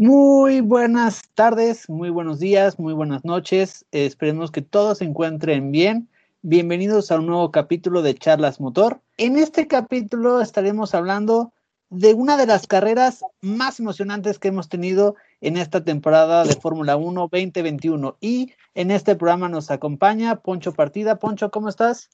Muy 0.00 0.62
buenas 0.62 1.20
tardes, 1.34 1.86
muy 1.90 2.08
buenos 2.08 2.38
días, 2.38 2.78
muy 2.78 2.94
buenas 2.94 3.22
noches. 3.22 3.84
esperemos 3.92 4.50
que 4.50 4.62
todos 4.62 4.96
se 4.96 5.04
encuentren 5.04 5.72
bien. 5.72 6.08
Bienvenidos 6.40 7.12
a 7.12 7.18
un 7.18 7.26
nuevo 7.26 7.50
capítulo 7.50 8.00
de 8.00 8.14
Charlas 8.14 8.60
Motor. 8.60 9.02
En 9.18 9.36
este 9.36 9.66
capítulo 9.66 10.40
estaremos 10.40 10.94
hablando 10.94 11.52
de 11.90 12.14
una 12.14 12.38
de 12.38 12.46
las 12.46 12.66
carreras 12.66 13.22
más 13.42 13.78
emocionantes 13.78 14.38
que 14.38 14.48
hemos 14.48 14.70
tenido 14.70 15.16
en 15.42 15.58
esta 15.58 15.84
temporada 15.84 16.44
de 16.44 16.54
Fórmula 16.54 16.96
1 16.96 17.28
2021. 17.30 18.16
Y 18.22 18.54
en 18.74 18.92
este 18.92 19.16
programa 19.16 19.50
nos 19.50 19.70
acompaña 19.70 20.36
Poncho 20.36 20.72
Partida. 20.72 21.16
Poncho, 21.16 21.50
¿cómo 21.50 21.68
estás? 21.68 22.08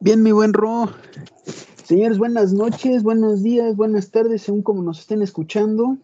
Bien, 0.00 0.22
mi 0.22 0.32
buen 0.32 0.52
Ro. 0.52 0.90
Señores, 1.86 2.18
buenas 2.18 2.52
noches, 2.52 3.04
buenos 3.04 3.44
días, 3.44 3.76
buenas 3.76 4.10
tardes, 4.10 4.42
según 4.42 4.62
como 4.62 4.82
nos 4.82 4.98
estén 4.98 5.22
escuchando. 5.22 5.98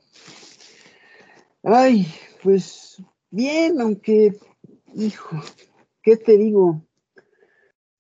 Ay, 1.64 2.06
pues 2.40 3.02
bien, 3.32 3.80
aunque, 3.80 4.38
hijo, 4.94 5.40
¿qué 6.00 6.16
te 6.16 6.38
digo? 6.38 6.84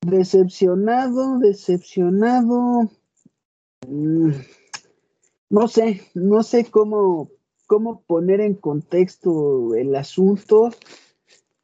Decepcionado, 0.00 1.40
decepcionado. 1.40 2.88
Mm, 3.88 4.30
no 5.50 5.66
sé, 5.66 6.02
no 6.14 6.44
sé 6.44 6.66
cómo, 6.66 7.30
cómo 7.66 8.02
poner 8.02 8.42
en 8.42 8.54
contexto 8.54 9.74
el 9.74 9.96
asunto. 9.96 10.70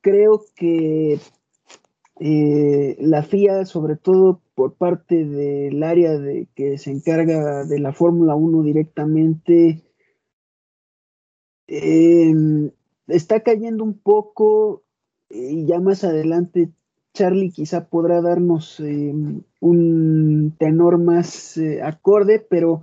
Creo 0.00 0.44
que 0.56 1.20
eh, 2.18 2.96
la 2.98 3.22
FIA, 3.22 3.66
sobre 3.66 3.94
todo 3.94 4.42
por 4.58 4.74
parte 4.74 5.24
del 5.24 5.84
área 5.84 6.18
de 6.18 6.48
que 6.56 6.78
se 6.78 6.90
encarga 6.90 7.64
de 7.64 7.78
la 7.78 7.92
Fórmula 7.92 8.34
1 8.34 8.64
directamente, 8.64 9.84
em, 11.68 12.72
está 13.06 13.38
cayendo 13.44 13.84
un 13.84 13.96
poco 13.96 14.82
y 15.30 15.64
ya 15.64 15.78
más 15.78 16.02
adelante 16.02 16.70
Charlie 17.14 17.52
quizá 17.52 17.88
podrá 17.88 18.20
darnos 18.20 18.80
em, 18.80 19.42
un 19.60 20.52
tenor 20.58 20.98
más 20.98 21.56
eh, 21.56 21.80
acorde, 21.80 22.40
pero 22.40 22.82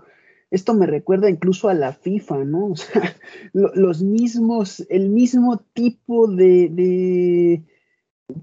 esto 0.51 0.75
me 0.75 0.85
recuerda 0.85 1.29
incluso 1.29 1.67
a 1.67 1.73
la 1.73 1.91
FIFA, 1.91 2.45
¿no? 2.45 2.67
O 2.71 2.75
sea, 2.77 3.17
los 3.51 4.01
mismos, 4.01 4.85
el 4.87 5.09
mismo 5.09 5.57
tipo 5.73 6.27
de 6.27 7.65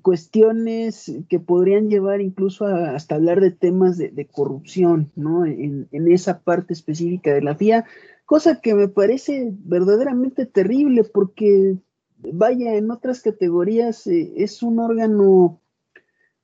cuestiones 0.02 1.12
que 1.28 1.40
podrían 1.40 1.88
llevar 1.88 2.20
incluso 2.20 2.66
hasta 2.66 3.16
hablar 3.16 3.40
de 3.40 3.50
temas 3.50 3.98
de, 3.98 4.28
corrupción, 4.30 5.10
¿no? 5.16 5.44
En, 5.44 5.88
esa 5.92 6.40
parte 6.40 6.72
específica 6.72 7.34
de 7.34 7.42
la 7.42 7.54
FIA, 7.54 7.84
cosa 8.24 8.60
que 8.60 8.74
me 8.74 8.88
parece 8.88 9.50
verdaderamente 9.64 10.46
terrible 10.46 11.04
porque, 11.04 11.76
vaya, 12.18 12.74
en 12.76 12.90
otras 12.90 13.22
categorías 13.22 14.06
eh, 14.06 14.32
es 14.36 14.62
un 14.62 14.78
órgano, 14.78 15.60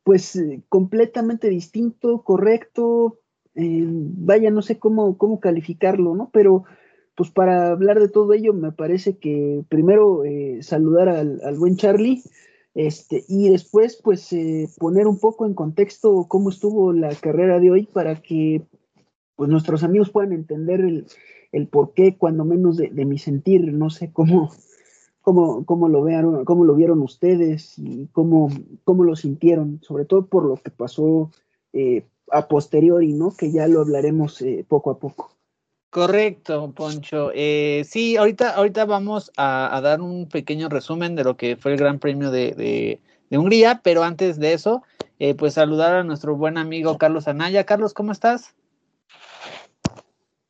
pues, 0.02 0.34
eh, 0.36 0.62
completamente 0.68 1.48
distinto, 1.48 2.22
correcto, 2.22 3.20
eh, 3.54 3.84
vaya, 3.86 4.50
no 4.50 4.62
sé 4.62 4.78
cómo, 4.78 5.16
cómo 5.16 5.38
calificarlo, 5.38 6.14
¿no? 6.14 6.30
Pero 6.32 6.64
pues 7.14 7.30
para 7.30 7.70
hablar 7.70 7.98
de 7.98 8.08
todo 8.08 8.32
ello, 8.32 8.52
me 8.52 8.70
parece 8.70 9.18
que 9.18 9.64
primero 9.68 10.22
saludar 10.60 11.08
al, 11.08 11.40
al 11.42 11.58
buen 11.58 11.76
Charlie, 11.76 12.22
este, 12.74 13.24
y 13.28 13.48
después, 13.48 14.00
pues, 14.02 14.32
eh, 14.32 14.68
poner 14.78 15.06
un 15.06 15.18
poco 15.18 15.46
en 15.46 15.54
contexto 15.54 16.26
cómo 16.28 16.50
estuvo 16.50 16.92
la 16.92 17.14
carrera 17.14 17.58
de 17.58 17.70
hoy 17.70 17.86
para 17.86 18.22
que 18.22 18.62
pues, 19.36 19.50
nuestros 19.50 19.82
amigos 19.82 20.10
puedan 20.10 20.32
entender 20.32 20.80
el, 20.80 21.06
el 21.52 21.68
porqué, 21.68 22.16
cuando 22.16 22.44
menos 22.44 22.76
de, 22.76 22.90
mi 23.04 23.18
sentir. 23.18 23.72
No 23.72 23.90
sé 23.90 24.12
cómo, 24.12 24.50
cómo, 25.22 25.64
cómo, 25.64 25.88
lo 25.88 26.04
vieron, 26.04 26.44
cómo 26.44 26.64
lo 26.64 26.74
vieron 26.74 27.02
ustedes 27.02 27.78
y 27.78 28.08
cómo, 28.12 28.48
cómo 28.84 29.04
lo 29.04 29.16
sintieron, 29.16 29.80
sobre 29.82 30.04
todo 30.04 30.26
por 30.26 30.44
lo 30.44 30.56
que 30.56 30.70
pasó 30.70 31.30
eh, 31.72 32.06
a 32.30 32.48
posteriori, 32.48 33.12
¿no? 33.12 33.34
Que 33.36 33.50
ya 33.50 33.66
lo 33.68 33.80
hablaremos 33.80 34.40
eh, 34.42 34.64
poco 34.68 34.90
a 34.90 34.98
poco. 34.98 35.37
Correcto, 35.90 36.70
Poncho. 36.72 37.30
Eh, 37.34 37.82
sí, 37.88 38.18
ahorita, 38.18 38.50
ahorita 38.50 38.84
vamos 38.84 39.32
a, 39.38 39.80
dar 39.82 40.02
un 40.02 40.28
pequeño 40.28 40.68
resumen 40.68 41.16
de 41.16 41.24
lo 41.24 41.36
que 41.38 41.56
fue 41.56 41.72
el 41.72 41.78
Gran 41.78 41.98
Premio 41.98 42.30
de, 42.30 43.00
Hungría, 43.30 43.80
pero 43.82 44.02
antes 44.02 44.38
de 44.38 44.52
eso, 44.52 44.82
eh, 45.18 45.34
pues 45.34 45.54
saludar 45.54 45.94
a 45.94 46.04
nuestro 46.04 46.36
buen 46.36 46.58
amigo 46.58 46.98
Carlos 46.98 47.26
Anaya. 47.26 47.64
Carlos, 47.64 47.94
¿cómo 47.94 48.12
estás? 48.12 48.54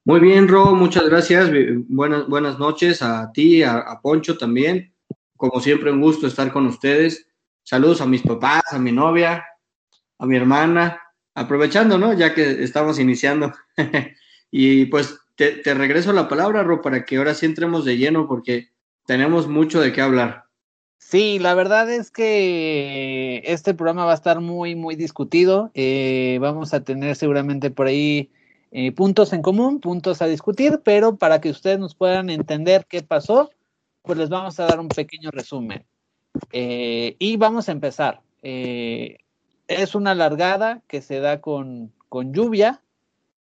Muy 0.05 0.21
bien, 0.21 0.49
Ro, 0.49 0.75
muchas 0.75 1.09
gracias. 1.09 1.51
Buenas, 1.89 2.27
buenas 2.27 2.59
noches 2.59 3.01
a 3.03 3.31
ti, 3.33 3.63
a, 3.63 3.79
a 3.79 4.01
Poncho 4.01 4.37
también. 4.37 4.93
Como 5.37 5.61
siempre, 5.61 5.93
un 5.93 6.01
gusto 6.01 6.27
estar 6.27 6.53
con 6.53 6.67
ustedes. 6.67 7.29
Saludos 7.63 8.01
a 8.01 8.07
mis 8.07 8.23
papás, 8.23 8.63
a 8.73 8.79
mi 8.79 8.91
novia, 8.91 9.45
a 10.19 10.27
mi 10.27 10.37
hermana, 10.37 11.01
aprovechando, 11.35 11.97
¿no? 11.97 12.13
Ya 12.13 12.35
que 12.35 12.65
estamos 12.65 12.99
iniciando. 12.99 13.53
y 14.51 14.87
pues 14.87 15.19
te, 15.39 15.75
regreso 15.75 16.13
la 16.13 16.29
palabra, 16.29 16.65
Ro, 16.65 16.83
para 16.83 17.05
que 17.05 17.17
ahora 17.17 17.33
sí 17.33 17.47
entremos 17.47 17.85
de 17.85 17.97
lleno 17.97 18.27
porque 18.27 18.71
tenemos 19.07 19.47
mucho 19.47 19.81
de 19.81 19.93
qué 19.93 20.01
hablar. 20.01 20.45
Sí, 20.99 21.39
la 21.39 21.55
verdad 21.55 21.91
es 21.91 22.11
que 22.11 23.41
este 23.45 23.73
programa 23.73 24.05
va 24.05 24.11
a 24.11 24.17
estar 24.17 24.41
muy, 24.41 24.75
muy 24.75 24.97
discutido. 24.97 25.71
Eh, 25.75 26.39
vamos 26.41 26.75
a 26.75 26.83
tener 26.83 27.15
seguramente 27.15 27.71
por 27.71 27.87
ahí 27.87 28.33
eh, 28.73 28.91
puntos 28.91 29.33
en 29.33 29.41
común, 29.41 29.81
puntos 29.81 30.21
a 30.23 30.27
discutir, 30.27 30.81
pero 30.85 31.17
para 31.17 31.41
que 31.41 31.51
ustedes 31.51 31.79
nos 31.79 31.95
puedan 31.95 32.31
entender 32.31 32.85
qué 32.89 33.03
pasó, 33.03 33.51
pues 34.03 34.19
les 34.19 34.31
vamos 34.31 34.59
a 34.59 34.67
dar 34.67 34.81
un 34.81 34.89
pequeño 34.89 35.31
resumen. 35.31 35.85
Eh, 36.51 37.15
y 37.21 37.37
vamos 37.37 37.69
a 37.69 37.73
empezar. 37.73 38.23
es 38.43 39.95
una 39.95 40.17
largada 40.17 40.83
que 40.89 41.01
se 41.01 41.21
da 41.21 41.41
con, 41.41 41.93
con 42.09 42.35
lluvia, 42.35 42.83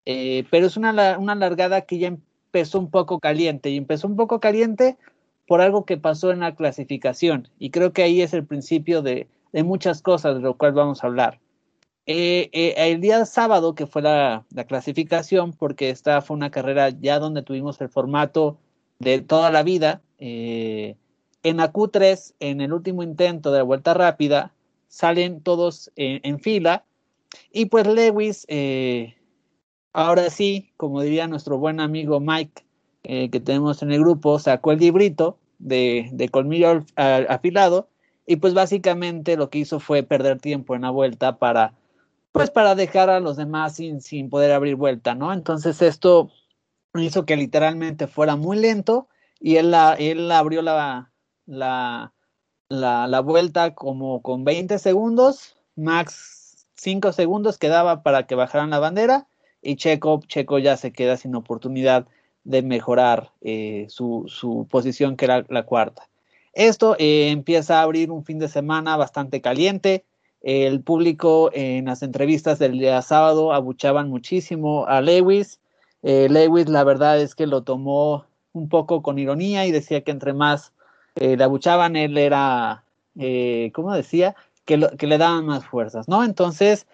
eh, 0.06 0.44
pero 0.50 0.66
es 0.66 0.76
una, 0.76 1.18
una 1.18 1.34
largada 1.34 1.82
que 1.82 1.98
ya 1.98 2.08
empezó 2.08 2.78
un 2.78 2.90
poco 2.90 3.20
caliente 3.20 3.70
y 3.70 3.76
empezó 3.76 4.06
un 4.06 4.16
poco 4.16 4.38
caliente 4.40 4.96
por 5.46 5.60
algo 5.60 5.84
que 5.84 5.96
pasó 5.96 6.30
en 6.30 6.40
la 6.40 6.54
clasificación 6.54 7.48
y 7.58 7.70
creo 7.70 7.92
que 7.92 8.02
ahí 8.02 8.22
es 8.22 8.34
el 8.34 8.44
principio 8.44 9.02
de, 9.02 9.28
de 9.52 9.64
muchas 9.64 10.02
cosas 10.02 10.34
de 10.34 10.40
lo 10.40 10.56
cual 10.56 10.72
vamos 10.72 11.02
a 11.02 11.06
hablar. 11.06 11.40
Eh, 12.06 12.50
eh, 12.52 12.74
el 12.76 13.00
día 13.00 13.24
sábado, 13.24 13.74
que 13.74 13.86
fue 13.86 14.02
la, 14.02 14.44
la, 14.54 14.64
clasificación, 14.64 15.54
porque 15.54 15.88
esta 15.88 16.20
fue 16.20 16.36
una 16.36 16.50
carrera 16.50 16.90
ya 16.90 17.18
donde 17.18 17.42
tuvimos 17.42 17.80
el 17.80 17.88
formato 17.88 18.58
de 18.98 19.22
toda 19.22 19.50
la 19.50 19.62
vida, 19.62 20.02
en 20.18 20.96
la 21.58 21.72
Q3, 21.72 22.34
en 22.40 22.60
el 22.60 22.72
último 22.72 23.02
intento 23.02 23.52
de 23.52 23.58
la 23.58 23.64
vuelta 23.64 23.94
rápida, 23.94 24.52
salen 24.88 25.40
todos 25.40 25.90
en, 25.96 26.20
en 26.22 26.40
fila 26.40 26.84
y 27.52 27.66
pues 27.66 27.86
Lewis 27.86 28.46
Ahora 29.94 30.28
sí, 30.28 30.72
como 30.76 31.02
diría 31.02 31.28
nuestro 31.28 31.56
buen 31.56 31.78
amigo 31.78 32.18
Mike, 32.18 32.64
eh, 33.04 33.30
que 33.30 33.38
tenemos 33.38 33.80
en 33.80 33.92
el 33.92 34.00
grupo, 34.00 34.40
sacó 34.40 34.72
el 34.72 34.80
librito 34.80 35.38
de, 35.60 36.08
de 36.12 36.28
colmillo 36.30 36.84
afilado 36.96 37.88
y 38.26 38.36
pues 38.36 38.54
básicamente 38.54 39.36
lo 39.36 39.50
que 39.50 39.58
hizo 39.60 39.78
fue 39.78 40.02
perder 40.02 40.40
tiempo 40.40 40.74
en 40.74 40.82
la 40.82 40.90
vuelta 40.90 41.38
para, 41.38 41.74
pues 42.32 42.50
para 42.50 42.74
dejar 42.74 43.08
a 43.08 43.20
los 43.20 43.36
demás 43.36 43.76
sin, 43.76 44.00
sin 44.00 44.30
poder 44.30 44.50
abrir 44.50 44.74
vuelta, 44.74 45.14
¿no? 45.14 45.32
Entonces 45.32 45.80
esto 45.80 46.32
hizo 46.96 47.24
que 47.24 47.36
literalmente 47.36 48.08
fuera 48.08 48.34
muy 48.34 48.56
lento 48.56 49.06
y 49.38 49.56
él, 49.58 49.70
la, 49.70 49.94
él 49.94 50.28
abrió 50.32 50.60
la, 50.60 51.12
la, 51.46 52.12
la, 52.68 53.06
la 53.06 53.20
vuelta 53.20 53.76
como 53.76 54.22
con 54.22 54.42
20 54.42 54.76
segundos, 54.80 55.56
max 55.76 56.66
5 56.74 57.12
segundos 57.12 57.58
quedaba 57.58 58.02
para 58.02 58.26
que 58.26 58.34
bajaran 58.34 58.70
la 58.70 58.80
bandera 58.80 59.28
y 59.64 59.76
Checo, 59.76 60.20
Checo 60.26 60.58
ya 60.58 60.76
se 60.76 60.92
queda 60.92 61.16
sin 61.16 61.34
oportunidad 61.34 62.06
de 62.44 62.62
mejorar 62.62 63.30
eh, 63.40 63.86
su, 63.88 64.66
posición, 64.70 65.16
que 65.16 65.24
era 65.24 65.44
la 65.48 65.64
cuarta. 65.64 66.08
Esto 66.52 66.94
eh, 66.98 67.30
empieza 67.30 67.80
a 67.80 67.82
abrir 67.82 68.10
un 68.10 68.24
fin 68.24 68.38
de 68.38 68.48
semana 68.48 68.96
bastante 68.96 69.40
caliente. 69.40 70.04
El 70.42 70.82
público 70.82 71.50
en 71.54 71.86
las 71.86 72.02
entrevistas 72.02 72.58
del 72.58 72.78
día 72.78 73.00
sábado 73.00 73.52
abuchaban 73.52 74.10
muchísimo 74.10 74.86
a 74.86 75.00
Lewis. 75.00 75.58
Eh, 76.02 76.28
Lewis, 76.30 76.68
la 76.68 76.84
verdad 76.84 77.18
es 77.18 77.34
que 77.34 77.46
lo 77.46 77.62
tomó 77.62 78.26
un 78.52 78.68
poco 78.68 79.02
con 79.02 79.18
ironía 79.18 79.66
y 79.66 79.72
decía 79.72 80.02
que 80.02 80.10
entre 80.10 80.34
más 80.34 80.72
le 81.16 81.42
abuchaban, 81.42 81.94
él 81.96 82.18
era, 82.18 82.84
¿cómo 83.72 83.94
decía? 83.94 84.34
Que, 84.64 84.88
que 84.98 85.06
le 85.06 85.16
daban 85.16 85.46
más 85.46 85.64
fuerzas, 85.64 86.08
¿no? 86.08 86.24
Entonces, 86.24 86.86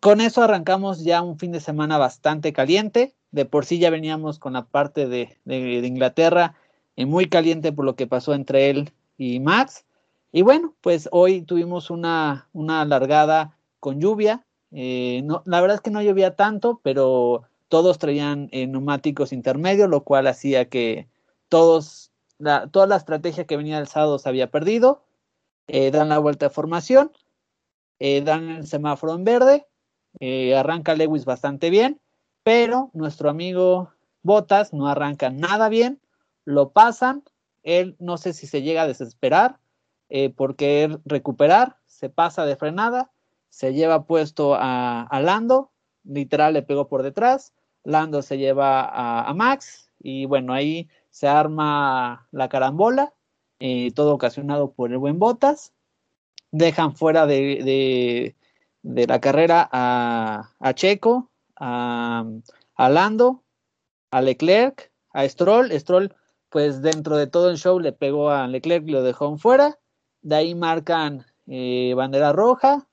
con 0.00 0.20
eso 0.20 0.42
arrancamos 0.42 1.02
ya 1.02 1.22
un 1.22 1.38
fin 1.38 1.52
de 1.52 1.60
semana 1.60 1.98
bastante 1.98 2.52
caliente. 2.52 3.14
De 3.30 3.44
por 3.44 3.64
sí 3.64 3.78
ya 3.78 3.90
veníamos 3.90 4.38
con 4.38 4.52
la 4.52 4.66
parte 4.66 5.08
de, 5.08 5.38
Inglaterra 5.46 6.54
eh, 6.96 7.06
muy 7.06 7.26
caliente 7.28 7.72
por 7.72 7.84
lo 7.84 7.96
que 7.96 8.06
pasó 8.06 8.34
entre 8.34 8.70
él 8.70 8.92
y 9.18 9.40
Max. 9.40 9.84
Y 10.32 10.42
bueno, 10.42 10.74
pues 10.80 11.08
hoy 11.12 11.42
tuvimos 11.42 11.90
una, 11.90 12.48
una 12.52 12.84
largada 12.84 13.56
con 13.80 14.00
lluvia. 14.00 14.44
Eh, 14.72 15.22
no, 15.24 15.42
la 15.46 15.60
verdad 15.60 15.76
es 15.76 15.80
que 15.80 15.90
no 15.90 16.02
llovía 16.02 16.36
tanto, 16.36 16.80
pero 16.82 17.42
todos 17.68 17.98
traían 17.98 18.48
eh, 18.52 18.66
neumáticos 18.66 19.32
intermedios, 19.32 19.88
lo 19.88 20.04
cual 20.04 20.26
hacía 20.26 20.68
que 20.68 21.08
todos, 21.48 22.12
toda 22.70 22.86
la 22.86 22.96
estrategia 22.96 23.46
que 23.46 23.56
venía 23.56 23.78
del 23.78 23.88
sábado 23.88 24.18
se 24.18 24.28
había 24.28 24.50
perdido, 24.50 25.02
dan 25.66 26.08
la 26.08 26.18
vuelta 26.18 26.46
de 26.46 26.54
formación, 26.54 27.10
eh, 27.98 28.22
dan 28.22 28.48
el 28.50 28.66
semáforo 28.66 29.14
en 29.14 29.24
verde, 29.24 29.66
eh, 30.20 30.56
arranca 30.56 30.94
Lewis 30.94 31.24
bastante 31.24 31.70
bien, 31.70 32.00
pero 32.42 32.90
nuestro 32.92 33.30
amigo 33.30 33.90
Botas 34.22 34.72
no 34.72 34.88
arranca 34.88 35.30
nada 35.30 35.68
bien, 35.68 36.00
lo 36.44 36.70
pasan, 36.70 37.22
él 37.62 37.96
no 37.98 38.16
sé 38.16 38.32
si 38.32 38.46
se 38.46 38.62
llega 38.62 38.82
a 38.82 38.86
desesperar 38.86 39.58
por 40.36 40.54
querer 40.54 41.00
recuperar, 41.04 41.76
se 41.86 42.08
pasa 42.08 42.46
de 42.46 42.54
frenada, 42.54 43.10
se 43.48 43.74
lleva 43.74 44.06
puesto 44.06 44.54
a, 44.56 45.08
Lando, 45.24 45.72
literal 46.04 46.54
le 46.54 46.62
pegó 46.62 46.86
por 46.86 47.02
detrás, 47.02 47.52
Lando 47.82 48.22
se 48.22 48.38
lleva 48.38 49.28
a, 49.28 49.34
Max 49.34 49.90
y 49.98 50.26
bueno, 50.26 50.52
ahí 50.52 50.88
se 51.10 51.26
arma 51.26 52.28
la 52.30 52.48
carambola, 52.48 53.12
todo 53.96 54.14
ocasionado 54.14 54.70
por 54.70 54.92
el 54.92 54.98
buen 54.98 55.18
Botas 55.18 55.73
dejan 56.54 56.94
fuera 56.94 57.26
de, 57.26 58.36
la 58.82 59.20
carrera 59.20 59.68
a, 59.72 60.72
Checo, 60.74 61.30
a, 61.56 62.24
Lando, 62.78 63.42
a 64.10 64.22
Leclerc, 64.22 64.92
a 65.12 65.28
Stroll. 65.28 65.72
Stroll, 65.72 66.14
pues 66.50 66.80
dentro 66.80 67.16
de 67.16 67.26
todo 67.26 67.50
el 67.50 67.58
show 67.58 67.80
le 67.80 67.92
pegó 67.92 68.30
a 68.30 68.46
Leclerc 68.46 68.86
y 68.86 68.92
lo 68.92 69.02
dejó 69.02 69.36
fuera. 69.36 69.78
De 70.22 70.36
ahí 70.36 70.54
marcan 70.54 71.26
eh, 71.48 71.92
bandera 71.96 72.32
roja. 72.32 72.86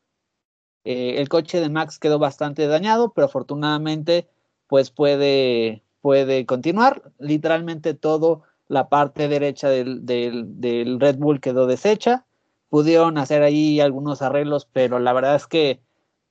Eh, 0.84 1.16
el 1.18 1.30
coche 1.30 1.60
de 1.60 1.70
Max 1.70 2.00
quedó 2.00 2.18
bastante 2.18 2.66
dañado, 2.66 3.14
pero 3.14 3.26
afortunadamente 3.26 4.28
pues 4.66 4.90
puede, 4.90 5.84
puede 6.02 6.48
continuar. 6.48 7.12
Literalmente 7.20 7.94
todo 7.94 8.42
la 8.68 8.90
parte 8.90 9.28
derecha 9.28 9.70
del, 9.70 10.04
del 10.04 11.00
Red 11.00 11.18
Bull 11.18 11.40
quedó 11.40 11.68
deshecha 11.68 12.26
pudieron 12.72 13.18
hacer 13.18 13.44
ahí 13.44 13.82
algunos 13.82 14.22
arreglos, 14.22 14.66
pero 14.72 14.98
la 15.00 15.12
verdad 15.12 15.36
es 15.36 15.46
que 15.46 15.82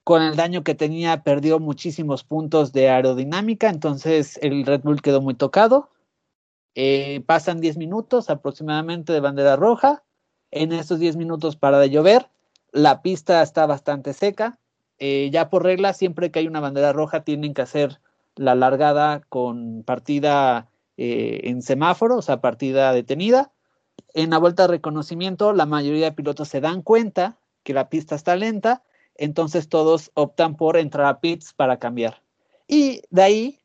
con 0.05 0.23
el 0.23 0.37
daño 0.37 0.65
que 0.65 0.75
tenía 0.75 1.23
perdió 1.23 1.61
muchísimos 1.61 2.25
puntos 2.25 2.73
de 2.73 2.89
aerodinámica, 2.89 3.69
entonces 3.69 4.39
el 4.41 4.65
Red 4.65 4.81
Bull 4.81 5.03
quedó 5.03 5.21
muy 5.21 5.35
tocado. 5.35 5.91
Eh, 6.75 7.23
pasan 7.27 7.61
10 7.61 7.77
minutos 7.77 8.31
aproximadamente 8.31 9.13
de 9.13 9.21
bandera 9.21 9.57
roja. 9.57 10.03
En 10.51 10.73
estos 10.73 10.99
10 10.99 11.17
minutos 11.17 11.57
para 11.57 11.79
de 11.79 11.91
llover. 11.91 12.31
La 12.73 13.03
pista 13.03 13.43
está 13.43 13.67
bastante 13.67 14.15
seca. 14.15 14.59
Eh, 14.99 15.29
ya 15.31 15.51
por 15.51 15.63
regla, 15.63 15.93
siempre 15.93 16.31
que 16.31 16.39
hay 16.39 16.47
una 16.47 16.61
bandera 16.61 16.95
roja, 16.95 17.23
tienen 17.23 17.53
que 17.53 17.63
hacer 17.63 18.01
la 18.35 18.55
largada 18.55 19.21
con 19.29 19.83
partida 19.83 20.71
eh, 20.97 21.41
en 21.45 21.61
semáforo, 21.61 22.17
o 22.17 22.23
sea, 22.23 22.41
partida 22.41 22.95
detenida 22.95 23.53
en 24.14 24.31
la 24.31 24.38
vuelta 24.38 24.64
de 24.64 24.69
reconocimiento, 24.69 25.52
la 25.52 25.67
mayoría 25.67 26.06
de 26.06 26.12
pilotos 26.12 26.49
se 26.49 26.61
dan 26.61 26.82
cuenta 26.82 27.38
que 27.62 27.75
la 27.75 27.88
pista 27.88 28.14
está 28.14 28.37
lenta, 28.37 28.82
entonces 29.14 29.69
todos 29.69 30.11
optan 30.14 30.56
por 30.56 30.76
entrar 30.76 31.06
a 31.06 31.20
pits 31.20 31.52
para 31.52 31.79
cambiar. 31.79 32.23
Y 32.67 33.02
de 33.11 33.23
ahí 33.23 33.58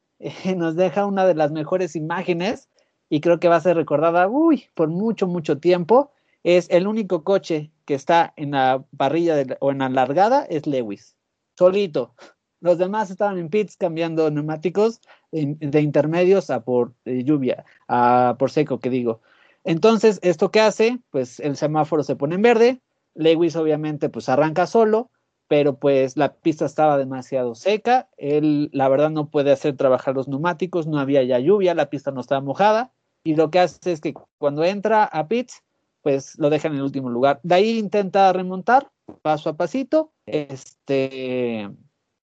nos 0.56 0.76
deja 0.76 1.06
una 1.06 1.26
de 1.26 1.36
las 1.36 1.52
mejores 1.52 1.96
imágenes 1.96 2.70
y 3.10 3.22
creo 3.22 3.40
que 3.40 3.48
va 3.48 3.58
a 3.58 3.62
ser 3.62 3.78
recordada, 3.78 4.28
uy, 4.28 4.66
por 4.74 4.90
mucho, 4.90 5.28
mucho 5.28 5.60
tiempo. 5.60 6.12
Es 6.44 6.68
el 6.70 6.88
único 6.88 7.24
coche 7.24 7.72
que 7.86 7.94
está 7.96 8.34
en 8.36 8.52
la 8.52 8.84
parrilla 8.98 9.36
o 9.60 9.72
en 9.72 9.80
la 9.80 9.90
largada 9.90 10.46
es 10.46 10.68
Lewis, 10.68 11.16
solito. 11.58 12.16
Los 12.62 12.78
demás 12.78 13.12
estaban 13.12 13.38
en 13.38 13.50
pits 13.50 13.78
cambiando 13.78 14.30
neumáticos 14.32 15.02
de, 15.32 15.82
intermedios 15.82 16.50
a 16.50 16.64
por 16.64 16.94
eh, 17.06 17.24
lluvia, 17.24 17.66
a 17.88 18.36
por 18.40 18.50
seco, 18.50 18.80
que 18.80 18.90
digo. 18.90 19.22
Entonces, 19.66 20.20
¿esto 20.22 20.52
qué 20.52 20.62
hace? 20.62 21.00
Pues 21.10 21.40
el 21.40 21.58
semáforo 21.58 22.04
se 22.04 22.16
pone 22.16 22.36
en 22.36 22.44
verde, 22.44 22.82
Lewis 23.16 23.56
obviamente 23.56 24.10
pues 24.10 24.30
arranca 24.30 24.68
solo, 24.68 25.10
pero 25.48 25.80
pues 25.80 26.18
la 26.18 26.34
pista 26.36 26.66
estaba 26.66 26.98
demasiado 26.98 27.56
seca, 27.56 28.08
él 28.18 28.70
la 28.74 28.88
verdad 28.90 29.10
no 29.10 29.30
puede 29.30 29.52
hacer 29.52 29.76
trabajar 29.76 30.16
los 30.16 30.28
neumáticos, 30.28 30.86
no 30.86 31.00
había 31.00 31.24
ya 31.24 31.40
lluvia, 31.40 31.74
la 31.74 31.90
pista 31.90 32.12
no 32.12 32.22
estaba 32.22 32.42
mojada, 32.42 32.94
y 33.24 33.36
lo 33.36 33.50
que 33.50 33.60
hace 33.60 33.92
es 33.92 34.02
que 34.02 34.14
cuando 34.38 34.64
entra 34.64 35.04
a 35.04 35.28
pits, 35.28 35.64
pues 36.04 36.38
lo 36.38 36.52
deja 36.52 36.68
en 36.68 36.76
el 36.76 36.84
último 36.84 37.10
lugar. 37.10 37.40
De 37.42 37.56
ahí 37.56 37.80
intenta 37.80 38.32
remontar 38.32 38.92
paso 39.24 39.50
a 39.50 39.58
pasito, 39.58 40.14
este, 40.28 41.70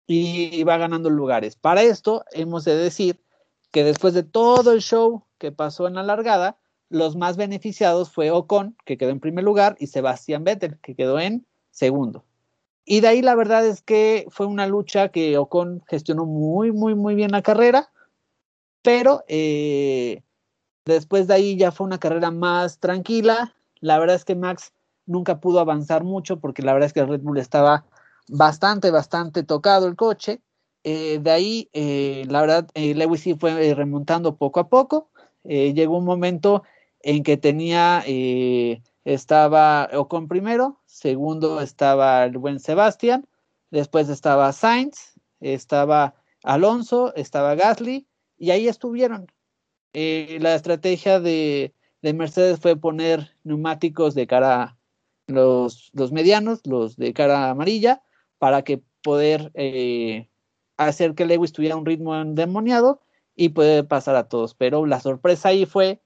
y 0.07 0.65
va 0.65 0.79
ganando 0.79 1.11
lugares. 1.11 1.57
Para 1.57 1.83
esto 1.83 2.25
hemos 2.33 2.65
de 2.65 2.77
decir 2.77 3.21
que 3.71 3.85
después 3.85 4.15
de 4.15 4.23
todo 4.23 4.73
el 4.73 4.81
show 4.81 5.25
que 5.37 5.53
pasó 5.53 5.87
en 5.87 5.95
la 5.95 6.03
largada, 6.03 6.57
los 6.91 7.17
más 7.17 7.37
beneficiados 7.37 8.11
fue 8.11 8.31
Ocon, 8.31 8.77
que 8.85 8.97
quedó 8.97 9.11
en 9.11 9.21
primer 9.21 9.45
lugar, 9.45 9.77
y 9.79 9.89
Sebastián 9.89 10.45
Vettel, 10.45 10.79
que 10.81 10.95
quedó 10.95 11.19
en 11.19 11.47
segundo. 11.71 12.25
Y 12.85 13.01
de 13.01 13.09
ahí 13.09 13.23
la 13.23 13.35
verdad 13.35 13.67
es 13.67 13.83
que 13.83 14.27
fue 14.31 14.47
una 14.47 14.67
lucha 14.67 15.11
que 15.11 15.37
Ocon 15.37 15.83
gestionó 15.89 16.25
muy, 16.25 16.73
muy, 16.73 16.95
muy 16.95 17.15
bien 17.15 17.33
la 17.33 17.43
carrera, 17.43 17.91
pero 18.83 19.25
eh, 19.29 20.23
después 20.87 21.27
de 21.27 21.35
ahí 21.35 21.57
ya 21.59 21.71
fue 21.71 21.87
una 21.87 21.99
carrera 21.99 22.31
más 22.31 22.79
tranquila. 22.79 23.55
La 23.81 23.99
verdad 23.99 24.17
es 24.17 24.25
que 24.25 24.35
Max 24.35 24.73
nunca 25.05 25.39
pudo 25.39 25.61
avanzar 25.61 26.03
mucho 26.03 26.41
porque 26.41 26.63
la 26.63 26.73
verdad 26.73 26.87
es 26.87 26.93
que 26.95 27.01
el 27.01 27.09
Red 27.09 27.21
Bull 27.21 27.37
estaba 27.37 27.85
bastante, 28.29 28.91
bastante 28.91 29.43
tocado 29.43 29.87
el 29.87 29.95
coche. 29.95 30.41
Eh, 30.83 31.19
de 31.21 31.31
ahí, 31.31 31.69
eh, 31.75 32.25
la 32.29 32.41
verdad, 32.41 32.69
Lewis 32.75 33.21
sí 33.21 33.35
fue 33.35 33.75
remontando 33.75 34.37
poco 34.37 34.61
a 34.61 34.69
poco. 34.71 35.11
llegó 35.45 35.99
un 35.99 36.07
momento 36.07 36.63
en 37.03 37.23
que 37.23 37.37
tenía, 37.37 38.03
eh, 38.07 38.83
estaba 39.05 39.89
Ocon 39.93 40.29
primero, 40.29 40.81
segundo 40.87 41.61
estaba 41.61 42.25
el 42.25 42.39
buen 42.39 42.61
Sebastián, 42.61 43.27
después 43.71 44.09
estaba 44.09 44.53
Sainz, 44.53 45.15
estaba 45.41 46.15
Alonso, 46.43 47.15
estaba 47.15 47.55
Gasly, 47.55 48.07
y 48.37 48.51
ahí 48.51 48.69
estuvieron. 48.69 49.27
Eh, 49.93 50.39
la 50.41 50.55
estrategia 50.55 51.21
de, 51.21 51.75
Mercedes 52.03 52.61
fue 52.61 52.77
poner 52.77 53.31
neumáticos 53.45 54.15
de 54.15 54.27
cara, 54.27 54.79
los, 55.27 55.91
los 55.95 56.13
medianos, 56.13 56.61
los 56.67 56.97
de 56.97 57.13
cara 57.13 57.51
amarilla, 57.51 58.03
para 58.39 58.63
que 58.63 58.83
poder 59.03 59.51
eh, 59.55 60.29
hacer 60.77 61.15
que 61.15 61.27
Lewis 61.27 61.53
tuviera 61.53 61.77
un 61.77 61.87
ritmo 61.87 62.17
endemoniado 62.17 63.01
y 63.35 63.51
poder 63.51 63.87
pasar 63.87 64.17
a 64.17 64.29
todos. 64.29 64.55
Pero 64.55 64.87
la 64.87 65.01
sorpresa 65.01 65.51
ahí 65.51 65.67
fue 65.67 66.01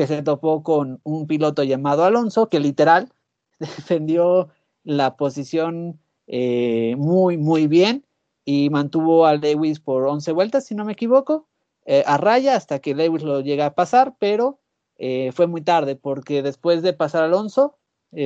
que 0.00 0.06
se 0.06 0.22
topó 0.22 0.62
con 0.62 0.98
un 1.04 1.26
piloto 1.26 1.62
llamado 1.62 2.04
Alonso, 2.04 2.48
que 2.48 2.58
literal 2.58 3.12
defendió 3.58 4.48
la 4.82 5.14
posición 5.18 6.00
eh, 6.26 6.94
muy, 6.96 7.36
muy 7.36 7.66
bien 7.66 8.06
y 8.46 8.70
mantuvo 8.70 9.26
a 9.26 9.34
Lewis 9.34 9.78
por 9.78 10.06
11 10.06 10.32
vueltas, 10.32 10.64
si 10.64 10.74
no 10.74 10.86
me 10.86 10.94
equivoco, 10.94 11.48
eh, 11.84 12.02
a 12.06 12.16
raya 12.16 12.56
hasta 12.56 12.78
que 12.78 12.94
Lewis 12.94 13.22
lo 13.22 13.42
llega 13.42 13.66
a 13.66 13.74
pasar, 13.74 14.14
pero 14.18 14.58
eh, 14.96 15.32
fue 15.34 15.46
muy 15.46 15.60
tarde 15.60 15.96
porque 15.96 16.42
después 16.42 16.80
de 16.80 16.94
pasar 16.94 17.24
Alonso, 17.24 17.76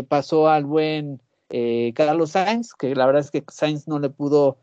pasó 0.09 0.49
al 0.49 0.67
buen 0.67 1.21
Carlos 1.95 2.31
Sainz, 2.31 2.73
que 2.73 2.95
la 2.95 3.05
verdad 3.05 3.23
es 3.23 3.33
que 3.33 3.45
Sainz 3.51 3.89
no 3.89 3.99
le 3.99 4.11
pudo 4.11 4.59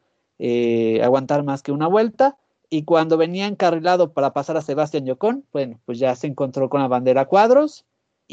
aguantar 1.03 1.43
más 1.43 1.61
que 1.61 1.73
una 1.73 1.87
vuelta 1.87 2.37
y 2.73 2.85
cuando 2.85 3.17
venía 3.17 3.47
encarrilado 3.47 4.13
para 4.13 4.31
pasar 4.31 4.55
a 4.55 4.61
Sebastián 4.61 5.05
Yocón, 5.05 5.45
bueno, 5.51 5.81
pues 5.85 5.99
ya 5.99 6.15
se 6.15 6.27
encontró 6.27 6.69
con 6.69 6.79
la 6.81 6.87
bandera 6.87 7.25
cuadros 7.25 7.85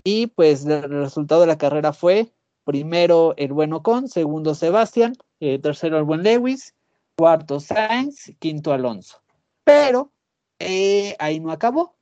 y 0.04 0.28
pues 0.28 0.64
el 0.64 0.88
resultado 0.88 1.40
de 1.40 1.48
la 1.48 1.58
carrera 1.58 1.92
fue 1.92 2.32
primero 2.62 3.34
el 3.36 3.52
buen 3.52 3.72
Ocon, 3.72 4.08
segundo 4.08 4.54
Sebastián, 4.54 5.14
eh, 5.40 5.58
tercero 5.58 5.98
el 5.98 6.04
buen 6.04 6.22
Lewis, 6.22 6.76
cuarto 7.16 7.58
Sainz, 7.58 8.30
quinto 8.38 8.72
Alonso. 8.72 9.20
Pero 9.64 10.12
eh, 10.60 11.16
ahí 11.18 11.40
no 11.40 11.50
acabó. 11.50 11.96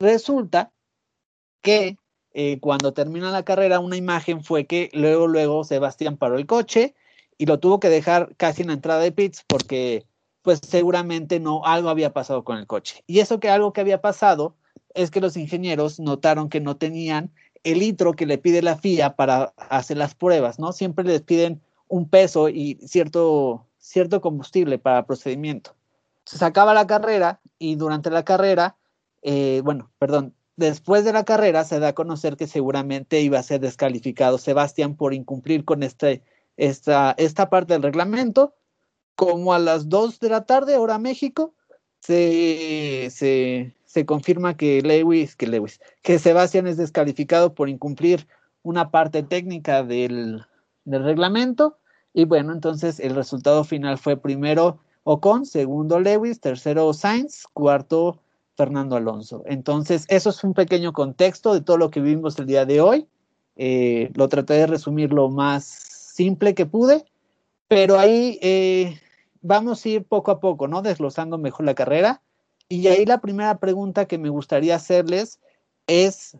Resulta 0.00 0.72
que 1.62 1.98
eh, 2.32 2.58
cuando 2.58 2.92
termina 2.94 3.30
la 3.30 3.44
carrera 3.44 3.78
una 3.78 3.96
imagen 3.96 4.42
fue 4.42 4.66
que 4.66 4.90
luego, 4.92 5.28
luego 5.28 5.62
Sebastián 5.62 6.16
paró 6.16 6.36
el 6.36 6.46
coche 6.46 6.96
y 7.38 7.46
lo 7.46 7.60
tuvo 7.60 7.78
que 7.78 7.90
dejar 7.90 8.34
casi 8.36 8.62
en 8.62 8.68
la 8.68 8.74
entrada 8.74 9.00
de 9.00 9.12
pits 9.12 9.44
porque 9.46 10.04
pues 10.44 10.60
seguramente 10.62 11.40
no, 11.40 11.64
algo 11.64 11.88
había 11.88 12.12
pasado 12.12 12.44
con 12.44 12.58
el 12.58 12.66
coche. 12.66 13.02
Y 13.06 13.20
eso 13.20 13.40
que 13.40 13.48
algo 13.48 13.72
que 13.72 13.80
había 13.80 14.02
pasado 14.02 14.54
es 14.92 15.10
que 15.10 15.22
los 15.22 15.38
ingenieros 15.38 15.98
notaron 15.98 16.50
que 16.50 16.60
no 16.60 16.76
tenían 16.76 17.32
el 17.64 17.78
litro 17.78 18.12
que 18.12 18.26
le 18.26 18.36
pide 18.36 18.60
la 18.60 18.76
FIA 18.76 19.16
para 19.16 19.54
hacer 19.56 19.96
las 19.96 20.14
pruebas, 20.14 20.58
¿no? 20.58 20.74
Siempre 20.74 21.02
les 21.02 21.22
piden 21.22 21.62
un 21.88 22.10
peso 22.10 22.50
y 22.50 22.78
cierto, 22.86 23.66
cierto 23.78 24.20
combustible 24.20 24.78
para 24.78 25.06
procedimiento. 25.06 25.74
Se 26.26 26.44
acaba 26.44 26.74
la 26.74 26.86
carrera 26.86 27.40
y 27.58 27.76
durante 27.76 28.10
la 28.10 28.22
carrera, 28.26 28.76
eh, 29.22 29.62
bueno, 29.64 29.90
perdón, 29.98 30.34
después 30.56 31.06
de 31.06 31.14
la 31.14 31.24
carrera 31.24 31.64
se 31.64 31.78
da 31.78 31.88
a 31.88 31.94
conocer 31.94 32.36
que 32.36 32.46
seguramente 32.46 33.22
iba 33.22 33.38
a 33.38 33.42
ser 33.42 33.60
descalificado 33.60 34.36
Sebastián 34.36 34.94
por 34.94 35.14
incumplir 35.14 35.64
con 35.64 35.82
este, 35.82 36.22
esta, 36.58 37.14
esta 37.16 37.48
parte 37.48 37.72
del 37.72 37.82
reglamento 37.82 38.52
como 39.16 39.54
a 39.54 39.58
las 39.58 39.88
2 39.88 40.20
de 40.20 40.28
la 40.28 40.44
tarde, 40.44 40.76
hora 40.76 40.98
México, 40.98 41.54
se, 42.00 43.08
se 43.10 44.06
confirma 44.06 44.56
que 44.56 44.82
Lewis, 44.82 45.36
que 45.36 45.46
Lewis, 45.46 45.80
que 46.02 46.18
Sebastián 46.18 46.66
es 46.66 46.76
descalificado 46.76 47.54
por 47.54 47.68
incumplir 47.68 48.26
una 48.62 48.90
parte 48.90 49.22
técnica 49.22 49.82
del, 49.82 50.44
del 50.84 51.04
reglamento. 51.04 51.78
Y 52.12 52.24
bueno, 52.24 52.52
entonces 52.52 53.00
el 53.00 53.14
resultado 53.14 53.64
final 53.64 53.98
fue 53.98 54.16
primero 54.16 54.80
Ocon, 55.04 55.46
segundo 55.46 56.00
Lewis, 56.00 56.40
tercero 56.40 56.92
Sainz, 56.92 57.44
cuarto 57.52 58.20
Fernando 58.56 58.96
Alonso. 58.96 59.42
Entonces, 59.46 60.06
eso 60.08 60.30
es 60.30 60.42
un 60.44 60.54
pequeño 60.54 60.92
contexto 60.92 61.54
de 61.54 61.60
todo 61.60 61.76
lo 61.76 61.90
que 61.90 62.00
vimos 62.00 62.38
el 62.38 62.46
día 62.46 62.64
de 62.64 62.80
hoy. 62.80 63.06
Eh, 63.56 64.10
lo 64.14 64.28
traté 64.28 64.54
de 64.54 64.66
resumir 64.66 65.12
lo 65.12 65.28
más 65.28 65.64
simple 65.64 66.54
que 66.54 66.66
pude, 66.66 67.04
pero 67.68 67.98
ahí 67.98 68.38
eh, 68.42 68.98
vamos 69.44 69.84
a 69.84 69.88
ir 69.88 70.04
poco 70.04 70.30
a 70.30 70.40
poco, 70.40 70.66
¿no? 70.66 70.82
Desglosando 70.82 71.38
mejor 71.38 71.66
la 71.66 71.74
carrera. 71.74 72.22
Y 72.68 72.88
ahí 72.88 73.04
la 73.04 73.20
primera 73.20 73.58
pregunta 73.58 74.06
que 74.06 74.18
me 74.18 74.30
gustaría 74.30 74.74
hacerles 74.74 75.38
es, 75.86 76.36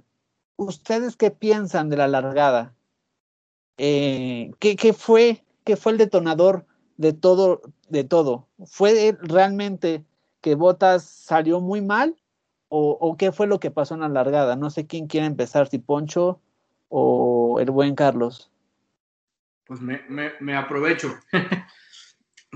¿ustedes 0.57 1.15
qué 1.17 1.31
piensan 1.31 1.91
de 1.91 1.99
la 1.99 2.09
largada? 2.09 2.75
Eh, 3.77 4.51
¿qué, 4.59 4.75
¿qué, 4.77 4.95
fue, 4.95 5.45
¿Qué 5.65 5.77
fue 5.77 5.93
el 5.93 5.99
detonador 5.99 6.65
de 6.97 7.13
todo, 7.13 7.61
de 7.89 8.05
todo? 8.05 8.49
¿Fue 8.65 9.17
realmente 9.21 10.03
que 10.41 10.55
Botas 10.55 11.05
salió 11.05 11.61
muy 11.61 11.83
mal 11.83 12.17
o, 12.77 13.17
qué 13.17 13.31
fue 13.31 13.47
lo 13.47 13.61
que 13.61 13.71
pasó 13.71 13.95
en 13.95 14.01
la 14.01 14.09
largada? 14.09 14.57
No 14.57 14.71
sé 14.71 14.87
quién 14.87 15.07
quiere 15.07 15.27
empezar, 15.27 15.69
si 15.69 15.79
Poncho 15.79 16.41
o 16.89 17.61
el 17.61 17.71
buen 17.71 17.95
Carlos. 17.95 18.51
Pues 19.67 19.81
me, 19.81 20.01
me 20.09 20.57
aprovecho. 20.57 21.15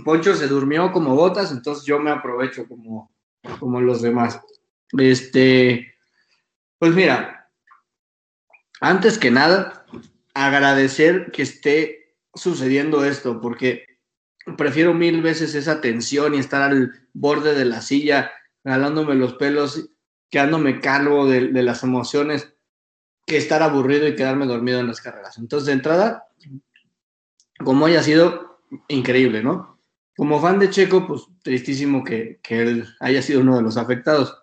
Poncho 0.05 0.35
se 0.35 0.49
durmió 0.49 0.93
como 0.93 1.15
Botas, 1.15 1.53
entonces 1.53 1.85
yo 1.85 1.99
me 1.99 2.11
aprovecho 2.11 2.67
como, 2.67 3.13
como 3.59 3.81
los 3.81 4.03
demás. 4.03 4.41
Este, 4.97 5.95
pues 6.79 6.95
mira, 6.95 7.51
antes 8.81 9.19
que 9.19 9.31
nada, 9.31 9.87
agradecer 10.35 11.31
que 11.33 11.43
esté 11.43 12.15
sucediendo 12.35 13.05
esto, 13.05 13.41
porque 13.41 13.99
prefiero 14.57 14.95
mil 14.95 15.21
veces 15.23 15.55
esa 15.55 15.81
tensión 15.81 16.35
y 16.35 16.39
estar 16.39 16.63
al 16.63 17.09
borde 17.13 17.55
de 17.55 17.65
la 17.65 17.81
silla, 17.83 18.31
jalándome 18.65 19.15
los 19.15 19.35
pelos, 19.35 19.91
quedándome 20.31 20.81
calvo 20.81 21.27
de, 21.27 21.49
de 21.49 21.63
las 21.63 21.83
emociones, 21.83 22.55
que 23.27 23.37
estar 23.37 23.63
aburrido 23.63 24.07
y 24.07 24.17
quedarme 24.17 24.47
dormido 24.47 24.81
en 24.81 24.87
las 24.87 25.01
carreras. 25.01 25.37
Entonces, 25.39 25.67
de 25.67 25.73
entrada, 25.73 26.29
como 27.63 27.87
haya 27.87 28.03
sido, 28.03 28.61
increíble, 28.89 29.43
¿no? 29.43 29.78
Como 30.19 30.41
fan 30.41 30.59
de 30.59 30.69
Checo, 30.69 31.07
pues 31.07 31.29
tristísimo 31.45 32.03
que, 32.03 32.41
él 32.49 32.85
haya 32.99 33.23
sido 33.23 33.41
uno 33.41 33.55
de 33.57 33.63
los 33.63 33.77
afectados. 33.77 34.37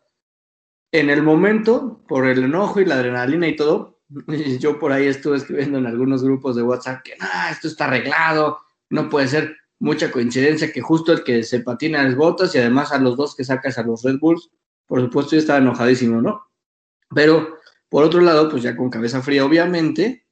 En 0.94 1.10
el 1.10 1.22
momento, 1.22 2.02
por 2.08 2.26
el 2.26 2.46
enojo 2.46 2.80
y 2.80 2.86
la 2.86 2.96
adrenalina 2.96 3.46
y 3.46 3.58
todo, 3.58 4.00
yo 4.60 4.80
por 4.80 4.94
ahí 4.94 5.08
estuve 5.08 5.36
escribiendo 5.36 5.78
en 5.78 5.86
algunos 5.86 6.24
grupos 6.24 6.56
de 6.56 6.64
WhatsApp 6.64 7.04
que 7.04 7.18
nada, 7.18 7.52
esto 7.52 7.68
está 7.68 7.88
arreglado, 7.88 8.58
no 8.90 9.10
puede 9.10 9.28
ser 9.28 9.58
mucha 9.80 10.14
coincidencia 10.14 10.72
que 10.72 10.80
justo 10.80 11.12
el 11.12 11.26
que 11.26 11.44
se 11.44 11.60
patina 11.60 12.08
es 12.08 12.16
Botas 12.16 12.56
y 12.56 12.60
además 12.60 12.94
a 12.94 12.98
los 12.98 13.18
dos 13.18 13.36
que 13.36 13.44
sacas 13.44 13.78
a 13.78 13.84
los 13.84 14.02
Red 14.02 14.20
Bulls, 14.20 14.50
por 14.86 15.02
supuesto 15.02 15.32
yo 15.34 15.40
estaba 15.40 15.60
enojadísimo, 15.60 16.22
¿no? 16.22 16.54
Pero 17.14 17.58
por 17.90 18.06
otro 18.06 18.22
lado, 18.22 18.48
pues 18.48 18.64
ya 18.64 18.78
con 18.78 18.90
cabeza 18.90 19.22
fría, 19.22 19.44
obviamente, 19.44 20.26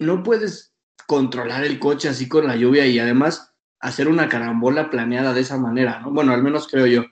no 0.00 0.24
puedes 0.24 0.74
controlar 1.06 1.64
el 1.64 1.78
coche 1.78 2.08
así 2.08 2.28
con 2.28 2.48
la 2.48 2.56
lluvia 2.56 2.84
y 2.88 2.98
además 2.98 3.52
hacer 3.86 4.08
una 4.08 4.28
carambola 4.28 4.90
planeada 4.90 5.32
de 5.32 5.42
esa 5.42 5.58
manera, 5.58 6.00
¿no? 6.00 6.10
Bueno, 6.10 6.32
al 6.32 6.42
menos 6.42 6.66
creo 6.66 6.86
yo. 6.86 7.04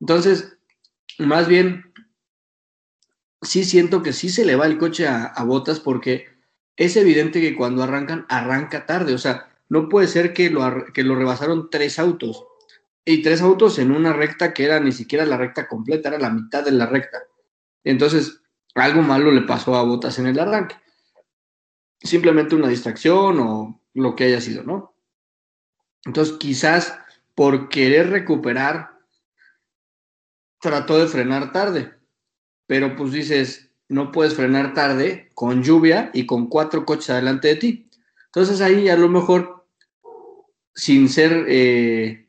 Entonces, 0.00 0.58
más 1.18 1.46
bien, 1.46 1.92
sí 3.40 3.64
siento 3.64 4.02
que 4.02 4.12
sí 4.12 4.28
se 4.28 4.44
le 4.44 4.56
va 4.56 4.66
el 4.66 4.78
coche 4.78 5.06
a, 5.06 5.32
botas 5.44 5.78
porque 5.78 6.26
es 6.76 6.96
evidente 6.96 7.40
que 7.40 7.54
cuando 7.54 7.84
arrancan, 7.84 8.26
arranca 8.28 8.84
tarde. 8.84 9.14
O 9.14 9.18
sea, 9.18 9.48
no 9.68 9.88
puede 9.88 10.08
ser 10.08 10.32
que 10.32 10.50
lo, 10.50 10.86
que 10.92 11.04
lo 11.04 11.14
rebasaron 11.14 11.70
tres 11.70 12.00
autos. 12.00 12.44
Y 13.04 13.22
tres 13.22 13.40
autos 13.40 13.78
en 13.78 13.92
una 13.92 14.12
recta 14.12 14.52
que 14.52 14.64
era 14.64 14.80
ni 14.80 14.90
siquiera 14.90 15.24
la 15.24 15.36
recta 15.36 15.68
completa, 15.68 16.08
era 16.08 16.18
la 16.18 16.30
mitad 16.30 16.64
de 16.64 16.72
la 16.72 16.86
recta. 16.86 17.18
Entonces, 17.84 18.42
algo 18.74 19.02
malo 19.02 19.30
le 19.30 19.42
pasó 19.42 19.76
a 19.76 19.84
Botas 19.84 20.18
en 20.18 20.26
el 20.26 20.38
arranque. 20.40 20.74
Simplemente 22.00 22.56
una 22.56 22.68
distracción 22.68 23.38
o 23.38 23.80
lo 23.94 24.16
que 24.16 24.24
haya 24.24 24.40
sido, 24.40 24.64
¿no? 24.64 24.97
Entonces, 26.04 26.36
quizás 26.38 26.98
por 27.34 27.68
querer 27.68 28.10
recuperar, 28.10 28.98
trató 30.60 30.98
de 30.98 31.06
frenar 31.06 31.52
tarde. 31.52 31.94
Pero 32.66 32.96
pues 32.96 33.12
dices, 33.12 33.70
no 33.88 34.12
puedes 34.12 34.34
frenar 34.34 34.74
tarde 34.74 35.30
con 35.34 35.62
lluvia 35.62 36.10
y 36.12 36.26
con 36.26 36.48
cuatro 36.48 36.84
coches 36.84 37.10
adelante 37.10 37.48
de 37.48 37.56
ti. 37.56 37.90
Entonces 38.26 38.60
ahí 38.60 38.88
a 38.88 38.96
lo 38.96 39.08
mejor, 39.08 39.66
sin 40.74 41.08
ser, 41.08 41.46
eh, 41.48 42.28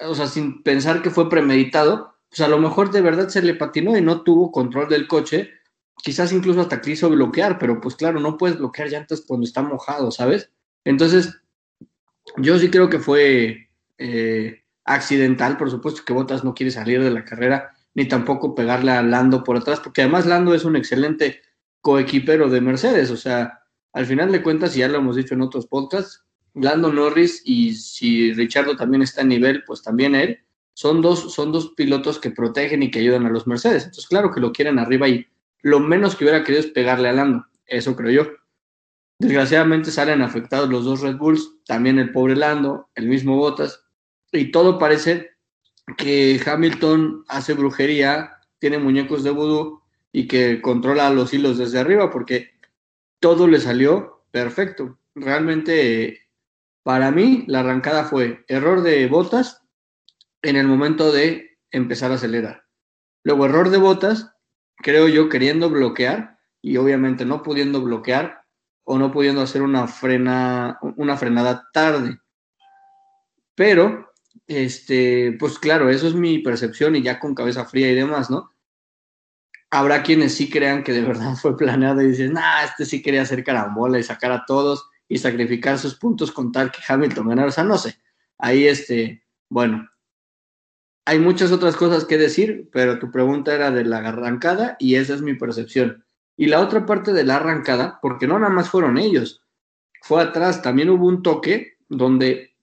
o 0.00 0.14
sea, 0.14 0.26
sin 0.26 0.62
pensar 0.62 1.02
que 1.02 1.10
fue 1.10 1.30
premeditado, 1.30 2.14
pues 2.28 2.40
a 2.40 2.48
lo 2.48 2.58
mejor 2.58 2.90
de 2.90 3.00
verdad 3.00 3.28
se 3.28 3.42
le 3.42 3.54
patinó 3.54 3.96
y 3.96 4.02
no 4.02 4.22
tuvo 4.22 4.50
control 4.50 4.88
del 4.88 5.06
coche. 5.06 5.50
Quizás 6.02 6.32
incluso 6.32 6.60
hasta 6.60 6.80
quiso 6.80 7.08
bloquear, 7.10 7.58
pero 7.58 7.80
pues 7.80 7.94
claro, 7.96 8.20
no 8.20 8.36
puedes 8.36 8.58
bloquear 8.58 8.88
llantas 8.88 9.22
cuando 9.26 9.44
está 9.44 9.62
mojado, 9.62 10.10
¿sabes? 10.10 10.50
Entonces, 10.84 11.40
yo 12.36 12.58
sí 12.58 12.70
creo 12.70 12.88
que 12.88 12.98
fue 12.98 13.68
eh, 13.98 14.62
accidental, 14.84 15.56
por 15.56 15.70
supuesto 15.70 16.02
que 16.04 16.12
Botas 16.12 16.44
no 16.44 16.54
quiere 16.54 16.70
salir 16.70 17.02
de 17.02 17.10
la 17.10 17.24
carrera, 17.24 17.72
ni 17.94 18.06
tampoco 18.06 18.54
pegarle 18.54 18.92
a 18.92 19.02
Lando 19.02 19.42
por 19.42 19.56
atrás, 19.56 19.80
porque 19.80 20.02
además 20.02 20.26
Lando 20.26 20.54
es 20.54 20.64
un 20.64 20.76
excelente 20.76 21.40
coequipero 21.80 22.48
de 22.48 22.60
Mercedes, 22.60 23.10
o 23.10 23.16
sea, 23.16 23.60
al 23.92 24.06
final 24.06 24.30
de 24.30 24.42
cuentas, 24.42 24.76
y 24.76 24.80
ya 24.80 24.88
lo 24.88 24.98
hemos 24.98 25.16
dicho 25.16 25.34
en 25.34 25.42
otros 25.42 25.66
podcasts, 25.66 26.24
Lando 26.54 26.92
Norris 26.92 27.42
y 27.44 27.74
si 27.74 28.32
Richardo 28.32 28.76
también 28.76 29.02
está 29.02 29.22
a 29.22 29.24
nivel, 29.24 29.64
pues 29.64 29.82
también 29.82 30.14
él, 30.14 30.40
son 30.74 31.02
dos, 31.02 31.32
son 31.34 31.52
dos 31.52 31.72
pilotos 31.76 32.18
que 32.18 32.30
protegen 32.30 32.82
y 32.82 32.90
que 32.90 33.00
ayudan 33.00 33.26
a 33.26 33.30
los 33.30 33.46
Mercedes. 33.46 33.84
Entonces, 33.84 34.06
claro 34.06 34.30
que 34.30 34.40
lo 34.40 34.52
quieren 34.52 34.78
arriba 34.78 35.08
y 35.08 35.26
lo 35.62 35.80
menos 35.80 36.14
que 36.14 36.24
hubiera 36.24 36.44
querido 36.44 36.60
es 36.60 36.70
pegarle 36.70 37.08
a 37.08 37.12
Lando, 37.12 37.46
eso 37.66 37.96
creo 37.96 38.10
yo. 38.10 38.30
Desgraciadamente 39.18 39.90
salen 39.90 40.22
afectados 40.22 40.68
los 40.68 40.84
dos 40.84 41.00
Red 41.00 41.16
Bulls, 41.16 41.50
también 41.66 41.98
el 41.98 42.12
pobre 42.12 42.36
Lando, 42.36 42.88
el 42.94 43.08
mismo 43.08 43.36
Bottas, 43.36 43.84
y 44.30 44.50
todo 44.52 44.78
parece 44.78 45.30
que 45.96 46.40
Hamilton 46.44 47.24
hace 47.28 47.54
brujería, 47.54 48.38
tiene 48.58 48.78
muñecos 48.78 49.24
de 49.24 49.30
vudú 49.30 49.82
y 50.12 50.26
que 50.28 50.60
controla 50.60 51.10
los 51.10 51.32
hilos 51.32 51.58
desde 51.58 51.78
arriba 51.78 52.10
porque 52.10 52.50
todo 53.20 53.48
le 53.48 53.60
salió 53.60 54.24
perfecto. 54.30 54.98
Realmente, 55.14 56.28
para 56.82 57.10
mí, 57.10 57.44
la 57.46 57.60
arrancada 57.60 58.04
fue 58.04 58.44
error 58.48 58.82
de 58.82 59.06
Botas 59.08 59.62
en 60.42 60.56
el 60.56 60.66
momento 60.66 61.10
de 61.12 61.58
empezar 61.70 62.12
a 62.12 62.14
acelerar. 62.14 62.64
Luego, 63.24 63.46
error 63.46 63.70
de 63.70 63.78
Botas, 63.78 64.32
creo 64.76 65.08
yo, 65.08 65.28
queriendo 65.28 65.70
bloquear 65.70 66.38
y 66.62 66.76
obviamente 66.76 67.24
no 67.24 67.42
pudiendo 67.42 67.82
bloquear, 67.82 68.37
o 68.90 68.96
no 68.96 69.12
pudiendo 69.12 69.42
hacer 69.42 69.60
una, 69.60 69.86
frena, 69.86 70.78
una 70.96 71.14
frenada 71.18 71.68
tarde. 71.74 72.18
Pero, 73.54 74.14
este, 74.46 75.36
pues 75.38 75.58
claro, 75.58 75.90
eso 75.90 76.08
es 76.08 76.14
mi 76.14 76.38
percepción 76.38 76.96
y 76.96 77.02
ya 77.02 77.20
con 77.20 77.34
cabeza 77.34 77.66
fría 77.66 77.92
y 77.92 77.94
demás, 77.94 78.30
¿no? 78.30 78.50
Habrá 79.70 80.02
quienes 80.02 80.34
sí 80.34 80.48
crean 80.48 80.82
que 80.82 80.94
de 80.94 81.02
verdad 81.02 81.34
fue 81.36 81.54
planeado 81.54 82.00
y 82.00 82.08
dicen, 82.08 82.38
ah, 82.38 82.64
este 82.64 82.86
sí 82.86 83.02
quería 83.02 83.20
hacer 83.20 83.44
carambola 83.44 83.98
y 83.98 84.02
sacar 84.02 84.32
a 84.32 84.46
todos 84.46 84.88
y 85.06 85.18
sacrificar 85.18 85.78
sus 85.78 85.94
puntos 85.94 86.32
con 86.32 86.50
tal 86.50 86.72
que 86.72 86.80
Hamilton 86.88 87.28
ganara. 87.28 87.48
O 87.48 87.52
sea, 87.52 87.64
no 87.64 87.76
sé. 87.76 87.98
Ahí, 88.38 88.66
este, 88.66 89.22
bueno, 89.50 89.86
hay 91.04 91.18
muchas 91.18 91.52
otras 91.52 91.76
cosas 91.76 92.06
que 92.06 92.16
decir, 92.16 92.70
pero 92.72 92.98
tu 92.98 93.10
pregunta 93.10 93.54
era 93.54 93.70
de 93.70 93.84
la 93.84 93.98
arrancada 93.98 94.76
y 94.78 94.94
esa 94.94 95.12
es 95.12 95.20
mi 95.20 95.34
percepción. 95.34 96.06
Y 96.38 96.46
la 96.46 96.60
otra 96.60 96.86
parte 96.86 97.12
de 97.12 97.24
la 97.24 97.36
arrancada, 97.36 97.98
porque 98.00 98.28
no 98.28 98.38
nada 98.38 98.52
más 98.52 98.70
fueron 98.70 98.96
ellos, 98.96 99.42
fue 100.02 100.22
atrás, 100.22 100.62
también 100.62 100.88
hubo 100.88 101.04
un 101.04 101.24
toque 101.24 101.78
donde 101.88 102.54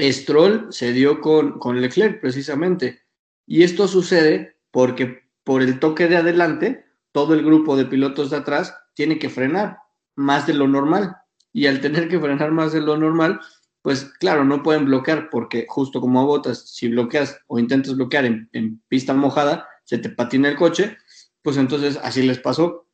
Stroll 0.00 0.68
se 0.70 0.92
dio 0.92 1.20
con, 1.20 1.58
con 1.58 1.78
Leclerc 1.78 2.22
precisamente. 2.22 3.02
Y 3.46 3.64
esto 3.64 3.86
sucede 3.86 4.56
porque 4.70 5.24
por 5.44 5.60
el 5.60 5.78
toque 5.78 6.08
de 6.08 6.16
adelante, 6.16 6.86
todo 7.12 7.34
el 7.34 7.44
grupo 7.44 7.76
de 7.76 7.84
pilotos 7.84 8.30
de 8.30 8.38
atrás 8.38 8.74
tiene 8.94 9.18
que 9.18 9.28
frenar 9.28 9.80
más 10.16 10.46
de 10.46 10.54
lo 10.54 10.66
normal. 10.66 11.18
Y 11.52 11.66
al 11.66 11.82
tener 11.82 12.08
que 12.08 12.18
frenar 12.18 12.50
más 12.50 12.72
de 12.72 12.80
lo 12.80 12.96
normal, 12.96 13.40
pues 13.82 14.04
claro, 14.20 14.42
no 14.46 14.62
pueden 14.62 14.86
bloquear 14.86 15.28
porque 15.28 15.66
justo 15.68 16.00
como 16.00 16.18
a 16.18 16.24
botas, 16.24 16.66
si 16.70 16.88
bloqueas 16.88 17.38
o 17.46 17.58
intentas 17.58 17.94
bloquear 17.94 18.24
en, 18.24 18.48
en, 18.54 18.80
pista 18.88 19.12
mojada, 19.12 19.68
se 19.84 19.98
te 19.98 20.08
patina 20.08 20.48
el 20.48 20.56
coche, 20.56 20.96
pues 21.42 21.58
entonces 21.58 22.00
así 22.02 22.22
les 22.22 22.38
pasó 22.38 22.86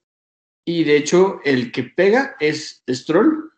y 0.69 0.85
de 0.85 0.99
hecho 0.99 1.41
el 1.45 1.73
que 1.73 1.85
pega 1.85 2.37
es 2.41 2.83
Stroll. 2.87 3.53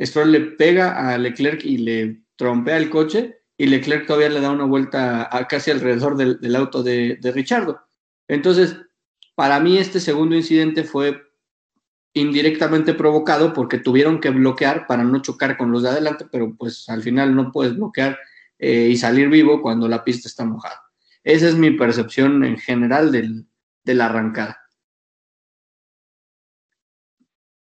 Stroll 0.00 0.30
le 0.30 0.40
pega 0.42 1.12
a 1.12 1.18
Leclerc 1.18 1.64
y 1.64 1.78
le 1.78 2.22
trompea 2.36 2.76
el 2.76 2.88
coche 2.88 3.40
y 3.56 3.66
Leclerc 3.66 4.06
todavía 4.06 4.28
le 4.28 4.40
da 4.40 4.52
una 4.52 4.66
vuelta 4.66 5.28
casi 5.48 5.72
alrededor 5.72 6.16
del, 6.16 6.54
auto 6.54 6.84
de, 6.84 7.18
de 7.20 7.32
Richardo. 7.32 7.80
Entonces, 8.28 8.76
para 9.34 9.58
mí 9.58 9.76
este 9.76 9.98
segundo 9.98 10.36
incidente 10.36 10.84
fue 10.84 11.20
indirectamente 12.14 12.94
provocado 12.94 13.52
porque 13.52 13.78
tuvieron 13.78 14.20
que 14.20 14.30
bloquear 14.30 14.86
para 14.86 15.02
no 15.02 15.20
chocar 15.20 15.56
con 15.56 15.72
los 15.72 15.82
de 15.82 15.88
adelante, 15.88 16.26
pero 16.30 16.54
pues 16.54 16.88
al 16.88 17.02
final 17.02 17.34
no 17.34 17.50
puedes 17.50 17.74
bloquear 17.74 18.20
eh, 18.60 18.86
y 18.88 18.96
salir 18.96 19.28
vivo 19.28 19.60
cuando 19.60 19.88
la 19.88 20.04
pista 20.04 20.28
está 20.28 20.44
mojada. 20.44 20.80
Esa 21.24 21.48
es 21.48 21.56
mi 21.56 21.72
percepción 21.72 22.44
en 22.44 22.56
general 22.56 23.10
del, 23.10 23.46
de 23.82 23.94
la 23.96 24.06
arrancada. 24.06 24.61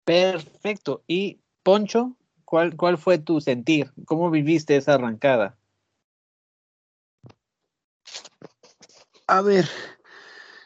Perfecto. 0.05 1.03
Y 1.07 1.41
Poncho, 1.63 2.15
¿cuál, 2.45 2.75
¿cuál 2.75 2.97
fue 2.97 3.17
tu 3.17 3.39
sentir? 3.41 3.91
¿Cómo 4.05 4.29
viviste 4.29 4.75
esa 4.75 4.95
arrancada? 4.95 5.57
A 9.27 9.41
ver, 9.41 9.69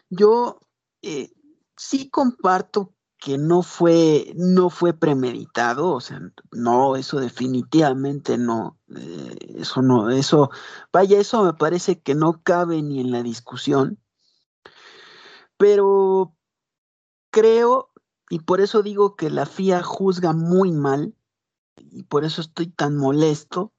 yo 0.10 0.60
eh, 1.01 1.32
sí 1.75 2.10
comparto 2.10 2.94
que 3.20 3.38
no 3.38 3.63
fue, 3.63 4.32
no 4.36 4.70
fue 4.70 4.94
premeditado, 4.94 5.91
o 5.91 6.01
sea, 6.01 6.22
no, 6.51 6.96
eso 6.96 7.20
definitivamente 7.20 8.38
no, 8.38 8.79
eh, 8.96 9.38
eso 9.58 9.82
no, 9.82 10.10
eso, 10.10 10.51
vaya, 10.94 11.20
eso 11.20 11.44
me 11.44 11.53
parece 11.53 12.00
que 12.00 12.13
no 12.13 12.41
cabe 12.44 12.82
ni 12.84 13.00
en 13.00 13.12
la 13.12 13.24
discusión, 13.24 14.00
pero 15.58 16.36
creo, 17.32 17.87
y 18.29 18.39
por 18.39 18.62
eso 18.62 18.84
digo 18.84 19.15
que 19.15 19.29
la 19.29 19.46
FIA 19.46 19.84
juzga 19.84 20.34
muy 20.34 20.72
mal, 20.72 21.13
y 21.77 22.03
por 22.03 22.25
eso 22.25 22.41
estoy 22.41 22.67
tan 22.67 22.98
molesto, 22.98 23.74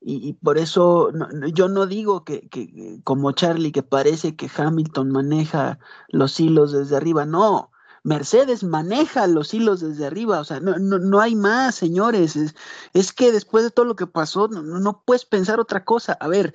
y, 0.00 0.34
por 0.34 0.58
eso 0.58 1.10
yo 1.52 1.68
no 1.68 1.86
digo 1.86 2.24
que, 2.24 2.48
que, 2.48 3.00
como 3.02 3.32
Charlie, 3.32 3.72
que 3.72 3.82
parece 3.82 4.36
que 4.36 4.48
Hamilton 4.54 5.10
maneja 5.10 5.80
los 6.08 6.38
hilos 6.38 6.70
desde 6.70 6.96
arriba, 6.96 7.26
no, 7.26 7.72
Mercedes 8.04 8.62
maneja 8.62 9.26
los 9.26 9.52
hilos 9.52 9.80
desde 9.80 10.06
arriba, 10.06 10.40
o 10.40 10.44
sea, 10.44 10.60
no, 10.60 10.78
no, 10.78 10.98
no 10.98 11.20
hay 11.20 11.34
más, 11.34 11.74
señores, 11.74 12.36
es, 12.36 12.54
es, 12.94 13.12
que 13.12 13.32
después 13.32 13.64
de 13.64 13.70
todo 13.70 13.86
lo 13.86 13.96
que 13.96 14.06
pasó, 14.06 14.48
no, 14.48 14.62
no 14.62 15.02
puedes 15.04 15.24
pensar 15.24 15.60
otra 15.60 15.84
cosa. 15.84 16.16
A 16.20 16.28
ver, 16.28 16.54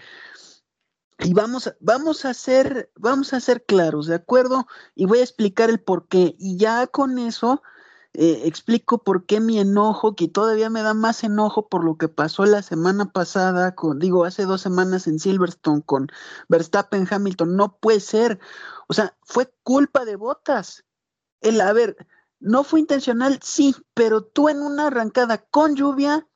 y 1.20 1.34
vamos, 1.34 1.74
vamos 1.80 2.26
a 2.26 2.34
ser, 2.34 2.92
vamos 2.96 3.34
a 3.34 3.40
ser 3.40 3.66
claros, 3.66 4.08
¿de 4.08 4.16
acuerdo? 4.16 4.68
Y 4.96 5.06
voy 5.06 5.20
a 5.20 5.24
explicar 5.24 5.70
el 5.70 5.80
por 5.80 6.08
qué. 6.08 6.36
Y 6.38 6.58
ya 6.58 6.88
con 6.88 7.20
eso 7.20 7.62
eh, 8.16 8.44
explico 8.46 9.00
por 9.00 9.26
qué 9.26 9.40
mi 9.40 9.60
enojo, 9.60 10.16
que 10.16 10.28
todavía 10.28 10.70
me 10.70 10.84
da 10.84 10.94
más 10.94 11.24
enojo 11.24 11.68
por 11.68 11.84
lo 11.84 11.98
que 11.98 12.10
pasó 12.10 12.46
la 12.46 12.62
semana 12.62 13.12
pasada, 13.12 13.74
con, 13.74 13.98
digo, 13.98 14.26
hace 14.26 14.46
dos 14.46 14.62
semanas 14.62 15.08
en 15.08 15.20
Silverstone 15.20 15.82
con 15.82 16.10
Verstappen 16.48 17.08
Hamilton. 17.10 17.56
No 17.56 17.78
puede 17.78 18.00
ser. 18.00 18.40
O 18.88 18.94
sea, 18.94 19.18
fue 19.24 19.52
culpa 19.64 20.06
de 20.06 20.16
botas. 20.16 20.86
El, 21.42 21.60
a 21.62 21.74
ver, 21.74 22.08
no 22.40 22.64
fue 22.64 22.82
intencional, 22.82 23.40
sí, 23.42 23.76
pero 23.96 24.24
tú 24.24 24.50
en 24.50 24.62
una 24.62 24.88
arrancada 24.88 25.40
con 25.40 25.76
lluvia, 25.76 26.28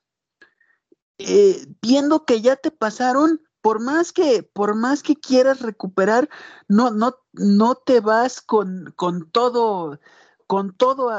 eh, 1.20 1.66
viendo 1.82 2.26
que 2.26 2.42
ya 2.42 2.56
te 2.56 2.72
pasaron, 2.72 3.47
por 3.68 3.82
más 3.82 4.14
que, 4.14 4.44
por 4.44 4.76
más 4.76 5.04
que 5.04 5.18
quieras 5.18 5.60
recuperar, 5.60 6.30
no, 6.70 6.90
no, 6.90 7.18
no 7.34 7.76
te 7.76 8.00
vas 8.00 8.40
con, 8.40 8.94
con 8.96 9.30
todo, 9.30 10.00
con 10.48 10.74
todo 10.74 11.12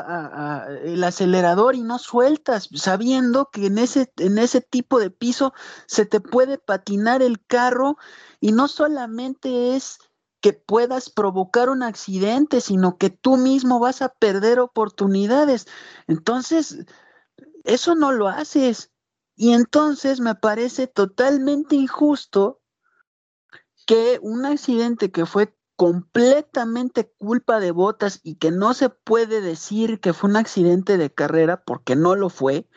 el 0.83 1.05
acelerador 1.05 1.75
y 1.75 1.83
no 1.83 1.99
sueltas, 1.99 2.71
sabiendo 2.73 3.51
que 3.53 3.67
en 3.67 3.77
ese, 3.77 4.11
en 4.17 4.39
ese 4.39 4.63
tipo 4.63 4.99
de 4.99 5.11
piso 5.11 5.53
se 5.87 6.07
te 6.07 6.21
puede 6.21 6.57
patinar 6.57 7.21
el 7.21 7.45
carro 7.45 7.99
y 8.41 8.53
no 8.53 8.67
solamente 8.67 9.77
es 9.77 9.99
que 10.41 10.55
puedas 10.55 11.11
provocar 11.11 11.69
un 11.69 11.83
accidente, 11.83 12.63
sino 12.63 12.97
que 12.97 13.11
tú 13.11 13.37
mismo 13.37 13.79
vas 13.79 14.01
a 14.01 14.09
perder 14.09 14.59
oportunidades. 14.59 15.67
Entonces, 16.07 16.79
eso 17.65 17.95
no 17.95 18.11
lo 18.11 18.27
haces. 18.27 18.91
Y 19.41 19.53
entonces 19.53 20.19
me 20.19 20.35
parece 20.35 20.89
totalmente 20.89 21.77
injusto 21.77 22.61
que 23.87 24.19
un 24.21 24.45
accidente 24.45 25.13
que 25.13 25.27
fue 25.27 25.57
completamente 25.77 27.15
culpa 27.19 27.61
de 27.61 27.71
botas 27.71 28.19
y 28.25 28.35
que 28.35 28.51
no 28.51 28.75
se 28.75 28.91
puede 28.91 29.41
decir 29.41 30.01
que 30.01 30.13
fue 30.13 30.29
un 30.29 30.37
accidente 30.37 30.99
de 30.99 31.15
carrera 31.15 31.63
porque 31.65 31.95
no 31.95 32.17
lo 32.17 32.31
fue, 32.31 32.69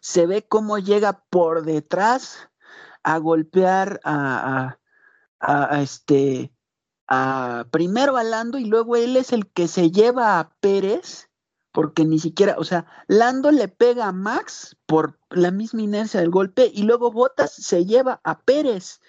se 0.00 0.26
ve 0.26 0.48
cómo 0.48 0.78
llega 0.78 1.22
por 1.28 1.66
detrás 1.66 2.48
a 3.02 3.18
golpear 3.18 4.00
a, 4.02 4.78
este 5.82 6.50
a 7.08 7.66
primero 7.70 8.16
a 8.16 8.22
y 8.58 8.64
luego 8.64 8.96
él 8.96 9.18
es 9.18 9.34
el 9.34 9.52
que 9.52 9.68
se 9.68 9.90
lleva 9.90 10.40
a 10.40 10.56
Pérez 10.60 11.25
porque 11.76 12.06
ni 12.06 12.18
siquiera, 12.18 12.54
o 12.56 12.64
sea, 12.64 12.86
Lando 13.06 13.50
le 13.50 13.68
pega 13.68 14.06
a 14.06 14.12
Max 14.12 14.78
por 14.86 15.18
la 15.28 15.50
misma 15.50 15.82
inercia 15.82 16.20
del 16.20 16.30
golpe 16.30 16.70
y 16.72 16.84
luego 16.84 17.12
Botas 17.12 17.52
se 17.52 17.84
lleva 17.84 18.18
a 18.24 18.40
Pérez. 18.40 19.02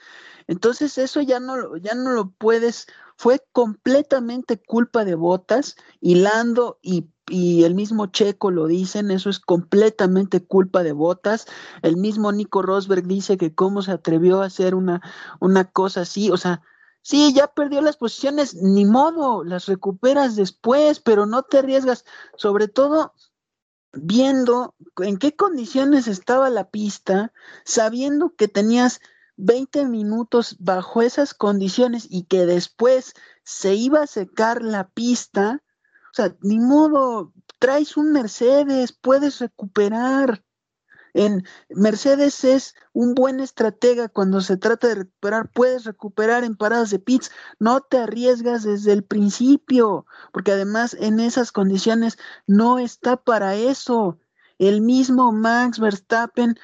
Entonces 0.47 0.97
eso 0.97 1.21
ya 1.21 1.39
no, 1.39 1.77
ya 1.77 1.95
no 1.95 2.11
lo 2.11 2.31
puedes, 2.31 2.87
fue 3.15 3.41
completamente 3.53 4.61
culpa 4.61 5.05
de 5.05 5.15
Botas 5.15 5.77
y 6.01 6.15
Lando 6.15 6.77
y, 6.81 7.07
y, 7.29 7.63
el 7.63 7.73
mismo 7.73 8.07
Checo 8.07 8.51
lo 8.51 8.67
dicen, 8.67 9.11
eso 9.11 9.29
es 9.29 9.39
completamente 9.39 10.45
culpa 10.45 10.83
de 10.83 10.91
Botas. 10.91 11.45
El 11.83 11.95
mismo 11.95 12.33
Nico 12.33 12.61
Rosberg 12.61 13.07
dice 13.07 13.37
que 13.37 13.55
cómo 13.55 13.81
se 13.81 13.93
atrevió 13.93 14.41
a 14.41 14.47
hacer 14.47 14.75
una, 14.75 15.01
una 15.39 15.71
cosa 15.71 16.01
así, 16.01 16.31
o 16.31 16.35
sea, 16.35 16.61
Sí, 17.07 17.31
ya 17.33 17.47
perdió 17.47 17.79
las 17.79 17.95
posiciones, 17.95 18.53
ni 18.55 18.83
modo, 18.83 19.45
las 19.45 19.67
recuperas 19.67 20.35
después, 20.35 20.99
pero 20.99 21.25
no 21.25 21.43
te 21.43 21.59
arriesgas, 21.59 22.03
sobre 22.35 22.67
todo 22.67 23.13
viendo 23.93 24.75
en 24.97 25.17
qué 25.17 25.33
condiciones 25.33 26.09
estaba 26.09 26.49
la 26.49 26.69
pista, 26.69 27.31
sabiendo 27.63 28.35
que 28.35 28.49
tenías 28.49 28.99
20 29.37 29.85
minutos 29.85 30.57
bajo 30.59 31.01
esas 31.01 31.33
condiciones 31.33 32.07
y 32.09 32.25
que 32.25 32.45
después 32.45 33.13
se 33.45 33.73
iba 33.73 34.01
a 34.01 34.07
secar 34.07 34.61
la 34.61 34.89
pista, 34.89 35.63
o 36.11 36.13
sea, 36.13 36.35
ni 36.41 36.59
modo, 36.59 37.31
traes 37.57 37.95
un 37.95 38.11
Mercedes, 38.11 38.91
puedes 38.91 39.39
recuperar. 39.39 40.43
En 41.17 41.47
Mercedes 41.69 42.43
es 42.43 42.75
un 42.93 43.15
buen 43.15 43.39
estratega 43.39 44.07
cuando 44.07 44.39
se 44.39 44.55
trata 44.55 44.87
de 44.87 44.93
recuperar, 44.93 45.49
puedes 45.51 45.83
recuperar 45.83 46.43
en 46.43 46.55
paradas 46.55 46.91
de 46.91 46.99
pits, 46.99 47.31
no 47.57 47.81
te 47.81 47.97
arriesgas 47.97 48.61
desde 48.61 48.93
el 48.93 49.03
principio, 49.03 50.05
porque 50.31 50.51
además 50.51 50.95
en 50.99 51.19
esas 51.19 51.51
condiciones 51.51 52.19
no 52.45 52.77
está 52.77 53.17
para 53.17 53.55
eso. 53.55 54.19
El 54.59 54.81
mismo 54.81 55.31
Max 55.31 55.79
Verstappen 55.79 56.59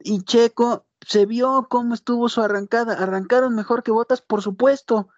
y 0.00 0.22
Checo 0.24 0.84
se 1.00 1.24
vio 1.24 1.66
cómo 1.70 1.94
estuvo 1.94 2.28
su 2.28 2.42
arrancada, 2.42 3.02
arrancaron 3.02 3.54
mejor 3.54 3.82
que 3.82 3.90
Botas, 3.90 4.20
por 4.20 4.42
supuesto, 4.42 5.08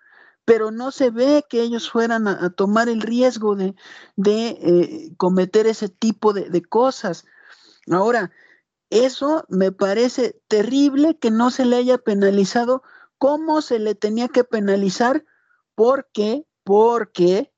pero 0.44 0.70
no 0.70 0.92
se 0.92 1.10
ve 1.10 1.44
que 1.48 1.60
ellos 1.60 1.90
fueran 1.90 2.28
a, 2.28 2.50
tomar 2.50 2.88
el 2.88 3.02
riesgo 3.02 3.56
de, 3.56 3.74
de 4.14 4.46
eh, 4.46 5.14
cometer 5.16 5.66
ese 5.66 5.88
tipo 5.88 6.32
de, 6.32 6.50
de 6.50 6.62
cosas. 6.62 7.24
Ahora, 7.90 8.30
eso 8.90 9.44
me 9.48 9.72
parece 9.72 10.40
terrible 10.48 11.18
que 11.18 11.30
no 11.30 11.50
se 11.50 11.64
le 11.64 11.76
haya 11.76 11.98
penalizado 11.98 12.82
como 13.18 13.62
se 13.62 13.78
le 13.78 13.94
tenía 13.94 14.28
que 14.28 14.44
penalizar. 14.44 15.24
porque 15.74 16.46
Porque 16.64 17.52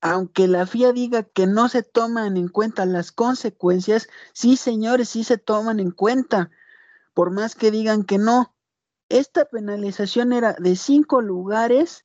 aunque 0.00 0.46
la 0.46 0.66
FIA 0.66 0.92
diga 0.92 1.24
que 1.24 1.46
no 1.46 1.68
se 1.68 1.82
toman 1.82 2.36
en 2.36 2.48
cuenta 2.48 2.86
las 2.86 3.10
consecuencias, 3.10 4.08
sí, 4.32 4.56
señores, 4.56 5.08
sí 5.08 5.24
se 5.24 5.38
toman 5.38 5.80
en 5.80 5.90
cuenta, 5.90 6.50
por 7.12 7.30
más 7.30 7.56
que 7.56 7.70
digan 7.70 8.04
que 8.04 8.18
no. 8.18 8.54
Esta 9.08 9.46
penalización 9.46 10.32
era 10.32 10.52
de 10.54 10.76
cinco 10.76 11.22
lugares, 11.22 12.04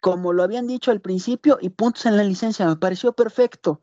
como 0.00 0.32
lo 0.32 0.42
habían 0.42 0.66
dicho 0.66 0.90
al 0.90 1.00
principio, 1.00 1.58
y 1.60 1.70
puntos 1.70 2.06
en 2.06 2.16
la 2.16 2.24
licencia. 2.24 2.66
Me 2.66 2.76
pareció 2.76 3.12
perfecto. 3.12 3.82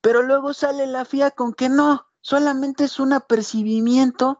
Pero 0.00 0.22
luego 0.22 0.54
sale 0.54 0.86
la 0.86 1.04
FIA 1.04 1.30
con 1.30 1.52
que 1.52 1.68
no, 1.68 2.09
solamente 2.20 2.84
es 2.84 3.00
un 3.00 3.12
apercibimiento. 3.12 4.38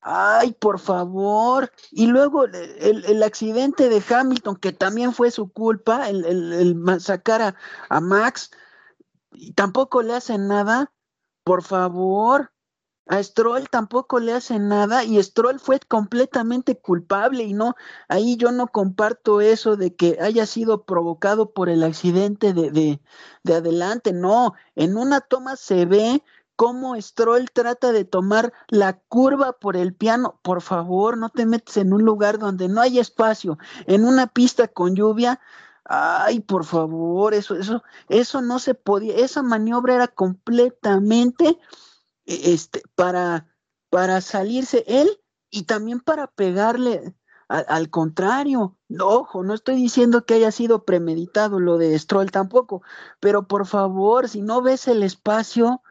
Ay, 0.00 0.52
por 0.52 0.78
favor. 0.78 1.72
Y 1.90 2.06
luego 2.06 2.44
el, 2.44 3.22
accidente 3.22 3.88
de 3.88 4.02
Hamilton, 4.06 4.56
que 4.56 4.72
también 4.72 5.14
fue 5.14 5.30
su 5.30 5.50
culpa, 5.50 6.08
el, 6.10 6.24
el, 6.24 7.00
sacar 7.00 7.42
a, 7.42 7.56
a, 7.88 8.00
Max, 8.00 8.50
y 9.32 9.52
tampoco 9.52 10.02
le 10.02 10.14
hacen 10.14 10.46
nada. 10.48 10.92
Por 11.44 11.62
favor. 11.62 12.50
A 13.06 13.22
Stroll 13.22 13.68
tampoco 13.68 14.18
le 14.18 14.32
hacen 14.32 14.68
nada 14.68 15.04
y 15.04 15.22
Stroll 15.22 15.60
fue 15.60 15.78
completamente 15.78 16.78
culpable 16.78 17.44
y 17.44 17.52
no, 17.52 17.74
ahí 18.08 18.38
yo 18.38 18.50
no 18.50 18.68
comparto 18.68 19.42
eso 19.42 19.76
de 19.76 19.94
que 19.94 20.16
haya 20.22 20.46
sido 20.46 20.86
provocado 20.86 21.52
por 21.52 21.68
el 21.68 21.82
accidente 21.82 22.54
de, 22.54 22.70
de, 22.70 23.00
de 23.42 23.54
adelante, 23.54 24.14
no, 24.14 24.54
en 24.74 24.96
una 24.96 25.20
toma 25.20 25.56
se 25.56 25.84
ve 25.84 26.22
cómo 26.56 27.00
Stroll 27.00 27.50
trata 27.50 27.92
de 27.92 28.04
tomar 28.04 28.52
la 28.68 28.98
curva 28.98 29.52
por 29.52 29.76
el 29.76 29.94
piano. 29.94 30.40
Por 30.42 30.60
favor, 30.62 31.18
no 31.18 31.30
te 31.30 31.46
metes 31.46 31.76
en 31.76 31.92
un 31.92 32.04
lugar 32.04 32.38
donde 32.38 32.68
no 32.68 32.80
hay 32.80 32.98
espacio, 32.98 33.58
en 33.86 34.04
una 34.04 34.26
pista 34.28 34.68
con 34.68 34.94
lluvia. 34.94 35.40
Ay, 35.84 36.40
por 36.40 36.64
favor, 36.64 37.34
eso, 37.34 37.56
eso, 37.56 37.82
eso 38.08 38.40
no 38.40 38.58
se 38.58 38.74
podía, 38.74 39.16
esa 39.16 39.42
maniobra 39.42 39.94
era 39.94 40.08
completamente 40.08 41.58
e, 42.24 42.54
este, 42.54 42.82
para, 42.94 43.48
para 43.90 44.20
salirse 44.22 44.84
él 44.86 45.20
y 45.50 45.64
también 45.64 46.00
para 46.00 46.26
pegarle 46.26 47.14
al 47.48 47.90
contrario, 47.90 48.78
ojo, 49.00 49.44
no 49.44 49.54
estoy 49.54 49.76
diciendo 49.76 50.24
que 50.24 50.34
haya 50.34 50.50
sido 50.50 50.84
premeditado 50.84 51.60
lo 51.60 51.76
de 51.76 51.96
Stroll 51.98 52.30
tampoco, 52.30 52.82
pero 53.20 53.46
por 53.46 53.66
favor, 53.66 54.28
si 54.28 54.40
no 54.40 54.62
ves 54.62 54.88
el 54.88 55.02
espacio, 55.02 55.82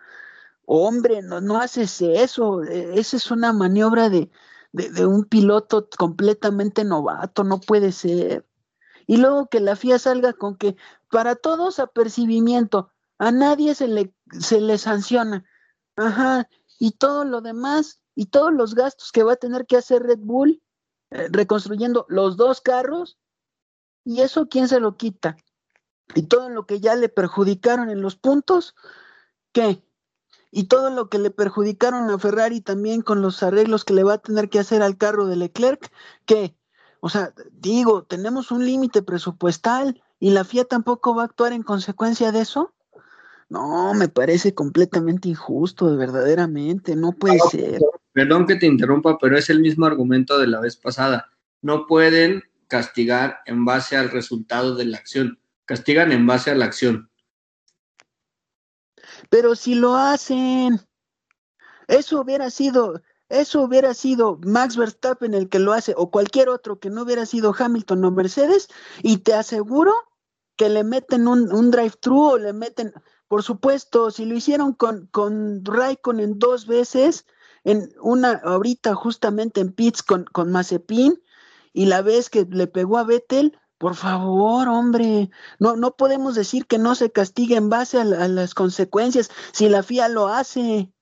hombre, 0.65 1.21
no, 1.21 1.41
no 1.41 1.60
haces 1.60 2.02
eso. 2.02 2.63
E, 2.63 2.99
esa 2.99 3.17
es 3.17 3.32
una 3.32 3.54
maniobra 3.54 4.10
de, 4.10 4.30
de, 4.71 5.06
un 5.06 5.26
piloto 5.26 5.88
completamente 5.97 6.84
novato, 6.84 7.43
no 7.43 7.60
puede 7.60 7.91
ser. 7.91 8.45
Y 9.08 9.17
luego 9.17 9.47
que 9.47 9.60
la 9.60 9.76
FIA 9.76 9.99
salga 9.99 10.34
con 10.34 10.56
que 10.56 10.76
para 11.10 11.36
todos 11.36 11.80
apercibimiento, 11.80 12.89
a 13.17 13.32
nadie 13.32 13.76
se 13.76 13.88
le, 13.88 14.13
se 14.39 14.62
le 14.62 14.78
sanciona. 14.78 15.45
Ajá, 15.95 16.49
y 16.80 16.91
todo 16.91 17.23
lo 17.26 17.41
demás, 17.41 18.02
y 18.15 18.28
todos 18.28 18.52
los 18.54 18.76
gastos 18.76 19.12
que 19.12 19.23
va 19.23 19.34
a 19.34 19.38
tener 19.38 19.65
que 19.65 19.78
hacer 19.78 20.04
Red 20.04 20.19
Bull, 20.19 20.62
eh, 21.12 21.28
reconstruyendo 21.32 22.06
los 22.10 22.38
dos 22.38 22.62
carros, 22.62 23.17
y 24.04 24.21
eso 24.21 24.49
quién 24.49 24.67
se 24.67 24.80
lo 24.80 24.97
quita. 24.97 25.38
Y 26.15 26.23
todo 26.23 26.49
lo 26.49 26.65
que 26.65 26.80
ya 26.80 26.95
le 26.95 27.10
perjudicaron 27.10 27.89
en 27.89 28.02
los 28.02 28.15
puntos, 28.15 28.76
¿qué? 29.52 29.84
Y 30.56 30.66
todo 30.66 30.92
lo 30.92 31.10
que 31.10 31.18
le 31.18 31.32
perjudicaron 31.32 32.12
a 32.12 32.20
Ferrari 32.20 32.62
también 32.62 33.02
con 33.02 33.24
los 33.24 33.42
arreglos 33.42 33.84
que 33.84 33.96
le 33.96 34.04
va 34.04 34.13
a 34.13 34.18
tener 34.20 34.50
que 34.50 34.60
hacer 34.60 34.84
al 34.84 34.98
carro 34.98 35.26
de 35.26 35.36
Leclerc, 35.36 35.92
¿qué? 36.28 36.56
O 37.00 37.10
sea, 37.10 37.34
digo, 37.52 38.04
tenemos 38.04 38.52
un 38.52 38.63
límite 38.63 39.02
presupuestal 39.02 40.00
y 40.20 40.30
la 40.30 40.44
FIA 40.44 40.66
tampoco 40.66 41.16
va 41.16 41.24
a 41.24 41.26
actuar 41.26 41.54
en 41.54 41.63
consecuencia 41.63 42.32
de 42.32 42.42
eso. 42.42 42.72
No, 43.50 43.96
me 43.96 44.10
parece 44.10 44.54
completamente 44.54 45.28
injusto, 45.28 45.98
verdaderamente, 45.98 46.96
no 46.96 47.13
puede 47.13 47.39
ser. 47.50 47.82
Perdón 48.12 48.46
que 48.46 48.56
te 48.56 48.68
interrumpa, 48.68 49.18
pero 49.18 49.36
es 49.36 49.50
el 49.50 49.60
mismo 49.60 49.88
argumento 49.88 50.38
de 50.38 50.46
la 50.46 50.60
vez 50.60 50.78
pasada. 50.78 51.32
No 51.63 51.88
pueden 51.88 52.44
castigar 52.68 53.39
en 53.48 53.66
base 53.66 53.98
al 53.98 54.12
resultado 54.12 54.76
de 54.76 54.86
la 54.86 54.98
acción, 54.98 55.39
castigan 55.66 56.12
en 56.12 56.28
base 56.28 56.52
a 56.52 56.56
la 56.56 56.66
acción. 56.66 57.10
Pero 59.34 59.56
si 59.56 59.74
lo 59.74 59.96
hacen, 59.96 60.80
eso 61.88 62.22
hubiera 62.22 62.52
sido, 62.52 63.02
eso 63.30 63.63
hubiera 63.63 63.96
sido 63.96 64.39
Max 64.46 64.78
Verstappen 64.78 65.34
el 65.34 65.50
que 65.50 65.58
lo 65.58 65.74
hace, 65.74 65.96
o 65.98 66.12
cualquier 66.12 66.50
otro 66.50 66.80
que 66.80 66.91
no 66.91 67.02
hubiera 67.02 67.26
sido 67.26 67.52
Hamilton 67.58 68.06
o 68.06 68.12
Mercedes, 68.12 68.67
y 69.02 69.17
te 69.17 69.34
aseguro 69.34 69.91
que 70.56 70.69
le 70.69 70.84
meten 70.84 71.28
un, 71.28 71.72
drive-thru 71.72 72.34
o 72.34 72.38
le 72.38 72.54
meten, 72.54 72.93
por 73.28 73.41
supuesto, 73.41 74.12
si 74.12 74.26
lo 74.26 74.36
hicieron 74.36 74.74
con, 74.74 75.08
con 75.08 75.65
Raikkonen 75.65 76.38
dos 76.38 76.67
veces, 76.67 77.26
en 77.63 77.91
una 78.04 78.34
ahorita 78.34 78.93
justamente 78.93 79.62
en 79.62 79.74
pits 79.74 80.04
con, 80.04 80.26
con 80.26 80.52
Mazepin, 80.52 81.19
y 81.74 81.88
la 81.88 82.04
vez 82.04 82.30
que 82.30 82.46
le 82.48 82.67
pegó 82.67 83.00
a 83.00 83.04
Vettel, 83.04 83.60
por 83.84 83.96
favor, 83.96 84.69
hombre, 84.69 85.30
no, 85.60 85.76
no 85.76 85.98
podemos 85.98 86.36
decir 86.36 86.67
que 86.67 86.78
no 86.78 86.96
se 86.96 87.12
castigue 87.12 87.58
en 87.58 87.67
base 87.69 88.00
a, 88.00 88.06
las 88.06 88.54
consecuencias 88.54 89.30
si 89.52 89.67
la 89.67 89.84
FIA 89.84 90.08
lo 90.08 90.30
hace. 90.30 90.93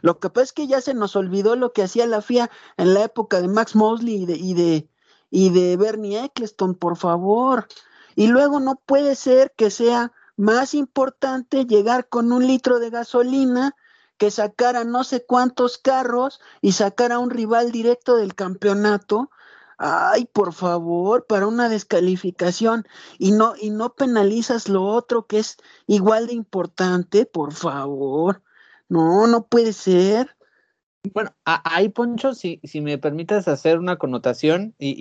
Lo 0.00 0.20
que 0.20 0.30
pasa 0.30 0.44
es 0.44 0.52
que 0.52 0.68
ya 0.68 0.80
se 0.80 0.94
nos 0.94 1.16
olvidó 1.16 1.56
lo 1.56 1.72
que 1.72 1.82
hacía 1.82 2.06
la 2.06 2.22
FIA 2.22 2.52
en 2.76 2.94
la 2.94 3.02
época 3.02 3.40
de 3.40 3.48
Max 3.48 3.74
Mosley 3.74 4.14
y 4.14 4.26
de, 4.26 4.36
y 4.36 4.54
de, 4.54 4.88
y 5.28 5.50
de 5.50 5.76
Bernie 5.76 6.22
Eccleston, 6.22 6.76
por 6.76 6.96
favor. 6.96 7.66
Y 8.14 8.28
luego 8.28 8.60
no 8.60 8.76
puede 8.76 9.16
ser 9.16 9.52
que 9.56 9.72
sea 9.72 10.12
más 10.36 10.72
importante 10.72 11.66
llegar 11.66 12.08
con 12.08 12.30
un 12.30 12.46
litro 12.46 12.78
de 12.78 12.90
gasolina 12.90 13.74
que 14.18 14.30
sacar 14.30 14.76
a 14.76 14.84
no 14.84 15.02
sé 15.02 15.26
cuántos 15.26 15.78
carros 15.78 16.40
y 16.60 16.70
sacar 16.70 17.10
a 17.10 17.18
un 17.18 17.30
rival 17.30 17.72
directo 17.72 18.14
del 18.14 18.36
campeonato. 18.36 19.32
Ay, 19.78 20.26
por 20.32 20.52
favor, 20.52 21.26
para 21.26 21.46
una 21.46 21.68
descalificación 21.68 22.86
y 23.18 23.32
no 23.32 23.54
y 23.60 23.70
no 23.70 23.94
penalizas 23.94 24.68
lo 24.68 24.84
otro 24.84 25.26
que 25.26 25.38
es 25.38 25.56
igual 25.86 26.28
de 26.28 26.34
importante, 26.34 27.26
por 27.26 27.52
favor. 27.52 28.42
No, 28.88 29.26
no 29.26 29.46
puede 29.46 29.72
ser. 29.72 30.36
Bueno, 31.12 31.34
ahí 31.44 31.90
Poncho, 31.90 32.34
si, 32.34 32.60
si 32.64 32.80
me 32.80 32.96
permites 32.96 33.46
hacer 33.48 33.78
una 33.78 33.96
connotación 33.96 34.74
y, 34.78 34.94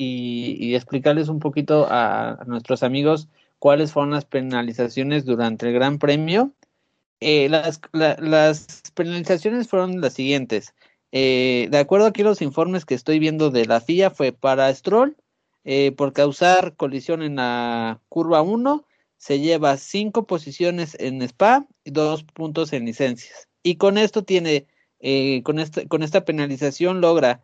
y, 0.59 0.75
explicarles 0.75 1.29
un 1.29 1.39
poquito 1.39 1.87
a 1.89 2.43
nuestros 2.45 2.83
amigos 2.83 3.29
cuáles 3.59 3.93
fueron 3.93 4.11
las 4.11 4.25
penalizaciones 4.25 5.23
durante 5.23 5.67
el 5.67 5.73
Gran 5.73 5.97
Premio. 5.97 6.51
Eh, 7.21 7.47
las, 7.47 7.79
las, 7.93 8.81
penalizaciones 8.93 9.69
fueron 9.69 10.01
las 10.01 10.11
siguientes. 10.11 10.73
Eh, 11.15 11.67
de 11.71 11.77
acuerdo 11.77 12.07
aquí 12.07 12.23
los 12.23 12.41
informes 12.41 12.85
que 12.85 12.95
estoy 12.95 13.19
viendo 13.19 13.51
de 13.51 13.65
la 13.65 13.79
FIA, 13.79 14.09
fue 14.09 14.33
para 14.33 14.73
Stroll, 14.73 15.15
eh, 15.63 15.93
por 15.93 16.11
causar 16.11 16.75
colisión 16.75 17.21
en 17.23 17.37
la 17.37 18.01
curva 18.09 18.41
1, 18.41 18.85
se 19.17 19.39
lleva 19.39 19.77
cinco 19.77 20.27
posiciones 20.27 20.97
en 20.99 21.21
Spa 21.21 21.65
y 21.85 21.91
dos 21.91 22.23
puntos 22.23 22.73
en 22.73 22.85
licencias. 22.85 23.47
Y 23.63 23.75
con 23.75 23.97
esto 23.97 24.23
tiene, 24.23 24.67
con, 25.43 25.59
este, 25.59 25.87
con 25.87 26.03
esta 26.03 26.25
penalización 26.25 26.99
logra 26.99 27.43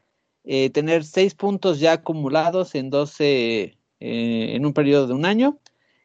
tener 0.74 1.06
seis 1.06 1.36
puntos 1.36 1.80
ya 1.80 1.94
acumulados 1.94 2.76
en 2.76 2.90
12, 2.90 3.78
en 4.00 4.66
un 4.66 4.74
periodo 4.74 5.08
de 5.08 5.14
un 5.14 5.26
año 5.26 5.60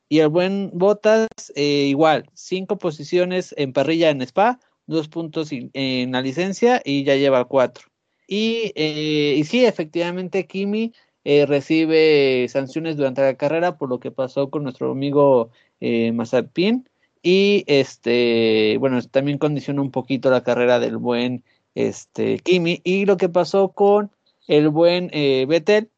y 0.08 0.20
el 0.20 0.28
buen 0.28 0.70
Botas, 0.72 1.28
eh, 1.56 1.86
igual, 1.88 2.30
cinco 2.34 2.78
posiciones 2.78 3.54
en 3.58 3.72
parrilla 3.72 4.10
en 4.10 4.22
Spa, 4.22 4.60
dos 4.86 5.08
puntos 5.08 5.50
en 5.52 6.12
la 6.12 6.22
licencia 6.22 6.80
y 6.84 7.04
ya 7.04 7.16
lleva 7.16 7.44
cuatro. 7.44 7.88
Y, 8.26 8.72
eh, 8.74 9.34
y 9.38 9.44
sí, 9.44 9.64
efectivamente, 9.64 10.46
Kimi 10.46 10.92
eh, 11.24 11.46
recibe 11.46 12.46
sanciones 12.48 12.96
durante 12.96 13.22
la 13.22 13.34
carrera 13.36 13.78
por 13.78 13.88
lo 13.88 13.98
que 14.00 14.10
pasó 14.10 14.50
con 14.50 14.62
nuestro 14.62 14.92
amigo 14.92 15.50
eh, 15.80 16.12
Mazapin. 16.12 16.88
Y 17.22 17.64
este, 17.66 18.76
bueno, 18.78 19.00
también 19.02 19.38
condiciona 19.38 19.80
un 19.80 19.90
poquito 19.90 20.30
la 20.30 20.42
carrera 20.42 20.78
del 20.78 20.98
buen 20.98 21.44
este, 21.74 22.38
Kimi. 22.38 22.80
Y 22.84 23.06
lo 23.06 23.16
que 23.16 23.28
pasó 23.28 23.72
con 23.72 24.10
el 24.46 24.68
buen 24.68 25.10
eh, 25.12 25.46
Vettel, 25.48 25.90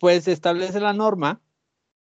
pues 0.00 0.28
establece 0.28 0.80
la 0.80 0.92
norma 0.92 1.40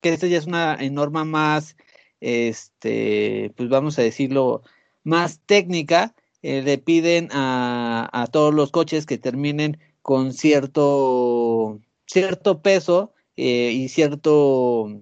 que 0.03 0.09
esta 0.09 0.27
ya 0.27 0.37
es 0.37 0.47
una 0.47 0.77
norma 0.91 1.23
más, 1.23 1.77
este, 2.19 3.53
pues 3.55 3.69
vamos 3.69 3.97
a 3.97 4.03
decirlo, 4.03 4.61
más 5.03 5.39
técnica, 5.45 6.13
eh, 6.41 6.61
le 6.61 6.77
piden 6.77 7.29
a, 7.31 8.27
todos 8.31 8.53
los 8.53 8.71
coches 8.71 9.05
que 9.05 9.17
terminen 9.17 9.79
con 10.01 10.33
cierto, 10.33 11.79
cierto 12.05 12.61
peso 12.61 13.13
eh, 13.37 13.71
y 13.73 13.87
cierto, 13.89 15.01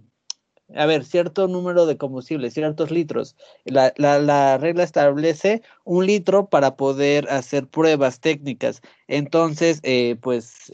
a 0.76 0.86
ver, 0.86 1.06
cierto 1.06 1.48
número 1.48 1.86
de 1.86 1.98
combustible, 1.98 2.52
ciertos 2.52 2.92
litros. 2.92 3.36
La, 3.66 3.94
la, 3.98 4.20
la, 4.20 4.58
regla 4.58 4.84
establece 4.84 5.64
un 5.84 6.06
litro 6.06 6.48
para 6.50 6.76
poder 6.76 7.28
hacer 7.30 7.68
pruebas 7.68 8.20
técnicas. 8.20 8.82
Entonces, 9.08 9.80
eh, 9.84 10.18
pues, 10.22 10.72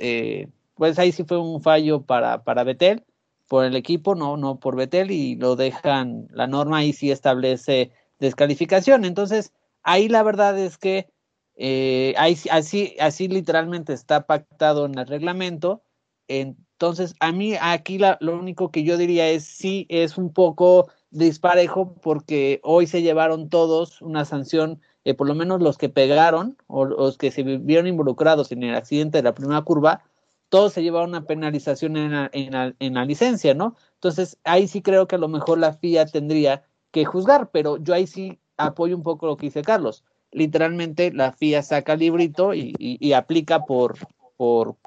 pues 0.76 1.00
ahí 1.00 1.12
sí 1.12 1.24
fue 1.24 1.38
un 1.38 1.62
fallo 1.62 2.02
para, 2.02 2.44
para 2.44 2.64
Betel 2.64 3.04
por 3.48 3.66
el 3.66 3.76
equipo, 3.76 4.16
no, 4.16 4.38
no 4.38 4.60
por 4.60 4.76
Betel, 4.76 5.12
y 5.12 5.36
lo 5.36 5.56
dejan, 5.56 6.28
la 6.32 6.48
norma 6.48 6.80
ahí 6.80 6.94
sí 6.94 7.12
establece 7.12 7.92
descalificación. 8.20 9.06
Entonces, 9.06 9.54
ahí 9.84 10.10
la 10.10 10.24
verdad 10.24 10.58
es 10.58 10.78
que 10.78 11.10
eh, 11.56 12.14
ahí, 12.18 12.38
así, 12.52 12.96
así 13.00 13.28
literalmente 13.28 13.94
está 13.94 14.28
pactado 14.28 14.86
en 14.86 14.98
el 14.98 15.08
reglamento. 15.08 15.84
Entonces, 16.28 17.16
a 17.20 17.32
mí 17.32 17.56
aquí 17.60 18.00
lo 18.00 18.38
único 18.38 18.72
que 18.72 18.84
yo 18.84 18.98
diría 18.98 19.28
es 19.30 19.46
sí 19.46 19.88
es 19.90 20.18
un 20.18 20.32
poco 20.32 20.90
disparejo 21.10 21.96
porque 22.02 22.60
hoy 22.64 22.86
se 22.88 23.02
llevaron 23.02 23.50
todos 23.50 24.02
una 24.02 24.26
sanción, 24.26 24.82
eh, 25.06 25.14
por 25.14 25.28
lo 25.28 25.36
menos 25.36 25.62
los 25.62 25.78
que 25.78 25.90
pegaron 25.90 26.58
o 26.68 26.86
los 26.86 27.18
que 27.18 27.32
se 27.32 27.44
vieron 27.44 27.88
involucrados 27.88 28.52
en 28.52 28.64
el 28.64 28.76
accidente 28.76 29.18
de 29.20 29.24
la 29.24 29.34
primera 29.34 29.62
curva, 29.62 30.04
todo 30.50 30.70
se 30.70 30.84
lleva 30.84 31.04
una 31.04 31.26
penalización 31.26 31.98
en 31.98 32.12
la, 32.12 32.30
en, 32.34 32.94
la, 32.94 33.06
licencia, 33.06 33.54
¿no? 33.54 33.76
Entonces, 33.96 34.38
ahí 34.44 34.68
sí 34.68 34.82
creo 34.82 35.08
que 35.08 35.16
a 35.16 35.20
lo 35.20 35.28
mejor 35.28 35.58
la 35.60 35.74
FIA 35.74 36.06
tendría 36.06 36.64
que 36.98 37.06
juzgar, 37.06 37.52
pero 37.52 37.78
yo 37.78 37.94
ahí 37.94 38.08
sí 38.08 38.40
apoyo 38.58 38.96
un 38.96 39.04
poco 39.04 39.28
lo 39.28 39.38
que 39.38 39.48
dice 39.48 39.62
Carlos. 39.62 40.04
Literalmente 40.32 41.12
la 41.14 41.32
FIA 41.32 41.62
saca 41.62 41.94
el 41.94 42.00
librito 42.00 42.56
y, 42.56 43.14
aplica 43.14 43.66
por, 43.66 43.98
por, 44.36 44.78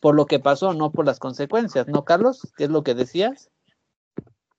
por 0.00 0.16
lo 0.16 0.26
que 0.26 0.40
pasó, 0.40 0.74
no 0.74 0.90
por 0.90 1.06
las 1.06 1.20
consecuencias, 1.20 1.86
¿no, 1.86 2.04
Carlos? 2.04 2.52
¿Qué 2.56 2.64
es 2.64 2.70
lo 2.70 2.82
que 2.82 2.94
decías? 2.94 3.50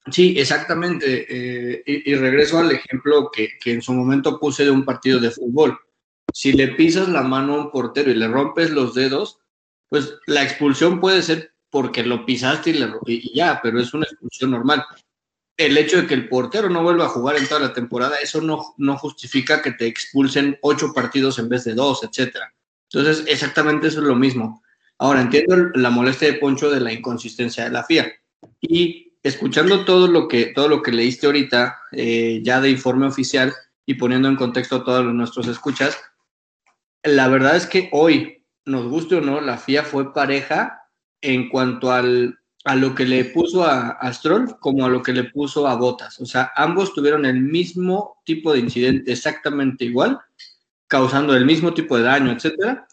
Sí, 0.09 0.35
exactamente. 0.37 1.25
Eh, 1.29 1.83
y, 1.85 2.15
regreso 2.15 2.59
al 2.59 2.71
ejemplo 2.71 3.29
que, 3.29 3.49
que, 3.61 3.73
en 3.73 3.81
su 3.81 3.91
momento 3.93 4.39
puse 4.39 4.63
de 4.63 4.71
un 4.71 4.85
partido 4.85 5.19
de 5.19 5.31
fútbol. 5.31 5.77
si 6.33 6.53
le 6.53 6.69
pisas 6.69 7.09
la 7.09 7.23
mano 7.23 7.55
a 7.55 7.61
un 7.65 7.71
portero 7.71 8.09
y 8.09 8.15
le 8.15 8.29
rompes 8.29 8.71
los 8.71 8.95
dedos, 8.95 9.39
pues 9.89 10.15
la 10.27 10.43
expulsión 10.43 11.01
puede 11.01 11.21
ser 11.21 11.51
porque 11.69 12.03
lo 12.03 12.25
pisaste 12.25 12.69
y, 12.69 12.73
le, 12.73 12.89
y 13.05 13.35
ya, 13.35 13.59
pero 13.61 13.81
es 13.81 13.93
una 13.93 14.05
expulsión 14.05 14.51
normal. 14.51 14.85
El 15.57 15.77
hecho 15.77 16.01
de 16.01 16.07
que 16.07 16.13
el 16.13 16.27
portero 16.27 16.69
no 16.69 16.81
vuelva 16.81 17.05
a 17.05 17.09
jugar 17.09 17.37
en 17.37 17.47
toda 17.47 17.61
la 17.61 17.73
temporada, 17.73 18.17
eso 18.17 18.41
no, 18.41 18.73
no 18.77 18.97
justifica 18.97 19.61
que 19.61 19.71
te 19.71 19.85
expulsen 19.85 20.57
ocho 20.61 20.93
partidos 20.93 21.37
en 21.39 21.49
vez 21.49 21.63
de 21.63 21.73
dos, 21.73 22.03
etcétera. 22.03 22.53
Entonces, 22.91 23.25
exactamente 23.27 23.87
eso 23.87 23.99
es 23.99 24.07
lo 24.07 24.15
mismo. 24.15 24.63
Ahora, 24.97 25.21
entiendo 25.21 25.71
la 25.75 25.89
molestia 25.89 26.31
de 26.31 26.39
Poncho 26.39 26.69
de 26.69 26.79
la 26.79 26.93
inconsistencia 26.93 27.63
de 27.63 27.71
la 27.71 27.83
FIA. 27.83 28.11
Y 28.59 29.13
escuchando 29.23 29.85
todo 29.85 30.07
lo 30.07 30.27
que, 30.27 30.47
todo 30.47 30.67
lo 30.67 30.81
que 30.81 30.91
leíste 30.91 31.25
ahorita, 31.25 31.79
eh, 31.91 32.41
ya 32.43 32.61
de 32.61 32.69
informe 32.69 33.07
oficial 33.07 33.53
y 33.85 33.95
poniendo 33.95 34.27
en 34.27 34.35
contexto 34.35 34.77
a 34.77 34.83
todos 34.83 35.05
nuestros 35.13 35.47
escuchas, 35.47 35.97
la 37.03 37.27
verdad 37.27 37.55
es 37.55 37.65
que 37.65 37.89
hoy, 37.93 38.45
nos 38.65 38.87
guste 38.87 39.15
o 39.15 39.21
no, 39.21 39.41
la 39.41 39.57
FIA 39.57 39.83
fue 39.83 40.13
pareja 40.13 40.83
en 41.21 41.49
cuanto 41.49 41.91
al, 41.91 42.40
a 42.63 42.75
lo 42.75 42.93
que 42.93 43.05
le 43.05 43.25
puso 43.25 43.63
a, 43.63 43.91
a, 43.91 44.13
Stroll 44.13 44.57
como 44.59 44.85
a 44.85 44.89
lo 44.89 45.01
que 45.01 45.13
le 45.13 45.25
puso 45.25 45.67
a 45.67 45.75
Botas. 45.75 46.19
O 46.19 46.25
sea, 46.25 46.51
ambos 46.55 46.93
tuvieron 46.93 47.25
el 47.25 47.41
mismo 47.41 48.21
tipo 48.23 48.53
de 48.53 48.59
incidente 48.59 49.11
exactamente 49.11 49.85
igual, 49.85 50.19
causando 50.87 51.35
el 51.35 51.45
mismo 51.45 51.73
tipo 51.73 51.97
de 51.97 52.03
daño, 52.03 52.31
etcétera. 52.31 52.87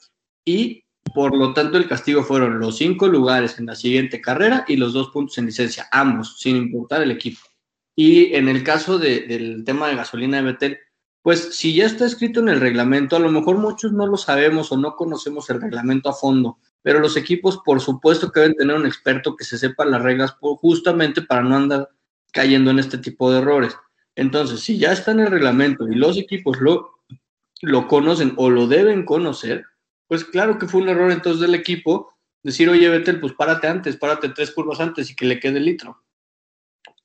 Y 0.45 0.85
por 1.15 1.37
lo 1.37 1.53
tanto, 1.53 1.77
el 1.79 1.89
castigo 1.89 2.23
fueron 2.23 2.59
los 2.61 2.77
cinco 2.77 3.09
lugares 3.09 3.59
en 3.59 3.67
la 3.67 3.75
siguiente 3.75 4.21
carrera 4.21 4.65
y 4.69 4.77
los 4.77 4.93
dos 4.93 5.09
puntos 5.09 5.39
en 5.39 5.47
licencia, 5.47 5.89
ambos, 5.91 6.39
sin 6.39 6.57
importar 6.57 7.03
el 7.03 7.11
equipo. 7.11 7.41
Y 7.97 8.35
en 8.35 8.49
el 8.49 8.63
caso 8.63 8.99
del 8.99 9.65
tema 9.65 9.89
de 9.89 9.97
gasolina 9.97 10.37
de 10.37 10.45
Betel, 10.45 10.79
pues 11.23 11.57
si 11.57 11.75
ya 11.75 11.87
está 11.87 12.07
escrito 12.07 12.41
en 12.41 12.49
el 12.49 12.61
reglamento, 12.61 13.17
a 13.17 13.19
lo 13.19 13.31
mejor 13.31 13.59
muchos 13.59 13.93
no 13.93 14.07
lo 14.07 14.17
sabemos 14.17 14.71
o 14.71 14.77
no 14.77 14.95
conocemos 14.95 15.51
el 15.51 15.61
reglamento 15.61 16.09
a 16.09 16.15
fondo, 16.15 16.59
pero 16.83 17.01
los 17.01 17.17
equipos 17.17 17.59
por 17.65 17.81
supuesto 17.81 18.31
que 18.31 18.41
deben 18.41 18.57
tener 18.57 18.77
un 18.77 18.87
experto 18.87 19.37
que 19.37 19.45
se 19.45 19.59
sepa 19.59 19.85
las 19.85 20.03
reglas 20.03 20.37
justamente 20.41 21.23
para 21.23 21.43
no 21.43 21.57
andar 21.57 21.89
cayendo 22.33 22.71
en 22.71 22.79
este 22.79 22.99
tipo 22.99 23.31
de 23.31 23.39
errores. 23.39 23.77
Entonces, 24.15 24.61
si 24.61 24.79
ya 24.79 24.93
está 24.93 25.13
en 25.13 25.21
el 25.21 25.31
reglamento 25.31 25.89
y 25.89 25.95
los 25.95 26.19
equipos 26.19 26.61
lo, 26.61 26.91
lo 27.63 27.87
conocen 27.87 28.35
o 28.37 28.51
lo 28.51 28.67
deben 28.67 29.05
conocer, 29.05 29.65
pues 30.09 30.25
claro 30.25 30.59
que 30.59 30.67
fue 30.67 30.83
un 30.83 30.89
error 30.89 31.13
entonces 31.13 31.41
del 31.41 31.55
equipo 31.55 32.13
decir, 32.43 32.69
oye, 32.69 32.89
Betel, 32.89 33.21
pues 33.21 33.33
párate 33.35 33.69
antes, 33.69 33.97
párate 33.97 34.31
tres 34.31 34.51
curvas 34.51 34.81
antes 34.81 35.11
y 35.11 35.15
que 35.15 35.27
le 35.27 35.39
quede 35.39 35.59
el 35.59 35.67
litro. 35.67 36.03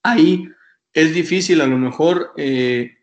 Ahí 0.02 0.50
es 0.94 1.14
difícil 1.14 1.62
a 1.62 1.68
lo 1.68 1.78
mejor 1.78 2.34
eh, 2.38 2.98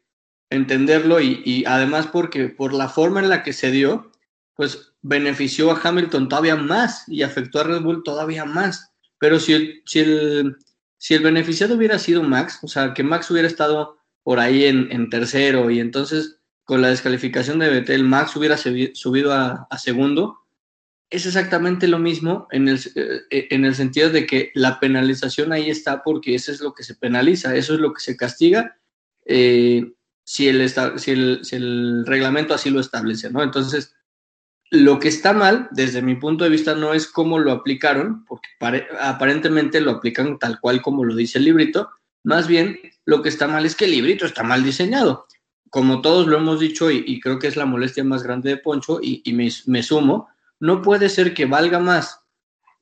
entenderlo 0.48 1.20
y, 1.20 1.42
y, 1.44 1.64
además 1.64 2.06
porque 2.06 2.48
por 2.48 2.72
la 2.72 2.88
forma 2.88 3.20
en 3.20 3.28
la 3.28 3.42
que 3.42 3.52
se 3.52 3.70
dio, 3.70 4.10
pues 4.54 4.89
benefició 5.02 5.70
a 5.70 5.80
Hamilton 5.82 6.28
todavía 6.28 6.56
más 6.56 7.04
y 7.08 7.22
afectó 7.22 7.60
a 7.60 7.64
Red 7.64 7.82
Bull 7.82 8.02
todavía 8.02 8.44
más. 8.44 8.92
Pero 9.18 9.38
si 9.38 9.52
el, 9.52 9.82
si 9.86 10.00
el, 10.00 10.56
si 10.98 11.14
el 11.14 11.22
beneficiado 11.22 11.76
hubiera 11.76 11.98
sido 11.98 12.22
Max, 12.22 12.58
o 12.62 12.68
sea, 12.68 12.94
que 12.94 13.02
Max 13.02 13.30
hubiera 13.30 13.48
estado 13.48 13.98
por 14.22 14.38
ahí 14.38 14.64
en, 14.64 14.90
en 14.92 15.08
tercero 15.10 15.70
y 15.70 15.80
entonces 15.80 16.40
con 16.70 16.82
la 16.82 16.90
descalificación 16.90 17.58
de 17.58 17.68
Betel, 17.68 18.04
Max 18.04 18.36
hubiera 18.36 18.56
subido 18.56 19.32
a, 19.32 19.66
segundo, 19.76 20.38
es 21.10 21.26
exactamente 21.26 21.88
lo 21.88 21.98
mismo 21.98 22.46
en 22.52 22.68
el, 22.68 22.78
eh, 22.94 23.48
en 23.50 23.64
el 23.64 23.74
sentido 23.74 24.08
de 24.10 24.24
que 24.24 24.52
la 24.54 24.78
penalización 24.78 25.52
ahí 25.52 25.68
está 25.68 26.04
porque 26.04 26.36
eso 26.36 26.52
es 26.52 26.60
lo 26.60 26.72
que 26.72 26.84
se 26.84 26.94
penaliza, 26.94 27.56
eso 27.56 27.74
es 27.74 27.80
lo 27.80 27.92
que 27.92 28.00
se 28.00 28.16
castiga 28.16 28.76
eh, 29.24 29.92
si, 30.22 30.46
el, 30.46 30.68
si, 30.68 31.10
el, 31.10 31.40
si, 31.42 31.56
el, 31.56 32.06
reglamento 32.06 32.54
así 32.54 32.70
lo 32.70 32.78
establece, 32.78 33.30
¿no? 33.30 33.42
Entonces, 33.42 33.92
lo 34.70 35.00
que 35.00 35.08
está 35.08 35.32
mal, 35.32 35.68
desde 35.72 36.00
mi 36.00 36.14
punto 36.14 36.44
de 36.44 36.50
vista, 36.50 36.74
no 36.74 36.94
es 36.94 37.08
cómo 37.08 37.40
lo 37.40 37.50
aplicaron, 37.50 38.24
porque 38.24 38.48
aparentemente 39.00 39.80
lo 39.80 39.90
aplican 39.90 40.38
tal 40.38 40.60
cual 40.60 40.80
como 40.80 41.04
lo 41.04 41.16
dice 41.16 41.38
el 41.38 41.44
librito, 41.44 41.90
más 42.22 42.46
bien 42.46 42.78
lo 43.04 43.20
que 43.20 43.28
está 43.28 43.48
mal 43.48 43.66
es 43.66 43.74
que 43.74 43.86
el 43.86 43.90
librito 43.90 44.26
está 44.26 44.44
mal 44.44 44.62
diseñado. 44.62 45.26
Como 45.70 46.00
todos 46.00 46.26
lo 46.26 46.36
hemos 46.36 46.60
dicho 46.60 46.90
y, 46.90 47.20
creo 47.20 47.38
que 47.38 47.48
es 47.48 47.56
la 47.56 47.66
molestia 47.66 48.04
más 48.04 48.22
grande 48.22 48.50
de 48.50 48.56
Poncho 48.56 49.00
y, 49.02 49.22
me, 49.32 49.82
sumo, 49.82 50.28
no 50.60 50.82
puede 50.82 51.08
ser 51.08 51.34
que 51.34 51.46
valga 51.46 51.78
más 51.78 52.20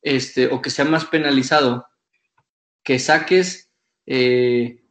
este, 0.03 0.49
o 0.49 0.61
que 0.61 0.71
sea 0.71 0.85
más 0.85 1.05
penalizado 1.07 1.87
que 2.83 2.99
saques, 2.99 3.71
eh, 4.07 4.83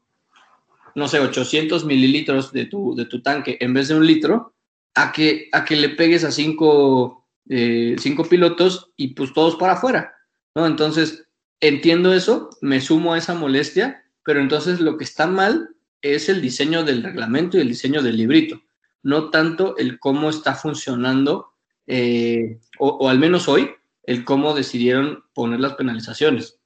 no 0.94 1.08
sé, 1.08 1.20
800 1.20 1.86
mililitros 1.86 2.52
de 2.52 2.66
tu, 2.66 2.96
de 2.96 3.06
tu 3.06 3.22
tanque 3.22 3.58
en 3.60 3.74
vez 3.74 3.88
de 3.88 3.96
un 3.96 4.06
litro, 4.06 4.54
a 4.98 5.12
que, 5.12 5.48
a 5.52 5.64
que 5.64 5.76
le 5.76 5.90
pegues 5.90 6.24
a 6.24 6.32
cinco, 6.32 7.28
eh, 7.50 7.96
cinco 8.00 8.26
pilotos 8.26 8.92
y 8.98 9.10
pues 9.10 9.32
todos 9.32 9.56
para 9.56 9.74
afuera, 9.74 10.16
¿no? 10.56 10.66
Entonces, 10.66 11.28
entiendo 11.60 12.14
eso, 12.14 12.50
me 12.62 12.82
sumo 12.82 13.14
a 13.14 13.20
esa 13.20 13.36
molestia, 13.36 14.04
pero 14.24 14.40
entonces 14.42 14.80
lo 14.80 14.98
que 14.98 15.04
está 15.04 15.28
mal 15.28 15.70
es 16.02 16.30
el 16.30 16.42
diseño 16.42 16.84
del 16.84 17.04
reglamento 17.04 17.58
y 17.58 17.62
el 17.62 17.68
diseño 17.68 18.02
del 18.02 18.18
librito, 18.18 18.60
no 19.04 19.30
tanto 19.30 19.78
el 19.78 20.00
cómo 20.00 20.32
está 20.32 20.56
funcionando, 20.56 21.54
eh, 21.86 22.60
o, 22.80 23.08
al 23.08 23.20
menos 23.20 23.48
hoy, 23.48 23.70
el 24.02 24.26
cómo 24.26 24.56
decidieron 24.56 25.24
poner 25.36 25.60
las 25.60 25.76
penalizaciones. 25.76 26.58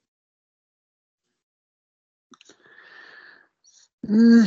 Mm, 4.03 4.43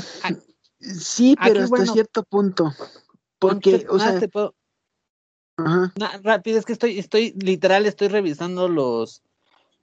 sí, 0.81 1.37
pero 1.43 1.65
hasta 1.65 1.87
cierto 1.87 2.23
punto. 2.23 2.73
Porque, 3.49 3.87
o 3.89 3.99
sea, 3.99 4.21
rápido, 6.23 6.59
es 6.59 6.65
que 6.65 6.73
estoy, 6.73 6.99
estoy, 6.99 7.33
literal, 7.39 7.87
estoy 7.87 8.09
revisando 8.09 8.69
los, 8.69 9.23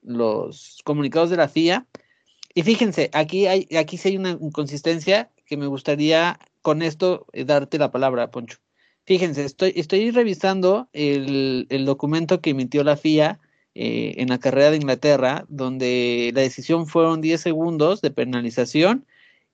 los 0.02 0.82
comunicados 0.84 1.30
de 1.30 1.38
la 1.38 1.48
FIA 1.48 1.86
y 2.54 2.64
fíjense, 2.64 3.10
aquí 3.14 3.48
hay, 3.48 3.68
aquí 3.78 3.98
sí 3.98 4.10
hay 4.10 4.18
una 4.18 4.32
inconsistencia 4.32 5.32
que 5.46 5.58
me 5.58 5.68
gustaría 5.68 6.40
con 6.62 6.82
esto 6.82 7.26
eh, 7.34 7.46
darte 7.46 7.78
la 7.78 7.92
palabra, 7.92 8.32
Poncho. 8.32 8.58
Fíjense, 9.06 9.46
estoy, 9.46 9.74
estoy 9.76 10.12
revisando 10.12 10.90
el, 10.94 11.68
el 11.70 11.86
documento 11.86 12.42
que 12.42 12.52
emitió 12.52 12.84
la 12.84 12.98
FIA 12.98 13.40
eh, 13.74 14.16
en 14.18 14.30
la 14.30 14.38
carrera 14.38 14.70
de 14.70 14.78
Inglaterra, 14.78 15.46
donde 15.48 16.32
la 16.36 16.42
decisión 16.42 16.88
fueron 16.88 17.22
10 17.22 17.40
segundos 17.40 18.02
de 18.02 18.12
penalización 18.12 19.06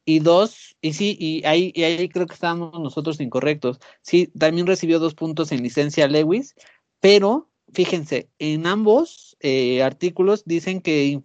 y 0.07 0.19
dos, 0.19 0.77
y 0.81 0.93
sí, 0.93 1.17
y 1.19 1.45
ahí, 1.45 1.73
y 1.75 1.83
ahí 1.83 2.07
creo 2.07 2.27
que 2.27 2.33
estamos 2.33 2.79
nosotros 2.79 3.19
incorrectos. 3.19 3.81
Sí, 4.01 4.27
también 4.39 4.65
recibió 4.65 4.99
dos 4.99 5.13
puntos 5.15 5.51
en 5.51 5.61
licencia 5.61 6.07
Lewis, 6.07 6.55
pero 7.01 7.49
fíjense, 7.73 8.29
en 8.39 8.67
ambos 8.67 9.35
eh, 9.41 9.83
artículos 9.83 10.45
dicen 10.45 10.79
que, 10.79 11.21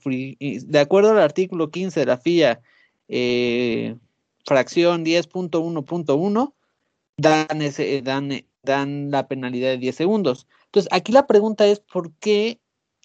de 0.67 0.79
acuerdo 0.81 1.13
al 1.13 1.21
artículo 1.21 1.71
15 1.71 2.01
de 2.01 2.07
la 2.07 2.19
FIA, 2.19 2.61
eh, 3.07 3.95
fracción 4.45 5.05
10.1.1, 5.05 6.55
dan, 7.17 7.63
ese, 7.63 8.03
dan, 8.03 8.33
dan 8.65 9.13
la 9.13 9.29
penalidad 9.29 9.71
de 9.71 9.79
10 9.79 9.95
segundos. 9.95 10.49
Entonces, 10.65 10.93
aquí 10.93 11.13
la 11.13 11.29
pregunta 11.29 11.69
es, 11.69 11.79
¿por 11.79 12.13
qué 12.15 12.59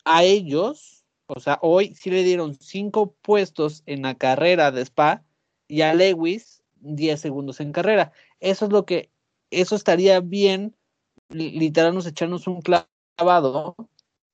a 0.06 0.24
ellos, 0.24 1.06
o 1.28 1.40
sea, 1.40 1.60
hoy 1.62 1.94
sí 1.94 2.10
le 2.10 2.24
dieron 2.24 2.56
5 2.56 3.14
puestos 3.22 3.84
en 3.86 4.02
la 4.02 4.16
carrera 4.16 4.72
de 4.72 4.82
Spa 4.82 5.24
y 5.68 5.82
a 5.82 5.94
Lewis 5.94 6.64
10 6.82 7.20
segundos 7.20 7.60
en 7.60 7.72
carrera? 7.72 8.12
Eso 8.40 8.66
es 8.66 8.72
lo 8.72 8.86
que, 8.86 9.12
eso 9.52 9.76
estaría 9.76 10.20
bien, 10.20 10.76
literal, 11.30 11.98
echarnos 12.06 12.48
un 12.48 12.62
clavo 12.62 13.76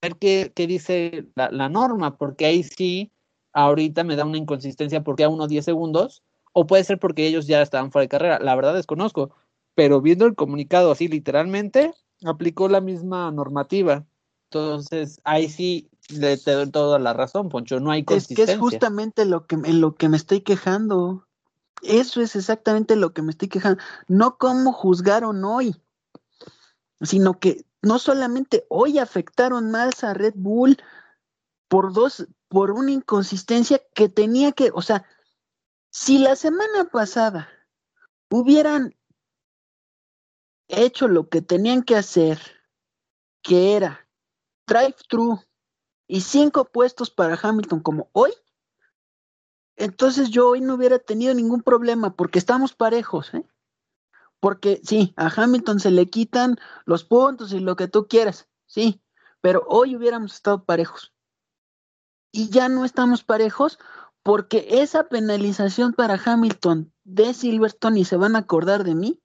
ver 0.01 0.17
qué, 0.17 0.51
qué 0.53 0.67
dice 0.67 1.27
la, 1.35 1.49
la, 1.49 1.69
norma, 1.69 2.17
porque 2.17 2.45
ahí 2.45 2.63
sí, 2.63 3.11
ahorita 3.53 4.03
me 4.03 4.17
da 4.17 4.25
una 4.25 4.37
inconsistencia 4.37 5.01
porque 5.03 5.23
a 5.23 5.29
unos 5.29 5.47
10 5.47 5.63
segundos, 5.63 6.23
o 6.51 6.67
puede 6.67 6.83
ser 6.83 6.99
porque 6.99 7.25
ellos 7.25 7.47
ya 7.47 7.61
estaban 7.61 7.91
fuera 7.91 8.03
de 8.03 8.09
carrera, 8.09 8.39
la 8.39 8.55
verdad 8.55 8.73
desconozco, 8.73 9.31
pero 9.75 10.01
viendo 10.01 10.25
el 10.25 10.35
comunicado 10.35 10.91
así 10.91 11.07
literalmente, 11.07 11.93
aplicó 12.25 12.67
la 12.67 12.81
misma 12.81 13.31
normativa. 13.31 14.05
Entonces, 14.49 15.19
ahí 15.23 15.49
sí 15.49 15.89
le 16.09 16.37
te 16.37 16.51
doy 16.51 16.69
toda 16.69 16.99
la 16.99 17.13
razón, 17.13 17.49
Poncho, 17.49 17.79
no 17.79 17.91
hay 17.91 18.03
consistencia. 18.03 18.43
Es 18.43 18.49
que 18.49 18.53
es 18.53 18.59
justamente 18.59 19.25
lo 19.25 19.45
que, 19.45 19.55
en 19.55 19.81
lo 19.81 19.95
que 19.95 20.09
me 20.09 20.17
estoy 20.17 20.41
quejando. 20.41 21.27
Eso 21.81 22.21
es 22.21 22.35
exactamente 22.35 22.95
lo 22.95 23.13
que 23.13 23.21
me 23.21 23.31
estoy 23.31 23.49
quejando. 23.49 23.81
No 24.07 24.37
cómo 24.37 24.71
juzgaron 24.71 25.43
hoy, 25.43 25.75
sino 27.01 27.39
que 27.39 27.65
no 27.81 27.99
solamente 27.99 28.65
hoy 28.69 28.99
afectaron 28.99 29.71
más 29.71 30.03
a 30.03 30.13
Red 30.13 30.33
Bull 30.35 30.77
por 31.67 31.93
dos, 31.93 32.27
por 32.47 32.71
una 32.71 32.91
inconsistencia 32.91 33.81
que 33.93 34.07
tenía 34.09 34.51
que, 34.51 34.71
o 34.73 34.81
sea, 34.81 35.05
si 35.89 36.17
la 36.17 36.35
semana 36.35 36.85
pasada 36.91 37.49
hubieran 38.29 38.95
hecho 40.67 41.07
lo 41.07 41.29
que 41.29 41.41
tenían 41.41 41.83
que 41.83 41.95
hacer, 41.95 42.39
que 43.41 43.75
era 43.75 44.07
drive-thru 44.65 45.39
y 46.13 46.21
cinco 46.21 46.65
puestos 46.65 47.09
para 47.09 47.39
Hamilton 47.41 47.79
como 47.79 48.11
hoy, 48.13 48.31
entonces 49.75 50.29
yo 50.29 50.49
hoy 50.49 50.61
no 50.61 50.75
hubiera 50.75 50.99
tenido 50.99 51.33
ningún 51.33 51.63
problema 51.63 52.15
porque 52.15 52.37
estamos 52.37 52.75
parejos, 52.75 53.33
¿eh? 53.33 53.43
porque 54.39 54.79
sí, 54.83 55.15
a 55.17 55.31
Hamilton 55.35 55.79
se 55.79 55.89
le 55.89 56.11
quitan 56.11 56.57
los 56.85 57.03
puntos 57.03 57.51
y 57.51 57.59
lo 57.59 57.75
que 57.75 57.87
tú 57.87 58.07
quieras, 58.07 58.47
sí, 58.67 59.01
pero 59.41 59.65
hoy 59.67 59.95
hubiéramos 59.95 60.35
estado 60.35 60.65
parejos. 60.65 61.15
Y 62.31 62.51
ya 62.51 62.69
no 62.69 62.85
estamos 62.85 63.23
parejos 63.23 63.79
porque 64.21 64.67
esa 64.69 65.09
penalización 65.09 65.93
para 65.93 66.21
Hamilton 66.23 66.93
de 67.05 67.33
Silverstone, 67.33 68.01
y 68.01 68.05
se 68.05 68.17
van 68.17 68.35
a 68.35 68.39
acordar 68.39 68.83
de 68.83 68.93
mí, 68.93 69.19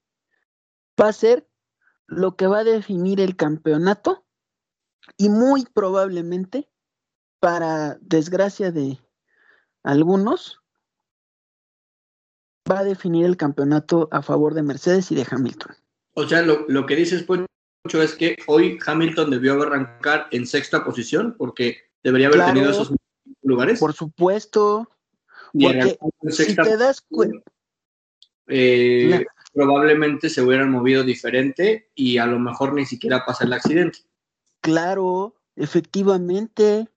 va 0.99 1.09
a 1.09 1.13
ser 1.13 1.51
lo 2.07 2.35
que 2.35 2.47
va 2.47 2.61
a 2.61 2.65
definir 2.65 3.21
el 3.21 3.37
campeonato 3.37 4.25
y 5.19 5.29
muy 5.29 5.67
probablemente, 5.67 6.71
para 7.41 7.99
desgracia 8.01 8.73
de 8.73 8.99
algunos, 9.83 10.61
va 12.71 12.81
a 12.81 12.85
definir 12.85 13.25
el 13.25 13.37
campeonato 13.37 14.09
a 14.13 14.23
favor 14.23 14.55
de 14.55 14.63
Mercedes 14.63 15.11
y 15.11 15.15
de 15.15 15.27
Hamilton. 15.29 15.75
O 16.15 16.27
sea, 16.27 16.43
lo, 16.43 16.87
que 16.87 16.97
dices, 16.97 17.23
Poncho, 17.23 17.47
es 18.03 18.15
que 18.15 18.37
hoy 18.47 18.79
Hamilton 18.85 19.31
debió 19.31 19.63
arrancar 19.63 20.27
en 20.33 20.47
sexta 20.47 20.85
posición 20.85 21.35
porque 21.39 21.79
debería 22.03 22.29
haber 22.29 22.45
tenido 22.47 22.71
esos 22.71 22.93
lugares. 23.43 23.79
Por 23.79 23.93
supuesto. 23.93 24.91
Porque 25.53 25.99
si 26.31 26.55
te 26.55 26.77
das 26.77 27.01
cuenta. 27.01 27.51
Eh, 28.49 29.25
probablemente 29.53 30.29
se 30.29 30.43
hubieran 30.43 30.71
movido 30.71 31.05
diferente 31.05 31.91
y 31.95 32.19
a 32.19 32.27
lo 32.27 32.39
mejor 32.39 32.75
ni 32.75 32.87
siquiera 32.87 33.25
pasa 33.25 33.45
el 33.45 33.53
accidente. 33.53 34.01
Claro, 34.61 35.37
efectivamente. 35.57 36.89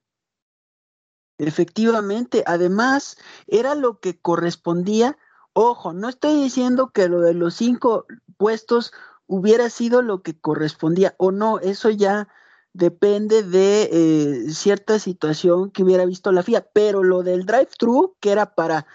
Efectivamente. 1.42 2.44
Además, 2.46 3.18
era 3.48 3.76
lo 3.76 4.00
que 4.00 4.20
correspondía 4.20 5.18
Ojo, 5.54 5.92
no 5.92 6.08
estoy 6.08 6.42
diciendo 6.42 6.92
que 6.94 7.10
lo 7.10 7.20
de 7.20 7.34
los 7.34 7.56
cinco 7.56 8.06
puestos 8.38 8.94
hubiera 9.28 9.70
sido 9.70 10.02
lo 10.02 10.22
que 10.22 10.40
correspondía 10.40 11.14
o 11.18 11.32
no, 11.32 11.60
eso 11.60 11.90
ya 11.90 12.30
depende 12.74 13.44
de 13.44 13.90
eh, 13.92 14.52
cierta 14.52 14.98
situación 14.98 15.70
que 15.72 15.84
hubiera 15.84 16.06
visto 16.06 16.32
la 16.32 16.44
FIA, 16.44 16.70
pero 16.74 17.04
lo 17.04 17.22
del 17.24 17.46
drive-thru, 17.46 18.16
que 18.22 18.32
era 18.32 18.56
para 18.56 18.88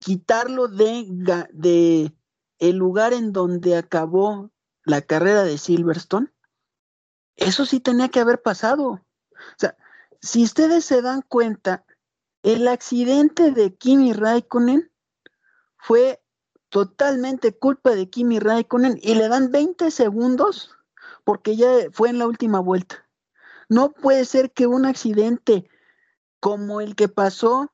quitarlo 0.00 0.66
de, 0.66 1.06
de 1.52 2.12
el 2.58 2.76
lugar 2.76 3.12
en 3.12 3.32
donde 3.32 3.76
acabó 3.76 4.50
la 4.82 5.02
carrera 5.02 5.44
de 5.44 5.58
Silverstone, 5.58 6.32
eso 7.36 7.66
sí 7.66 7.78
tenía 7.78 8.08
que 8.08 8.18
haber 8.18 8.42
pasado. 8.42 8.88
O 8.90 9.58
sea, 9.58 9.76
si 10.20 10.44
ustedes 10.44 10.84
se 10.84 11.02
dan 11.02 11.22
cuenta, 11.22 11.84
el 12.42 12.68
accidente 12.68 13.50
de 13.50 13.76
Kimi 13.76 14.12
Raikkonen 14.12 14.90
fue 15.76 16.22
totalmente 16.68 17.56
culpa 17.56 17.90
de 17.94 18.10
Kimi 18.10 18.38
Raikkonen 18.38 18.98
y 19.02 19.14
le 19.14 19.28
dan 19.28 19.50
20 19.50 19.90
segundos 19.90 20.70
porque 21.24 21.56
ya 21.56 21.68
fue 21.92 22.10
en 22.10 22.18
la 22.18 22.26
última 22.26 22.60
vuelta. 22.60 23.06
No 23.68 23.92
puede 23.92 24.24
ser 24.24 24.52
que 24.52 24.66
un 24.66 24.86
accidente 24.86 25.68
como 26.40 26.80
el 26.80 26.94
que 26.94 27.08
pasó 27.08 27.72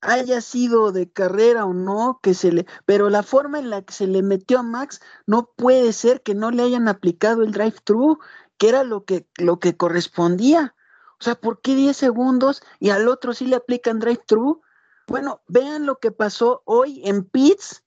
haya 0.00 0.40
sido 0.40 0.92
de 0.92 1.10
carrera 1.10 1.64
o 1.64 1.72
no, 1.72 2.20
que 2.22 2.34
se 2.34 2.52
le, 2.52 2.66
pero 2.84 3.08
la 3.08 3.22
forma 3.22 3.58
en 3.58 3.70
la 3.70 3.82
que 3.82 3.92
se 3.92 4.06
le 4.06 4.22
metió 4.22 4.58
a 4.58 4.62
Max 4.62 5.00
no 5.26 5.50
puede 5.56 5.92
ser 5.92 6.22
que 6.22 6.34
no 6.34 6.50
le 6.50 6.62
hayan 6.62 6.88
aplicado 6.88 7.42
el 7.42 7.52
drive-thru, 7.52 8.18
que 8.58 8.68
era 8.68 8.84
lo 8.84 9.04
que, 9.04 9.26
lo 9.38 9.58
que 9.58 9.76
correspondía. 9.76 10.74
O 11.20 11.24
sea, 11.24 11.34
¿por 11.34 11.60
qué 11.60 11.74
10 11.74 11.96
segundos 11.96 12.62
y 12.80 12.90
al 12.90 13.08
otro 13.08 13.34
sí 13.34 13.46
le 13.46 13.56
aplican 13.56 14.00
drive-thru? 14.00 14.62
Bueno, 15.06 15.42
vean 15.48 15.86
lo 15.86 15.98
que 15.98 16.10
pasó 16.10 16.62
hoy 16.64 17.02
en 17.04 17.24
Pitts 17.24 17.84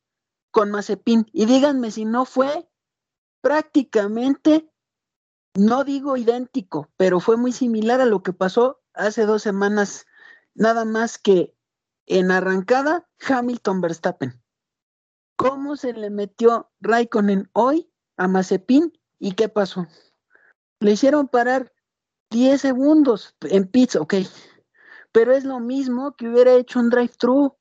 con 0.51 0.71
Mazepin 0.71 1.27
y 1.33 1.45
díganme 1.45 1.91
si 1.91 2.05
no 2.05 2.25
fue 2.25 2.69
prácticamente, 3.41 4.71
no 5.55 5.83
digo 5.83 6.17
idéntico, 6.17 6.89
pero 6.97 7.19
fue 7.19 7.37
muy 7.37 7.51
similar 7.51 8.01
a 8.01 8.05
lo 8.05 8.23
que 8.23 8.33
pasó 8.33 8.81
hace 8.93 9.25
dos 9.25 9.43
semanas, 9.43 10.05
nada 10.53 10.85
más 10.85 11.17
que 11.17 11.55
en 12.05 12.31
arrancada 12.31 13.07
Hamilton 13.27 13.81
Verstappen. 13.81 14.41
¿Cómo 15.35 15.75
se 15.75 15.93
le 15.93 16.09
metió 16.09 16.71
Raikkonen 16.79 17.49
hoy 17.53 17.91
a 18.15 18.27
Mazepin 18.27 18.91
y 19.19 19.33
qué 19.33 19.49
pasó? 19.49 19.87
Le 20.79 20.91
hicieron 20.91 21.27
parar 21.27 21.71
10 22.29 22.61
segundos 22.61 23.35
en 23.41 23.67
pits, 23.67 23.95
ok, 23.95 24.15
pero 25.11 25.33
es 25.33 25.43
lo 25.43 25.59
mismo 25.59 26.15
que 26.15 26.27
hubiera 26.27 26.53
hecho 26.53 26.79
un 26.79 26.89
drive-thru. 26.89 27.57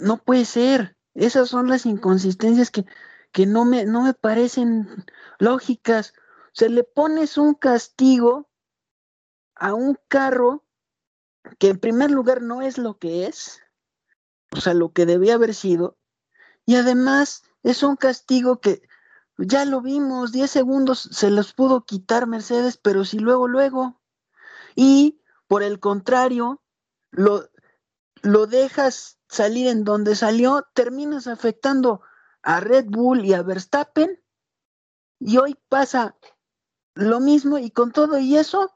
no 0.00 0.18
puede 0.18 0.44
ser. 0.44 0.96
Esas 1.14 1.48
son 1.48 1.68
las 1.68 1.84
inconsistencias 1.86 2.70
que, 2.70 2.84
que 3.32 3.46
no, 3.46 3.64
me, 3.64 3.84
no 3.84 4.02
me 4.02 4.14
parecen 4.14 5.04
lógicas. 5.38 6.14
Se 6.52 6.68
le 6.68 6.84
pones 6.84 7.38
un 7.38 7.54
castigo 7.54 8.48
a 9.56 9.74
un 9.74 9.98
carro 10.08 10.64
que 11.58 11.68
en 11.68 11.78
primer 11.78 12.10
lugar 12.10 12.42
no 12.42 12.62
es 12.62 12.78
lo 12.78 12.98
que 12.98 13.26
es, 13.26 13.60
o 14.52 14.60
sea, 14.60 14.74
lo 14.74 14.92
que 14.92 15.06
debía 15.06 15.34
haber 15.34 15.54
sido, 15.54 15.98
y 16.66 16.76
además 16.76 17.42
es 17.62 17.82
un 17.82 17.96
castigo 17.96 18.60
que 18.60 18.82
ya 19.38 19.64
lo 19.64 19.80
vimos, 19.80 20.32
10 20.32 20.50
segundos 20.50 21.08
se 21.12 21.30
los 21.30 21.54
pudo 21.54 21.84
quitar 21.84 22.26
Mercedes, 22.26 22.76
pero 22.76 23.04
si 23.04 23.18
luego, 23.18 23.46
luego. 23.46 24.00
Y 24.74 25.22
por 25.46 25.62
el 25.62 25.80
contrario, 25.80 26.62
lo, 27.10 27.48
lo 28.22 28.46
dejas 28.46 29.18
salir 29.28 29.68
en 29.68 29.84
donde 29.84 30.16
salió, 30.16 30.66
terminas 30.74 31.26
afectando 31.26 32.02
a 32.42 32.60
Red 32.60 32.86
Bull 32.88 33.24
y 33.24 33.34
a 33.34 33.42
Verstappen. 33.42 34.20
Y 35.20 35.38
hoy 35.38 35.56
pasa 35.68 36.16
lo 36.94 37.20
mismo 37.20 37.58
y 37.58 37.70
con 37.70 37.92
todo 37.92 38.18
y 38.18 38.36
eso, 38.36 38.72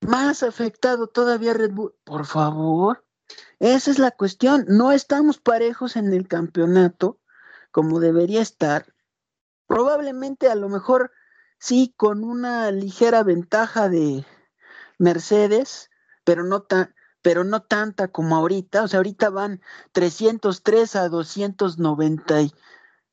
más 0.00 0.42
afectado 0.42 1.06
todavía 1.06 1.54
Red 1.54 1.72
Bull. 1.72 1.94
Por 2.04 2.26
favor, 2.26 3.06
esa 3.60 3.90
es 3.90 3.98
la 3.98 4.10
cuestión. 4.10 4.64
No 4.68 4.92
estamos 4.92 5.38
parejos 5.38 5.96
en 5.96 6.12
el 6.12 6.26
campeonato 6.26 7.20
como 7.70 8.00
debería 8.00 8.40
estar. 8.40 8.92
Probablemente 9.68 10.48
a 10.48 10.56
lo 10.56 10.68
mejor 10.68 11.12
sí 11.60 11.94
con 11.96 12.24
una 12.24 12.72
ligera 12.72 13.22
ventaja 13.22 13.88
de, 13.88 14.24
Mercedes, 14.98 15.90
pero 16.24 16.44
no 16.44 16.62
tan 16.62 16.94
pero 17.20 17.42
no 17.44 17.62
tanta 17.62 18.08
como 18.08 18.36
ahorita, 18.36 18.84
o 18.84 18.88
sea, 18.88 18.98
ahorita 18.98 19.30
van 19.30 19.60
303 19.92 20.96
a 20.96 21.08
290 21.08 22.42
y 22.42 22.52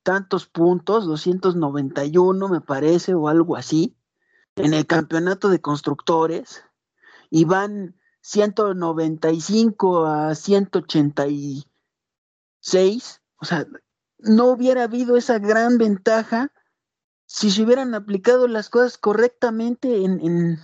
tantos 0.03 0.45
puntos, 0.45 1.05
291 1.05 2.47
me 2.47 2.61
parece 2.61 3.15
o 3.15 3.27
algo 3.27 3.57
así, 3.57 3.97
en 4.55 4.75
el 4.75 4.85
campeonato 4.85 5.49
de 5.49 5.59
constructores, 5.59 6.63
y 7.31 7.45
van 7.45 7.95
195 8.21 10.05
a 10.05 10.35
186, 10.35 13.21
o 13.37 13.45
sea, 13.45 13.65
no 14.25 14.47
hubiera 14.47 14.83
habido 14.83 15.17
esa 15.17 15.39
gran 15.39 15.77
ventaja 15.77 16.51
si 17.25 17.49
se 17.49 17.63
hubieran 17.63 17.95
aplicado 17.95 18.47
las 18.47 18.69
cosas 18.69 18.97
correctamente 18.97 20.03
en 20.03 20.59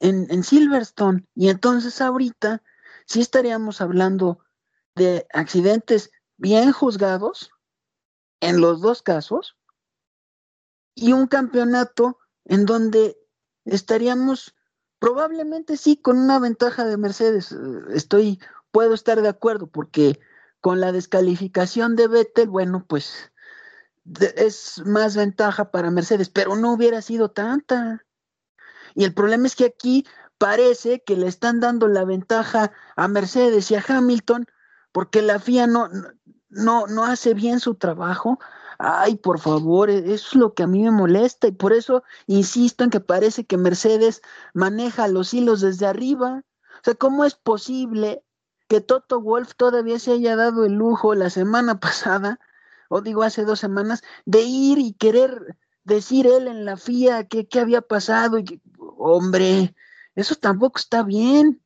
en, 0.00 0.42
Silverstone. 0.42 1.26
Y 1.34 1.48
entonces 1.48 2.00
ahorita 2.00 2.62
sí 3.06 3.20
estaríamos 3.20 3.80
hablando 3.80 4.40
de 4.94 5.26
accidentes 5.32 6.10
bien 6.36 6.72
juzgados 6.72 7.50
en 8.40 8.60
los 8.60 8.80
dos 8.80 9.02
casos 9.02 9.56
y 10.94 11.12
un 11.12 11.26
campeonato 11.26 12.18
en 12.44 12.66
donde 12.66 13.16
estaríamos 13.64 14.54
probablemente 14.98 15.76
sí 15.76 15.96
con 15.96 16.18
una 16.18 16.38
ventaja 16.38 16.84
de 16.84 16.96
Mercedes. 16.96 17.54
Estoy, 17.90 18.40
puedo 18.70 18.94
estar 18.94 19.20
de 19.22 19.28
acuerdo 19.28 19.68
porque 19.68 20.18
con 20.60 20.80
la 20.80 20.92
descalificación 20.92 21.96
de 21.96 22.08
Vettel, 22.08 22.48
bueno, 22.48 22.84
pues 22.86 23.32
es 24.36 24.82
más 24.84 25.16
ventaja 25.16 25.70
para 25.70 25.90
Mercedes, 25.90 26.28
pero 26.30 26.56
no 26.56 26.72
hubiera 26.72 27.02
sido 27.02 27.30
tanta. 27.30 28.04
Y 28.94 29.04
el 29.04 29.14
problema 29.14 29.46
es 29.46 29.54
que 29.54 29.66
aquí 29.66 30.06
parece 30.38 31.02
que 31.02 31.16
le 31.16 31.26
están 31.26 31.60
dando 31.60 31.88
la 31.88 32.04
ventaja 32.04 32.72
a 32.96 33.08
Mercedes 33.08 33.70
y 33.70 33.74
a 33.74 33.84
Hamilton 33.86 34.46
porque 34.92 35.22
la 35.22 35.38
FIA 35.38 35.66
no, 35.66 35.88
no, 36.48 36.86
no 36.86 37.04
hace 37.04 37.34
bien 37.34 37.60
su 37.60 37.74
trabajo. 37.74 38.38
Ay, 38.78 39.16
por 39.16 39.38
favor, 39.38 39.90
e-, 39.90 40.14
eso 40.14 40.28
es 40.28 40.34
lo 40.34 40.54
que 40.54 40.62
a 40.62 40.66
mí 40.66 40.82
me 40.82 40.90
molesta 40.90 41.48
y 41.48 41.52
por 41.52 41.72
eso 41.72 42.02
insisto 42.26 42.84
en 42.84 42.90
que 42.90 43.00
parece 43.00 43.44
que 43.44 43.56
Mercedes 43.56 44.22
maneja 44.54 45.08
los 45.08 45.34
hilos 45.34 45.60
desde 45.60 45.86
arriba. 45.86 46.42
O 46.80 46.84
sea, 46.84 46.94
¿cómo 46.94 47.24
es 47.24 47.34
posible 47.34 48.24
que 48.68 48.80
Toto 48.80 49.20
Wolf 49.20 49.54
todavía 49.56 49.98
se 49.98 50.12
haya 50.12 50.36
dado 50.36 50.64
el 50.64 50.74
lujo 50.74 51.14
la 51.14 51.30
semana 51.30 51.80
pasada, 51.80 52.38
o 52.88 53.00
digo 53.00 53.22
hace 53.22 53.44
dos 53.44 53.60
semanas, 53.60 54.02
de 54.24 54.42
ir 54.42 54.78
y 54.78 54.92
querer 54.92 55.58
decir 55.84 56.26
él 56.26 56.48
en 56.48 56.64
la 56.64 56.76
FIA 56.76 57.24
qué 57.26 57.60
había 57.60 57.80
pasado 57.82 58.38
y 58.38 58.44
que, 58.44 58.60
hombre, 58.78 59.74
eso 60.14 60.34
tampoco 60.34 60.78
está 60.78 61.02
bien. 61.02 61.62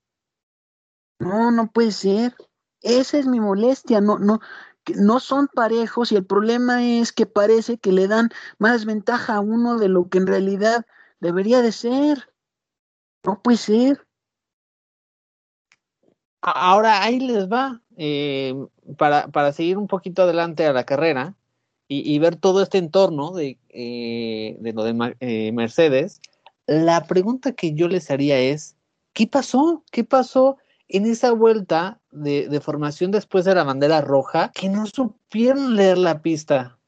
No, 1.19 1.51
no 1.51 1.71
puede 1.71 1.93
ser. 1.93 2.35
Esa 2.83 3.19
es 3.19 3.27
mi 3.27 3.41
molestia, 3.41 4.01
no, 4.01 4.19
no, 4.19 4.41
no 4.97 5.21
son 5.21 5.49
parejos 5.49 6.13
y 6.13 6.17
el 6.17 6.27
problema 6.27 6.85
es 6.85 7.13
que 7.13 7.27
parece 7.27 7.79
que 7.79 7.93
le 7.93 8.09
dan 8.09 8.31
más 8.59 8.85
ventaja 8.85 9.37
a 9.37 9.41
uno 9.41 9.79
de 9.79 9.89
lo 9.89 10.09
que 10.09 10.19
en 10.19 10.27
realidad 10.27 10.85
debería 11.21 11.63
de 11.63 11.73
ser. 11.73 12.35
No 13.25 13.41
puede 13.41 13.59
ser. 13.59 14.07
Ahora 16.43 17.05
ahí 17.05 17.21
les 17.21 17.49
va, 17.49 17.81
eh, 17.97 18.55
para, 18.99 19.29
para, 19.29 19.53
seguir 19.53 19.79
un 19.79 19.87
poquito 19.87 20.23
adelante 20.23 20.67
a 20.67 20.73
la 20.73 20.85
carrera 20.85 21.37
y, 21.87 22.19
ver 22.19 22.37
todo 22.37 22.63
este 22.63 22.79
entorno 22.79 23.33
de, 23.33 23.59
eh, 23.69 24.57
de 24.59 24.73
lo 24.73 24.83
de 24.83 25.15
eh, 25.21 25.53
Mercedes, 25.53 26.21
la 26.67 27.05
pregunta 27.07 27.53
que 27.53 27.75
yo 27.75 27.87
les 27.87 28.11
haría 28.11 28.39
es, 28.39 28.77
¿qué 29.13 29.27
pasó? 29.27 29.85
¿Qué 29.93 30.03
pasó 30.03 30.57
en 30.89 31.05
esa 31.05 31.33
vuelta 31.33 32.01
de, 32.11 32.49
de 32.49 32.61
formación 32.61 33.11
después 33.11 33.45
de 33.45 33.55
la 33.55 33.65
bandera 33.65 34.01
roja 34.01 34.51
que 34.55 34.71
no 34.71 34.87
supieron 34.87 35.77
leer 35.77 35.99
la 35.99 36.23
pista? 36.23 36.79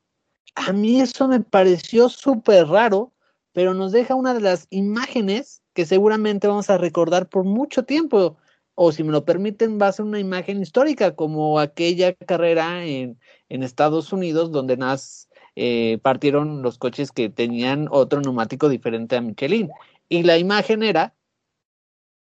A 0.55 0.73
mí 0.73 1.01
eso 1.01 1.29
me 1.29 1.41
pareció 1.41 2.09
súper 2.09 2.67
raro, 2.69 3.13
pero 3.53 3.75
nos 3.75 3.93
deja 3.93 4.15
una 4.15 4.33
de 4.33 4.41
las 4.41 4.67
imágenes 4.71 5.63
que 5.75 5.85
seguramente 5.85 6.49
vamos 6.49 6.71
a 6.71 6.79
recordar 6.79 7.29
por 7.29 7.45
mucho 7.45 7.85
tiempo 7.85 8.39
o 8.75 8.93
si 8.93 9.05
me 9.05 9.13
lo 9.13 9.25
permiten, 9.25 9.79
va 9.81 9.89
a 9.89 9.93
ser 9.93 10.05
una 10.05 10.19
imagen 10.19 10.61
histórica, 10.61 11.15
como 11.15 11.61
aquella 11.61 12.15
carrera 12.15 12.85
en, 12.85 13.19
en 13.49 13.63
Estados 13.63 14.13
Unidos 14.13 14.51
donde 14.51 14.77
nas, 14.77 15.29
eh, 15.57 15.99
partieron 16.03 16.63
los 16.63 16.79
coches 16.79 17.13
que 17.13 17.29
tenían 17.29 17.89
otro 17.91 18.21
neumático 18.21 18.69
diferente 18.69 19.17
a 19.17 19.21
Michelin. 19.21 19.71
Y 20.09 20.25
la 20.25 20.39
imagen 20.39 20.83
era 20.83 21.15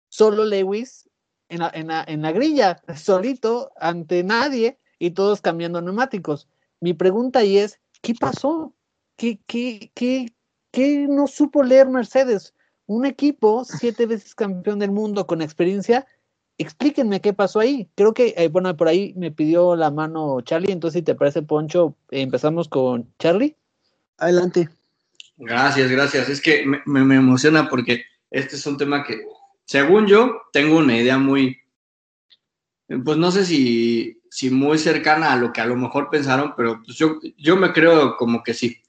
solo 0.08 0.44
Lewis 0.44 1.08
en 1.48 1.60
la, 1.60 1.70
en 1.74 1.86
la, 1.88 2.04
en 2.06 2.22
la 2.22 2.32
grilla, 2.32 2.82
solito, 2.96 3.72
ante 3.76 4.22
nadie, 4.22 4.78
y 4.98 5.12
todos 5.12 5.40
cambiando 5.40 5.80
neumáticos. 5.80 6.48
Mi 6.80 6.94
pregunta 6.94 7.40
ahí 7.40 7.58
es, 7.58 7.80
¿qué 8.02 8.14
pasó? 8.14 8.74
¿Qué, 9.16 9.40
qué, 9.46 9.90
qué, 9.94 10.34
qué 10.70 11.06
no 11.08 11.26
supo 11.26 11.62
leer 11.62 11.88
Mercedes? 11.88 12.54
Un 12.86 13.06
equipo 13.06 13.64
siete 13.64 14.06
veces 14.06 14.34
campeón 14.34 14.78
del 14.78 14.90
mundo 14.90 15.26
con 15.26 15.40
experiencia 15.40 16.06
explíquenme 16.58 17.20
qué 17.20 17.32
pasó 17.32 17.60
ahí. 17.60 17.88
Creo 17.94 18.14
que, 18.14 18.34
eh, 18.36 18.48
bueno, 18.48 18.76
por 18.76 18.88
ahí 18.88 19.14
me 19.16 19.30
pidió 19.30 19.76
la 19.76 19.90
mano 19.90 20.40
Charlie, 20.42 20.72
entonces 20.72 21.00
si 21.00 21.04
te 21.04 21.14
parece, 21.14 21.42
Poncho, 21.42 21.96
empezamos 22.10 22.68
con 22.68 23.12
Charlie. 23.18 23.56
Adelante. 24.18 24.68
Gracias, 25.36 25.90
gracias. 25.90 26.28
Es 26.28 26.40
que 26.40 26.64
me, 26.64 27.04
me, 27.04 27.16
emociona 27.16 27.68
porque 27.68 28.04
este 28.30 28.56
es 28.56 28.66
un 28.66 28.76
tema 28.76 29.02
que, 29.04 29.24
según 29.64 30.06
yo, 30.06 30.42
tengo 30.52 30.78
una 30.78 30.96
idea 30.96 31.18
muy, 31.18 31.58
pues 33.04 33.16
no 33.16 33.30
sé 33.30 33.44
si, 33.44 34.20
si 34.30 34.50
muy 34.50 34.78
cercana 34.78 35.32
a 35.32 35.36
lo 35.36 35.52
que 35.52 35.60
a 35.60 35.66
lo 35.66 35.76
mejor 35.76 36.10
pensaron, 36.10 36.54
pero 36.56 36.80
pues 36.84 36.96
yo, 36.96 37.18
yo 37.36 37.56
me 37.56 37.72
creo 37.72 38.16
como 38.16 38.42
que 38.42 38.54
sí. 38.54 38.80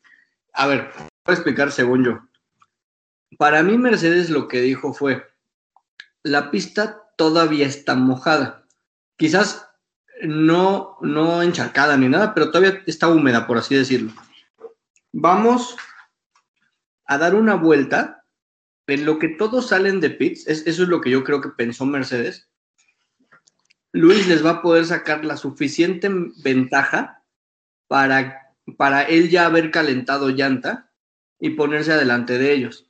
A 0.54 0.68
ver, 0.68 0.92
voy 0.96 1.10
a 1.28 1.34
explicar 1.34 1.72
según 1.72 2.06
yo. 2.06 2.20
Para 3.38 3.64
mí 3.64 3.78
Mercedes 3.78 4.30
lo 4.30 4.48
que 4.48 4.62
dijo 4.62 4.94
fue, 4.94 5.24
la 6.22 6.52
pista 6.52 7.03
todavía 7.18 7.66
está 7.68 7.96
mojada. 7.96 8.66
Quizás 9.18 9.68
no, 10.24 10.98
no 11.02 11.42
encharcada 11.42 11.98
ni 11.98 12.10
nada, 12.10 12.34
pero 12.34 12.52
todavía 12.52 12.82
está 12.86 13.08
húmeda, 13.08 13.48
por 13.48 13.58
así 13.58 13.76
decirlo. 13.76 14.12
Vamos 15.12 15.76
a 17.06 17.18
dar 17.18 17.36
una 17.36 17.56
vuelta 17.56 18.26
en 18.88 19.06
lo 19.06 19.20
que 19.20 19.30
todos 19.30 19.70
salen 19.70 20.00
de 20.00 20.10
pits, 20.10 20.48
eso 20.48 20.84
es 20.84 20.90
lo 20.90 21.02
que 21.02 21.10
yo 21.10 21.24
creo 21.24 21.42
que 21.42 21.50
pensó 21.50 21.86
Mercedes. 21.86 22.50
Luis 23.92 24.28
les 24.28 24.44
va 24.46 24.52
a 24.52 24.62
poder 24.62 24.86
sacar 24.86 25.24
la 25.24 25.38
suficiente 25.38 26.10
ventaja 26.44 27.24
para, 27.88 28.56
para 28.78 29.04
él 29.04 29.30
ya 29.30 29.46
haber 29.46 29.72
calentado 29.72 30.30
llanta 30.30 30.92
y 31.40 31.52
ponerse 31.52 31.94
adelante 31.94 32.38
de 32.38 32.54
ellos. 32.54 32.90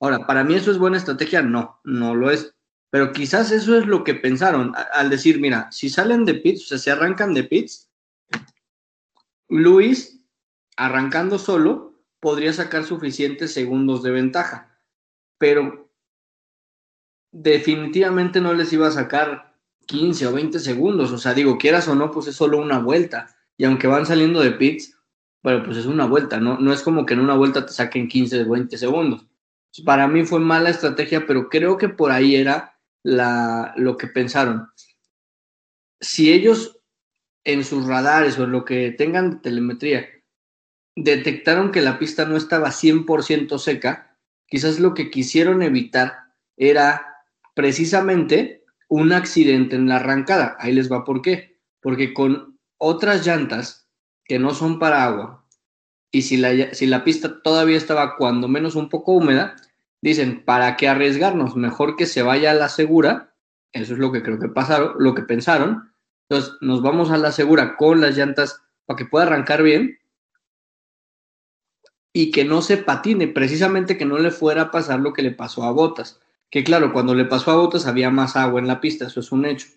Ahora, 0.00 0.26
para 0.26 0.44
mí 0.44 0.54
eso 0.54 0.70
es 0.70 0.78
buena 0.78 0.96
estrategia, 0.96 1.42
no, 1.42 1.80
no 1.84 2.14
lo 2.14 2.30
es. 2.30 2.54
Pero 2.90 3.12
quizás 3.12 3.50
eso 3.50 3.78
es 3.78 3.86
lo 3.86 4.02
que 4.02 4.14
pensaron 4.14 4.72
al 4.92 5.10
decir, 5.10 5.40
mira, 5.40 5.70
si 5.70 5.90
salen 5.90 6.24
de 6.24 6.34
pits, 6.34 6.64
o 6.64 6.66
sea, 6.68 6.78
si 6.78 6.90
arrancan 6.90 7.34
de 7.34 7.44
pits, 7.44 7.90
Luis, 9.48 10.24
arrancando 10.76 11.38
solo, 11.38 12.02
podría 12.20 12.52
sacar 12.52 12.84
suficientes 12.84 13.52
segundos 13.52 14.02
de 14.02 14.10
ventaja. 14.10 14.80
Pero 15.38 15.90
definitivamente 17.30 18.40
no 18.40 18.54
les 18.54 18.72
iba 18.72 18.88
a 18.88 18.92
sacar 18.92 19.54
15 19.86 20.26
o 20.26 20.32
20 20.32 20.58
segundos. 20.58 21.12
O 21.12 21.18
sea, 21.18 21.34
digo, 21.34 21.58
quieras 21.58 21.88
o 21.88 21.94
no, 21.94 22.10
pues 22.10 22.26
es 22.28 22.36
solo 22.36 22.58
una 22.58 22.78
vuelta. 22.78 23.34
Y 23.56 23.64
aunque 23.64 23.86
van 23.86 24.06
saliendo 24.06 24.40
de 24.40 24.52
pits, 24.52 24.96
pero 25.42 25.62
pues 25.64 25.76
es 25.76 25.86
una 25.86 26.06
vuelta, 26.06 26.40
¿no? 26.40 26.58
No 26.58 26.72
es 26.72 26.82
como 26.82 27.06
que 27.06 27.14
en 27.14 27.20
una 27.20 27.34
vuelta 27.34 27.64
te 27.64 27.72
saquen 27.72 28.08
15 28.08 28.42
o 28.42 28.50
20 28.50 28.78
segundos. 28.78 29.26
Para 29.84 30.08
mí 30.08 30.24
fue 30.24 30.40
mala 30.40 30.70
estrategia, 30.70 31.26
pero 31.26 31.48
creo 31.48 31.76
que 31.76 31.88
por 31.88 32.10
ahí 32.10 32.36
era 32.36 32.77
la, 33.02 33.72
lo 33.76 33.96
que 33.96 34.06
pensaron. 34.06 34.68
Si 36.00 36.32
ellos 36.32 36.80
en 37.44 37.64
sus 37.64 37.86
radares 37.86 38.38
o 38.38 38.44
en 38.44 38.52
lo 38.52 38.64
que 38.64 38.90
tengan 38.92 39.30
de 39.30 39.36
telemetría 39.38 40.08
detectaron 40.96 41.70
que 41.70 41.80
la 41.80 41.98
pista 41.98 42.24
no 42.24 42.36
estaba 42.36 42.70
100% 42.70 43.58
seca, 43.58 44.16
quizás 44.46 44.80
lo 44.80 44.94
que 44.94 45.10
quisieron 45.10 45.62
evitar 45.62 46.18
era 46.56 47.24
precisamente 47.54 48.64
un 48.88 49.12
accidente 49.12 49.76
en 49.76 49.88
la 49.88 49.96
arrancada. 49.96 50.56
Ahí 50.58 50.72
les 50.72 50.90
va 50.90 51.04
por 51.04 51.22
qué. 51.22 51.60
Porque 51.80 52.12
con 52.12 52.58
otras 52.78 53.24
llantas 53.26 53.88
que 54.24 54.38
no 54.38 54.54
son 54.54 54.78
para 54.78 55.04
agua, 55.04 55.46
y 56.10 56.22
si 56.22 56.36
la, 56.36 56.74
si 56.74 56.86
la 56.86 57.04
pista 57.04 57.42
todavía 57.42 57.76
estaba 57.76 58.16
cuando 58.16 58.48
menos 58.48 58.74
un 58.74 58.88
poco 58.88 59.12
húmeda, 59.12 59.56
dicen, 60.02 60.44
¿para 60.44 60.76
qué 60.76 60.88
arriesgarnos? 60.88 61.56
Mejor 61.56 61.96
que 61.96 62.06
se 62.06 62.22
vaya 62.22 62.50
a 62.50 62.54
la 62.54 62.68
segura. 62.68 63.34
Eso 63.72 63.94
es 63.94 63.98
lo 63.98 64.12
que 64.12 64.22
creo 64.22 64.38
que 64.38 64.48
pasaron, 64.48 64.94
lo 64.98 65.14
que 65.14 65.22
pensaron. 65.22 65.92
Entonces, 66.28 66.54
nos 66.60 66.82
vamos 66.82 67.10
a 67.10 67.18
la 67.18 67.32
segura 67.32 67.76
con 67.76 68.00
las 68.00 68.16
llantas 68.16 68.62
para 68.86 68.96
que 68.96 69.06
pueda 69.06 69.26
arrancar 69.26 69.62
bien 69.62 69.98
y 72.12 72.30
que 72.30 72.44
no 72.44 72.62
se 72.62 72.78
patine, 72.78 73.28
precisamente 73.28 73.96
que 73.96 74.04
no 74.04 74.18
le 74.18 74.30
fuera 74.30 74.62
a 74.62 74.70
pasar 74.70 75.00
lo 75.00 75.12
que 75.12 75.22
le 75.22 75.30
pasó 75.30 75.64
a 75.64 75.70
Botas. 75.70 76.20
Que 76.50 76.64
claro, 76.64 76.92
cuando 76.92 77.14
le 77.14 77.26
pasó 77.26 77.50
a 77.50 77.56
Botas 77.56 77.86
había 77.86 78.10
más 78.10 78.34
agua 78.36 78.60
en 78.60 78.66
la 78.66 78.80
pista, 78.80 79.06
eso 79.06 79.20
es 79.20 79.30
un 79.30 79.44
hecho. 79.44 79.68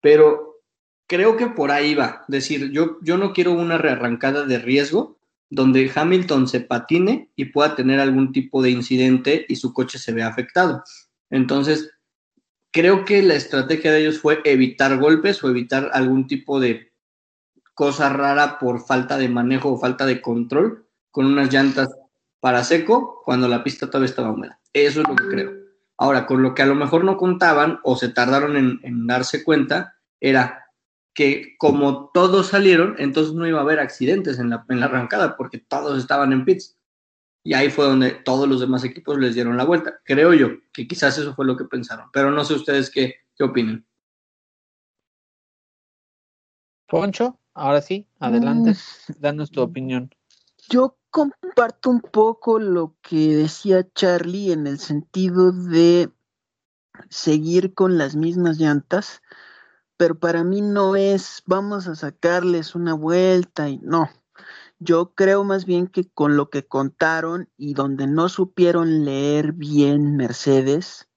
Pero 0.00 0.62
creo 1.06 1.36
que 1.36 1.48
por 1.48 1.70
ahí 1.70 1.94
va. 1.94 2.24
Decir, 2.28 2.70
yo, 2.70 2.98
yo 3.02 3.18
no 3.18 3.32
quiero 3.32 3.52
una 3.52 3.78
rearrancada 3.78 4.44
de 4.44 4.58
riesgo, 4.58 5.15
donde 5.48 5.90
Hamilton 5.94 6.48
se 6.48 6.60
patine 6.60 7.30
y 7.36 7.46
pueda 7.46 7.76
tener 7.76 8.00
algún 8.00 8.32
tipo 8.32 8.62
de 8.62 8.70
incidente 8.70 9.46
y 9.48 9.56
su 9.56 9.72
coche 9.72 9.98
se 9.98 10.12
vea 10.12 10.28
afectado. 10.28 10.82
Entonces, 11.30 11.90
creo 12.72 13.04
que 13.04 13.22
la 13.22 13.34
estrategia 13.34 13.92
de 13.92 14.00
ellos 14.00 14.18
fue 14.18 14.40
evitar 14.44 14.98
golpes 14.98 15.42
o 15.42 15.48
evitar 15.48 15.90
algún 15.92 16.26
tipo 16.26 16.60
de 16.60 16.92
cosa 17.74 18.08
rara 18.08 18.58
por 18.58 18.84
falta 18.84 19.18
de 19.18 19.28
manejo 19.28 19.72
o 19.72 19.78
falta 19.78 20.06
de 20.06 20.20
control 20.20 20.86
con 21.10 21.26
unas 21.26 21.52
llantas 21.52 21.88
para 22.40 22.64
seco 22.64 23.22
cuando 23.24 23.48
la 23.48 23.64
pista 23.64 23.86
todavía 23.86 24.10
estaba 24.10 24.30
húmeda. 24.30 24.60
Eso 24.72 25.00
es 25.00 25.08
lo 25.08 25.16
que 25.16 25.28
creo. 25.28 25.52
Ahora, 25.96 26.26
con 26.26 26.42
lo 26.42 26.54
que 26.54 26.62
a 26.62 26.66
lo 26.66 26.74
mejor 26.74 27.04
no 27.04 27.16
contaban 27.16 27.80
o 27.82 27.96
se 27.96 28.10
tardaron 28.10 28.56
en, 28.56 28.80
en 28.82 29.06
darse 29.06 29.42
cuenta, 29.42 29.94
era 30.20 30.65
que 31.16 31.56
como 31.56 32.10
todos 32.12 32.48
salieron, 32.48 32.94
entonces 32.98 33.32
no 33.32 33.48
iba 33.48 33.58
a 33.58 33.62
haber 33.62 33.80
accidentes 33.80 34.38
en 34.38 34.50
la, 34.50 34.66
en 34.68 34.80
la 34.80 34.86
arrancada 34.86 35.34
porque 35.38 35.56
todos 35.58 35.98
estaban 35.98 36.30
en 36.32 36.44
pits. 36.44 36.78
Y 37.42 37.54
ahí 37.54 37.70
fue 37.70 37.86
donde 37.86 38.10
todos 38.10 38.46
los 38.46 38.60
demás 38.60 38.84
equipos 38.84 39.18
les 39.18 39.34
dieron 39.34 39.56
la 39.56 39.64
vuelta. 39.64 39.98
Creo 40.04 40.34
yo 40.34 40.48
que 40.74 40.86
quizás 40.86 41.16
eso 41.16 41.34
fue 41.34 41.46
lo 41.46 41.56
que 41.56 41.64
pensaron, 41.64 42.10
pero 42.12 42.30
no 42.30 42.44
sé 42.44 42.52
ustedes 42.52 42.90
qué, 42.90 43.14
qué 43.34 43.44
opinan. 43.44 43.86
Poncho, 46.86 47.40
ahora 47.54 47.80
sí, 47.80 48.06
adelante, 48.20 48.72
mm. 48.72 49.12
danos 49.18 49.50
tu 49.50 49.62
opinión. 49.62 50.10
Yo 50.68 50.98
comparto 51.08 51.88
un 51.88 52.02
poco 52.02 52.58
lo 52.58 52.94
que 53.00 53.34
decía 53.34 53.88
Charlie 53.94 54.52
en 54.52 54.66
el 54.66 54.78
sentido 54.78 55.50
de 55.50 56.10
seguir 57.08 57.72
con 57.72 57.96
las 57.96 58.16
mismas 58.16 58.58
llantas 58.58 59.22
pero 59.96 60.18
para 60.18 60.44
mí 60.44 60.60
no 60.60 60.96
es 60.96 61.42
vamos 61.46 61.88
a 61.88 61.94
sacarles 61.94 62.74
una 62.74 62.94
vuelta 62.94 63.68
y 63.68 63.78
no. 63.78 64.10
Yo 64.78 65.14
creo 65.14 65.42
más 65.42 65.64
bien 65.64 65.86
que 65.86 66.08
con 66.10 66.36
lo 66.36 66.50
que 66.50 66.66
contaron 66.66 67.48
y 67.56 67.72
donde 67.72 68.06
no 68.06 68.28
supieron 68.28 69.04
leer 69.04 69.52
bien 69.52 70.16
Mercedes, 70.16 71.08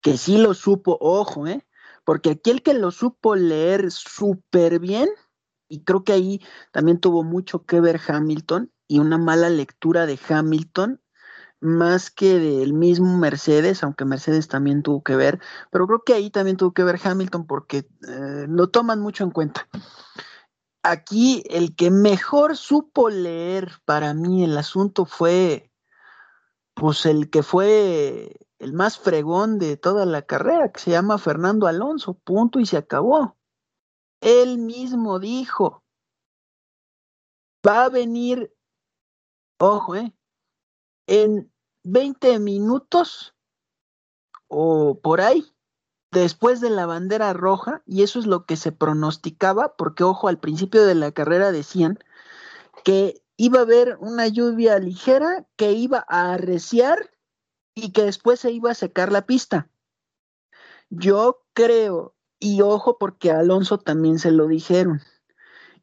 que 0.00 0.16
sí 0.16 0.38
lo 0.38 0.54
supo, 0.54 0.96
ojo, 1.00 1.46
¿eh? 1.46 1.66
Porque 2.04 2.30
aquel 2.30 2.62
que 2.62 2.72
lo 2.72 2.90
supo 2.90 3.36
leer 3.36 3.90
súper 3.90 4.78
bien, 4.78 5.10
y 5.68 5.84
creo 5.84 6.04
que 6.04 6.12
ahí 6.12 6.40
también 6.72 7.00
tuvo 7.00 7.22
mucho 7.22 7.66
que 7.66 7.80
ver 7.80 8.00
Hamilton 8.06 8.72
y 8.88 8.98
una 8.98 9.18
mala 9.18 9.50
lectura 9.50 10.06
de 10.06 10.18
Hamilton, 10.28 11.01
más 11.62 12.10
que 12.10 12.38
del 12.38 12.72
mismo 12.74 13.16
Mercedes, 13.16 13.84
aunque 13.84 14.04
Mercedes 14.04 14.48
también 14.48 14.82
tuvo 14.82 15.02
que 15.02 15.16
ver, 15.16 15.40
pero 15.70 15.86
creo 15.86 16.02
que 16.04 16.14
ahí 16.14 16.30
también 16.30 16.56
tuvo 16.56 16.72
que 16.72 16.82
ver 16.82 16.98
Hamilton 17.02 17.46
porque 17.46 17.88
eh, 18.08 18.46
lo 18.48 18.68
toman 18.68 19.00
mucho 19.00 19.24
en 19.24 19.30
cuenta. 19.30 19.68
aquí 20.82 21.44
el 21.48 21.76
que 21.76 21.90
mejor 21.90 22.56
supo 22.56 23.10
leer 23.10 23.70
para 23.84 24.12
mí 24.12 24.44
el 24.44 24.58
asunto 24.58 25.06
fue, 25.06 25.70
pues 26.74 27.06
el 27.06 27.30
que 27.30 27.44
fue 27.44 28.36
el 28.58 28.72
más 28.72 28.98
fregón 28.98 29.58
de 29.60 29.76
toda 29.76 30.04
la 30.04 30.22
carrera, 30.22 30.72
que 30.72 30.80
se 30.80 30.90
llama 30.90 31.18
Fernando 31.18 31.68
Alonso, 31.68 32.14
punto 32.14 32.58
y 32.58 32.66
se 32.66 32.76
acabó. 32.76 33.36
Él 34.20 34.58
mismo 34.58 35.20
dijo, 35.20 35.84
va 37.66 37.84
a 37.84 37.88
venir, 37.88 38.52
ojo, 39.58 39.94
eh, 39.94 40.12
en 41.06 41.51
20 41.84 42.38
minutos 42.38 43.34
o 44.48 45.00
por 45.00 45.20
ahí, 45.20 45.52
después 46.10 46.60
de 46.60 46.70
la 46.70 46.86
bandera 46.86 47.32
roja, 47.32 47.82
y 47.86 48.02
eso 48.02 48.18
es 48.18 48.26
lo 48.26 48.44
que 48.44 48.56
se 48.56 48.70
pronosticaba, 48.70 49.76
porque 49.76 50.04
ojo, 50.04 50.28
al 50.28 50.38
principio 50.38 50.84
de 50.84 50.94
la 50.94 51.12
carrera 51.12 51.52
decían 51.52 51.98
que 52.84 53.22
iba 53.36 53.60
a 53.60 53.62
haber 53.62 53.96
una 54.00 54.28
lluvia 54.28 54.78
ligera 54.78 55.46
que 55.56 55.72
iba 55.72 56.04
a 56.08 56.34
arreciar 56.34 57.10
y 57.74 57.92
que 57.92 58.02
después 58.04 58.40
se 58.40 58.50
iba 58.50 58.70
a 58.70 58.74
secar 58.74 59.10
la 59.10 59.26
pista. 59.26 59.70
Yo 60.90 61.42
creo, 61.54 62.14
y 62.38 62.60
ojo 62.60 62.98
porque 62.98 63.30
a 63.30 63.38
Alonso 63.38 63.78
también 63.78 64.18
se 64.18 64.30
lo 64.30 64.46
dijeron. 64.46 65.00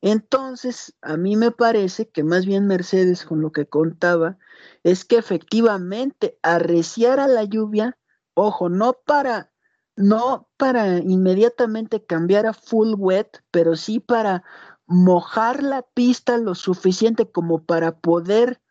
Entonces, 0.02 0.96
a 1.02 1.18
mí 1.18 1.36
me 1.36 1.52
parece 1.52 2.10
que 2.10 2.24
más 2.24 2.46
bien 2.46 2.68
Mercedes 2.68 3.26
con 3.26 3.42
lo 3.42 3.52
que 3.52 3.68
contaba 3.68 4.38
es 4.84 5.04
que 5.04 5.18
efectivamente 5.18 6.40
arreciara 6.42 7.28
la 7.28 7.44
lluvia, 7.44 7.98
ojo, 8.34 8.70
no 8.70 8.98
para 9.06 9.52
no 10.00 10.50
para 10.56 11.00
inmediatamente 11.00 12.06
cambiar 12.06 12.46
a 12.46 12.54
full 12.54 12.94
wet, 12.98 13.44
pero 13.52 13.76
sí 13.76 14.00
para 14.00 14.46
mojar 14.88 15.62
la 15.62 15.82
pista 15.82 16.38
lo 16.38 16.56
suficiente 16.56 17.30
como 17.30 17.66
para 17.66 18.00
poder 18.00 18.62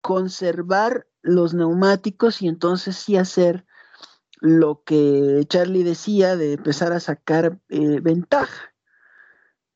conservar 0.00 1.08
los 1.22 1.54
neumáticos 1.54 2.40
y 2.40 2.46
entonces 2.46 2.96
sí 2.96 3.16
hacer 3.16 3.66
lo 4.40 4.84
que 4.84 5.44
Charlie 5.48 5.82
decía 5.82 6.36
de 6.36 6.52
empezar 6.52 6.92
a 6.92 7.00
sacar 7.00 7.58
eh, 7.68 7.98
ventaja. 8.00 8.72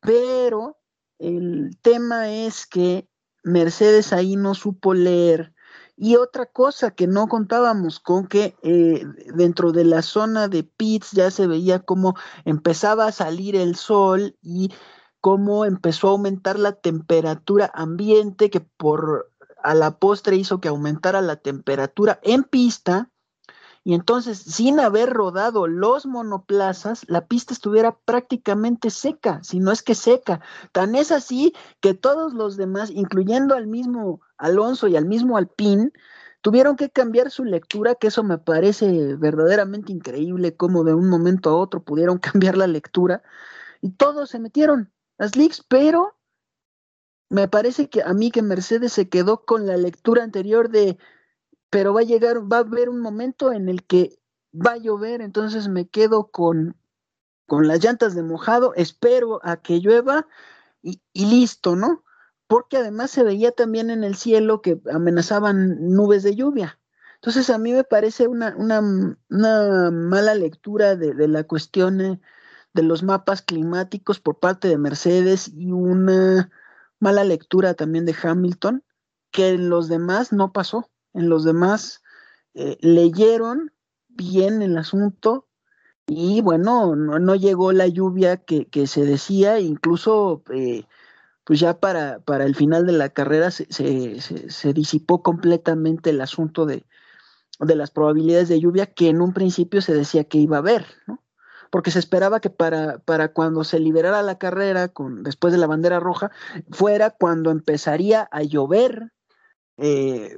Pero 0.01 0.80
el 1.21 1.79
tema 1.83 2.31
es 2.31 2.67
que 2.67 3.09
Mercedes 3.45 4.13
ahí 4.13 4.37
no 4.37 4.55
supo 4.55 4.95
leer. 4.95 5.55
Y 5.97 6.17
otra 6.17 6.47
cosa 6.47 6.93
que 6.93 7.07
no 7.07 7.29
contábamos 7.29 8.01
con 8.01 8.27
que 8.27 8.57
eh, 8.63 9.05
dentro 9.35 9.71
de 9.71 9.85
la 9.85 10.01
zona 10.01 10.49
de 10.49 10.65
pits 10.65 11.11
ya 11.13 11.31
se 11.31 11.47
veía 11.47 11.81
cómo 11.81 12.15
empezaba 12.47 13.07
a 13.07 13.13
salir 13.13 13.55
el 13.55 13.77
sol 13.77 14.35
y 14.41 14.73
cómo 15.21 15.67
empezó 15.67 16.09
a 16.09 16.13
aumentar 16.13 16.59
la 16.59 16.73
temperatura 16.73 17.71
ambiente 17.75 18.49
que 18.49 18.61
por 18.61 19.31
a 19.63 19.75
la 19.75 19.99
postre 19.99 20.37
hizo 20.37 20.59
que 20.59 20.69
aumentara 20.69 21.21
la 21.21 21.37
temperatura 21.37 22.19
en 22.23 22.45
pista 22.45 23.11
y 23.83 23.95
entonces 23.95 24.39
sin 24.39 24.79
haber 24.79 25.11
rodado 25.11 25.67
los 25.67 26.05
monoplazas, 26.05 27.05
la 27.09 27.27
pista 27.27 27.55
estuviera 27.55 27.97
prácticamente 28.05 28.91
seca, 28.91 29.43
si 29.43 29.59
no 29.59 29.73
es 29.73 29.83
que 29.83 29.95
seca. 29.95 30.41
Tan 30.73 30.95
es 30.95 31.11
así 31.11 31.55
que 31.81 31.95
todos 31.95 32.35
los 32.35 32.57
demás, 32.57 32.91
incluyendo 32.91 33.55
al 33.55 33.67
mismo 33.67 34.21
Alonso 34.37 34.87
y 34.89 34.97
al 34.97 35.07
mismo 35.07 35.39
Alpine 35.39 35.93
tuvieron 36.43 36.77
que 36.77 36.91
cambiar 36.91 37.31
su 37.31 37.45
lectura, 37.45 37.95
que 37.95 38.09
eso 38.09 38.23
me 38.23 38.39
parece 38.39 39.17
verdaderamente 39.17 39.93
increíble, 39.93 40.57
cómo 40.57 40.85
de 40.85 40.95
un 40.95 41.09
momento 41.09 41.51
a 41.51 41.57
otro 41.57 41.83
pudieron 41.83 42.19
cambiar 42.19 42.57
la 42.57 42.67
lectura, 42.67 43.23
y 43.81 43.91
todos 43.93 44.31
se 44.31 44.39
metieron 44.39 44.93
las 45.19 45.37
leaks, 45.37 45.65
pero 45.67 46.17
me 47.31 47.49
parece 47.49 47.89
que 47.89 48.03
a 48.03 48.13
mí 48.13 48.31
que 48.31 48.43
Mercedes 48.43 48.93
se 48.93 49.09
quedó 49.09 49.45
con 49.45 49.67
la 49.67 49.77
lectura 49.77 50.23
anterior 50.23 50.69
de, 50.69 50.99
pero 51.71 51.95
va 51.95 52.01
a 52.01 52.05
llegar, 52.05 52.53
va 52.53 52.59
a 52.59 52.61
haber 52.61 52.89
un 52.89 53.01
momento 53.01 53.53
en 53.53 53.69
el 53.69 53.85
que 53.85 54.19
va 54.55 54.73
a 54.73 54.79
llover, 54.79 55.23
entonces 55.23 55.69
me 55.69 55.89
quedo 55.89 56.31
con, 56.31 56.77
con 57.47 57.69
las 57.69 57.83
llantas 57.83 58.15
de 58.15 58.23
mojado, 58.23 58.75
espero 58.75 59.41
a 59.45 59.57
que 59.59 59.81
llueva 59.81 60.27
y, 60.83 61.01
listo, 61.15 61.77
¿no? 61.77 62.05
porque 62.51 62.79
además 62.79 63.13
se 63.13 63.23
veía 63.23 63.53
también 63.53 63.91
en 63.91 64.03
el 64.03 64.17
cielo 64.17 64.61
que 64.61 64.81
amenazaban 64.93 65.93
nubes 65.93 66.25
de 66.25 66.35
lluvia. 66.35 66.81
Entonces 67.15 67.49
a 67.49 67.59
mí 67.59 67.73
me 67.73 67.85
parece 67.85 68.27
una, 68.27 68.57
mala 69.29 70.35
lectura 70.35 70.97
de, 70.97 71.29
la 71.29 71.45
cuestión 71.45 72.01
eh, 72.01 72.21
de 72.73 72.83
los 72.83 73.05
mapas 73.05 73.43
climáticos 73.43 74.19
por 74.19 74.41
parte 74.41 74.67
de 74.67 74.79
Mercedes 74.79 75.47
y 75.47 75.71
una 75.71 76.51
mala 76.99 77.23
lectura 77.23 77.75
también 77.75 78.05
de 78.05 78.17
Hamilton, 78.21 78.83
que 79.31 79.51
en 79.51 79.69
los 79.69 79.89
demás 79.89 80.33
no 80.33 80.53
pasó. 80.53 80.90
En 81.15 81.29
los 81.29 81.45
demás 81.45 82.03
eh, 82.55 82.79
leyeron 82.81 83.73
bien 84.09 84.63
el 84.63 84.77
asunto 84.77 85.47
y 86.07 86.41
bueno, 86.41 86.97
no, 86.97 87.35
llegó 87.37 87.71
la 87.73 87.87
lluvia 87.87 88.39
que, 88.39 88.87
se 88.89 89.05
decía, 89.05 89.61
incluso 89.61 90.43
eh, 90.53 90.85
pues 91.45 91.61
ya 91.61 91.79
para, 91.79 92.19
para 92.19 92.45
el 92.45 92.57
final 92.57 92.85
de 92.85 92.93
la 92.93 93.11
carrera 93.11 93.53
se, 93.53 93.71
se, 94.21 94.73
disipó 94.73 95.23
completamente 95.23 96.11
el 96.11 96.21
asunto 96.21 96.67
de, 96.67 96.85
de, 97.61 97.75
las 97.77 97.93
probabilidades 97.93 98.49
de 98.49 98.59
lluvia 98.59 98.87
que 98.87 99.09
en 99.09 99.21
un 99.21 99.33
principio 99.33 99.81
se 99.83 99.95
decía 99.95 100.25
que 100.25 100.39
iba 100.39 100.57
a 100.57 100.61
haber, 100.61 100.85
¿no? 101.07 101.23
Porque 101.71 101.93
se 101.93 102.01
esperaba 102.01 102.41
que 102.41 102.51
para, 102.51 102.99
para 102.99 103.33
cuando 103.33 103.63
se 103.63 103.79
liberara 103.79 104.23
la 104.23 104.39
carrera, 104.39 104.89
con, 104.89 105.23
después 105.23 105.53
de 105.53 105.61
la 105.61 105.69
bandera 105.69 106.01
roja, 106.01 106.33
fuera 106.73 107.11
cuando 107.11 107.53
empezaría 107.53 108.29
a 108.33 108.43
llover, 108.43 109.13
eh, 109.77 110.37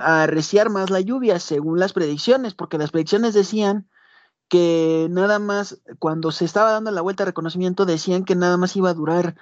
a 0.00 0.22
arreciar 0.24 0.70
más 0.70 0.90
la 0.90 1.00
lluvia, 1.00 1.38
según 1.40 1.78
las 1.78 1.92
predicciones, 1.92 2.54
porque 2.54 2.78
las 2.78 2.90
predicciones 2.90 3.34
decían 3.34 3.88
que 4.48 5.08
nada 5.10 5.38
más, 5.38 5.80
cuando 5.98 6.30
se 6.30 6.44
estaba 6.44 6.72
dando 6.72 6.90
la 6.90 7.00
vuelta 7.00 7.24
de 7.24 7.30
reconocimiento, 7.30 7.86
decían 7.86 8.24
que 8.24 8.36
nada 8.36 8.56
más 8.56 8.76
iba 8.76 8.90
a 8.90 8.94
durar 8.94 9.36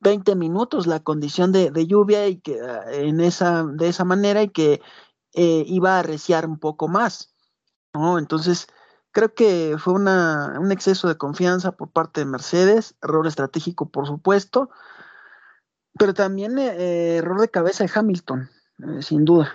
20 0.00 0.34
minutos 0.36 0.86
la 0.86 1.00
condición 1.00 1.52
de, 1.52 1.86
lluvia 1.86 2.26
y 2.28 2.40
que 2.40 2.60
ah, 2.60 2.84
en 2.92 3.20
esa, 3.20 3.64
de 3.64 3.88
esa 3.88 4.04
manera 4.04 4.42
y 4.42 4.48
que 4.48 4.80
eh, 5.34 5.64
iba 5.66 5.96
a 5.96 6.00
arreciar 6.00 6.46
un 6.46 6.58
poco 6.58 6.88
más. 6.88 7.34
¿no? 7.94 8.18
Entonces, 8.18 8.66
creo 9.12 9.34
que 9.34 9.76
fue 9.78 9.94
una, 9.94 10.58
un 10.60 10.72
exceso 10.72 11.08
de 11.08 11.16
confianza 11.16 11.72
por 11.72 11.90
parte 11.90 12.20
de 12.20 12.26
Mercedes, 12.26 12.96
error 13.02 13.26
estratégico, 13.26 13.88
por 13.90 14.06
supuesto, 14.06 14.70
pero 15.98 16.14
también 16.14 16.58
eh, 16.58 17.16
error 17.16 17.40
de 17.40 17.48
cabeza 17.48 17.84
de 17.84 17.90
Hamilton, 17.94 18.50
eh, 18.78 19.02
sin 19.02 19.24
duda. 19.24 19.52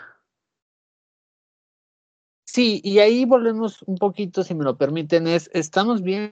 Sí, 2.45 2.82
y 2.84 2.99
ahí 2.99 3.24
volvemos 3.26 3.82
un 3.84 3.95
poquito, 3.95 4.43
si 4.43 4.53
me 4.53 4.65
lo 4.65 4.78
permiten, 4.78 5.26
es, 5.26 5.49
estamos 5.53 6.01
bien 6.01 6.32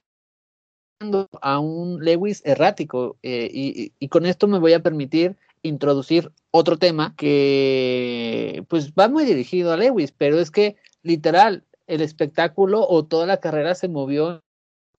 a 1.41 1.59
un 1.59 2.03
Lewis 2.03 2.41
errático 2.45 3.17
eh, 3.23 3.49
y, 3.53 4.07
con 4.09 4.25
esto 4.25 4.47
me 4.47 4.59
voy 4.59 4.73
a 4.73 4.83
permitir 4.83 5.37
introducir 5.61 6.31
otro 6.51 6.77
tema 6.77 7.15
que 7.15 8.65
pues 8.67 8.93
va 8.93 9.07
muy 9.07 9.23
dirigido 9.23 9.71
a 9.71 9.77
Lewis, 9.77 10.11
pero 10.11 10.39
es 10.39 10.51
que 10.51 10.75
literal 11.03 11.63
el 11.87 12.01
espectáculo 12.01 12.85
o 12.87 13.05
toda 13.05 13.25
la 13.25 13.39
carrera 13.39 13.75
se 13.75 13.87
movió 13.87 14.43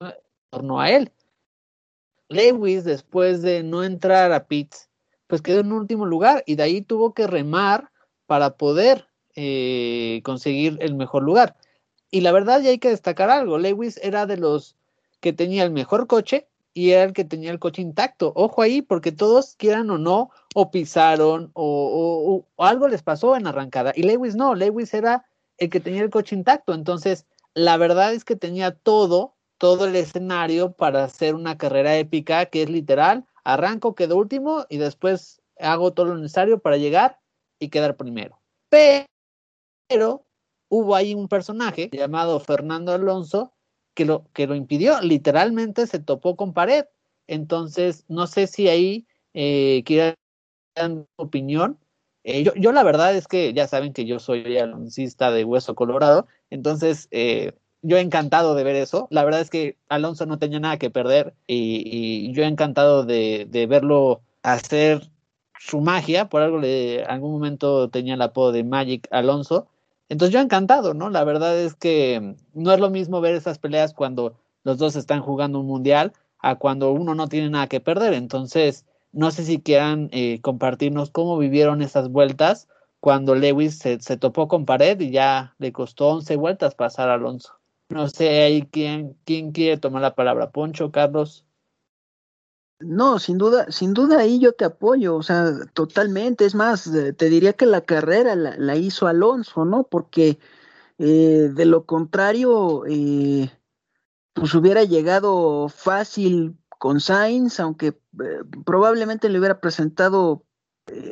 en 0.01 0.14
torno 0.51 0.80
a 0.80 0.91
él. 0.91 1.12
Lewis 2.28 2.84
después 2.84 3.43
de 3.43 3.62
no 3.62 3.84
entrar 3.84 4.32
a 4.32 4.47
pits 4.47 4.89
pues 5.31 5.41
quedó 5.41 5.61
en 5.61 5.72
último 5.72 6.05
lugar 6.05 6.43
y 6.45 6.57
de 6.57 6.64
ahí 6.64 6.83
tuvo 6.83 7.14
que 7.14 7.26
remar 7.26 7.91
para 8.26 8.57
poder 8.57 9.07
eh, 9.37 10.20
conseguir 10.24 10.76
el 10.81 10.97
mejor 10.97 11.22
lugar. 11.22 11.57
Y 12.11 12.20
la 12.20 12.33
verdad 12.33 12.61
ya 12.61 12.70
hay 12.70 12.78
que 12.78 12.91
destacar 12.91 13.31
algo, 13.31 13.57
Lewis 13.57 13.99
era 14.03 14.26
de 14.26 14.37
los 14.37 14.76
que 15.20 15.33
tenía 15.33 15.62
el 15.62 15.70
mejor 15.70 16.09
coche 16.09 16.49
y 16.74 16.91
era 16.91 17.05
el 17.05 17.12
que 17.12 17.24
tenía 17.24 17.53
el 17.53 17.61
coche 17.61 17.81
intacto. 17.81 18.33
Ojo 18.35 18.61
ahí, 18.62 18.83
porque 18.83 19.12
todos 19.12 19.55
quieran 19.57 19.89
o 19.91 19.99
no, 19.99 20.31
o 20.55 20.70
pisaron, 20.70 21.51
o, 21.55 22.45
algo 22.59 22.89
les 22.89 23.03
pasó 23.03 23.37
en 23.37 23.47
arrancada. 23.47 23.93
Y 23.95 24.03
Lewis 24.03 24.35
no, 24.35 24.55
Lewis 24.55 24.93
era 24.95 25.24
el 25.59 25.70
que 25.70 25.81
tenía 25.81 26.03
el 26.03 26.11
coche 26.11 26.35
intacto. 26.35 26.74
Entonces, 26.74 27.26
la 27.55 27.76
verdad 27.76 28.14
es 28.14 28.24
que 28.24 28.35
tenía 28.35 28.72
todo, 28.72 29.35
todo 29.59 29.87
el 29.87 29.95
escenario 29.95 30.72
para 30.72 31.05
hacer 31.05 31.35
una 31.35 31.57
carrera 31.57 31.97
épica, 31.97 32.47
que 32.47 32.62
es 32.62 32.70
literal, 32.70 33.26
arranco, 33.45 33.95
quedo 33.95 34.16
último 34.16 34.66
y 34.68 34.78
después 34.78 35.41
hago 35.59 35.93
todo 35.93 36.07
lo 36.07 36.16
necesario 36.16 36.59
para 36.61 36.76
llegar 36.76 37.18
y 37.59 37.68
quedar 37.68 37.97
primero. 37.97 38.41
Pero 38.68 40.26
hubo 40.68 40.95
ahí 40.95 41.14
un 41.14 41.28
personaje 41.28 41.91
llamado 41.93 42.41
Fernando 42.41 42.93
Alonso 42.93 43.53
que 43.95 44.05
lo, 44.05 44.24
que 44.32 44.47
lo 44.47 44.55
impidió. 44.55 45.01
Literalmente 45.01 45.86
se 45.86 45.99
topó 45.99 46.36
con 46.36 46.55
pared. 46.55 46.84
Entonces, 47.26 48.05
no 48.09 48.26
sé 48.26 48.47
si 48.47 48.68
ahí 48.68 49.07
eh, 49.34 49.82
quieran 49.84 50.16
opinión. 51.16 51.78
Eh, 52.24 52.43
yo, 52.43 52.53
yo, 52.55 52.72
la 52.72 52.82
verdad 52.82 53.14
es 53.16 53.26
que 53.26 53.53
ya 53.53 53.66
saben 53.66 53.93
que 53.93 54.05
yo 54.05 54.18
soy 54.18 54.59
aloncista 54.59 55.30
de 55.30 55.45
Hueso 55.45 55.74
Colorado, 55.74 56.26
entonces 56.51 57.09
eh, 57.12 57.53
yo 57.83 57.97
he 57.97 58.01
encantado 58.01 58.55
de 58.55 58.64
ver 58.64 58.76
eso. 58.76 59.09
La 59.11 59.24
verdad 59.24 59.41
es 59.41 59.51
que 59.51 59.76
Alonso 59.89 60.26
no 60.26 60.39
tenía 60.39 60.61
nada 60.61 60.78
que 60.78 60.91
perder 60.91 61.35
y, 61.47 62.33
yo 62.33 62.43
he 62.43 62.47
encantado 62.47 63.05
de, 63.05 63.47
de, 63.51 63.66
verlo 63.66 64.22
hacer 64.43 65.11
su 65.59 65.81
magia, 65.81 66.28
por 66.28 66.43
algo 66.43 66.59
le, 66.59 67.05
algún 67.05 67.33
momento 67.33 67.91
tenía 67.91 68.14
el 68.14 68.22
apodo 68.22 68.53
de 68.53 68.64
Magic 68.64 69.07
Alonso. 69.11 69.68
Entonces 70.09 70.33
yo 70.33 70.41
encantado, 70.41 70.95
¿no? 70.95 71.11
La 71.11 71.24
verdad 71.24 71.59
es 71.59 71.74
que 71.74 72.35
no 72.55 72.72
es 72.72 72.81
lo 72.81 72.91
mismo 72.91 73.20
ver 73.20 73.35
esas 73.35 73.59
peleas 73.59 73.95
cuando 73.95 74.35
los 74.64 74.78
dos 74.78 74.97
están 74.97 75.20
jugando 75.20 75.61
un 75.61 75.66
mundial 75.66 76.12
a 76.39 76.57
cuando 76.57 76.93
uno 76.93 77.14
no 77.14 77.28
tiene 77.28 77.51
nada 77.51 77.66
que 77.68 77.81
perder. 77.81 78.14
Entonces, 78.14 78.87
no 79.12 79.31
sé 79.31 79.45
si 79.45 79.61
quieran 79.61 80.09
eh, 80.12 80.41
compartirnos 80.41 81.11
cómo 81.11 81.39
vivieron 81.39 81.83
esas 81.83 82.09
vueltas 82.09 82.68
cuando 83.01 83.35
Lewis 83.35 83.78
se, 83.78 83.99
topó 84.16 84.49
con 84.49 84.66
pared 84.66 85.01
y 85.01 85.11
ya 85.11 85.55
le 85.59 85.72
costó 85.72 86.09
11 86.09 86.37
vueltas 86.37 86.74
pasar 86.74 87.09
a 87.09 87.14
Alonso. 87.14 87.60
No 87.91 88.09
sé 88.09 88.43
ahí 88.43 88.62
quién, 88.70 89.18
quién 89.24 89.51
quiere 89.51 89.76
tomar 89.76 90.01
la 90.01 90.14
palabra, 90.14 90.53
Poncho, 90.53 90.93
Carlos. 90.93 91.45
No, 92.78 93.18
sin 93.18 93.36
duda, 93.36 93.70
sin 93.70 93.93
duda 93.93 94.20
ahí 94.20 94.38
yo 94.38 94.53
te 94.53 94.64
apoyo, 94.64 95.16
o 95.16 95.22
sea, 95.22 95.53
totalmente. 95.74 96.47
Es 96.47 96.55
más, 96.55 96.86
eh, 96.86 97.12
te 97.12 97.28
diría 97.28 97.53
que 97.53 97.66
la 97.66 97.82
carrera 97.82 98.36
la, 98.36 98.76
hizo 98.76 99.09
Alonso, 99.09 99.64
¿no? 99.64 99.84
Porque 99.84 100.38
eh, 100.99 101.51
de 101.53 101.64
lo 101.66 101.84
contrario, 101.84 102.84
eh, 102.86 103.51
pues 104.34 104.55
hubiera 104.55 104.84
llegado 104.84 105.68
fácil 105.68 106.57
con 106.78 107.01
Sainz, 107.01 107.59
aunque 107.61 108.01
probablemente 108.64 109.28
le 109.28 109.38
hubiera 109.41 109.61
presentado 109.61 110.45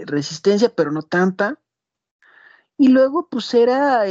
resistencia, 0.06 0.72
pero 0.74 0.92
no 0.92 1.02
tanta. 1.02 1.60
Y 2.78 2.88
luego, 2.88 3.28
pues 3.28 3.52
era 3.52 4.06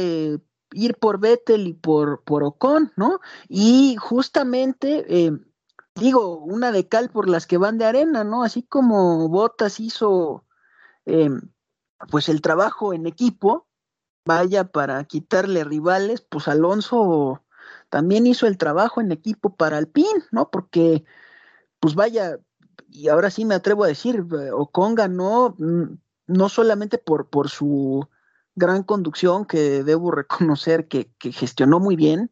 ir 0.72 0.96
por 0.96 1.20
Vettel 1.20 1.66
y 1.66 1.72
por, 1.74 2.22
por 2.24 2.44
Ocon, 2.44 2.92
¿no? 2.96 3.20
Y 3.48 3.96
justamente 3.96 5.06
digo, 5.98 6.38
una 6.38 6.72
de 6.72 6.88
cal 6.88 7.10
por 7.10 7.28
las 7.28 7.46
que 7.46 7.58
van 7.58 7.78
de 7.78 7.84
arena, 7.84 8.24
¿no? 8.24 8.42
Así 8.42 8.62
como 8.62 9.28
Botas 9.28 9.80
hizo 9.80 10.44
em, 11.04 11.40
pues 12.10 12.28
el 12.28 12.40
trabajo 12.40 12.92
en 12.92 13.06
equipo, 13.06 13.66
vaya 14.24 14.64
para 14.64 15.04
quitarle 15.04 15.64
rivales, 15.64 16.20
pues 16.22 16.48
Alonso 16.48 17.42
también 17.90 18.26
hizo 18.26 18.46
el 18.46 18.58
trabajo 18.58 19.00
en 19.00 19.12
equipo 19.12 19.56
para 19.56 19.78
Alpine, 19.78 20.24
¿no? 20.30 20.50
Porque, 20.50 21.04
pues 21.80 21.94
vaya, 21.94 22.38
y 22.88 23.08
ahora 23.08 23.30
sí 23.30 23.44
me 23.44 23.54
atrevo 23.54 23.84
a 23.84 23.88
decir, 23.88 24.24
Ocon 24.52 24.94
ganó 24.94 25.54
mm, 25.58 25.98
no 26.26 26.48
solamente 26.48 26.98
por, 26.98 27.28
por 27.28 27.48
su 27.48 28.08
gran 28.58 28.82
conducción, 28.82 29.46
que 29.46 29.82
debo 29.84 30.10
reconocer 30.10 30.88
que, 30.88 31.10
gestionó 31.20 31.80
muy 31.80 31.96
bien, 31.96 32.30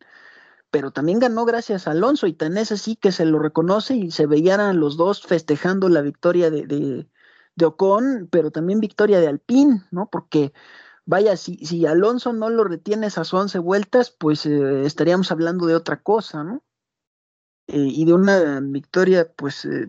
pero 0.70 0.90
también 0.90 1.20
ganó 1.20 1.44
gracias 1.44 1.86
a 1.86 1.92
Alonso 1.92 2.26
y 2.26 2.34
tan 2.34 2.58
es 2.58 2.72
así 2.72 2.96
que 2.96 3.12
se 3.12 3.24
lo 3.24 3.38
reconoce 3.38 3.96
y 3.96 4.10
se 4.10 4.26
veían 4.26 4.78
los 4.78 4.96
dos 4.96 5.22
festejando 5.22 5.88
la 5.88 6.02
victoria 6.02 6.50
de, 6.50 6.66
de, 6.66 7.64
Ocon, 7.64 8.28
pero 8.30 8.50
también 8.50 8.80
victoria 8.80 9.20
de 9.20 9.28
Alpine, 9.28 9.82
¿no? 9.90 10.10
Porque 10.10 10.52
vaya, 11.06 11.36
si, 11.36 11.56
si 11.64 11.86
Alonso 11.86 12.32
no 12.32 12.50
lo 12.50 12.64
retiene 12.64 13.06
esas 13.06 13.32
11 13.32 13.58
vueltas, 13.60 14.10
pues 14.10 14.44
eh, 14.44 14.84
estaríamos 14.84 15.32
hablando 15.32 15.66
de 15.66 15.74
otra 15.74 16.02
cosa, 16.02 16.44
¿no? 16.44 16.62
Eh, 17.68 17.78
y 17.78 18.04
de 18.04 18.12
una 18.12 18.60
victoria, 18.60 19.32
pues, 19.34 19.64
eh, 19.64 19.88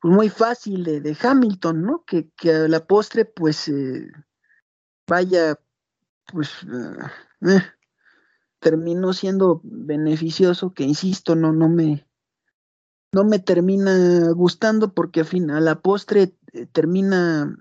pues 0.00 0.14
muy 0.14 0.28
fácil 0.28 0.84
de, 0.84 1.00
de, 1.00 1.16
Hamilton, 1.20 1.82
¿no? 1.82 2.04
Que, 2.04 2.28
que 2.36 2.52
a 2.52 2.68
la 2.68 2.86
postre, 2.86 3.24
pues, 3.24 3.70
vaya, 5.06 5.58
pues, 6.32 6.50
terminó 8.60 9.12
siendo 9.12 9.60
beneficioso, 9.62 10.72
que 10.72 10.84
insisto, 10.84 11.36
no, 11.36 11.52
no 11.52 11.68
me, 11.68 12.06
no 13.12 13.24
me 13.24 13.38
termina 13.38 14.30
gustando 14.30 14.92
porque 14.92 15.20
a 15.20 15.24
fin, 15.24 15.50
a 15.50 15.60
la 15.60 15.80
postre 15.80 16.34
eh, 16.52 16.66
termina 16.66 17.56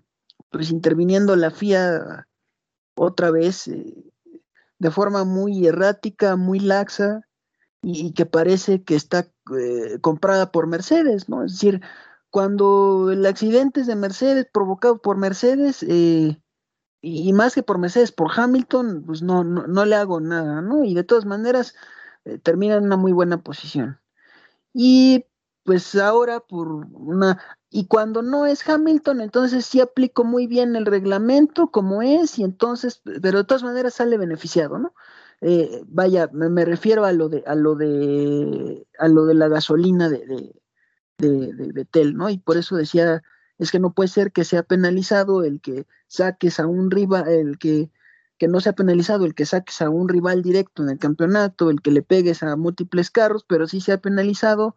pues 0.49 0.71
interviniendo 0.71 1.35
la 1.35 1.51
FIA 1.51 2.27
otra 2.95 3.31
vez 3.31 3.67
eh, 3.67 3.95
de 4.79 4.91
forma 4.91 5.23
muy 5.23 5.67
errática, 5.67 6.35
muy 6.35 6.59
laxa 6.59 7.21
y, 7.81 8.13
que 8.13 8.25
parece 8.25 8.83
que 8.83 8.95
está 8.95 9.27
eh, 9.57 9.99
comprada 9.99 10.51
por 10.51 10.67
Mercedes, 10.67 11.27
¿no? 11.27 11.43
Es 11.43 11.53
decir, 11.53 11.81
cuando 12.29 13.11
el 13.11 13.25
accidente 13.25 13.81
es 13.81 13.87
de 13.87 13.95
Mercedes, 13.95 14.47
provocado 14.51 15.01
por 15.01 15.17
Mercedes, 15.17 15.83
eh, 15.83 16.39
y, 17.05 17.33
más 17.33 17.53
que 17.53 17.63
por 17.63 17.79
Mercedes, 17.79 18.13
por 18.13 18.31
Hamilton, 18.33 19.03
pues 19.05 19.21
no, 19.21 19.43
no, 19.43 19.67
no 19.67 19.85
le 19.85 19.95
hago 19.95 20.21
nada, 20.21 20.61
¿no? 20.61 20.85
Y 20.85 20.93
de 20.95 21.03
todas 21.03 21.25
maneras, 21.25 21.75
eh, 22.23 22.39
termina 22.39 22.75
en 22.75 22.85
una 22.85 22.95
muy 22.95 23.11
buena 23.11 23.43
posición. 23.43 23.99
Y 24.73 25.25
pues 25.63 25.95
ahora 25.95 26.39
por 26.39 26.69
una... 26.93 27.39
Y 27.69 27.87
cuando 27.87 28.21
no 28.21 28.45
es 28.45 28.67
Hamilton, 28.69 29.19
entonces 29.19 29.65
sí 29.65 29.81
aplico 29.81 30.23
muy 30.23 30.47
bien 30.47 30.77
el 30.77 30.85
reglamento 30.85 31.71
como 31.71 32.01
es, 32.01 32.39
y 32.39 32.43
entonces, 32.45 33.01
pero 33.21 33.39
de 33.39 33.43
todas 33.43 33.63
maneras 33.63 33.95
sale 33.95 34.17
beneficiado, 34.17 34.79
¿no? 34.79 34.93
Eh, 35.41 35.83
vaya, 35.87 36.29
me, 36.31 36.63
refiero 36.63 37.03
a 37.03 37.11
lo 37.11 37.27
de, 37.27 37.43
a 37.45 37.55
lo 37.55 37.75
de, 37.75 38.87
a 38.97 39.09
lo 39.09 39.25
de 39.25 39.33
la 39.33 39.49
gasolina 39.49 40.09
de, 40.09 40.25
de, 40.25 40.55
de, 41.17 41.53
de 41.53 41.71
Betel, 41.73 42.15
¿no? 42.15 42.29
Y 42.29 42.37
por 42.37 42.55
eso 42.57 42.77
decía 42.77 43.23
es 43.63 43.71
que 43.71 43.79
no 43.79 43.93
puede 43.93 44.09
ser 44.09 44.31
que 44.31 44.43
sea 44.43 44.63
penalizado 44.63 45.43
el 45.43 45.61
que 45.61 45.85
saques 46.07 46.59
a 46.59 46.67
un 46.67 46.91
rival, 46.91 47.27
el 47.27 47.57
que, 47.57 47.91
que 48.37 48.47
no 48.47 48.59
sea 48.61 48.73
penalizado 48.73 49.25
el 49.25 49.35
que 49.35 49.45
saques 49.45 49.81
a 49.81 49.89
un 49.89 50.09
rival 50.09 50.43
directo 50.43 50.83
en 50.83 50.89
el 50.89 50.99
campeonato, 50.99 51.69
el 51.69 51.81
que 51.81 51.91
le 51.91 52.01
pegues 52.03 52.43
a 52.43 52.55
múltiples 52.55 53.11
carros, 53.11 53.45
pero 53.47 53.67
sí 53.67 53.81
sea 53.81 53.99
penalizado 53.99 54.75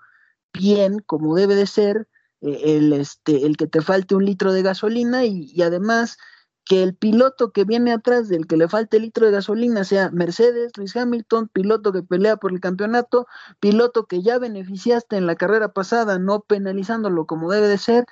bien, 0.53 1.01
como 1.01 1.37
debe 1.37 1.55
de 1.55 1.67
ser, 1.67 2.09
eh, 2.41 2.77
el, 2.77 2.93
este, 2.93 3.47
el 3.47 3.57
que 3.57 3.67
te 3.67 3.81
falte 3.83 4.15
un 4.15 4.25
litro 4.25 4.53
de 4.53 4.63
gasolina 4.63 5.25
y, 5.25 5.51
y 5.53 5.63
además 5.63 6.19
que 6.67 6.83
el 6.83 6.97
piloto 6.97 7.53
que 7.53 7.65
viene 7.65 7.93
atrás 7.93 8.29
del 8.29 8.47
que 8.49 8.57
le 8.57 8.69
falte 8.69 8.97
el 8.97 9.05
litro 9.05 9.25
de 9.27 9.33
gasolina 9.33 9.85
sea 9.85 10.11
Mercedes, 10.11 10.73
Luis 10.77 10.97
Hamilton, 10.97 11.49
piloto 11.49 11.93
que 11.93 12.03
pelea 12.03 12.37
por 12.37 12.53
el 12.53 12.61
campeonato, 12.61 13.27
piloto 13.61 14.07
que 14.07 14.21
ya 14.21 14.39
beneficiaste 14.39 15.17
en 15.17 15.27
la 15.27 15.37
carrera 15.37 15.73
pasada, 15.73 16.19
no 16.19 16.41
penalizándolo 16.41 17.25
como 17.25 17.53
debe 17.53 17.69
de 17.69 17.79
ser, 17.79 18.05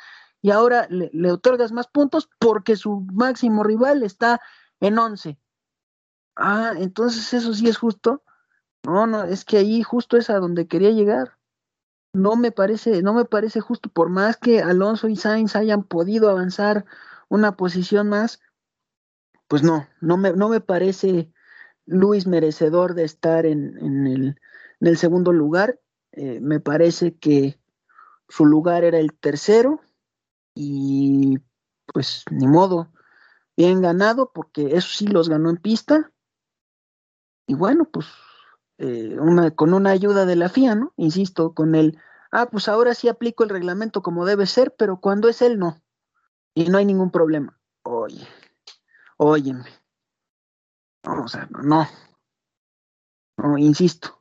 y 0.45 0.51
ahora 0.51 0.87
le, 0.91 1.33
otorgas 1.33 1.73
más 1.73 1.87
puntos 1.87 2.29
porque 2.39 2.77
su 2.77 3.01
máximo 3.15 3.65
rival 3.65 4.03
está 4.03 4.43
en 4.79 4.99
11. 4.99 5.39
Ah, 6.37 6.75
entonces 6.77 7.33
eso 7.33 7.55
sí 7.55 7.67
es 7.67 7.79
justo. 7.79 8.23
No, 8.83 9.07
no, 9.07 9.25
es 9.25 9.47
que 9.47 9.57
ahí 9.57 9.83
justo 9.83 10.19
es 10.19 10.29
a 10.29 10.39
donde 10.41 10.69
quería 10.69 10.91
llegar. 10.91 11.39
No 12.13 12.37
me 12.37 12.53
parece, 12.53 13.01
no 13.01 13.15
me 13.15 13.25
parece 13.25 13.63
justo, 13.63 13.89
por 13.89 14.11
más 14.11 14.37
que 14.37 14.61
Alonso 14.61 15.09
y 15.09 15.17
Sainz 15.17 15.57
hayan 15.57 15.83
podido 15.83 16.29
avanzar 16.29 16.85
una 17.31 17.57
posición 17.57 18.11
más, 18.11 18.43
pues 19.49 19.63
no, 19.63 19.89
no 20.03 20.19
me, 20.19 20.35
no 20.35 20.51
me 20.51 20.61
parece 20.61 21.33
Luis 21.87 22.27
merecedor 22.27 22.93
de 22.93 23.05
estar 23.05 23.47
en, 23.47 23.79
en, 23.79 24.07
el, 24.07 24.41
en 24.81 24.89
el, 24.89 24.99
segundo 24.99 25.33
lugar. 25.33 25.81
Eh, 26.13 26.39
me 26.43 26.61
parece 26.61 27.17
que 27.17 27.59
su 28.29 28.45
lugar 28.45 28.85
era 28.85 28.99
el 28.99 29.15
tercero 29.15 29.81
y 30.55 31.39
pues 31.93 32.25
ni 32.31 32.47
modo, 32.47 32.93
bien 33.57 33.81
ganado 33.83 34.33
porque 34.33 34.77
eso 34.77 34.89
sí 34.89 35.07
los 35.07 35.29
ganó 35.29 35.51
en 35.51 35.57
pista 35.59 36.13
y 37.47 37.55
bueno, 37.55 37.85
pues 37.85 38.07
eh, 38.79 39.17
con 39.55 39.75
una 39.75 39.91
ayuda 39.91 40.25
de 40.27 40.37
la 40.37 40.49
FIA, 40.49 40.75
¿no? 40.75 40.93
Insisto, 40.97 41.55
con 41.55 41.75
el, 41.75 41.99
ah, 42.33 42.47
pues 42.51 42.69
ahora 42.69 42.95
sí 42.95 43.09
aplico 43.09 43.45
el 43.45 43.51
reglamento 43.51 44.03
como 44.03 44.25
debe 44.25 44.47
ser, 44.47 44.75
pero 44.77 45.01
cuando 45.01 45.29
es 45.29 45.43
él 45.43 45.59
no, 45.59 45.81
y 46.55 46.69
no 46.69 46.79
hay 46.79 46.85
ningún 46.85 47.11
problema. 47.11 47.59
Oye, 47.83 48.27
óyeme. 49.19 49.71
O 51.07 51.29
sea, 51.29 51.47
no, 51.51 51.87
no, 53.37 53.59
insisto, 53.59 54.14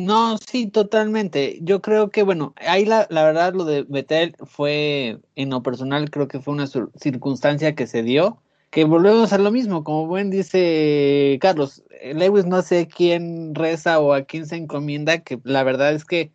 no, 0.00 0.38
sí, 0.38 0.66
totalmente. 0.66 1.58
Yo 1.62 1.80
creo 1.80 2.10
que, 2.10 2.22
bueno, 2.22 2.54
ahí 2.56 2.84
la, 2.84 3.06
la 3.10 3.24
verdad 3.24 3.54
lo 3.54 3.64
de 3.64 3.84
Betel 3.88 4.36
fue, 4.44 5.20
en 5.36 5.50
lo 5.50 5.62
personal, 5.62 6.10
creo 6.10 6.28
que 6.28 6.40
fue 6.40 6.54
una 6.54 6.66
circunstancia 6.66 7.74
que 7.74 7.86
se 7.86 8.02
dio, 8.02 8.42
que 8.70 8.84
volvemos 8.84 9.32
a 9.32 9.38
lo 9.38 9.50
mismo, 9.50 9.84
como 9.84 10.06
buen 10.06 10.30
dice 10.30 11.38
Carlos, 11.40 11.82
eh, 11.90 12.14
Lewis 12.14 12.46
no 12.46 12.62
sé 12.62 12.88
quién 12.88 13.54
reza 13.54 13.98
o 13.98 14.12
a 14.12 14.22
quién 14.22 14.46
se 14.46 14.56
encomienda, 14.56 15.18
que 15.18 15.40
la 15.44 15.64
verdad 15.64 15.92
es 15.92 16.04
que... 16.04 16.32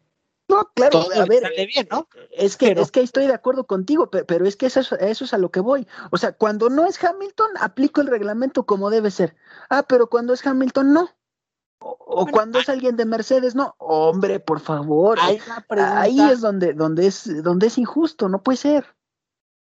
No, 0.47 0.69
claro, 0.75 1.05
a 1.15 1.25
ver, 1.25 1.43
bien, 1.73 1.87
¿no? 1.89 2.07
es 2.31 2.55
que 2.55 2.71
es 2.71 2.91
que 2.91 3.01
estoy 3.01 3.25
de 3.25 3.33
acuerdo 3.33 3.65
contigo, 3.65 4.11
pero, 4.11 4.45
es 4.45 4.55
que 4.55 4.67
eso, 4.67 4.79
eso 4.99 5.25
es 5.25 5.33
a 5.33 5.39
lo 5.39 5.49
que 5.49 5.59
voy. 5.59 5.87
O 6.11 6.17
sea, 6.17 6.33
cuando 6.33 6.69
no 6.69 6.85
es 6.85 7.03
Hamilton, 7.03 7.49
aplico 7.59 8.01
el 8.01 8.07
reglamento 8.07 8.63
como 8.63 8.91
debe 8.91 9.09
ser. 9.09 9.35
Ah, 9.71 9.85
pero 9.89 10.07
cuando 10.07 10.33
es 10.33 10.45
Hamilton, 10.45 10.93
no. 10.93 11.09
O, 11.87 12.25
cuando 12.25 12.57
es 12.57 12.67
alguien 12.67 12.95
de 12.95 13.05
Mercedes, 13.05 13.53
no, 13.53 13.75
hombre, 13.77 14.39
por 14.39 14.59
favor. 14.59 15.19
ahí 15.19 16.19
es 16.19 16.41
donde, 16.41 16.73
donde 16.73 17.05
es, 17.05 17.43
donde 17.43 17.67
es 17.67 17.77
injusto, 17.77 18.27
no 18.27 18.41
puede 18.41 18.57
ser. 18.57 18.85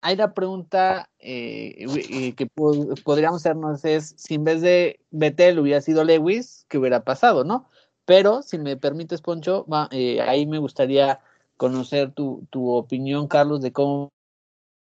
Hay 0.02 0.14
la 0.14 0.32
pregunta 0.32 1.08
eh, 1.18 1.84
eh, 1.88 2.34
que 2.34 2.46
podríamos 2.46 3.40
hacernos 3.40 3.84
es 3.84 4.14
si 4.16 4.34
en 4.34 4.44
vez 4.44 4.60
de 4.60 5.00
Betel 5.10 5.58
hubiera 5.58 5.80
sido 5.80 6.04
Lewis, 6.04 6.64
¿qué 6.68 6.78
hubiera 6.78 7.02
pasado, 7.02 7.42
no? 7.42 7.68
Pero, 8.04 8.42
si 8.42 8.58
me 8.58 8.76
permites, 8.76 9.20
Poncho, 9.20 9.66
eh, 9.90 10.20
ahí 10.20 10.46
me 10.46 10.58
gustaría 10.58 11.20
conocer 11.56 12.12
tu, 12.12 12.46
tu 12.50 12.70
opinión, 12.70 13.26
Carlos, 13.26 13.62
de 13.62 13.72
cómo 13.72 14.10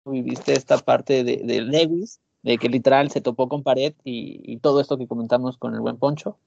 viviste 0.06 0.54
esta 0.54 0.78
parte 0.78 1.24
de, 1.24 1.38
de 1.44 1.62
Levis, 1.62 2.20
de 2.44 2.60
que 2.60 2.70
literal 2.70 3.10
se 3.10 3.22
topó 3.22 3.50
con 3.50 3.64
pared 3.64 3.96
y, 4.04 4.42
y, 4.44 4.58
todo 4.58 4.80
esto 4.80 4.98
que 4.98 5.08
comentamos 5.08 5.58
con 5.58 5.74
el 5.74 5.82
buen 5.82 5.98
Poncho. 5.98 6.38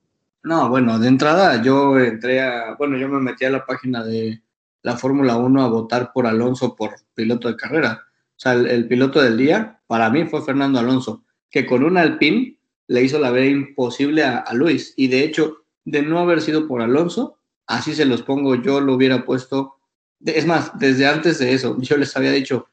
No, 0.42 0.68
bueno, 0.68 0.98
de 0.98 1.08
entrada 1.08 1.62
yo 1.62 1.98
entré 1.98 2.40
a, 2.40 2.74
bueno, 2.76 2.96
yo 2.96 3.08
me 3.08 3.20
metí 3.20 3.44
a 3.44 3.50
la 3.50 3.66
página 3.66 4.04
de 4.04 4.42
la 4.82 4.96
Fórmula 4.96 5.36
1 5.36 5.62
a 5.62 5.68
votar 5.68 6.12
por 6.12 6.26
Alonso 6.26 6.76
por 6.76 6.94
piloto 7.14 7.48
de 7.48 7.56
carrera. 7.56 8.04
O 8.10 8.40
sea, 8.40 8.52
el, 8.52 8.86
piloto 8.86 9.20
del 9.20 9.36
día 9.36 9.80
para 9.86 10.10
mí 10.10 10.24
fue 10.26 10.44
Fernando 10.44 10.78
Alonso, 10.78 11.24
que 11.50 11.66
con 11.66 11.82
un 11.82 11.98
Alpine 11.98 12.58
le 12.86 13.02
hizo 13.02 13.18
la 13.18 13.32
vida 13.32 13.46
imposible 13.46 14.22
a, 14.22 14.38
a 14.38 14.54
Luis. 14.54 14.94
Y 14.96 15.08
de 15.08 15.24
hecho, 15.24 15.64
de 15.84 16.02
no 16.02 16.20
haber 16.20 16.40
sido 16.40 16.68
por 16.68 16.80
Alonso, 16.80 17.38
así 17.66 17.94
se 17.94 18.04
los 18.04 18.22
pongo, 18.22 18.54
yo 18.54 18.80
lo 18.80 18.94
hubiera 18.94 19.24
puesto. 19.24 19.78
Es 20.24 20.46
más, 20.46 20.78
desde 20.78 21.06
antes 21.06 21.38
de 21.38 21.52
eso, 21.52 21.76
yo 21.80 21.96
les 21.96 22.16
había 22.16 22.30
dicho, 22.30 22.68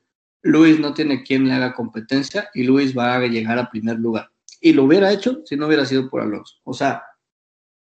Luis 0.46 0.80
no 0.80 0.94
tiene 0.94 1.24
quien 1.24 1.48
le 1.48 1.54
haga 1.56 1.74
competencia 1.74 2.50
y 2.54 2.64
Luis 2.64 2.96
va 2.96 3.16
a 3.16 3.20
llegar 3.22 3.58
a 3.58 3.70
primer 3.70 4.00
lugar. 4.00 4.30
Y 4.62 4.74
lo 4.74 4.84
hubiera 4.84 5.12
hecho 5.12 5.42
si 5.44 5.56
no 5.56 5.66
hubiera 5.66 5.86
sido 5.86 6.08
por 6.10 6.22
Alonso. 6.22 6.56
O 6.64 6.74
sea, 6.74 7.04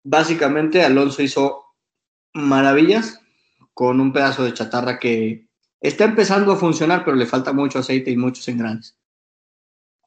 básicamente 0.07 0.83
Alonso 0.83 1.21
hizo 1.21 1.65
maravillas 2.33 3.21
con 3.75 4.01
un 4.01 4.13
pedazo 4.13 4.45
de 4.45 4.55
chatarra 4.55 4.99
que 4.99 5.49
está 5.81 6.05
empezando 6.05 6.53
a 6.53 6.57
funcionar, 6.57 7.05
pero 7.05 7.17
le 7.17 7.27
falta 7.27 7.53
mucho 7.53 7.81
aceite 7.81 8.11
y 8.11 8.17
muchos 8.17 8.47
engranes. 8.49 8.97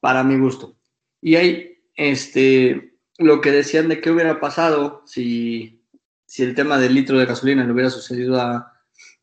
Para 0.00 0.24
mi 0.24 0.38
gusto. 0.38 0.76
Y 1.20 1.36
hay 1.36 1.82
este, 1.94 2.94
lo 3.18 3.42
que 3.42 3.52
decían 3.52 3.88
de 3.88 4.00
qué 4.00 4.10
hubiera 4.10 4.40
pasado 4.40 5.02
si, 5.06 5.84
si 6.26 6.42
el 6.44 6.54
tema 6.54 6.78
del 6.78 6.94
litro 6.94 7.18
de 7.18 7.26
gasolina 7.26 7.64
le 7.64 7.72
hubiera 7.72 7.90
sucedido 7.90 8.40
a, 8.40 8.72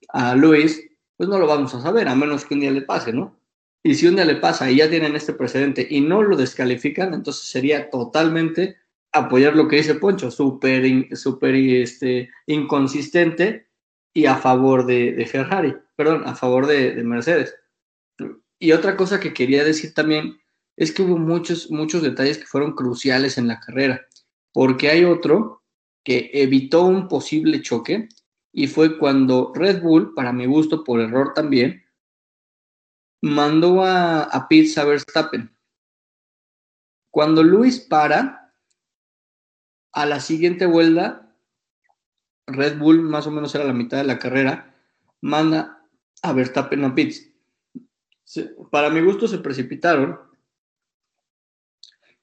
a 0.09 0.35
Luis, 0.35 0.87
pues 1.17 1.27
no 1.27 1.39
lo 1.39 1.47
vamos 1.47 1.73
a 1.73 1.81
saber, 1.81 2.07
a 2.07 2.15
menos 2.15 2.45
que 2.45 2.53
un 2.53 2.59
día 2.59 2.71
le 2.71 2.83
pase, 2.83 3.11
¿no? 3.11 3.39
Y 3.81 3.95
si 3.95 4.05
un 4.05 4.15
día 4.15 4.25
le 4.25 4.35
pasa 4.35 4.69
y 4.69 4.77
ya 4.77 4.89
tienen 4.89 5.15
este 5.15 5.33
precedente 5.33 5.87
y 5.89 6.01
no 6.01 6.21
lo 6.21 6.37
descalifican, 6.37 7.15
entonces 7.15 7.49
sería 7.49 7.89
totalmente 7.89 8.77
apoyar 9.17 9.55
lo 9.55 9.67
que 9.67 9.77
dice 9.77 9.95
Poncho, 9.95 10.31
súper 10.31 11.15
super, 11.15 11.55
este, 11.55 12.29
inconsistente 12.45 13.67
y 14.13 14.25
a 14.25 14.35
favor 14.35 14.85
de, 14.85 15.25
Ferrari, 15.29 15.75
perdón, 15.95 16.23
a 16.25 16.35
favor 16.35 16.65
de, 16.65 16.95
de 16.95 17.03
Mercedes. 17.03 17.55
Y 18.59 18.71
otra 18.71 18.97
cosa 18.97 19.19
que 19.19 19.33
quería 19.33 19.63
decir 19.63 19.93
también 19.93 20.39
es 20.75 20.91
que 20.91 21.01
hubo 21.01 21.17
muchos, 21.17 21.69
muchos 21.71 22.01
detalles 22.01 22.37
que 22.37 22.45
fueron 22.45 22.73
cruciales 22.73 23.37
en 23.37 23.47
la 23.47 23.59
carrera, 23.59 24.07
porque 24.53 24.89
hay 24.89 25.03
otro 25.05 25.63
que 26.03 26.31
evitó 26.33 26.83
un 26.83 27.07
posible 27.07 27.61
choque 27.61 28.09
y 28.53 28.67
fue 28.67 28.97
cuando 28.97 29.51
Red 29.53 29.81
Bull, 29.81 30.13
para 30.13 30.33
mi 30.33 30.45
gusto, 30.45 30.83
por 30.83 30.99
error 30.99 31.33
también, 31.33 31.83
mandó 33.21 33.83
a, 33.83 34.23
a 34.23 34.47
Pitts 34.47 34.77
a 34.77 34.85
Verstappen. 34.85 35.55
Cuando 37.11 37.43
Luis 37.43 37.79
para, 37.79 38.46
a 39.91 40.05
la 40.05 40.19
siguiente 40.19 40.65
vuelta, 40.65 41.33
Red 42.45 42.77
Bull, 42.77 43.01
más 43.01 43.27
o 43.27 43.31
menos 43.31 43.53
era 43.55 43.65
la 43.65 43.73
mitad 43.73 43.97
de 43.97 44.03
la 44.03 44.19
carrera, 44.19 44.75
manda 45.21 45.83
a 46.21 46.33
Verstappen 46.33 46.83
a 46.83 46.95
Pitts. 46.95 47.29
Para 48.71 48.89
mi 48.89 49.01
gusto 49.01 49.27
se 49.27 49.39
precipitaron 49.39 50.27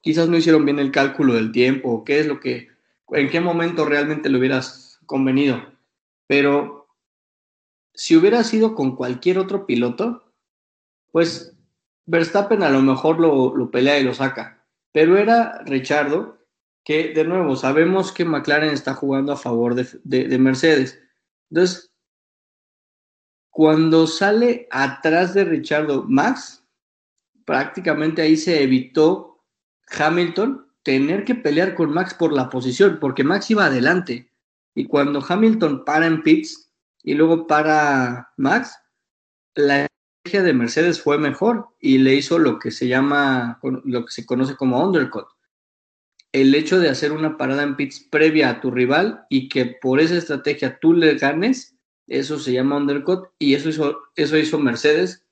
quizás 0.05 0.29
no 0.29 0.37
hicieron 0.37 0.63
bien 0.65 0.77
el 0.77 0.91
cálculo 0.91 1.33
del 1.33 1.51
tiempo, 1.51 1.89
o 1.89 2.03
qué 2.03 2.19
es 2.19 2.27
lo 2.27 2.39
que, 2.39 2.69
en 3.09 3.27
qué 3.27 3.41
momento 3.41 3.85
realmente 3.85 4.29
le 4.29 4.37
hubieras 4.37 4.99
convenido. 5.07 5.59
Pero 6.27 6.87
si 7.91 8.15
hubiera 8.15 8.43
sido 8.43 8.75
con 8.75 8.95
cualquier 8.95 9.39
otro 9.39 9.65
piloto, 9.65 10.31
pues 11.11 11.57
Verstappen 12.05 12.61
a 12.61 12.69
lo 12.69 12.83
mejor 12.83 13.19
lo 13.19 13.71
pelea 13.71 13.97
y 13.97 14.03
lo 14.03 14.13
saca. 14.13 14.63
Pero 14.91 15.17
era 15.17 15.63
Richardo, 15.65 16.37
que 16.85 17.13
de 17.13 17.25
nuevo 17.25 17.55
sabemos 17.55 18.11
que 18.11 18.23
McLaren 18.23 18.69
está 18.69 18.93
jugando 18.93 19.33
a 19.33 19.37
favor 19.37 19.75
de, 19.75 19.87
de, 20.03 20.27
de 20.27 20.37
Mercedes. 20.37 21.01
Entonces, 21.49 21.91
cuando 23.49 24.05
sale 24.05 24.67
atrás 24.69 25.33
de 25.33 25.45
Richardo 25.45 26.03
Max, 26.07 26.63
prácticamente 27.45 28.21
ahí 28.21 28.37
se 28.37 28.61
evitó 28.61 29.43
Hamilton 29.97 30.65
tener 30.83 31.25
que 31.25 31.35
pelear 31.35 31.73
con 31.73 31.91
Max 31.91 32.13
por 32.13 32.31
la 32.31 32.49
posición, 32.49 32.99
porque 32.99 33.23
Max 33.23 33.49
iba 33.49 33.65
adelante. 33.65 34.29
Y 34.75 34.85
cuando 34.85 35.25
Hamilton 35.27 35.83
para 35.85 36.05
en 36.05 36.21
pits 36.21 36.71
y 37.01 37.15
luego 37.15 37.47
para 37.47 38.31
Max, 38.37 38.77
la 39.55 39.85
estrategia 39.85 40.43
de 40.43 40.53
Mercedes 40.53 41.01
fue 41.01 41.17
mejor 41.17 41.69
y 41.79 41.97
le 41.97 42.13
hizo 42.13 42.37
lo 42.37 42.59
que 42.59 42.69
se 42.69 42.87
llama, 42.87 43.59
lo 43.63 44.05
que 44.05 44.11
se 44.11 44.25
conoce 44.25 44.55
como 44.55 44.83
undercut. 44.83 45.27
El 46.35 46.53
hecho 46.53 46.79
de 46.79 46.89
hacer 46.89 47.13
una 47.13 47.37
parada 47.37 47.63
en 47.63 47.77
pits 47.77 48.09
previa 48.11 48.49
a 48.49 48.59
tu 48.59 48.69
rival 48.69 49.25
y 49.29 49.47
que 49.47 49.77
por 49.81 50.01
esa 50.01 50.17
estrategia 50.17 50.79
tú 50.81 50.91
le 50.91 51.15
ganes, 51.15 51.77
eso 52.07 52.39
se 52.39 52.51
llama 52.51 52.75
undercut 52.75 53.29
y 53.39 53.53
eso 53.53 53.69
hizo, 53.69 54.01
eso 54.17 54.37
hizo 54.37 54.59
Mercedes, 54.59 55.25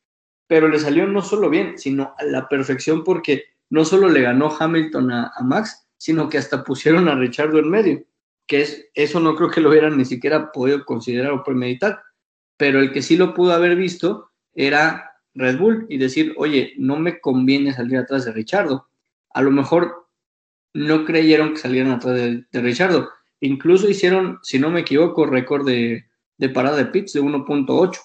pero 0.48 0.70
le 0.70 0.80
salió 0.80 1.06
no 1.06 1.22
solo 1.22 1.50
bien, 1.50 1.78
sino 1.78 2.16
a 2.18 2.24
la 2.24 2.48
perfección 2.48 3.04
porque 3.04 3.44
no 3.70 3.84
solo 3.84 4.08
le 4.08 4.22
ganó 4.22 4.56
Hamilton 4.58 5.12
a, 5.12 5.34
Max, 5.44 5.86
sino 5.98 6.30
que 6.30 6.38
hasta 6.38 6.64
pusieron 6.64 7.10
a 7.10 7.16
Richardo 7.16 7.60
en 7.60 7.70
medio, 7.70 8.06
que 8.48 8.62
es, 8.62 8.88
eso 8.94 9.20
no 9.20 9.36
creo 9.36 9.52
que 9.52 9.60
lo 9.60 9.72
hubieran 9.72 9.98
ni 9.98 10.06
siquiera 10.06 10.54
podido 10.54 10.86
considerar 10.86 11.34
o 11.34 11.44
premeditar, 11.44 12.02
pero 12.56 12.80
el 12.80 12.94
que 12.94 13.02
sí 13.02 13.18
lo 13.18 13.34
pudo 13.34 13.52
haber 13.52 13.76
visto 13.76 14.30
era 14.54 15.12
Red 15.34 15.58
Bull 15.58 15.86
y 15.90 15.98
decir, 15.98 16.34
oye, 16.38 16.76
no 16.78 16.98
me 16.98 17.20
conviene 17.20 17.74
salir 17.74 17.98
atrás 17.98 18.24
de 18.24 18.32
Richardo. 18.32 18.88
A 19.34 19.42
lo 19.42 19.52
mejor 19.52 20.03
no 20.74 21.06
creyeron 21.06 21.54
que 21.54 21.60
salieran 21.60 21.92
atrás 21.92 22.16
de, 22.16 22.62
Richardo. 22.62 23.10
Incluso 23.40 23.90
hicieron, 23.90 24.40
si 24.42 24.60
no 24.60 24.70
me 24.70 24.82
equivoco, 24.82 25.26
récord 25.26 25.66
de, 25.66 26.06
de 26.38 26.50
parada 26.50 26.78
de 26.78 26.86
pits 26.86 27.14
de 27.14 27.22
1.8. 27.22 28.00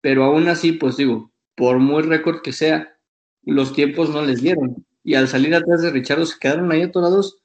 Pero 0.00 0.24
aún 0.24 0.48
así, 0.48 0.72
pues 0.72 0.96
digo, 0.96 1.32
por 1.54 1.78
muy 1.78 2.02
récord 2.02 2.42
que 2.42 2.52
sea, 2.52 2.96
los 3.42 3.72
tiempos 3.72 4.10
no 4.10 4.22
les 4.22 4.42
dieron. 4.42 4.86
Y 5.02 5.14
al 5.14 5.28
salir 5.28 5.54
atrás 5.54 5.82
de 5.82 5.90
Richardo 5.90 6.26
se 6.26 6.38
quedaron 6.38 6.70
ahí 6.72 6.82
atorados 6.82 7.42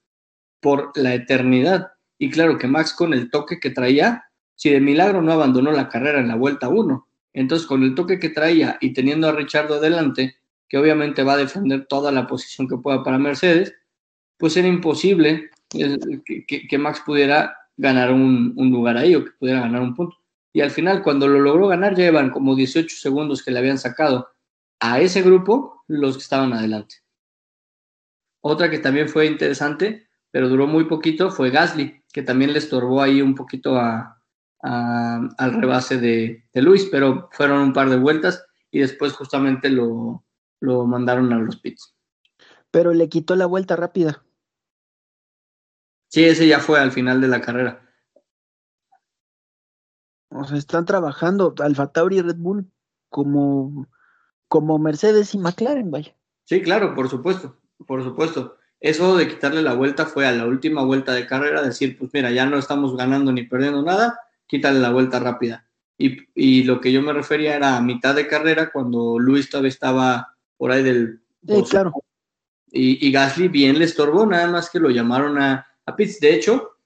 por 0.60 0.92
la 0.96 1.14
eternidad. 1.14 1.92
Y 2.18 2.30
claro 2.30 2.58
que 2.58 2.68
Max 2.68 2.94
con 2.94 3.14
el 3.14 3.30
toque 3.32 3.60
que 3.60 3.72
traía, 3.72 4.26
si 4.56 4.70
de 4.70 4.80
milagro 4.80 5.22
no 5.22 5.32
abandonó 5.32 5.72
la 5.72 5.90
carrera 5.90 6.20
en 6.20 6.28
la 6.28 6.36
vuelta 6.36 6.70
1, 6.70 7.08
entonces 7.34 7.68
con 7.68 7.84
el 7.84 7.96
toque 7.96 8.20
que 8.20 8.30
traía 8.30 8.78
y 8.82 8.94
teniendo 8.94 9.28
a 9.28 9.32
Richardo 9.32 9.76
adelante, 9.76 10.36
que 10.68 10.78
obviamente 10.78 11.24
va 11.24 11.34
a 11.34 11.38
defender 11.38 11.88
toda 11.88 12.12
la 12.12 12.28
posición 12.28 12.68
que 12.68 12.78
pueda 12.78 13.04
para 13.04 13.18
Mercedes, 13.18 13.74
pues 14.42 14.58
era 14.58 14.68
imposible 14.68 15.52
que, 15.70 16.78
Max 16.80 17.04
pudiera 17.06 17.56
ganar 17.78 18.12
un, 18.12 18.56
lugar 18.58 18.98
ahí 18.98 19.14
o 19.14 19.24
que 19.24 19.32
pudiera 19.40 19.62
ganar 19.62 19.84
un 19.84 19.96
punto. 19.96 20.18
Y 20.52 20.62
al 20.62 20.72
final, 20.72 21.04
cuando 21.04 21.28
lo 21.28 21.40
logró 21.40 21.68
ganar, 21.68 21.96
ya 21.96 22.06
llevan 22.06 22.32
como 22.32 22.56
18 22.56 22.94
segundos 22.98 23.44
que 23.44 23.52
le 23.52 23.60
habían 23.60 23.78
sacado 23.78 24.30
a 24.80 25.00
ese 25.00 25.22
grupo 25.22 25.84
los 25.88 26.18
que 26.18 26.24
estaban 26.24 26.54
adelante. 26.54 26.96
Otra 28.42 28.72
que 28.72 28.80
también 28.80 29.08
fue 29.08 29.28
interesante, 29.28 30.08
pero 30.32 30.50
duró 30.50 30.66
muy 30.66 30.86
poquito, 30.86 31.30
fue 31.30 31.52
Gasly, 31.52 32.02
que 32.12 32.24
también 32.24 32.52
le 32.52 32.58
estorbó 32.58 33.04
ahí 33.04 33.22
un 33.22 33.36
poquito 33.36 33.78
a, 33.78 34.20
a, 34.64 35.30
al 35.38 35.54
rebase 35.54 36.00
de, 36.00 36.46
de, 36.52 36.62
Luis, 36.64 36.88
pero 36.92 37.30
fueron 37.32 37.60
un 37.60 37.74
par 37.74 37.92
de 37.92 37.98
vueltas 37.98 38.44
y 38.72 38.80
después 38.80 39.14
justamente 39.14 39.70
lo, 39.70 40.26
lo 40.60 40.88
mandaron 40.88 41.32
a 41.32 41.38
los 41.38 41.58
pits. 41.58 41.94
Pero 42.72 42.94
le 42.96 43.08
quitó 43.08 43.36
la 43.36 43.46
vuelta 43.46 43.76
rápida. 43.76 44.24
Sí, 46.12 46.26
ese 46.26 46.46
ya 46.46 46.60
fue 46.60 46.80
al 46.80 46.92
final 46.92 47.22
de 47.22 47.28
la 47.30 47.40
carrera. 47.40 47.90
O 50.30 50.44
sea, 50.44 50.58
están 50.58 50.86
trabajando 50.86 51.56
Alfa 51.60 51.92
Tauri 51.92 52.18
y 52.18 52.22
Red 52.22 52.36
Bull 52.38 52.70
como 53.10 53.88
como 54.50 54.78
Mercedes 54.80 55.34
y 55.34 55.38
McLaren, 55.38 55.90
vaya. 55.92 56.14
Sí, 56.44 56.62
claro, 56.62 56.94
por 56.94 57.08
supuesto, 57.08 57.58
por 57.88 58.04
supuesto. 58.04 58.58
Eso 58.82 59.16
de 59.16 59.30
quitarle 59.30 59.62
la 59.62 59.76
vuelta 59.76 60.06
fue 60.06 60.28
a 60.28 60.34
la 60.34 60.46
última 60.46 60.84
vuelta 60.84 61.14
de 61.14 61.26
carrera, 61.26 61.62
decir, 61.62 61.98
pues 61.98 62.12
mira, 62.14 62.32
ya 62.32 62.46
no 62.46 62.58
estamos 62.58 62.98
ganando 62.98 63.32
ni 63.32 63.44
perdiendo 63.44 63.82
nada, 63.82 64.20
quítale 64.48 64.80
la 64.80 64.92
vuelta 64.92 65.22
rápida. 65.22 65.70
Y, 65.98 66.18
y 66.36 66.66
lo 66.66 66.82
que 66.82 66.92
yo 66.92 67.02
me 67.02 67.14
refería 67.14 67.56
era 67.56 67.78
a 67.78 67.82
mitad 67.82 68.14
de 68.14 68.28
carrera, 68.28 68.72
cuando 68.74 69.18
Luis 69.18 69.50
todavía 69.50 69.70
estaba 69.70 70.36
por 70.58 70.72
ahí 70.72 70.84
del... 70.84 71.22
Sí, 71.48 71.64
claro. 71.70 71.94
Y, 72.70 73.08
y, 73.08 73.12
Gasly 73.12 73.48
bien 73.48 73.80
le 73.80 73.86
estorbó, 73.86 74.26
nada 74.26 74.50
más 74.50 74.70
que 74.70 74.80
lo 74.82 74.90
llamaron 74.90 75.42
a, 75.42 75.71
Pitts. 75.96 76.20
De 76.20 76.34
hecho, 76.34 76.78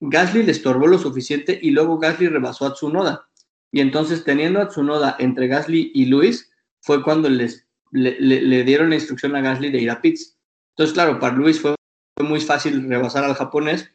Gasly 0.00 0.42
le 0.42 0.52
estorbó 0.52 0.86
lo 0.86 0.98
suficiente 0.98 1.58
y 1.60 1.70
luego 1.70 1.98
Gasly 1.98 2.28
rebasó 2.28 2.66
a 2.66 2.74
Tsunoda. 2.74 3.28
Y 3.72 3.80
entonces, 3.80 4.24
teniendo 4.24 4.60
a 4.60 4.68
Tsunoda 4.68 5.16
entre 5.18 5.48
Gasly 5.48 5.92
y 5.94 6.06
Luis, 6.06 6.50
fue 6.80 7.02
cuando 7.02 7.28
les, 7.28 7.66
le, 7.90 8.64
dieron 8.64 8.90
la 8.90 8.96
instrucción 8.96 9.34
a 9.36 9.40
Gasly 9.40 9.70
de 9.70 9.80
ir 9.80 9.90
a 9.90 10.00
pits. 10.00 10.36
Entonces, 10.70 10.94
claro, 10.94 11.18
para 11.18 11.34
Luis 11.34 11.60
fue, 11.60 11.74
muy 12.22 12.40
fácil 12.40 12.88
rebasar 12.88 13.24
al 13.24 13.34
japonés. 13.34 13.90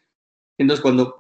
Entonces, 0.58 0.82
cuando 0.82 1.18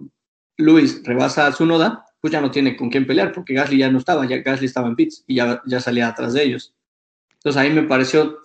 Luis 0.57 1.01
rebasa 1.03 1.47
a 1.47 1.51
Tsunoda, 1.51 2.05
pues 2.19 2.31
ya 2.31 2.41
no 2.41 2.51
tiene 2.51 2.77
con 2.77 2.91
quién 2.91 3.07
pelear, 3.07 3.31
porque 3.31 3.55
Gasly 3.55 3.79
ya 3.79 3.89
no 3.89 3.97
estaba, 3.97 4.27
ya 4.27 4.37
Gasly 4.37 4.67
estaba 4.67 4.87
en 4.87 4.95
pits 4.95 5.23
y 5.25 5.35
ya, 5.35 5.61
ya 5.65 5.79
salía 5.79 6.07
atrás 6.07 6.33
de 6.33 6.43
ellos. 6.43 6.75
Entonces 7.33 7.59
ahí 7.59 7.71
me 7.71 7.83
pareció 7.83 8.39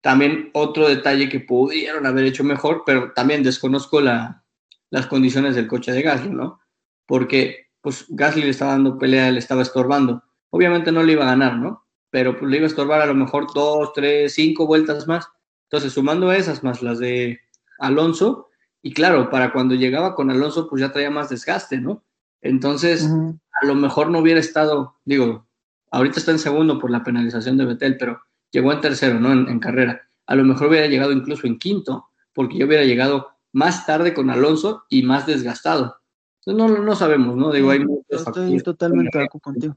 también 0.00 0.50
otro 0.54 0.88
detalle 0.88 1.28
que 1.28 1.40
pudieron 1.40 2.06
haber 2.06 2.24
hecho 2.24 2.44
mejor, 2.44 2.82
pero 2.86 3.12
también 3.12 3.42
desconozco 3.42 4.00
la, 4.00 4.44
las 4.90 5.06
condiciones 5.06 5.54
del 5.54 5.68
coche 5.68 5.92
de 5.92 6.02
Gasly, 6.02 6.30
¿no? 6.30 6.60
Porque 7.06 7.68
pues 7.80 8.06
Gasly 8.08 8.42
le 8.42 8.50
estaba 8.50 8.72
dando 8.72 8.98
pelea, 8.98 9.30
le 9.30 9.38
estaba 9.38 9.62
estorbando. 9.62 10.22
Obviamente 10.50 10.92
no 10.92 11.02
le 11.02 11.12
iba 11.12 11.24
a 11.24 11.30
ganar, 11.30 11.56
¿no? 11.56 11.86
Pero 12.10 12.36
pues 12.38 12.50
le 12.50 12.56
iba 12.56 12.66
a 12.66 12.68
estorbar 12.68 13.00
a 13.00 13.06
lo 13.06 13.14
mejor 13.14 13.46
dos, 13.54 13.92
tres, 13.94 14.34
cinco 14.34 14.66
vueltas 14.66 15.06
más. 15.06 15.28
Entonces, 15.64 15.92
sumando 15.92 16.32
esas 16.32 16.64
más 16.64 16.82
las 16.82 16.98
de 16.98 17.38
Alonso, 17.78 18.48
y 18.82 18.92
claro, 18.92 19.30
para 19.30 19.52
cuando 19.52 19.74
llegaba 19.74 20.14
con 20.14 20.30
Alonso, 20.30 20.68
pues 20.68 20.80
ya 20.80 20.92
traía 20.92 21.10
más 21.10 21.28
desgaste, 21.28 21.80
¿no? 21.80 22.02
Entonces, 22.40 23.06
a 23.06 23.66
lo 23.66 23.74
mejor 23.74 24.10
no 24.10 24.20
hubiera 24.20 24.40
estado, 24.40 24.96
digo, 25.04 25.46
ahorita 25.90 26.18
está 26.18 26.32
en 26.32 26.38
segundo 26.38 26.78
por 26.78 26.90
la 26.90 27.04
penalización 27.04 27.58
de 27.58 27.66
Betel, 27.66 27.98
pero 27.98 28.22
llegó 28.50 28.72
en 28.72 28.80
tercero, 28.80 29.20
¿no? 29.20 29.32
En, 29.32 29.58
carrera. 29.58 30.02
A 30.26 30.34
lo 30.34 30.44
mejor 30.44 30.68
hubiera 30.68 30.86
llegado 30.86 31.12
incluso 31.12 31.46
en 31.46 31.58
quinto, 31.58 32.06
porque 32.32 32.58
yo 32.58 32.66
hubiera 32.66 32.84
llegado 32.84 33.28
más 33.52 33.86
tarde 33.86 34.14
con 34.14 34.30
Alonso 34.30 34.84
y 34.88 35.02
más 35.02 35.26
desgastado. 35.26 35.96
Entonces, 36.44 36.76
no, 36.76 36.82
no 36.82 36.94
sabemos, 36.94 37.36
¿no? 37.36 37.52
Digo, 37.52 37.70
hay 37.70 37.80
muchos 37.80 38.26
Estoy 38.26 38.60
totalmente 38.60 39.18
de 39.18 39.24
acuerdo 39.24 39.42
contigo. 39.42 39.76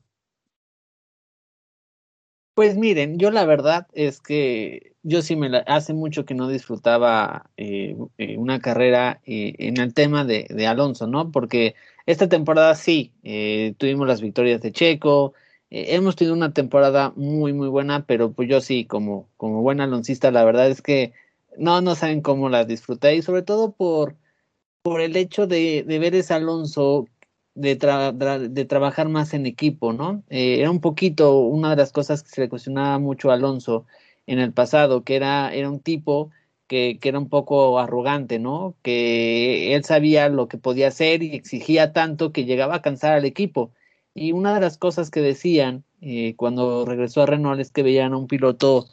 Pues 2.55 2.78
miren, 2.78 3.17
yo 3.17 3.32
la 3.32 3.45
verdad 3.45 3.88
es 3.93 4.21
que 4.21 4.93
yo 5.01 5.24
sí 5.24 5.36
me 5.36 5.49
la, 5.49 5.59
hace 5.59 5.93
mucho 5.93 6.24
que 6.24 6.36
no 6.36 6.47
disfrutaba 6.47 7.49
eh, 7.57 7.97
eh, 8.19 8.38
una 8.38 8.59
carrera 8.59 9.21
eh, 9.26 9.55
en 9.57 9.78
el 9.80 9.95
tema 9.95 10.24
de, 10.24 10.45
de, 10.49 10.67
Alonso, 10.67 11.07
¿no? 11.07 11.32
Porque 11.32 11.74
esta 12.05 12.30
temporada 12.30 12.76
sí, 12.76 13.11
tuvimos 13.78 14.07
las 14.07 14.21
victorias 14.21 14.61
de 14.61 14.71
Checo, 14.71 15.34
hemos 15.74 16.15
tenido 16.15 16.36
una 16.36 16.53
temporada 16.53 17.13
muy, 17.15 17.51
muy 17.53 17.67
buena, 17.67 18.05
pero 18.05 18.32
pues 18.32 18.47
yo 18.47 18.61
sí, 18.61 18.86
como, 18.86 19.28
como 19.38 19.61
buen 19.61 19.82
aloncista, 19.82 20.32
la 20.32 20.45
verdad 20.45 20.69
es 20.69 20.82
que 20.82 21.13
no, 21.57 21.82
no 21.82 21.95
saben 21.95 22.21
cómo 22.21 22.49
la 22.49 22.65
disfruté 22.65 23.15
y 23.15 23.21
sobre 23.24 23.41
todo 23.41 23.71
por, 23.74 24.15
por 24.84 25.01
el 25.01 25.15
hecho 25.17 25.47
de, 25.47 25.84
de 25.84 25.99
ver 25.99 26.15
ese 26.15 26.34
Alonso 26.36 27.07
de, 27.55 27.76
de, 27.76 28.65
trabajar 28.65 29.09
más 29.09 29.34
en 29.34 29.45
equipo, 29.45 29.93
¿no? 29.93 30.24
Eh, 30.30 30.59
era 30.59 30.71
un 30.71 30.80
poquito 30.82 31.39
una 31.39 31.71
de 31.71 31.78
las 31.78 31.91
cosas 31.91 32.24
que 32.24 32.30
se 32.30 32.41
le 32.41 32.49
cuestionaba 32.49 32.99
mucho 32.99 33.32
a 33.32 33.36
Alonso 33.36 33.86
en 34.28 34.39
el 34.39 34.53
pasado, 34.53 35.03
que 35.03 35.15
era, 35.15 35.53
era 35.53 35.69
un 35.69 35.80
tipo 35.80 36.32
que, 36.67 36.99
que, 36.99 37.09
era 37.09 37.19
un 37.19 37.30
poco 37.30 37.80
arrogante, 37.80 38.39
¿no? 38.39 38.76
Que 38.84 39.76
él 39.76 39.84
sabía 39.86 40.30
lo 40.30 40.47
que 40.47 40.57
podía 40.57 40.88
hacer 40.89 41.24
y 41.24 41.36
exigía 41.36 41.93
tanto 41.93 42.32
que 42.32 42.45
llegaba 42.45 42.76
a 42.76 42.82
cansar 42.82 43.13
al 43.13 43.26
equipo. 43.26 43.71
Y 44.16 44.32
una 44.32 44.53
de 44.53 44.61
las 44.61 44.78
cosas 44.78 45.09
que 45.09 45.22
decían 45.22 45.84
eh, 46.01 46.36
cuando 46.36 46.86
regresó 46.86 47.22
a 47.22 47.26
Renault 47.26 47.59
es 47.59 47.72
que 47.72 47.84
veían 47.84 48.14
a 48.14 48.18
un 48.18 48.28
piloto 48.28 48.88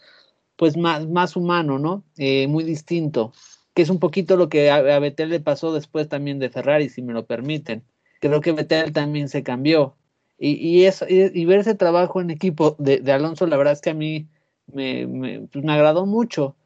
pues 0.57 0.77
más, 0.77 1.09
más 1.09 1.37
humano, 1.37 1.79
¿no? 1.79 2.05
Eh, 2.17 2.47
muy 2.49 2.65
distinto, 2.65 3.33
que 3.75 3.83
es 3.83 3.91
un 3.91 3.99
poquito 3.99 4.37
lo 4.37 4.49
que 4.49 4.71
a, 4.71 4.77
a 4.77 4.99
Betel 4.99 5.31
le 5.31 5.41
pasó 5.41 5.73
después 5.73 6.09
también 6.09 6.39
de 6.39 6.51
Ferrari, 6.51 6.89
si 6.89 7.03
me 7.03 7.13
lo 7.13 7.27
permiten 7.27 7.85
creo 8.21 8.41
que 8.41 8.53
Vettel 8.53 8.93
también 8.93 9.29
se 9.29 9.43
cambió. 9.43 9.97
Y, 10.39 10.53
y, 10.53 10.85
eso, 10.85 11.07
y, 11.09 11.45
ver 11.45 11.61
ese 11.61 11.75
trabajo 11.75 12.21
en 12.21 12.31
equipo 12.31 12.77
de, 12.79 12.99
de, 12.99 13.13
Alonso, 13.13 13.47
la 13.47 13.57
verdad 13.57 13.75
es 13.75 13.81
que 13.81 13.91
a 13.91 13.95
mí 13.95 14.29
me, 14.73 15.07
me, 15.07 15.41
pues 15.41 15.65
me 15.65 15.73
agradó 15.73 16.07
mucho. 16.07 16.57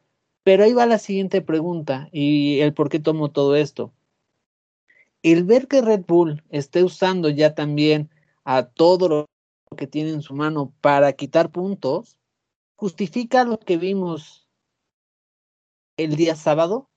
Pero 0.45 0.65
ahí 0.65 0.75
va 0.75 0.87
la 0.87 0.99
siguiente 0.99 1.41
pregunta 1.41 2.09
y 2.13 2.61
el 2.61 2.75
por 2.75 2.89
qué 2.89 3.01
tomo 3.01 3.31
todo 3.31 3.57
esto. 3.57 3.93
El 5.23 5.45
ver 5.45 5.69
que 5.69 5.81
Red 5.81 6.05
Bull 6.07 6.43
esté 6.51 6.85
usando 6.85 7.31
ya 7.31 7.55
también 7.55 8.11
a 8.45 8.67
todo 8.67 9.09
lo 9.09 9.27
que 9.77 9.87
tiene 9.87 10.11
en 10.11 10.23
su 10.23 10.35
mano 10.35 10.73
para 10.81 11.13
quitar 11.15 11.51
puntos, 11.51 12.19
justifica 12.77 13.45
lo 13.45 13.59
que 13.59 13.77
vimos 13.77 14.49
el 15.97 16.17
día 16.17 16.37
sábado. 16.37 16.91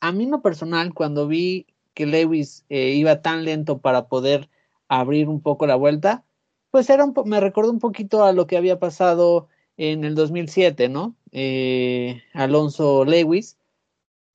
A 0.00 0.12
mí 0.12 0.26
no 0.26 0.42
personal, 0.42 0.94
cuando 0.94 1.26
vi 1.28 1.66
que 1.94 2.06
Lewis 2.06 2.64
eh, 2.68 2.90
iba 2.90 3.22
tan 3.22 3.44
lento 3.44 3.78
para 3.78 4.08
poder 4.08 4.50
abrir 4.88 5.28
un 5.28 5.40
poco 5.40 5.66
la 5.66 5.76
vuelta, 5.76 6.24
pues 6.70 6.90
era 6.90 7.04
un 7.04 7.14
me 7.26 7.40
recordó 7.40 7.70
un 7.70 7.78
poquito 7.78 8.24
a 8.24 8.32
lo 8.32 8.46
que 8.46 8.56
había 8.56 8.78
pasado 8.78 9.48
en 9.76 10.04
el 10.04 10.14
2007, 10.14 10.88
¿no? 10.88 11.16
Eh, 11.32 12.22
Alonso 12.32 13.04
Lewis. 13.04 13.58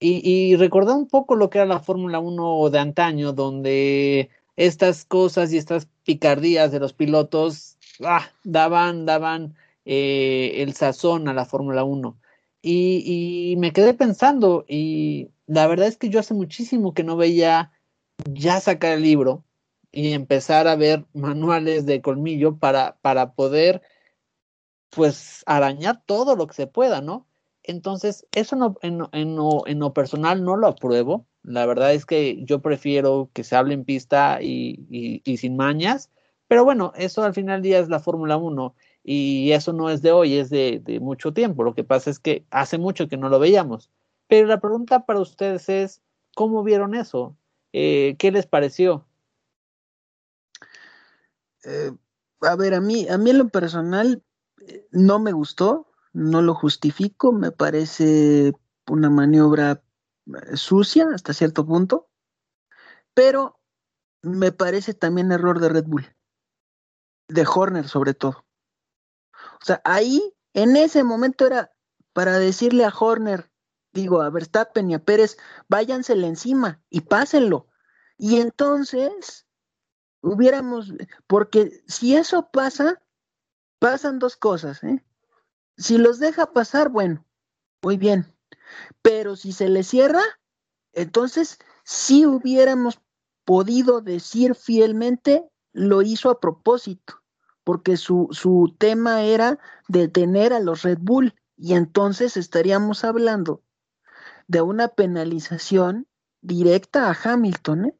Y, 0.01 0.21
y 0.23 0.55
recordó 0.55 0.95
un 0.95 1.07
poco 1.07 1.35
lo 1.35 1.49
que 1.49 1.57
era 1.57 1.67
la 1.67 1.81
Fórmula 1.81 2.19
1 2.19 2.69
de 2.69 2.79
antaño, 2.79 3.33
donde 3.33 4.29
estas 4.59 5.05
cosas 5.05 5.53
y 5.53 5.57
estas 5.57 5.87
picardías 6.03 6.73
de 6.73 6.81
los 6.81 6.91
pilotos 6.91 7.77
ah, 8.03 8.29
daban, 8.43 9.05
daban 9.05 9.55
eh, 9.85 10.55
el 10.57 10.73
sazón 10.73 11.29
a 11.29 11.33
la 11.33 11.45
Fórmula 11.45 11.85
1. 11.85 12.19
Y, 12.61 13.55
me 13.57 13.71
quedé 13.71 13.93
pensando, 13.93 14.65
y 14.67 15.31
la 15.47 15.65
verdad 15.65 15.87
es 15.87 15.95
que 15.95 16.09
yo 16.09 16.19
hace 16.19 16.33
muchísimo 16.33 16.93
que 16.93 17.05
no 17.05 17.15
veía 17.15 17.71
ya 18.29 18.59
sacar 18.59 18.97
el 18.97 19.03
libro 19.03 19.45
y 19.93 20.11
empezar 20.11 20.67
a 20.67 20.75
ver 20.75 21.05
manuales 21.13 21.85
de 21.85 22.01
colmillo 22.01 22.57
para, 22.57 22.97
para 23.01 23.35
poder 23.35 23.81
pues 24.89 25.41
arañar 25.45 26.03
todo 26.05 26.35
lo 26.35 26.47
que 26.47 26.55
se 26.55 26.67
pueda, 26.67 26.99
¿no? 26.99 27.29
Entonces, 27.63 28.27
eso 28.33 28.57
no, 28.57 28.75
en, 28.81 29.07
en, 29.13 29.79
lo 29.79 29.93
personal 29.93 30.43
no 30.43 30.57
lo 30.57 30.67
apruebo. 30.67 31.28
La 31.43 31.65
verdad 31.65 31.93
es 31.93 32.05
que 32.05 32.43
yo 32.43 32.61
prefiero 32.61 33.29
que 33.33 33.43
se 33.43 33.55
hable 33.55 33.73
en 33.73 33.85
pista 33.85 34.39
y, 34.41 35.21
sin 35.37 35.55
mañas. 35.55 36.11
Pero 36.47 36.65
bueno, 36.65 36.93
eso 36.95 37.23
al 37.23 37.33
final 37.33 37.61
del 37.61 37.71
día 37.71 37.79
es 37.79 37.89
la 37.89 37.99
Fórmula 37.99 38.37
1 38.37 38.75
y 39.03 39.51
eso 39.51 39.71
no 39.73 39.89
es 39.89 40.01
de 40.01 40.11
hoy, 40.11 40.35
es 40.35 40.49
de, 40.49 40.99
mucho 41.01 41.33
tiempo. 41.33 41.63
Lo 41.63 41.73
que 41.75 41.83
pasa 41.83 42.09
es 42.09 42.19
que 42.19 42.45
hace 42.51 42.77
mucho 42.77 43.07
que 43.07 43.17
no 43.17 43.29
lo 43.29 43.39
veíamos. 43.39 43.89
Pero 44.27 44.47
la 44.47 44.59
pregunta 44.59 45.05
para 45.05 45.19
ustedes 45.19 45.69
es, 45.69 46.01
¿cómo 46.35 46.63
vieron 46.63 46.95
eso? 46.95 47.35
Eh, 47.73 48.15
¿Qué 48.19 48.31
les 48.31 48.45
pareció? 48.45 49.05
Eh, 51.65 51.91
a 52.41 52.55
ver, 52.55 52.73
a 52.73 52.81
mí, 52.81 53.07
a 53.09 53.17
mí 53.17 53.29
en 53.29 53.37
lo 53.37 53.49
personal 53.49 54.23
eh, 54.61 54.87
no 54.91 55.19
me 55.19 55.31
gustó, 55.31 55.87
no 56.13 56.41
lo 56.41 56.53
justifico, 56.55 57.31
me 57.31 57.51
parece 57.51 58.53
una 58.87 59.09
maniobra 59.09 59.81
sucia 60.55 61.07
hasta 61.13 61.33
cierto 61.33 61.65
punto, 61.65 62.09
pero 63.13 63.59
me 64.21 64.51
parece 64.51 64.93
también 64.93 65.31
error 65.31 65.59
de 65.59 65.69
Red 65.69 65.85
Bull, 65.85 66.15
de 67.27 67.47
Horner 67.47 67.87
sobre 67.87 68.13
todo. 68.13 68.45
O 69.61 69.65
sea, 69.65 69.81
ahí, 69.83 70.35
en 70.53 70.75
ese 70.75 71.03
momento 71.03 71.45
era 71.45 71.71
para 72.13 72.39
decirle 72.39 72.85
a 72.85 72.93
Horner, 72.97 73.51
digo, 73.93 74.21
a 74.21 74.29
Verstappen 74.29 74.89
y 74.89 74.95
a 74.95 75.03
Pérez, 75.03 75.37
váyansele 75.67 76.27
encima 76.27 76.81
y 76.89 77.01
pásenlo. 77.01 77.67
Y 78.17 78.39
entonces 78.39 79.47
hubiéramos, 80.21 80.93
porque 81.27 81.83
si 81.87 82.15
eso 82.15 82.49
pasa, 82.51 83.01
pasan 83.79 84.19
dos 84.19 84.35
cosas, 84.35 84.83
¿eh? 84.83 85.03
Si 85.77 85.97
los 85.97 86.19
deja 86.19 86.51
pasar, 86.51 86.89
bueno, 86.89 87.25
muy 87.81 87.95
bien. 87.95 88.35
Pero 89.01 89.35
si 89.35 89.51
se 89.51 89.69
le 89.69 89.83
cierra, 89.83 90.21
entonces 90.93 91.59
sí 91.83 92.25
hubiéramos 92.25 93.01
podido 93.45 94.01
decir 94.01 94.55
fielmente, 94.55 95.43
lo 95.73 96.01
hizo 96.01 96.29
a 96.29 96.39
propósito, 96.39 97.21
porque 97.63 97.97
su, 97.97 98.27
su 98.31 98.75
tema 98.77 99.23
era 99.23 99.59
detener 99.87 100.53
a 100.53 100.59
los 100.59 100.83
Red 100.83 100.99
Bull. 101.01 101.35
Y 101.57 101.73
entonces 101.73 102.37
estaríamos 102.37 103.03
hablando 103.03 103.63
de 104.47 104.61
una 104.61 104.87
penalización 104.89 106.07
directa 106.41 107.09
a 107.09 107.17
Hamilton, 107.21 107.85
¿eh? 107.85 107.95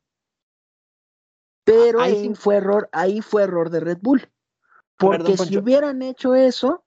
Pero 1.63 2.01
ahí 2.01 2.33
fue 2.33 2.55
error, 2.55 2.89
ahí 2.91 3.21
fue 3.21 3.43
error 3.43 3.69
de 3.69 3.79
Red 3.79 3.99
Bull. 4.01 4.31
Porque 4.97 5.37
si 5.37 5.57
hubieran 5.57 6.01
hecho 6.01 6.33
eso, 6.35 6.83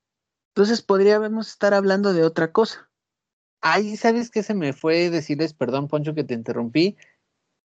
entonces 0.55 0.83
podríamos 0.83 1.49
estar 1.49 1.72
hablando 1.72 2.12
de 2.12 2.24
otra 2.24 2.53
cosa. 2.53 2.91
Ahí, 3.63 3.97
¿sabes 3.97 4.31
qué 4.31 4.43
se 4.43 4.55
me 4.55 4.73
fue 4.73 5.09
decirles? 5.09 5.55
Perdón, 5.55 5.89
Poncho, 5.89 6.15
que 6.15 6.25
te 6.25 6.35
interrumpí. 6.35 6.97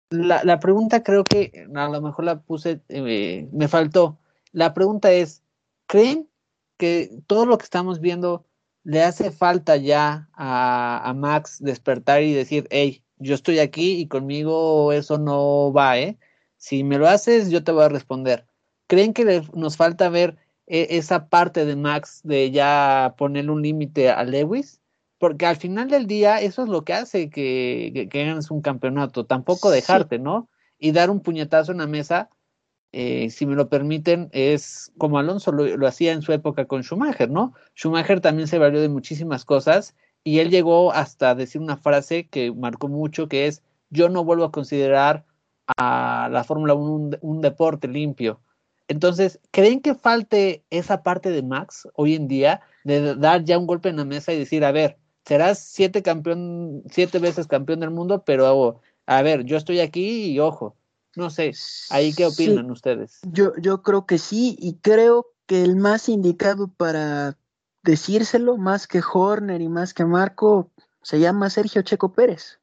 La, 0.10 0.44
la 0.44 0.60
pregunta 0.60 1.04
creo 1.04 1.24
que 1.24 1.68
a 1.76 1.90
lo 1.90 2.02
mejor 2.02 2.26
la 2.26 2.40
puse, 2.40 2.82
eh, 2.90 3.50
me 3.52 3.68
faltó. 3.68 4.20
La 4.54 4.74
pregunta 4.74 5.12
es, 5.12 5.44
¿creen 5.88 6.30
que 6.78 7.20
todo 7.28 7.46
lo 7.46 7.58
que 7.58 7.66
estamos 7.66 8.00
viendo 8.00 8.46
le 8.84 9.04
hace 9.04 9.32
falta 9.32 9.76
ya 9.76 10.30
a, 10.34 11.10
a, 11.10 11.14
Max 11.14 11.58
despertar 11.60 12.24
y 12.24 12.34
decir, 12.34 12.68
hey, 12.72 13.04
yo 13.18 13.36
estoy 13.36 13.60
aquí 13.60 14.00
y 14.00 14.08
conmigo 14.08 14.94
eso 14.94 15.18
no 15.18 15.74
va, 15.74 16.00
¿eh? 16.00 16.18
Si 16.58 16.84
me 16.84 16.98
lo 16.98 17.08
haces, 17.08 17.50
yo 17.50 17.64
te 17.64 17.72
voy 17.72 17.84
a 17.84 17.90
responder. 17.90 18.46
¿Creen 18.88 19.14
que 19.14 19.26
le, 19.26 19.42
nos 19.54 19.76
falta 19.76 20.10
ver 20.10 20.38
eh, 20.68 20.88
esa 20.92 21.28
parte 21.28 21.66
de 21.66 21.76
Max 21.76 22.22
de 22.24 22.52
ya 22.52 23.16
ponerle 23.18 23.52
un 23.52 23.62
límite 23.62 24.10
a 24.10 24.24
Lewis? 24.24 24.80
Porque 25.18 25.46
al 25.46 25.58
final 25.58 25.90
del 25.90 26.06
día 26.08 26.42
eso 26.42 26.64
es 26.64 26.70
lo 26.70 26.84
que 26.84 26.94
hace 26.94 27.30
que, 27.30 27.92
que, 27.94 28.10
que 28.10 28.26
ganes 28.26 28.52
un 28.52 28.62
campeonato, 28.62 29.26
tampoco 29.26 29.72
dejarte, 29.72 30.18
sí. 30.18 30.22
¿no? 30.22 30.50
Y 30.78 30.92
dar 30.92 31.10
un 31.10 31.22
puñetazo 31.22 31.72
en 31.72 31.80
la 31.80 31.88
mesa 31.88 32.30
eh, 32.94 33.30
si 33.30 33.46
me 33.46 33.56
lo 33.56 33.70
permiten, 33.70 34.30
es 34.32 34.92
como 34.98 35.20
Alonso 35.20 35.52
lo, 35.52 35.88
hacía 35.88 36.14
en 36.14 36.22
su 36.22 36.32
época 36.32 36.66
con 36.66 36.84
Schumacher, 36.84 37.30
¿no? 37.30 37.54
Schumacher 37.76 38.22
también 38.22 38.48
se 38.48 38.58
valió 38.58 38.80
de 38.82 38.90
muchísimas 38.90 39.46
cosas 39.46 39.96
y 40.24 40.40
él 40.40 40.50
llegó 40.50 40.92
hasta 40.94 41.36
decir 41.36 41.62
una 41.62 41.78
frase 41.78 42.28
que 42.28 42.52
marcó 42.52 42.88
mucho, 42.88 43.28
que 43.28 43.48
es, 43.48 43.62
yo 43.90 44.10
no 44.10 44.24
vuelvo 44.24 44.46
a 44.46 44.52
considerar 44.52 45.26
a 45.78 46.30
la 46.32 46.44
Fórmula 46.44 46.74
1 46.76 47.18
un, 47.22 47.42
deporte 47.42 47.88
limpio. 47.88 48.42
Entonces, 48.88 49.40
¿creen 49.52 49.82
que 49.82 49.96
falte 49.96 50.64
esa 50.70 51.04
parte 51.04 51.30
de 51.30 51.44
Max 51.44 51.88
hoy 51.94 52.16
en 52.16 52.28
día 52.28 52.62
de 52.86 53.16
dar 53.16 53.44
ya 53.44 53.58
un 53.58 53.68
golpe 53.68 53.90
en 53.90 53.98
la 53.98 54.06
mesa 54.06 54.32
y 54.34 54.40
decir, 54.40 54.64
a 54.64 54.72
ver, 54.72 54.98
serás 55.28 55.60
siete 55.60 56.02
campeón, 56.02 56.84
siete 56.90 57.20
veces 57.20 57.48
campeón 57.48 57.82
del 57.82 57.92
mundo, 57.92 58.24
pero 58.26 58.80
a 59.06 59.22
ver, 59.22 59.44
yo 59.44 59.58
estoy 59.58 59.82
aquí 59.82 60.32
y 60.32 60.40
ojo, 60.40 60.78
no 61.18 61.30
sé, 61.30 61.52
ahí 61.90 62.14
qué 62.14 62.26
opinan 62.26 62.72
ustedes. 62.72 63.20
Yo, 63.24 63.52
yo 63.58 63.82
creo 63.82 64.06
que 64.06 64.20
sí, 64.20 64.56
y 64.58 64.76
creo 64.76 65.34
que 65.46 65.64
el 65.64 65.76
más 65.76 66.08
indicado 66.08 66.70
para 66.70 67.38
decírselo, 67.84 68.56
más 68.56 68.88
que 68.88 69.02
Horner 69.02 69.62
y 69.62 69.68
más 69.68 69.94
que 69.94 70.06
Marco, 70.06 70.72
se 71.02 71.20
llama 71.20 71.50
Sergio 71.50 71.82
Checo 71.82 72.14
Pérez. 72.14 72.60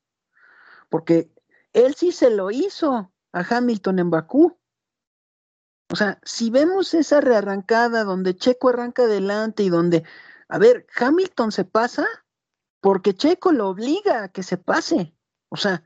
Porque 0.88 1.30
él 1.74 1.94
sí 1.94 2.12
se 2.12 2.30
lo 2.30 2.50
hizo 2.50 3.10
a 3.32 3.56
Hamilton 3.56 3.98
en 3.98 4.10
Bakú. 4.10 4.56
O 5.92 5.96
sea, 5.96 6.18
si 6.22 6.48
vemos 6.48 6.94
esa 6.94 7.20
rearrancada 7.20 8.04
donde 8.04 8.36
Checo 8.36 8.70
arranca 8.70 9.02
adelante 9.02 9.62
y 9.62 9.68
donde, 9.68 10.04
a 10.48 10.58
ver, 10.58 10.86
Hamilton 10.96 11.52
se 11.52 11.64
pasa 11.64 12.06
porque 12.84 13.14
Checo 13.14 13.50
lo 13.50 13.70
obliga 13.70 14.24
a 14.24 14.28
que 14.28 14.42
se 14.42 14.58
pase. 14.58 15.16
O 15.48 15.56
sea, 15.56 15.82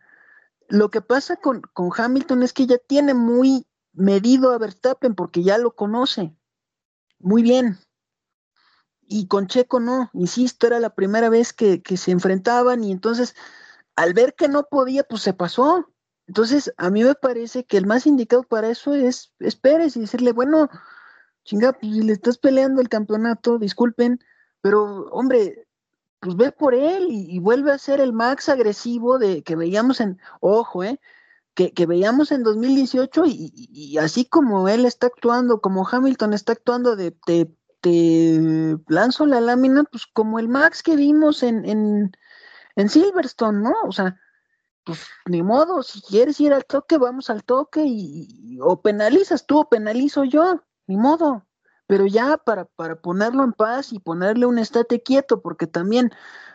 lo 0.66 0.90
que 0.90 1.00
pasa 1.00 1.36
con, 1.36 1.60
con 1.60 1.90
Hamilton 1.96 2.42
es 2.42 2.52
que 2.52 2.66
ya 2.66 2.76
tiene 2.76 3.14
muy 3.14 3.68
medido 3.92 4.50
a 4.50 4.58
Verstappen 4.58 5.14
porque 5.14 5.44
ya 5.44 5.58
lo 5.58 5.76
conoce 5.76 6.34
muy 7.20 7.44
bien. 7.44 7.78
Y 9.02 9.28
con 9.28 9.46
Checo 9.46 9.78
no, 9.78 10.10
insisto, 10.12 10.66
era 10.66 10.80
la 10.80 10.96
primera 10.96 11.28
vez 11.28 11.52
que, 11.52 11.82
que, 11.82 11.96
se 11.96 12.10
enfrentaban 12.10 12.82
y 12.82 12.90
entonces 12.90 13.36
al 13.94 14.12
ver 14.12 14.34
que 14.34 14.48
no 14.48 14.64
podía, 14.64 15.04
pues 15.04 15.22
se 15.22 15.34
pasó. 15.34 15.88
Entonces, 16.26 16.74
a 16.78 16.90
mí 16.90 17.04
me 17.04 17.14
parece 17.14 17.64
que 17.64 17.76
el 17.76 17.86
más 17.86 18.08
indicado 18.08 18.42
para 18.42 18.70
eso 18.70 18.96
es, 18.96 19.32
es 19.38 19.54
Pérez 19.54 19.96
y 19.96 20.00
decirle, 20.00 20.32
bueno, 20.32 20.68
chinga, 21.44 21.74
pues 21.74 21.94
si 21.94 22.02
le 22.02 22.12
estás 22.12 22.38
peleando 22.38 22.80
el 22.80 22.88
campeonato, 22.88 23.58
disculpen, 23.58 24.18
pero 24.60 25.06
hombre, 25.12 25.67
pues 26.20 26.36
ve 26.36 26.52
por 26.52 26.74
él 26.74 27.06
y, 27.10 27.38
vuelve 27.38 27.72
a 27.72 27.78
ser 27.78 28.00
el 28.00 28.12
Max 28.12 28.48
agresivo 28.48 29.18
de 29.18 29.42
que 29.42 29.56
veíamos 29.56 30.00
en, 30.00 30.18
ojo, 30.40 30.84
eh, 30.84 31.00
que, 31.54 31.72
que 31.72 31.86
veíamos 31.86 32.32
en 32.32 32.42
2018 32.42 33.24
y, 33.26 33.52
y, 33.54 33.98
así 33.98 34.24
como 34.24 34.68
él 34.68 34.84
está 34.84 35.08
actuando, 35.08 35.60
como 35.60 35.86
Hamilton 35.88 36.34
está 36.34 36.52
actuando 36.52 36.96
de 36.96 37.12
te, 37.12 37.52
te 37.80 38.40
lanzo 38.88 39.26
la 39.26 39.40
lámina, 39.40 39.84
pues 39.84 40.06
como 40.06 40.38
el 40.38 40.48
Max 40.48 40.82
que 40.82 40.96
vimos 40.96 41.42
en, 41.42 41.64
en, 41.64 42.12
en 42.76 42.88
Silverstone, 42.88 43.60
¿no? 43.60 43.74
O 43.84 43.92
sea, 43.92 44.18
pues 44.84 45.06
ni 45.26 45.42
modo, 45.42 45.82
si 45.82 46.00
quieres 46.02 46.40
ir 46.40 46.52
al 46.52 46.64
toque, 46.64 46.98
vamos 46.98 47.30
al 47.30 47.44
toque 47.44 47.84
y, 47.84 48.58
o 48.62 48.80
penalizas 48.80 49.46
tú 49.46 49.60
o 49.60 49.68
penalizo 49.68 50.24
yo, 50.24 50.62
ni 50.86 50.96
modo 50.96 51.47
pero 51.88 52.06
ya 52.06 52.36
para, 52.36 52.66
para 52.66 53.00
ponerlo 53.00 53.42
en 53.44 53.54
paz 53.54 53.92
y 53.94 53.98
ponerle 53.98 54.46
un 54.46 54.58
estate 54.58 55.02
quieto, 55.02 55.40
porque 55.40 55.66
también 55.66 56.12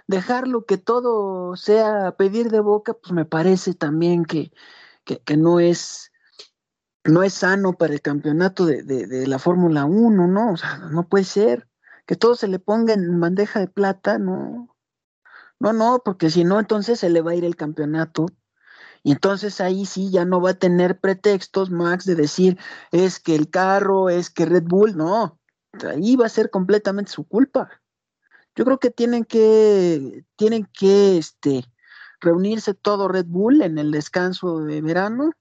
dejarlo 0.08 0.66
que 0.66 0.78
todo 0.78 1.56
sea 1.56 2.16
pedir 2.18 2.52
de 2.52 2.60
boca, 2.60 2.94
pues 2.94 3.12
me 3.14 3.26
parece 3.26 3.74
también 3.74 4.26
que, 4.26 4.52
que, 5.04 5.36
no 5.36 5.60
es 5.60 6.12
no 7.04 7.24
es 7.24 7.34
sano 7.34 7.74
para 7.74 7.94
el 7.94 8.02
campeonato 8.02 8.66
de, 8.68 8.84
de, 8.84 9.28
la 9.28 9.40
Fórmula 9.40 9.86
1, 9.86 10.28
¿no? 10.28 10.54
O 10.54 10.58
sea, 10.58 10.78
no 10.78 11.10
puede 11.10 11.26
ser 11.26 11.68
que 12.06 12.16
todo 12.16 12.36
se 12.36 12.48
le 12.48 12.60
ponga 12.60 12.94
en 12.94 13.20
bandeja 13.20 13.60
de 13.60 13.68
plata, 13.68 14.20
no. 14.20 14.70
No, 15.60 15.74
no, 15.74 16.02
porque 16.06 16.30
si 16.30 16.44
no, 16.44 16.60
entonces 16.60 17.00
se 17.00 17.10
le 17.10 17.22
va 17.22 17.32
a 17.32 17.36
ir 17.36 17.46
el 17.46 17.56
campeonato. 17.56 18.28
Y 19.04 19.12
entonces 19.12 19.60
ahí 19.60 19.86
sí 19.86 20.10
ya 20.10 20.24
no 20.24 20.40
va 20.42 20.52
a 20.52 20.54
tener 20.54 21.00
pretextos, 21.00 21.70
Max, 21.70 22.06
de 22.06 22.16
decir 22.16 22.58
es 22.92 23.20
que 23.20 23.36
el 23.36 23.50
carro, 23.50 24.10
es 24.10 24.30
que 24.30 24.46
Red 24.46 24.64
Bull, 24.64 24.96
no, 24.96 25.40
ahí 25.90 26.16
va 26.16 26.26
a 26.26 26.30
ser 26.30 26.50
completamente 26.50 27.12
su 27.12 27.28
culpa. 27.28 27.70
Yo 28.56 28.64
creo 28.64 28.80
que 28.80 28.92
tienen 28.92 29.26
que, 29.26 30.26
tienen 30.38 30.70
que 30.74 31.18
este, 31.18 31.66
reunirse 32.22 32.74
todo 32.74 33.10
Red 33.10 33.26
Bull 33.26 33.62
en 33.62 33.78
el 33.78 33.92
descanso 33.92 34.60
de 34.60 34.82
verano 34.82 35.32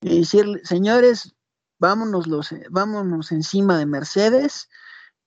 y 0.00 0.20
decir, 0.20 0.60
señores, 0.64 1.36
vámonos, 1.78 2.26
los, 2.26 2.54
vámonos 2.70 3.30
encima 3.30 3.78
de 3.78 3.86
Mercedes 3.86 4.68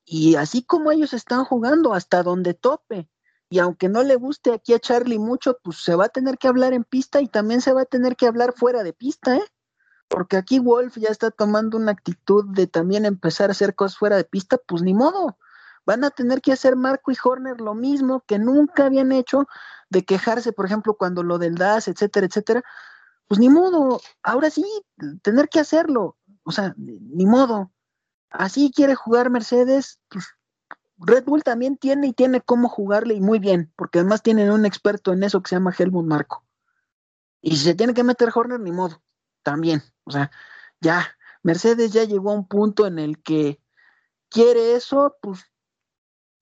y 0.04 0.36
así 0.36 0.64
como 0.64 0.92
ellos 0.92 1.14
están 1.14 1.46
jugando 1.46 1.94
hasta 1.94 2.24
donde 2.24 2.56
tope, 2.56 3.08
y 3.50 3.60
aunque 3.60 3.90
no 3.90 4.04
le 4.04 4.16
guste 4.16 4.54
aquí 4.54 4.74
a 4.74 4.80
Charlie 4.80 5.18
mucho, 5.18 5.58
pues 5.64 5.78
se 5.84 5.96
va 5.96 6.06
a 6.06 6.10
tener 6.10 6.38
que 6.38 6.48
hablar 6.48 6.74
en 6.74 6.84
pista 6.84 7.20
y 7.20 7.28
también 7.28 7.62
se 7.62 7.74
va 7.74 7.82
a 7.82 7.86
tener 7.86 8.16
que 8.16 8.28
hablar 8.28 8.54
fuera 8.56 8.84
de 8.84 8.94
pista, 8.94 9.38
¿eh? 9.38 9.44
Porque 10.08 10.38
aquí 10.38 10.60
Wolf 10.60 10.98
ya 10.98 11.10
está 11.10 11.32
tomando 11.32 11.78
una 11.78 11.92
actitud 11.92 12.46
de 12.54 12.68
también 12.68 13.06
empezar 13.06 13.50
a 13.50 13.52
hacer 13.52 13.76
cosas 13.76 13.98
fuera 13.98 14.18
de 14.18 14.24
pista, 14.24 14.58
pues 14.68 14.82
ni 14.84 14.94
modo. 14.94 15.38
Van 15.86 16.04
a 16.04 16.12
tener 16.12 16.42
que 16.42 16.52
hacer 16.52 16.76
Marco 16.76 17.12
y 17.12 17.18
Horner 17.24 17.62
lo 17.62 17.74
mismo 17.74 18.24
que 18.28 18.38
nunca 18.38 18.86
habían 18.86 19.12
hecho 19.12 19.48
de 19.90 20.06
quejarse, 20.06 20.52
por 20.52 20.66
ejemplo, 20.66 20.96
cuando 20.96 21.24
lo 21.24 21.38
del 21.40 21.56
DAS, 21.56 21.88
etcétera, 21.88 22.28
etcétera. 22.28 22.64
Pues 23.28 23.40
ni 23.40 23.50
modo, 23.50 24.02
ahora 24.24 24.50
sí, 24.50 24.66
tener 25.22 25.50
que 25.50 25.60
hacerlo. 25.60 26.18
O 26.44 26.52
sea, 26.52 26.74
ni 26.78 27.26
modo. 27.26 27.72
Así 28.30 28.72
quiere 28.72 28.96
jugar 28.96 29.30
Mercedes, 29.30 30.00
pues 30.10 30.26
Red 31.00 31.26
Bull 31.26 31.44
también 31.44 31.78
tiene 31.78 32.08
y 32.08 32.14
tiene 32.14 32.42
cómo 32.42 32.70
jugarle 32.70 33.14
y 33.14 33.22
muy 33.22 33.40
bien, 33.40 33.72
porque 33.76 34.00
además 34.00 34.22
tienen 34.22 34.52
un 34.52 34.66
experto 34.66 35.14
en 35.14 35.24
eso 35.24 35.42
que 35.42 35.50
se 35.50 35.56
llama 35.56 35.74
Helmut 35.78 36.06
Marco. 36.06 36.46
Y 37.42 37.56
si 37.58 37.64
se 37.64 37.76
tiene 37.76 37.94
que 37.94 38.04
meter 38.04 38.30
Horner, 38.34 38.60
ni 38.60 38.72
modo, 38.72 39.02
también. 39.44 39.82
O 40.04 40.12
sea, 40.12 40.30
ya, 40.82 41.08
Mercedes 41.42 41.92
ya 41.94 42.04
llegó 42.04 42.32
a 42.32 42.36
un 42.36 42.48
punto 42.48 42.86
en 42.86 43.00
el 43.00 43.22
que 43.22 43.62
quiere 44.30 44.76
eso, 44.76 45.16
pues 45.22 45.46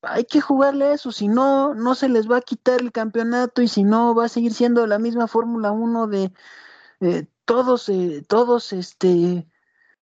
hay 0.01 0.25
que 0.25 0.41
jugarle 0.41 0.93
eso, 0.93 1.11
si 1.11 1.27
no, 1.27 1.73
no 1.73 1.95
se 1.95 2.09
les 2.09 2.29
va 2.29 2.37
a 2.37 2.41
quitar 2.41 2.81
el 2.81 2.91
campeonato 2.91 3.61
y 3.61 3.67
si 3.67 3.83
no, 3.83 4.15
va 4.15 4.25
a 4.25 4.29
seguir 4.29 4.53
siendo 4.53 4.85
la 4.87 4.99
misma 4.99 5.27
Fórmula 5.27 5.71
1 5.71 6.07
de 6.07 6.33
eh, 7.01 7.27
todos, 7.45 7.89
eh, 7.89 8.23
todos, 8.27 8.73
este, 8.73 9.47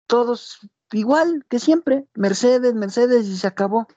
todos 0.07 0.59
igual 0.91 1.45
que 1.49 1.59
siempre, 1.59 2.07
Mercedes, 2.13 2.73
Mercedes 2.73 3.27
y 3.27 3.37
se 3.37 3.47
acabó. 3.47 3.87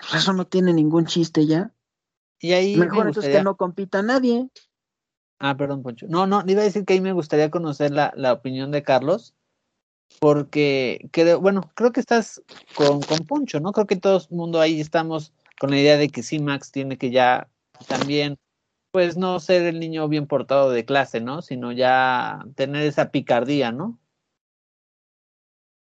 Pues 0.00 0.22
eso 0.22 0.32
no 0.32 0.46
tiene 0.46 0.72
ningún 0.72 1.06
chiste 1.06 1.46
ya. 1.46 1.72
Y 2.40 2.52
ahí 2.52 2.76
Mejor 2.76 3.06
entonces 3.06 3.36
que 3.36 3.42
no 3.42 3.56
compita 3.56 4.02
nadie. 4.02 4.48
Ah, 5.38 5.56
perdón, 5.56 5.82
Poncho. 5.82 6.06
No, 6.08 6.26
no, 6.26 6.42
iba 6.46 6.60
a 6.60 6.64
decir 6.64 6.84
que 6.84 6.94
ahí 6.94 7.00
me 7.00 7.12
gustaría 7.12 7.50
conocer 7.50 7.90
la, 7.90 8.12
la 8.16 8.32
opinión 8.32 8.70
de 8.70 8.82
Carlos, 8.82 9.34
porque 10.20 11.08
creo, 11.10 11.40
bueno, 11.40 11.70
creo 11.74 11.92
que 11.92 12.00
estás 12.00 12.42
con, 12.74 13.00
con 13.00 13.18
Poncho, 13.26 13.60
¿no? 13.60 13.72
Creo 13.72 13.86
que 13.86 13.96
todo 13.96 14.18
el 14.18 14.36
mundo 14.36 14.60
ahí 14.60 14.80
estamos 14.80 15.32
con 15.58 15.70
la 15.70 15.78
idea 15.78 15.96
de 15.96 16.08
que 16.08 16.22
sí, 16.22 16.38
Max 16.38 16.70
tiene 16.70 16.98
que 16.98 17.10
ya 17.10 17.48
también, 17.88 18.38
pues 18.92 19.16
no 19.16 19.40
ser 19.40 19.62
el 19.62 19.80
niño 19.80 20.08
bien 20.08 20.26
portado 20.26 20.70
de 20.70 20.84
clase, 20.84 21.20
¿no? 21.20 21.42
Sino 21.42 21.72
ya 21.72 22.44
tener 22.54 22.86
esa 22.86 23.10
picardía, 23.10 23.72
¿no? 23.72 23.98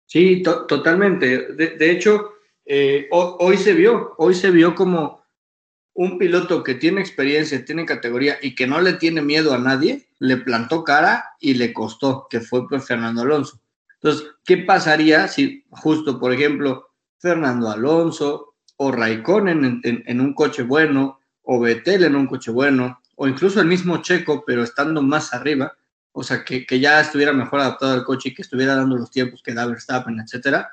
Sí, 0.07 0.43
totalmente. 0.43 1.53
De, 1.53 1.77
de 1.77 1.91
hecho, 1.91 2.33
eh, 2.73 3.09
hoy, 3.11 3.57
se 3.57 3.73
vio, 3.73 4.14
hoy 4.16 4.33
se 4.33 4.53
vio 4.53 4.77
como 4.77 5.25
un 5.93 6.18
piloto 6.18 6.62
que 6.62 6.77
tiene 6.77 7.01
experiencia, 7.01 7.64
tiene 7.64 7.85
categoría 7.85 8.39
y 8.41 8.55
que 8.55 8.68
no 8.68 8.81
le 8.81 8.93
tiene 8.93 9.23
miedo 9.23 9.53
a 9.53 9.59
nadie, 9.59 10.07
le 10.21 10.37
plantó 10.37 10.85
cara 10.85 11.31
y 11.41 11.55
le 11.55 11.73
costó, 11.73 12.29
que 12.31 12.39
fue 12.39 12.68
pues 12.68 12.87
Fernando 12.87 13.23
Alonso. 13.23 13.61
Entonces, 13.95 14.29
¿qué 14.45 14.59
pasaría 14.59 15.27
si 15.27 15.64
justo, 15.71 16.21
por 16.21 16.33
ejemplo, 16.33 16.91
Fernando 17.18 17.68
Alonso 17.68 18.55
o 18.77 18.93
Raikkonen 18.93 19.81
en, 19.83 20.21
un 20.21 20.33
coche 20.33 20.62
bueno, 20.62 21.18
o 21.43 21.59
Vettel 21.59 22.05
en 22.05 22.14
un 22.14 22.29
coche 22.29 22.53
bueno, 22.53 23.01
o 23.16 23.27
incluso 23.27 23.61
el 23.61 23.66
mismo 23.66 24.01
Checo, 24.01 24.45
pero 24.47 24.62
estando 24.62 25.03
más 25.03 25.35
arriba, 25.35 25.77
o 26.12 26.23
sea, 26.23 26.45
que, 26.45 26.64
que 26.64 26.79
ya 26.79 27.01
estuviera 27.01 27.33
mejor 27.33 27.59
adaptado 27.59 27.95
al 27.95 28.05
coche 28.05 28.29
y 28.29 28.35
que 28.35 28.43
estuviera 28.43 28.77
dando 28.77 28.97
los 28.97 29.11
tiempos 29.11 29.43
que 29.43 29.55
da 29.55 29.66
Verstappen, 29.66 30.21
etcétera, 30.21 30.71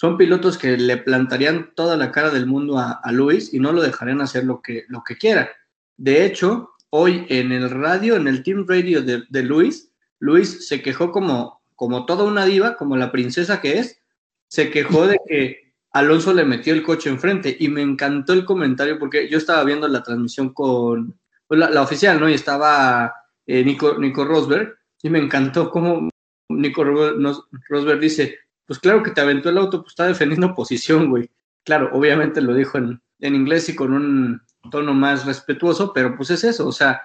son 0.00 0.16
pilotos 0.16 0.56
que 0.56 0.76
le 0.76 0.96
plantarían 0.96 1.72
toda 1.74 1.96
la 1.96 2.12
cara 2.12 2.30
del 2.30 2.46
mundo 2.46 2.78
a, 2.78 3.02
Luis 3.10 3.52
y 3.52 3.58
no 3.58 3.72
lo 3.72 3.82
dejarían 3.82 4.20
hacer 4.20 4.44
lo 4.44 4.62
que, 4.62 4.84
lo 4.86 5.02
que 5.02 5.18
quiera. 5.18 5.50
De 5.96 6.24
hecho, 6.24 6.70
hoy 6.90 7.26
en 7.28 7.50
el 7.50 7.68
radio, 7.68 8.14
en 8.14 8.28
el 8.28 8.44
team 8.44 8.64
radio 8.68 9.02
de, 9.02 9.42
Luis, 9.42 9.90
Luis 10.20 10.68
se 10.68 10.82
quejó 10.82 11.10
como, 11.10 11.62
como 11.74 12.06
toda 12.06 12.22
una 12.22 12.44
diva, 12.44 12.76
como 12.76 12.96
la 12.96 13.10
princesa 13.10 13.60
que 13.60 13.80
es, 13.80 14.00
se 14.46 14.70
quejó 14.70 15.08
de 15.08 15.18
que 15.26 15.74
Alonso 15.90 16.32
le 16.32 16.44
metió 16.44 16.74
el 16.74 16.84
coche 16.84 17.10
enfrente 17.10 17.56
y 17.58 17.68
me 17.68 17.82
encantó 17.82 18.34
el 18.34 18.44
comentario 18.44 19.00
porque 19.00 19.28
yo 19.28 19.36
estaba 19.36 19.64
viendo 19.64 19.88
la 19.88 20.04
transmisión 20.04 20.54
con 20.54 21.18
pues, 21.48 21.58
la, 21.58 21.82
oficial, 21.82 22.20
¿no? 22.20 22.28
Y 22.30 22.34
estaba 22.34 23.12
eh, 23.48 23.64
Nico, 23.64 23.98
Nico 23.98 24.24
Rosberg 24.24 24.78
y 25.02 25.10
me 25.10 25.18
encantó 25.18 25.72
cómo 25.72 26.08
Nico 26.50 26.84
Rosberg 26.84 27.98
dice, 27.98 28.38
pues 28.68 28.78
claro 28.78 29.02
que 29.02 29.10
te 29.10 29.22
aventó 29.22 29.48
el 29.48 29.58
auto, 29.58 29.80
pues 29.80 29.92
está 29.92 30.06
defendiendo 30.06 30.54
posición, 30.54 31.08
güey. 31.08 31.30
Claro, 31.64 31.90
obviamente 31.92 32.40
lo 32.40 32.54
dijo 32.54 32.78
en, 32.78 33.02
en 33.18 33.34
inglés 33.34 33.68
y 33.68 33.74
con 33.74 33.92
un 33.92 34.42
tono 34.70 34.94
más 34.94 35.24
respetuoso, 35.24 35.92
pero 35.92 36.14
pues 36.16 36.30
es 36.30 36.44
eso, 36.44 36.68
o 36.68 36.72
sea, 36.72 37.02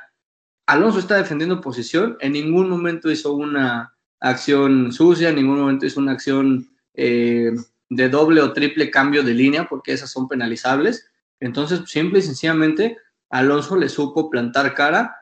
Alonso 0.66 1.00
está 1.00 1.16
defendiendo 1.18 1.62
posición, 1.62 2.18
en 2.20 2.34
ningún 2.34 2.70
momento 2.70 3.10
hizo 3.10 3.34
una 3.34 3.96
acción 4.20 4.92
sucia, 4.92 5.30
en 5.30 5.36
ningún 5.36 5.60
momento 5.60 5.86
hizo 5.86 6.00
una 6.00 6.14
acción 6.14 6.70
eh, 6.94 7.52
de 7.90 8.10
doble 8.10 8.42
o 8.42 8.54
triple 8.54 8.92
cambio 8.92 9.24
de 9.24 9.34
línea, 9.34 9.68
porque 9.68 9.94
esas 9.94 10.10
son 10.10 10.28
penalizables. 10.28 11.10
Entonces, 11.40 11.82
simple 11.86 12.20
y 12.20 12.22
sencillamente, 12.22 12.98
Alonso 13.30 13.76
le 13.76 13.90
supo 13.90 14.30
plantar 14.30 14.74
cara 14.74 15.16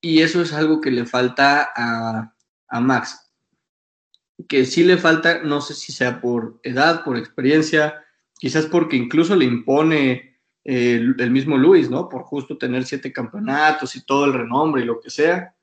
y 0.00 0.20
eso 0.20 0.40
es 0.40 0.52
algo 0.52 0.80
que 0.80 0.90
le 0.90 1.04
falta 1.04 1.70
a, 1.74 2.34
a 2.68 2.80
Max. 2.80 3.31
Que 4.48 4.64
sí 4.64 4.84
le 4.84 4.96
falta, 4.96 5.42
no 5.42 5.60
sé 5.60 5.74
si 5.74 5.92
sea 5.92 6.20
por 6.20 6.60
edad, 6.62 7.04
por 7.04 7.16
experiencia, 7.16 8.04
quizás 8.38 8.66
porque 8.66 8.96
incluso 8.96 9.36
le 9.36 9.44
impone 9.44 10.38
el, 10.64 11.30
mismo 11.30 11.56
Luis, 11.56 11.90
¿no? 11.90 12.08
Por 12.08 12.22
justo 12.22 12.58
tener 12.58 12.84
siete 12.84 13.12
campeonatos 13.12 13.96
y 13.96 14.04
todo 14.04 14.26
el 14.26 14.32
renombre 14.32 14.82
y 14.82 14.86
lo 14.86 15.00
que 15.00 15.10
sea. 15.10 15.54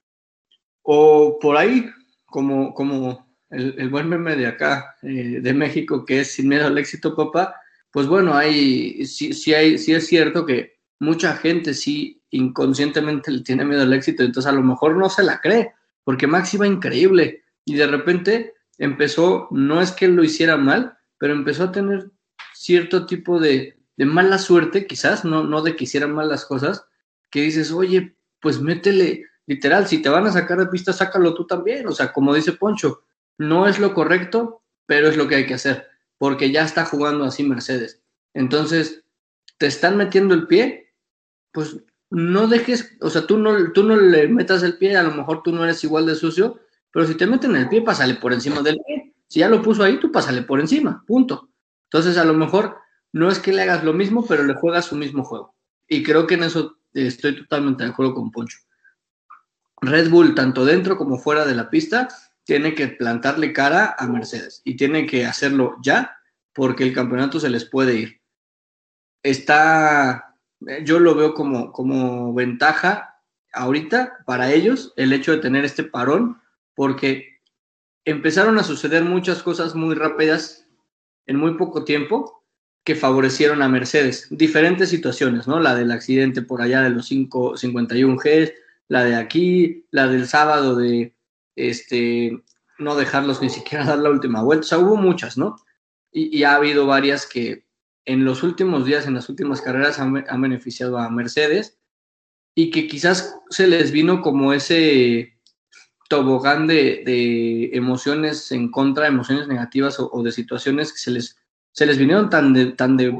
O 0.81 1.37
por 1.39 1.57
ahí, 1.57 1.89
como, 2.25 2.73
como 2.73 3.35
el, 3.49 3.89
buen 3.89 4.09
meme 4.09 4.35
de 4.35 4.47
acá, 4.47 4.95
eh, 5.01 5.39
de 5.41 5.53
México, 5.53 6.05
que 6.05 6.21
es 6.21 6.33
sin 6.33 6.47
miedo 6.47 6.67
al 6.67 6.77
éxito, 6.77 7.15
papá, 7.15 7.55
pues 7.91 8.07
bueno, 8.07 8.35
hay, 8.35 9.05
sí, 9.05 9.33
sí, 9.33 9.53
hay, 9.53 9.77
sí 9.77 9.93
es 9.93 10.07
cierto 10.07 10.45
que 10.45 10.79
mucha 10.99 11.35
gente 11.35 11.73
sí 11.73 12.21
inconscientemente 12.31 13.31
le 13.31 13.41
tiene 13.41 13.65
miedo 13.65 13.81
al 13.81 13.93
éxito, 13.93 14.23
entonces 14.23 14.51
a 14.51 14.55
lo 14.55 14.61
mejor 14.61 14.95
no 14.97 15.09
se 15.09 15.23
la 15.23 15.39
cree, 15.41 15.73
porque 16.03 16.27
Max 16.27 16.53
iba 16.53 16.67
increíble 16.67 17.43
y 17.65 17.75
de 17.75 17.87
repente 17.87 18.53
empezó, 18.79 19.47
no 19.51 19.81
es 19.81 19.91
que 19.91 20.07
lo 20.07 20.23
hiciera 20.23 20.57
mal, 20.57 20.97
pero 21.19 21.33
empezó 21.33 21.65
a 21.65 21.71
tener 21.71 22.09
cierto 22.53 23.05
tipo 23.05 23.39
de, 23.39 23.77
de 23.97 24.05
mala 24.05 24.39
suerte, 24.39 24.87
quizás, 24.87 25.23
no, 25.25 25.43
no 25.43 25.61
de 25.61 25.75
que 25.75 25.83
hicieran 25.83 26.13
mal 26.13 26.29
las 26.29 26.45
cosas, 26.45 26.85
que 27.29 27.41
dices, 27.41 27.71
oye, 27.71 28.15
pues 28.39 28.59
métele, 28.59 29.25
literal, 29.45 29.87
si 29.87 30.01
te 30.01 30.09
van 30.09 30.25
a 30.25 30.31
sacar 30.31 30.57
de 30.57 30.67
pista, 30.67 30.93
sácalo 30.93 31.33
tú 31.33 31.45
también. 31.45 31.87
O 31.87 31.91
sea, 31.91 32.11
como 32.13 32.33
dice 32.33 32.53
Poncho, 32.53 33.03
no 33.37 33.67
es 33.67 33.79
lo 33.79 33.93
correcto, 33.93 34.63
pero 34.85 35.07
es 35.07 35.17
lo 35.17 35.27
que 35.27 35.35
hay 35.35 35.45
que 35.45 35.53
hacer, 35.53 35.87
porque 36.17 36.51
ya 36.51 36.63
está 36.63 36.85
jugando 36.85 37.25
así 37.25 37.43
Mercedes. 37.43 38.01
Entonces, 38.33 39.03
te 39.57 39.67
están 39.67 39.97
metiendo 39.97 40.33
el 40.33 40.47
pie, 40.47 40.93
pues 41.51 41.77
no 42.09 42.47
dejes, 42.47 42.97
o 43.01 43.09
sea, 43.09 43.27
tú 43.27 43.37
no, 43.37 43.71
tú 43.71 43.83
no 43.83 43.95
le 43.95 44.27
metas 44.27 44.63
el 44.63 44.77
pie, 44.77 44.97
a 44.97 45.03
lo 45.03 45.11
mejor 45.11 45.43
tú 45.43 45.51
no 45.51 45.63
eres 45.63 45.83
igual 45.83 46.05
de 46.05 46.15
sucio, 46.15 46.59
pero 46.91 47.05
si 47.05 47.15
te 47.15 47.27
meten 47.27 47.55
el 47.55 47.69
pie, 47.69 47.81
pásale 47.81 48.15
por 48.15 48.33
encima 48.33 48.61
del 48.61 48.79
pie. 48.85 49.13
Si 49.27 49.39
ya 49.39 49.49
lo 49.49 49.61
puso 49.61 49.83
ahí, 49.83 49.99
tú 49.99 50.11
pásale 50.11 50.41
por 50.41 50.59
encima, 50.59 51.03
punto. 51.05 51.49
Entonces, 51.85 52.17
a 52.17 52.25
lo 52.25 52.33
mejor 52.33 52.77
no 53.11 53.29
es 53.29 53.39
que 53.39 53.53
le 53.53 53.61
hagas 53.61 53.83
lo 53.83 53.93
mismo, 53.93 54.25
pero 54.25 54.43
le 54.43 54.55
juegas 54.55 54.85
su 54.85 54.95
mismo 54.95 55.23
juego. 55.23 55.55
Y 55.87 56.03
creo 56.03 56.27
que 56.27 56.35
en 56.35 56.43
eso 56.43 56.77
estoy 56.93 57.35
totalmente 57.35 57.83
de 57.83 57.89
acuerdo 57.89 58.13
con 58.13 58.31
Poncho. 58.31 58.57
Red 59.81 60.09
Bull, 60.09 60.35
tanto 60.35 60.65
dentro 60.65 60.97
como 60.97 61.17
fuera 61.17 61.45
de 61.45 61.55
la 61.55 61.69
pista, 61.69 62.09
tiene 62.43 62.73
que 62.73 62.87
plantarle 62.87 63.53
cara 63.53 63.95
a 63.97 64.07
Mercedes 64.07 64.61
y 64.65 64.75
tiene 64.75 65.05
que 65.05 65.25
hacerlo 65.25 65.77
ya 65.83 66.17
porque 66.53 66.83
el 66.83 66.93
campeonato 66.93 67.39
se 67.39 67.49
les 67.49 67.65
puede 67.65 67.95
ir. 67.95 68.21
Está, 69.23 70.35
yo 70.83 70.99
lo 70.99 71.15
veo 71.15 71.33
como, 71.33 71.71
como 71.71 72.33
ventaja 72.33 73.21
ahorita 73.53 74.19
para 74.25 74.51
ellos 74.51 74.93
el 74.95 75.13
hecho 75.13 75.31
de 75.31 75.37
tener 75.37 75.65
este 75.65 75.83
parón 75.83 76.41
porque 76.79 77.41
empezaron 78.05 78.57
a 78.57 78.63
suceder 78.63 79.03
muchas 79.03 79.43
cosas 79.43 79.75
muy 79.75 79.95
rápidas 79.95 80.65
en 81.25 81.35
muy 81.35 81.55
poco 81.57 81.83
tiempo 81.83 82.45
que 82.85 82.95
favorecieron 82.95 83.61
a 83.61 83.67
Mercedes. 83.67 84.29
Diferentes 84.31 84.87
situaciones, 84.87 85.45
¿no? 85.45 85.59
La 85.59 85.75
del 85.75 85.91
accidente 85.91 86.41
por 86.41 86.61
allá 86.61 86.81
de 86.83 86.91
los 86.91 87.07
5, 87.07 87.57
51 87.57 88.15
Gs, 88.15 88.53
la 88.87 89.03
de 89.03 89.17
aquí, 89.17 89.87
la 89.91 90.07
del 90.07 90.25
sábado 90.25 90.77
de 90.77 91.13
este, 91.57 92.41
no 92.77 92.95
dejarlos 92.95 93.41
ni 93.41 93.49
siquiera 93.49 93.83
dar 93.85 93.99
la 93.99 94.11
última 94.11 94.41
vuelta. 94.41 94.61
O 94.61 94.69
sea, 94.69 94.77
hubo 94.77 94.95
muchas, 94.95 95.37
¿no? 95.37 95.57
Y, 96.13 96.43
ha 96.43 96.55
habido 96.55 96.87
varias 96.87 97.27
que 97.27 97.65
en 98.05 98.23
los 98.23 98.41
últimos 98.41 98.85
días, 98.85 99.05
en 99.05 99.15
las 99.15 99.27
últimas 99.27 99.59
carreras, 99.59 99.99
han, 99.99 100.41
beneficiado 100.41 100.97
a 100.97 101.09
Mercedes 101.09 101.77
y 102.55 102.71
que 102.71 102.87
quizás 102.87 103.37
se 103.49 103.67
les 103.67 103.91
vino 103.91 104.21
como 104.21 104.53
ese 104.53 105.38
tobogán 106.09 106.67
de, 106.67 107.69
emociones 107.73 108.51
en 108.51 108.69
contra, 108.69 109.07
emociones 109.07 109.47
negativas 109.47 109.99
o, 109.99 110.09
o 110.11 110.21
de 110.23 110.33
situaciones 110.33 110.91
que 110.91 110.99
se 110.99 111.11
les 111.11 111.39
se 111.71 111.85
les 111.85 111.97
vinieron 111.97 112.29
tan 112.29 112.53
de, 112.53 112.67
tan 112.73 112.97
de, 112.97 113.15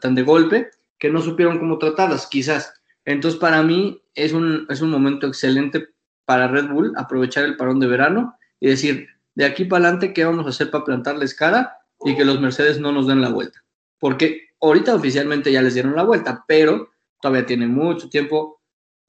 tan, 0.00 0.14
de 0.14 0.22
golpe 0.22 0.70
que 0.98 1.10
no 1.10 1.20
supieron 1.22 1.58
cómo 1.58 1.78
tratarlas, 1.78 2.26
quizás. 2.26 2.74
Entonces, 3.04 3.38
para 3.38 3.62
mí 3.62 4.02
es 4.14 4.32
un, 4.32 4.66
es 4.68 4.80
un 4.80 4.90
momento 4.90 5.26
excelente 5.26 5.88
para 6.24 6.48
Red 6.48 6.68
Bull 6.68 6.92
aprovechar 6.96 7.44
el 7.44 7.56
parón 7.56 7.80
de 7.80 7.86
verano 7.86 8.36
y 8.60 8.68
decir, 8.68 9.08
de 9.34 9.44
aquí 9.44 9.64
para 9.64 9.84
adelante, 9.84 10.12
¿qué 10.12 10.24
vamos 10.24 10.46
a 10.46 10.50
hacer 10.50 10.70
para 10.70 10.84
plantarles 10.84 11.34
cara 11.34 11.78
y 12.04 12.16
que 12.16 12.24
los 12.24 12.40
Mercedes 12.40 12.80
no 12.80 12.92
nos 12.92 13.06
den 13.06 13.20
la 13.20 13.28
vuelta? 13.28 13.62
Porque 13.98 14.48
ahorita 14.60 14.94
oficialmente 14.94 15.52
ya 15.52 15.62
les 15.62 15.74
dieron 15.74 15.94
la 15.94 16.02
vuelta, 16.02 16.44
pero 16.48 16.90
todavía 17.20 17.46
tiene 17.46 17.66
mucho 17.66 18.08
tiempo 18.08 18.60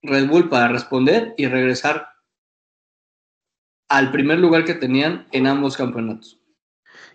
Red 0.02 0.28
Bull 0.28 0.50
para 0.50 0.68
responder 0.68 1.34
y 1.38 1.48
regresar 1.48 2.08
al 3.90 4.12
primer 4.12 4.40
lugar 4.40 4.66
que 4.66 4.74
tenían 4.74 5.28
en 5.32 5.48
ambos 5.48 5.78
campeonatos. 5.78 6.40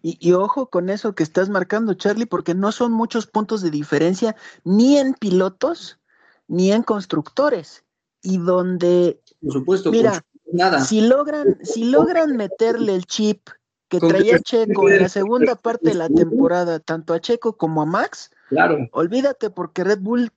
Y, 0.05 0.33
ojo 0.33 0.69
con 0.69 0.91
eso 0.91 1.15
que 1.15 1.23
estás 1.23 1.49
marcando, 1.49 1.95
Charlie, 1.95 2.27
porque 2.27 2.55
no 2.55 2.73
son 2.73 2.91
muchos 2.91 3.29
puntos 3.29 3.63
de 3.63 3.71
diferencia 3.71 4.35
ni 4.65 4.99
en 4.99 5.15
pilotos 5.15 6.01
ni 6.49 6.73
en 6.73 6.83
constructores. 6.83 7.85
Y 8.21 8.39
donde, 8.39 9.21
por 9.41 9.53
supuesto, 9.53 9.93
mira, 9.93 10.25
nada. 10.53 10.81
si 10.81 11.03
logran, 11.03 11.59
si 11.63 11.85
logran 11.85 12.37
meterle 12.37 12.97
el 12.97 13.07
chip 13.07 13.49
que 13.89 14.01
traía 14.01 14.41
Checo 14.41 14.89
en 14.89 15.03
la 15.03 15.09
segunda 15.09 15.55
parte 15.55 15.91
de 15.91 15.95
la 15.95 16.09
temporada, 16.09 16.81
tanto 16.81 17.15
a 17.15 17.21
Checo 17.21 17.57
como 17.57 17.83
a 17.83 17.87
Max, 17.87 18.31
claro. 18.49 18.89
olvídate 18.93 19.51
porque 19.51 19.85
Red 19.85 20.01
Bull 20.01 20.33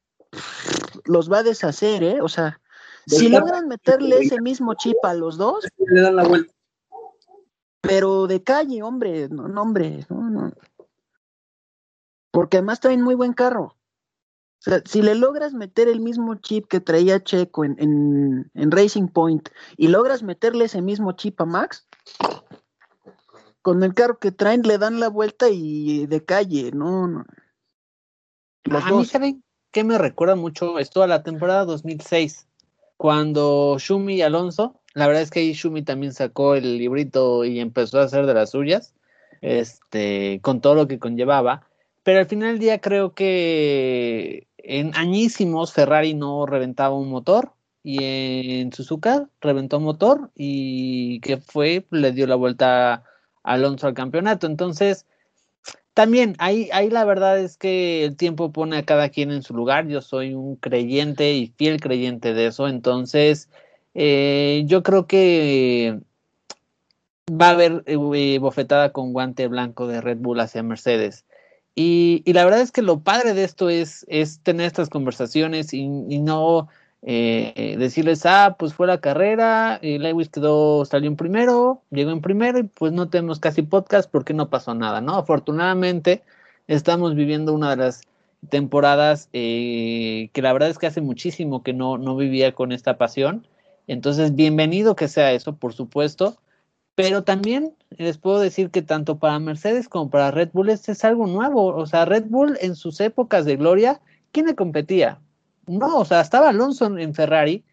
los 1.05 1.31
va 1.31 1.39
a 1.39 1.43
deshacer, 1.43 2.03
¿eh? 2.03 2.21
O 2.21 2.29
sea, 2.29 2.59
si 3.07 3.29
logran 3.29 3.67
meterle 3.67 4.19
ese 4.19 4.41
mismo 4.41 4.73
chip 4.75 4.97
a 5.03 5.13
los 5.13 5.37
dos, 5.37 5.67
le 5.77 6.01
dan 6.01 6.15
la 6.15 6.23
vuelta 6.27 6.55
pero 7.87 8.27
de 8.27 8.43
calle, 8.43 8.83
hombre, 8.83 9.29
no, 9.29 9.47
no 9.47 9.61
hombre, 9.61 10.05
no, 10.09 10.29
no. 10.29 10.51
Porque 12.31 12.57
además 12.57 12.79
traen 12.79 13.01
muy 13.01 13.15
buen 13.15 13.33
carro. 13.33 13.75
O 14.59 14.69
sea, 14.69 14.81
si 14.85 15.01
le 15.01 15.15
logras 15.15 15.53
meter 15.53 15.87
el 15.87 15.99
mismo 15.99 16.35
chip 16.35 16.67
que 16.67 16.79
traía 16.79 17.23
Checo 17.23 17.63
en, 17.63 17.75
en, 17.79 18.51
en, 18.55 18.71
Racing 18.71 19.07
Point 19.07 19.49
y 19.77 19.89
logras 19.89 20.23
meterle 20.23 20.65
ese 20.65 20.81
mismo 20.81 21.11
chip 21.11 21.39
a 21.39 21.45
Max, 21.45 21.87
con 23.61 23.83
el 23.83 23.93
carro 23.93 24.17
que 24.17 24.31
traen 24.31 24.63
le 24.63 24.77
dan 24.77 24.99
la 24.99 25.09
vuelta 25.09 25.49
y 25.49 26.07
de 26.07 26.25
calle, 26.25 26.71
no, 26.71 27.07
no. 27.07 27.25
a 28.71 28.91
mí, 28.91 29.05
¿saben 29.05 29.43
qué 29.71 29.83
me 29.83 29.97
recuerda 29.97 30.35
mucho? 30.35 30.79
Esto 30.79 31.03
a 31.03 31.07
la 31.07 31.21
temporada 31.21 31.65
2006, 31.65 32.47
cuando 32.97 33.77
Shumi 33.79 34.15
y 34.15 34.21
Alonso 34.21 34.81
la 34.95 35.07
verdad 35.07 35.23
es 35.23 35.29
que 35.29 35.43
Ishumi 35.43 35.83
también 35.83 36.13
sacó 36.13 36.55
el 36.55 36.77
librito 36.77 37.43
y 37.43 37.59
empezó 37.59 37.99
a 37.99 38.05
hacer 38.05 38.25
de 38.25 38.33
las 38.33 38.51
suyas, 38.51 38.95
este, 39.41 40.39
con 40.41 40.61
todo 40.61 40.73
lo 40.73 40.87
que 40.87 40.99
conllevaba. 40.99 41.67
Pero 42.03 42.19
al 42.19 42.27
final 42.27 42.51
del 42.51 42.59
día 42.59 42.79
creo 42.79 43.13
que 43.13 44.47
en 44.57 44.95
añísimos 44.95 45.73
Ferrari 45.73 46.13
no 46.13 46.45
reventaba 46.45 46.95
un 46.95 47.09
motor 47.09 47.51
y 47.83 48.61
en 48.61 48.71
Suzuka 48.71 49.27
reventó 49.41 49.79
un 49.79 49.83
motor 49.83 50.31
y 50.33 51.19
que 51.19 51.37
fue, 51.37 51.85
le 51.91 52.13
dio 52.13 52.25
la 52.25 52.35
vuelta 52.35 52.93
a 52.93 53.03
Alonso 53.43 53.87
al 53.87 53.93
campeonato. 53.95 54.47
Entonces, 54.47 55.05
también 55.95 56.35
ahí, 56.39 56.69
ahí 56.73 56.89
la 56.89 57.05
verdad 57.05 57.39
es 57.39 57.57
que 57.57 58.03
el 58.03 58.17
tiempo 58.17 58.51
pone 58.51 58.77
a 58.77 58.85
cada 58.85 59.09
quien 59.09 59.31
en 59.31 59.43
su 59.43 59.55
lugar. 59.55 59.87
Yo 59.87 60.01
soy 60.01 60.33
un 60.33 60.57
creyente 60.57 61.33
y 61.33 61.47
fiel 61.47 61.79
creyente 61.79 62.33
de 62.33 62.47
eso. 62.47 62.67
Entonces, 62.67 63.49
eh, 63.93 64.63
yo 64.67 64.83
creo 64.83 65.07
que 65.07 66.01
va 67.31 67.47
a 67.47 67.51
haber 67.51 67.83
eh, 67.87 68.39
bofetada 68.39 68.91
con 68.91 69.13
guante 69.13 69.47
blanco 69.47 69.87
de 69.87 70.01
Red 70.01 70.17
Bull 70.17 70.41
hacia 70.41 70.63
Mercedes. 70.63 71.25
Y, 71.75 72.23
la 72.25 72.43
verdad 72.43 72.61
es 72.61 72.73
que 72.73 72.81
lo 72.81 72.99
padre 72.99 73.33
de 73.33 73.45
esto 73.45 73.69
es, 73.69 74.05
es 74.09 74.41
tener 74.41 74.67
estas 74.67 74.89
conversaciones 74.89 75.73
y, 75.73 75.87
no 75.87 76.67
eh, 77.05 77.75
decirles, 77.77 78.25
ah, 78.25 78.55
pues 78.59 78.73
fue 78.73 78.87
la 78.87 78.99
carrera, 78.99 79.79
Lewis 79.81 80.29
quedó, 80.29 80.83
salió 80.85 81.09
en 81.09 81.15
primero, 81.15 81.81
llegó 81.91 82.11
en 82.11 82.21
primero 82.21 82.59
y 82.59 82.63
pues 82.63 82.91
no 82.91 83.09
tenemos 83.09 83.39
casi 83.39 83.61
podcast 83.61 84.09
porque 84.11 84.33
no 84.33 84.49
pasó 84.49 84.73
nada, 84.73 85.01
¿no? 85.01 85.15
Afortunadamente 85.15 86.23
estamos 86.67 87.15
viviendo 87.15 87.53
una 87.53 87.71
de 87.71 87.77
las 87.77 88.01
temporadas 88.49 89.29
que 89.31 90.31
la 90.35 90.53
verdad 90.53 90.69
es 90.69 90.79
que 90.79 90.87
hace 90.87 91.01
muchísimo 91.01 91.63
que 91.63 91.73
no, 91.73 91.97
no 91.97 92.15
vivía 92.15 92.53
con 92.53 92.71
esta 92.71 92.97
pasión 92.97 93.47
entonces, 93.87 94.35
bienvenido 94.35 94.95
que 94.95 95.07
sea 95.07 95.31
eso, 95.33 95.55
por 95.57 95.73
supuesto, 95.73 96.37
Pero 96.95 97.23
también 97.25 97.75
les 97.91 98.17
puedo 98.17 98.39
decir 98.39 98.71
que 98.71 98.81
tanto 98.81 99.19
para 99.19 99.39
Mercedes 99.39 99.89
como 99.89 100.09
para 100.09 100.31
Red 100.31 100.51
Bull 100.53 100.69
este 100.69 100.93
es 100.93 101.03
algo 101.05 101.27
nuevo. 101.27 101.67
O 101.75 101.85
sea, 101.87 102.05
Red 102.05 102.25
Bull 102.29 102.57
en 102.61 102.75
sus 102.75 103.01
épocas 103.01 103.45
de 103.45 103.57
gloria, 103.57 104.01
¿quién 104.31 104.47
le 104.47 104.55
competía? 104.55 105.19
No, 105.67 105.99
o 105.99 106.05
sea, 106.05 106.21
estaba 106.21 106.49
Alonso 106.49 106.85
en 106.97 107.13
Ferrari, 107.13 107.63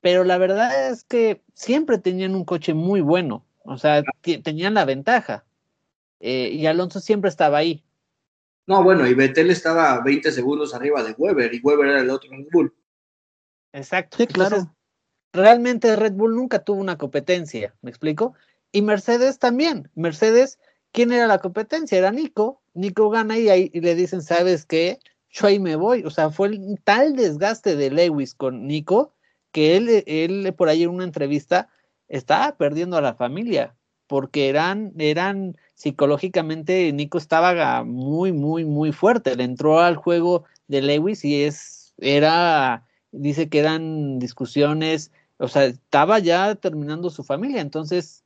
pero 0.00 0.24
la 0.24 0.38
verdad 0.38 0.90
es 0.90 1.04
que 1.04 1.42
siempre 1.54 1.98
tenían 1.98 2.34
un 2.34 2.44
coche 2.44 2.74
muy 2.74 3.00
bueno. 3.00 3.44
O 3.64 3.78
sea, 3.78 4.02
tenían 4.22 4.74
la 4.74 4.84
ventaja. 4.84 5.44
Eh, 6.20 6.50
y 6.52 6.66
Alonso 6.66 7.00
siempre 7.00 7.30
estaba 7.30 7.58
ahí. 7.58 7.82
No, 8.66 8.82
bueno, 8.82 9.06
y 9.06 9.14
Vettel 9.14 9.50
estaba 9.50 10.00
20 10.02 10.32
segundos 10.32 10.74
arriba 10.74 11.02
de 11.02 11.12
Weber, 11.12 11.52
y 11.52 11.60
Weber 11.60 11.88
era 11.88 12.00
el 12.00 12.10
otro 12.10 12.30
Red 12.30 12.46
Bull. 12.50 12.74
Exacto. 13.72 14.16
Sí, 14.16 14.26
claro. 14.26 14.74
realmente 15.32 15.96
Red 15.96 16.12
Bull 16.12 16.34
nunca 16.36 16.60
tuvo 16.60 16.80
una 16.80 16.96
competencia, 16.96 17.74
¿me 17.82 17.90
explico? 17.90 18.34
Y 18.72 18.82
Mercedes 18.82 19.38
también. 19.38 19.90
Mercedes, 19.94 20.58
¿quién 20.92 21.12
era 21.12 21.26
la 21.26 21.38
competencia? 21.38 21.98
Era 21.98 22.10
Nico. 22.10 22.62
Nico 22.72 23.10
gana 23.10 23.38
y 23.38 23.48
ahí 23.48 23.70
le 23.74 23.94
dicen, 23.94 24.22
¿sabes 24.22 24.64
qué? 24.64 24.98
Yo 25.34 25.48
ahí 25.48 25.58
me 25.58 25.76
voy. 25.76 26.04
O 26.04 26.10
sea, 26.10 26.30
fue 26.30 26.48
el, 26.48 26.80
tal 26.84 27.16
desgaste 27.16 27.74
de 27.76 27.90
Lewis 27.90 28.34
con 28.34 28.66
Nico 28.66 29.12
que 29.52 29.76
él, 29.76 30.04
él 30.06 30.54
por 30.54 30.68
ahí 30.68 30.84
en 30.84 30.90
una 30.90 31.04
entrevista 31.04 31.68
estaba 32.08 32.56
perdiendo 32.56 32.96
a 32.96 33.00
la 33.02 33.14
familia 33.14 33.74
porque 34.06 34.48
eran, 34.48 34.92
eran 34.98 35.56
psicológicamente, 35.74 36.92
Nico 36.92 37.18
estaba 37.18 37.82
muy, 37.84 38.32
muy, 38.32 38.64
muy 38.64 38.92
fuerte. 38.92 39.34
Le 39.34 39.44
entró 39.44 39.80
al 39.80 39.96
juego 39.96 40.44
de 40.68 40.82
Lewis 40.82 41.24
y 41.24 41.42
es, 41.42 41.94
era, 41.98 42.86
dice 43.10 43.48
que 43.48 43.58
eran 43.58 44.18
discusiones, 44.20 45.10
o 45.38 45.48
sea, 45.48 45.64
estaba 45.64 46.20
ya 46.20 46.54
terminando 46.54 47.10
su 47.10 47.24
familia. 47.24 47.60
Entonces, 47.60 48.24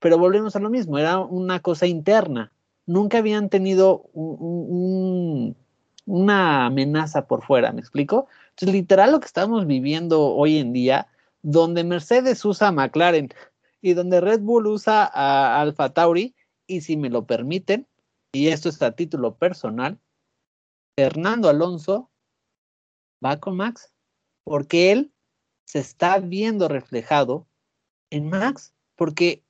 pero 0.00 0.18
volvemos 0.18 0.54
a 0.56 0.60
lo 0.60 0.70
mismo, 0.70 0.98
era 0.98 1.18
una 1.18 1.60
cosa 1.60 1.86
interna. 1.86 2.52
Nunca 2.84 3.18
habían 3.18 3.48
tenido 3.48 4.10
una 6.06 6.66
amenaza 6.66 7.26
por 7.26 7.42
fuera, 7.44 7.72
¿me 7.72 7.80
explico? 7.80 8.28
Entonces, 8.50 8.74
literal 8.74 9.12
lo 9.12 9.20
que 9.20 9.26
estamos 9.26 9.66
viviendo 9.66 10.22
hoy 10.22 10.58
en 10.58 10.72
día, 10.72 11.08
donde 11.42 11.84
Mercedes 11.84 12.44
usa 12.44 12.68
a 12.68 12.72
McLaren 12.72 13.28
y 13.82 13.94
donde 13.94 14.20
Red 14.20 14.40
Bull 14.40 14.66
usa 14.66 15.04
a 15.04 15.60
Alfa 15.60 15.92
Tauri, 15.92 16.34
y 16.66 16.80
si 16.80 16.96
me 16.96 17.10
lo 17.10 17.26
permiten, 17.26 17.86
y 18.32 18.48
esto 18.48 18.68
es 18.68 18.82
a 18.82 18.92
título 18.92 19.36
personal, 19.36 19.98
Fernando 20.98 21.48
Alonso 21.48 22.10
va 23.24 23.38
con 23.38 23.56
Max, 23.56 23.92
porque 24.44 24.92
él 24.92 25.12
se 25.64 25.80
está 25.80 26.18
viendo 26.18 26.68
reflejado 26.68 27.46
en 28.10 28.28
Max, 28.28 28.74
porque 28.94 29.44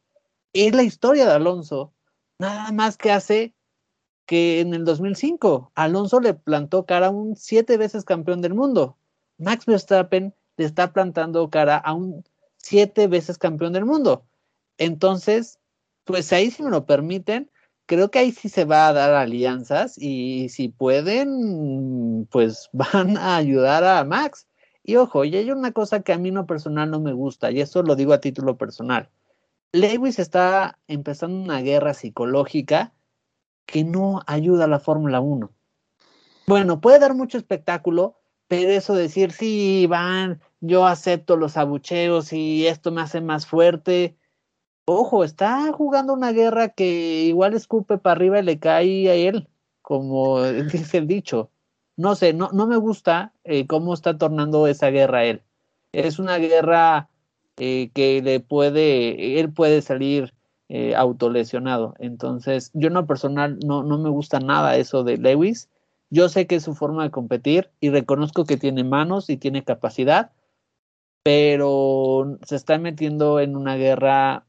es 0.52 0.74
la 0.74 0.82
historia 0.82 1.26
de 1.26 1.32
Alonso, 1.32 1.92
nada 2.38 2.72
más 2.72 2.96
que 2.96 3.12
hace 3.12 3.54
que 4.26 4.60
en 4.60 4.74
el 4.74 4.84
2005 4.84 5.72
Alonso 5.74 6.20
le 6.20 6.34
plantó 6.34 6.84
cara 6.84 7.06
a 7.06 7.10
un 7.10 7.36
siete 7.36 7.76
veces 7.76 8.04
campeón 8.04 8.42
del 8.42 8.54
mundo. 8.54 8.96
Max 9.38 9.66
Verstappen 9.66 10.34
le 10.56 10.64
está 10.64 10.92
plantando 10.92 11.48
cara 11.50 11.76
a 11.76 11.94
un 11.94 12.24
siete 12.56 13.06
veces 13.06 13.38
campeón 13.38 13.72
del 13.72 13.84
mundo. 13.84 14.24
Entonces, 14.78 15.58
pues 16.04 16.32
ahí 16.32 16.50
si 16.50 16.62
me 16.62 16.70
lo 16.70 16.86
permiten, 16.86 17.50
creo 17.86 18.10
que 18.10 18.18
ahí 18.18 18.32
sí 18.32 18.48
se 18.48 18.64
va 18.64 18.88
a 18.88 18.92
dar 18.92 19.14
alianzas 19.14 19.96
y 19.98 20.48
si 20.48 20.68
pueden, 20.68 22.26
pues 22.30 22.68
van 22.72 23.16
a 23.16 23.36
ayudar 23.36 23.84
a 23.84 24.04
Max. 24.04 24.46
Y 24.82 24.96
ojo, 24.96 25.24
y 25.24 25.36
hay 25.36 25.50
una 25.50 25.72
cosa 25.72 26.00
que 26.02 26.12
a 26.12 26.18
mí 26.18 26.30
no 26.30 26.46
personal 26.46 26.90
no 26.90 27.00
me 27.00 27.12
gusta, 27.12 27.50
y 27.50 27.60
eso 27.60 27.82
lo 27.82 27.96
digo 27.96 28.12
a 28.12 28.20
título 28.20 28.56
personal. 28.56 29.10
Lewis 29.72 30.20
está 30.20 30.78
empezando 30.86 31.42
una 31.42 31.60
guerra 31.60 31.92
psicológica 31.92 32.92
que 33.66 33.84
no 33.84 34.22
ayuda 34.26 34.64
a 34.64 34.68
la 34.68 34.78
Fórmula 34.78 35.20
1. 35.20 35.50
Bueno, 36.46 36.80
puede 36.80 37.00
dar 37.00 37.14
mucho 37.14 37.36
espectáculo, 37.36 38.16
pero 38.48 38.70
eso 38.70 38.94
decir, 38.94 39.32
sí, 39.32 39.86
van, 39.88 40.40
yo 40.60 40.86
acepto 40.86 41.36
los 41.36 41.56
abucheos 41.56 42.32
y 42.32 42.66
esto 42.68 42.92
me 42.92 43.02
hace 43.02 43.20
más 43.20 43.46
fuerte. 43.46 44.16
Ojo, 44.84 45.24
está 45.24 45.72
jugando 45.72 46.12
una 46.12 46.30
guerra 46.30 46.68
que 46.68 47.24
igual 47.24 47.54
escupe 47.54 47.98
para 47.98 48.12
arriba 48.12 48.38
y 48.38 48.44
le 48.44 48.60
cae 48.60 49.10
a 49.10 49.14
él, 49.14 49.48
como 49.82 50.42
dice 50.72 50.98
el 50.98 51.08
dicho. 51.08 51.50
No 51.96 52.14
sé, 52.14 52.32
no, 52.32 52.50
no 52.52 52.66
me 52.68 52.76
gusta 52.76 53.32
eh, 53.42 53.66
cómo 53.66 53.94
está 53.94 54.16
tornando 54.16 54.68
esa 54.68 54.90
guerra 54.90 55.24
él. 55.24 55.42
Es 55.92 56.18
una 56.20 56.36
guerra 56.36 57.08
eh, 57.56 57.90
que 57.94 58.22
le 58.22 58.38
puede, 58.38 59.40
él 59.40 59.52
puede 59.52 59.82
salir 59.82 60.35
eh, 60.68 60.94
autolesionado. 60.96 61.94
Entonces, 61.98 62.70
yo 62.74 62.90
no 62.90 63.06
personal 63.06 63.58
no, 63.64 63.82
no 63.82 63.98
me 63.98 64.10
gusta 64.10 64.40
nada 64.40 64.76
eso 64.76 65.04
de 65.04 65.16
Lewis. 65.16 65.68
Yo 66.10 66.28
sé 66.28 66.46
que 66.46 66.56
es 66.56 66.64
su 66.64 66.74
forma 66.74 67.04
de 67.04 67.10
competir 67.10 67.70
y 67.80 67.90
reconozco 67.90 68.44
que 68.44 68.56
tiene 68.56 68.84
manos 68.84 69.30
y 69.30 69.36
tiene 69.36 69.64
capacidad, 69.64 70.32
pero 71.22 72.38
se 72.42 72.56
está 72.56 72.78
metiendo 72.78 73.40
en 73.40 73.56
una 73.56 73.76
guerra 73.76 74.44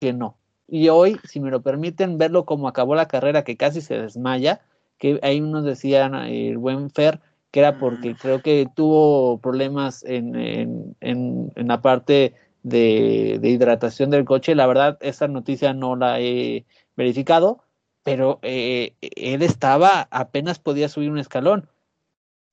que 0.00 0.12
no. 0.12 0.36
Y 0.68 0.88
hoy, 0.88 1.18
si 1.24 1.38
me 1.40 1.50
lo 1.50 1.62
permiten, 1.62 2.18
verlo 2.18 2.44
como 2.44 2.68
acabó 2.68 2.94
la 2.94 3.08
carrera, 3.08 3.44
que 3.44 3.56
casi 3.56 3.80
se 3.80 3.98
desmaya, 3.98 4.60
que 4.98 5.18
ahí 5.22 5.40
nos 5.40 5.64
decían 5.64 6.14
el 6.14 6.58
buen 6.58 6.90
Fer, 6.90 7.20
que 7.50 7.60
era 7.60 7.78
porque 7.78 8.14
creo 8.14 8.40
que 8.40 8.66
tuvo 8.74 9.38
problemas 9.38 10.04
en, 10.04 10.34
en, 10.34 10.96
en, 11.00 11.52
en 11.54 11.68
la 11.68 11.82
parte 11.82 12.34
de, 12.62 13.40
hidratación 13.42 14.10
del 14.10 14.24
coche. 14.24 14.54
La 14.54 14.66
verdad, 14.66 14.98
esa 15.00 15.28
noticia 15.28 15.72
no 15.74 15.96
la 15.96 16.20
he 16.20 16.64
verificado, 16.96 17.64
pero 18.02 18.38
eh, 18.42 18.96
él 19.00 19.42
estaba, 19.42 20.08
apenas 20.10 20.58
podía 20.58 20.88
subir 20.88 21.10
un 21.10 21.18
escalón. 21.18 21.68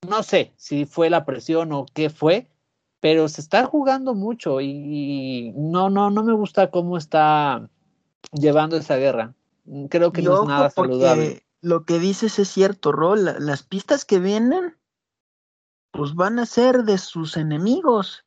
No 0.08 0.24
sé 0.24 0.54
si 0.56 0.86
fue 0.86 1.10
la 1.10 1.26
presión 1.26 1.74
o 1.74 1.86
qué 1.94 2.10
fue, 2.10 2.48
pero 3.00 3.28
se 3.28 3.42
está 3.42 3.66
jugando 3.66 4.14
mucho 4.14 4.62
y, 4.62 5.54
no, 5.56 5.90
no, 5.90 6.10
no 6.10 6.24
me 6.24 6.34
gusta 6.34 6.72
cómo 6.72 6.98
está 6.98 7.70
llevando 8.32 8.78
esa 8.78 8.98
guerra. 8.98 9.34
Creo 9.90 10.12
que 10.12 10.22
no 10.22 10.42
es 10.42 10.48
nada 10.48 10.70
saludable. 10.70 11.44
Lo 11.62 11.84
que 11.84 12.00
dices 12.00 12.40
es 12.40 12.48
cierto, 12.48 12.92
Rol. 12.92 13.36
Las 13.40 13.64
pistas 13.64 14.06
que 14.06 14.20
vienen 14.20 14.78
pues 15.92 16.14
van 16.16 16.40
a 16.40 16.46
ser 16.46 16.84
de 16.84 16.98
sus 16.98 17.38
enemigos. 17.38 18.26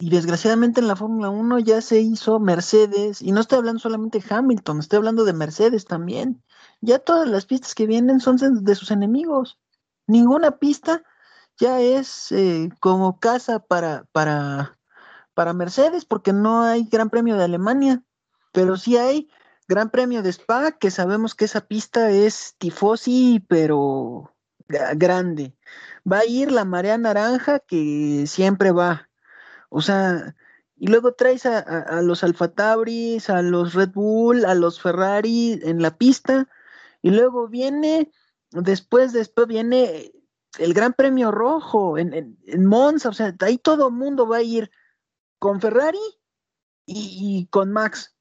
Y 0.00 0.10
desgraciadamente 0.10 0.80
en 0.80 0.86
la 0.86 0.94
Fórmula 0.94 1.28
1 1.28 1.58
ya 1.58 1.80
se 1.80 2.00
hizo 2.00 2.38
Mercedes, 2.38 3.20
y 3.20 3.32
no 3.32 3.40
estoy 3.40 3.58
hablando 3.58 3.80
solamente 3.80 4.20
de 4.20 4.34
Hamilton, 4.34 4.78
estoy 4.78 4.98
hablando 4.98 5.24
de 5.24 5.32
Mercedes 5.32 5.86
también. 5.86 6.42
Ya 6.80 7.00
todas 7.00 7.28
las 7.28 7.46
pistas 7.46 7.74
que 7.74 7.86
vienen 7.86 8.20
son 8.20 8.36
de 8.64 8.74
sus 8.76 8.92
enemigos. 8.92 9.58
Ninguna 10.06 10.58
pista 10.58 11.02
ya 11.58 11.80
es 11.80 12.30
eh, 12.30 12.70
como 12.80 13.18
casa 13.18 13.58
para, 13.58 14.04
para, 14.12 14.78
para 15.34 15.52
Mercedes, 15.52 16.04
porque 16.04 16.32
no 16.32 16.62
hay 16.62 16.84
Gran 16.84 17.10
Premio 17.10 17.36
de 17.36 17.44
Alemania, 17.44 18.02
pero 18.52 18.76
sí 18.76 18.96
hay 18.96 19.28
Gran 19.66 19.90
Premio 19.90 20.22
de 20.22 20.30
Spa, 20.30 20.72
que 20.72 20.92
sabemos 20.92 21.34
que 21.34 21.44
esa 21.44 21.62
pista 21.62 22.10
es 22.10 22.54
tifosi, 22.58 23.44
pero 23.48 24.32
grande 24.68 25.56
va 26.10 26.20
a 26.20 26.26
ir 26.26 26.52
la 26.52 26.64
marea 26.64 26.98
naranja 26.98 27.58
que 27.60 28.24
siempre 28.26 28.70
va. 28.72 29.07
O 29.68 29.80
sea, 29.82 30.34
y 30.76 30.86
luego 30.86 31.14
traes 31.14 31.44
a, 31.44 32.00
los 32.02 32.22
Alfa 32.22 32.48
Tabris, 32.48 33.30
a 33.30 33.42
los 33.42 33.74
Red 33.74 33.90
Bull, 33.90 34.44
a 34.44 34.54
los 34.54 34.80
Ferrari 34.80 35.58
en 35.62 35.82
la 35.82 35.96
pista, 35.96 36.48
y 37.02 37.10
luego 37.10 37.48
viene, 37.48 38.10
después, 38.52 39.12
después 39.12 39.48
viene 39.48 40.12
el 40.58 40.74
Gran 40.74 40.92
Premio 40.92 41.30
Rojo 41.32 41.98
en, 41.98 42.36
en, 42.46 42.66
Monza, 42.66 43.08
o 43.08 43.12
sea, 43.12 43.34
ahí 43.40 43.58
todo 43.58 43.88
el 43.88 43.94
mundo 43.94 44.28
va 44.28 44.38
a 44.38 44.42
ir 44.42 44.70
con 45.40 45.60
Ferrari 45.60 45.98
y, 46.86 47.18
y, 47.20 47.46
con 47.46 47.72
Max 47.72 48.16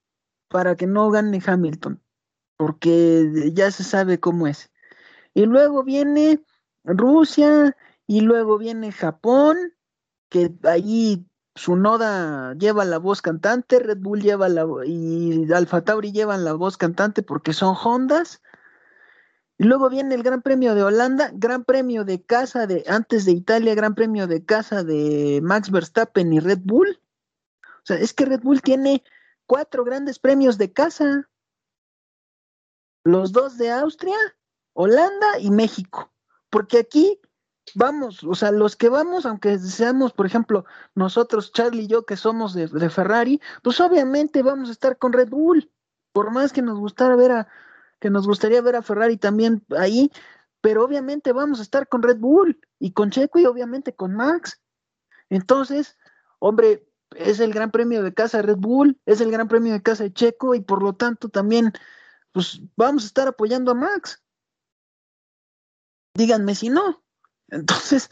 para 0.47 0.75
que 0.75 0.87
no 0.87 1.09
gane 1.11 1.41
Hamilton, 1.45 2.01
porque 2.57 3.51
ya 3.53 3.69
se 3.69 3.83
sabe 3.83 4.19
cómo 4.19 4.47
es. 4.47 4.71
Y 5.33 5.45
luego 5.45 5.83
viene 5.83 6.43
Rusia 6.83 7.77
y 8.07 8.21
luego 8.21 8.57
viene 8.57 8.91
Japón, 8.91 9.57
que 10.29 10.51
allí 10.63 11.26
su 11.57 11.75
Noda 11.75 12.53
lleva 12.53 12.85
la 12.85 12.97
voz 12.97 13.21
cantante, 13.21 13.79
Red 13.79 13.97
Bull 13.99 14.21
lleva 14.21 14.47
la 14.47 14.65
y 14.85 15.51
Alfa 15.51 15.81
Tauri 15.81 16.11
llevan 16.11 16.45
la 16.45 16.53
voz 16.53 16.77
cantante 16.77 17.23
porque 17.23 17.53
son 17.53 17.75
Hondas. 17.83 18.41
Y 19.57 19.63
luego 19.63 19.89
viene 19.89 20.15
el 20.15 20.23
Gran 20.23 20.41
Premio 20.41 20.75
de 20.75 20.83
Holanda, 20.83 21.31
Gran 21.33 21.65
Premio 21.65 22.05
de 22.05 22.23
casa 22.23 22.67
de 22.67 22.83
antes 22.87 23.25
de 23.25 23.31
Italia, 23.31 23.75
Gran 23.75 23.95
Premio 23.95 24.27
de 24.27 24.45
casa 24.45 24.83
de 24.83 25.39
Max 25.43 25.71
Verstappen 25.71 26.31
y 26.31 26.39
Red 26.39 26.59
Bull. 26.63 27.01
O 27.61 27.85
sea, 27.85 27.97
es 27.97 28.13
que 28.13 28.25
Red 28.25 28.41
Bull 28.41 28.61
tiene 28.61 29.03
cuatro 29.45 29.83
grandes 29.83 30.19
premios 30.19 30.57
de 30.57 30.71
casa. 30.71 31.27
Los 33.03 33.31
dos 33.31 33.57
de 33.57 33.71
Austria, 33.71 34.17
Holanda 34.73 35.39
y 35.39 35.49
México 35.49 36.11
porque 36.49 36.79
aquí 36.79 37.19
vamos, 37.75 38.23
o 38.23 38.35
sea, 38.35 38.51
los 38.51 38.75
que 38.75 38.89
vamos, 38.89 39.25
aunque 39.25 39.57
seamos, 39.59 40.13
por 40.13 40.25
ejemplo, 40.25 40.65
nosotros, 40.95 41.51
Charlie 41.51 41.83
y 41.83 41.87
yo, 41.87 42.05
que 42.05 42.17
somos 42.17 42.53
de, 42.53 42.67
de, 42.67 42.89
Ferrari, 42.89 43.41
pues 43.63 43.79
obviamente 43.79 44.43
vamos 44.43 44.69
a 44.69 44.71
estar 44.71 44.97
con 44.97 45.13
Red 45.13 45.29
Bull, 45.29 45.71
por 46.11 46.31
más 46.31 46.53
que 46.53 46.61
nos 46.61 46.79
gustara 46.79 47.15
ver 47.15 47.31
a, 47.31 47.47
que 47.99 48.09
nos 48.09 48.27
gustaría 48.27 48.61
ver 48.61 48.75
a 48.75 48.81
Ferrari 48.81 49.17
también 49.17 49.65
ahí, 49.77 50.11
pero 50.61 50.83
obviamente 50.83 51.31
vamos 51.31 51.59
a 51.59 51.63
estar 51.63 51.87
con 51.87 52.03
Red 52.03 52.17
Bull 52.17 52.59
y 52.79 52.91
con 52.91 53.11
Checo 53.11 53.39
y 53.39 53.45
obviamente 53.45 53.95
con 53.95 54.15
Max. 54.15 54.61
Entonces, 55.29 55.97
hombre, 56.39 56.87
es 57.15 57.39
el 57.39 57.53
gran 57.53 57.71
premio 57.71 58.03
de 58.03 58.13
casa 58.13 58.37
de 58.37 58.43
Red 58.43 58.57
Bull, 58.57 58.99
es 59.05 59.21
el 59.21 59.31
gran 59.31 59.47
premio 59.47 59.73
de 59.73 59.81
casa 59.81 60.03
de 60.03 60.13
Checo 60.13 60.55
y 60.55 60.61
por 60.61 60.83
lo 60.83 60.93
tanto 60.93 61.29
también, 61.29 61.73
pues 62.31 62.61
vamos 62.75 63.03
a 63.03 63.07
estar 63.07 63.27
apoyando 63.27 63.71
a 63.71 63.75
Max. 63.75 64.21
Díganme 66.13 66.55
si 66.55 66.69
no. 66.69 67.06
Entonces, 67.49 68.09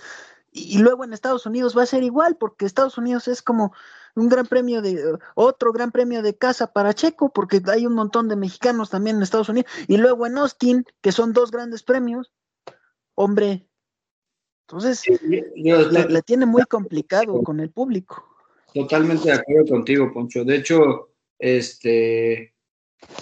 y, 0.52 0.78
luego 0.80 1.04
en 1.04 1.14
Estados 1.14 1.46
Unidos 1.46 1.78
va 1.78 1.84
a 1.84 1.88
ser 1.88 2.04
igual, 2.04 2.38
porque 2.38 2.66
Estados 2.66 2.98
Unidos 2.98 3.28
es 3.28 3.42
como 3.42 3.74
un 4.16 4.30
gran 4.30 4.46
premio 4.46 4.82
de, 4.82 5.18
otro 5.36 5.74
gran 5.74 5.92
premio 5.92 6.22
de 6.22 6.38
casa 6.38 6.72
para 6.72 6.94
Checo, 6.94 7.34
porque 7.34 7.62
hay 7.68 7.86
un 7.86 7.94
montón 7.94 8.30
de 8.30 8.38
mexicanos 8.38 8.90
también 8.90 9.18
en 9.18 9.24
Estados 9.24 9.50
Unidos, 9.50 9.70
y 9.88 9.98
luego 9.98 10.26
en 10.26 10.38
Austin, 10.38 10.86
que 11.02 11.12
son 11.12 11.34
dos 11.34 11.52
grandes 11.52 11.84
premios, 11.84 12.32
hombre, 13.16 13.68
entonces 14.68 15.04
la, 15.56 16.22
tiene 16.22 16.46
muy 16.46 16.64
complicado 16.64 17.44
con 17.44 17.60
el 17.60 17.70
público. 17.70 18.26
Totalmente 18.74 19.30
de 19.30 19.34
acuerdo 19.34 19.66
contigo, 19.68 20.12
Poncho. 20.12 20.44
De 20.44 20.56
hecho, 20.56 21.12
este, 21.38 22.55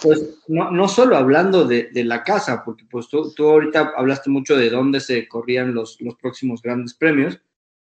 pues 0.01 0.39
no, 0.47 0.72
no 0.72 0.88
solo 0.88 1.15
hablando 1.15 1.65
de, 1.65 1.89
la 1.93 2.23
casa, 2.23 2.64
porque 2.64 2.85
pues 2.89 3.07
tú, 3.07 3.34
tú, 3.34 3.47
ahorita 3.47 3.93
hablaste 3.95 4.30
mucho 4.30 4.57
de 4.57 4.69
dónde 4.69 4.99
se 4.99 5.27
corrían 5.27 5.73
los, 5.73 5.99
los 6.01 6.15
próximos 6.15 6.61
grandes 6.61 6.93
premios 6.93 7.39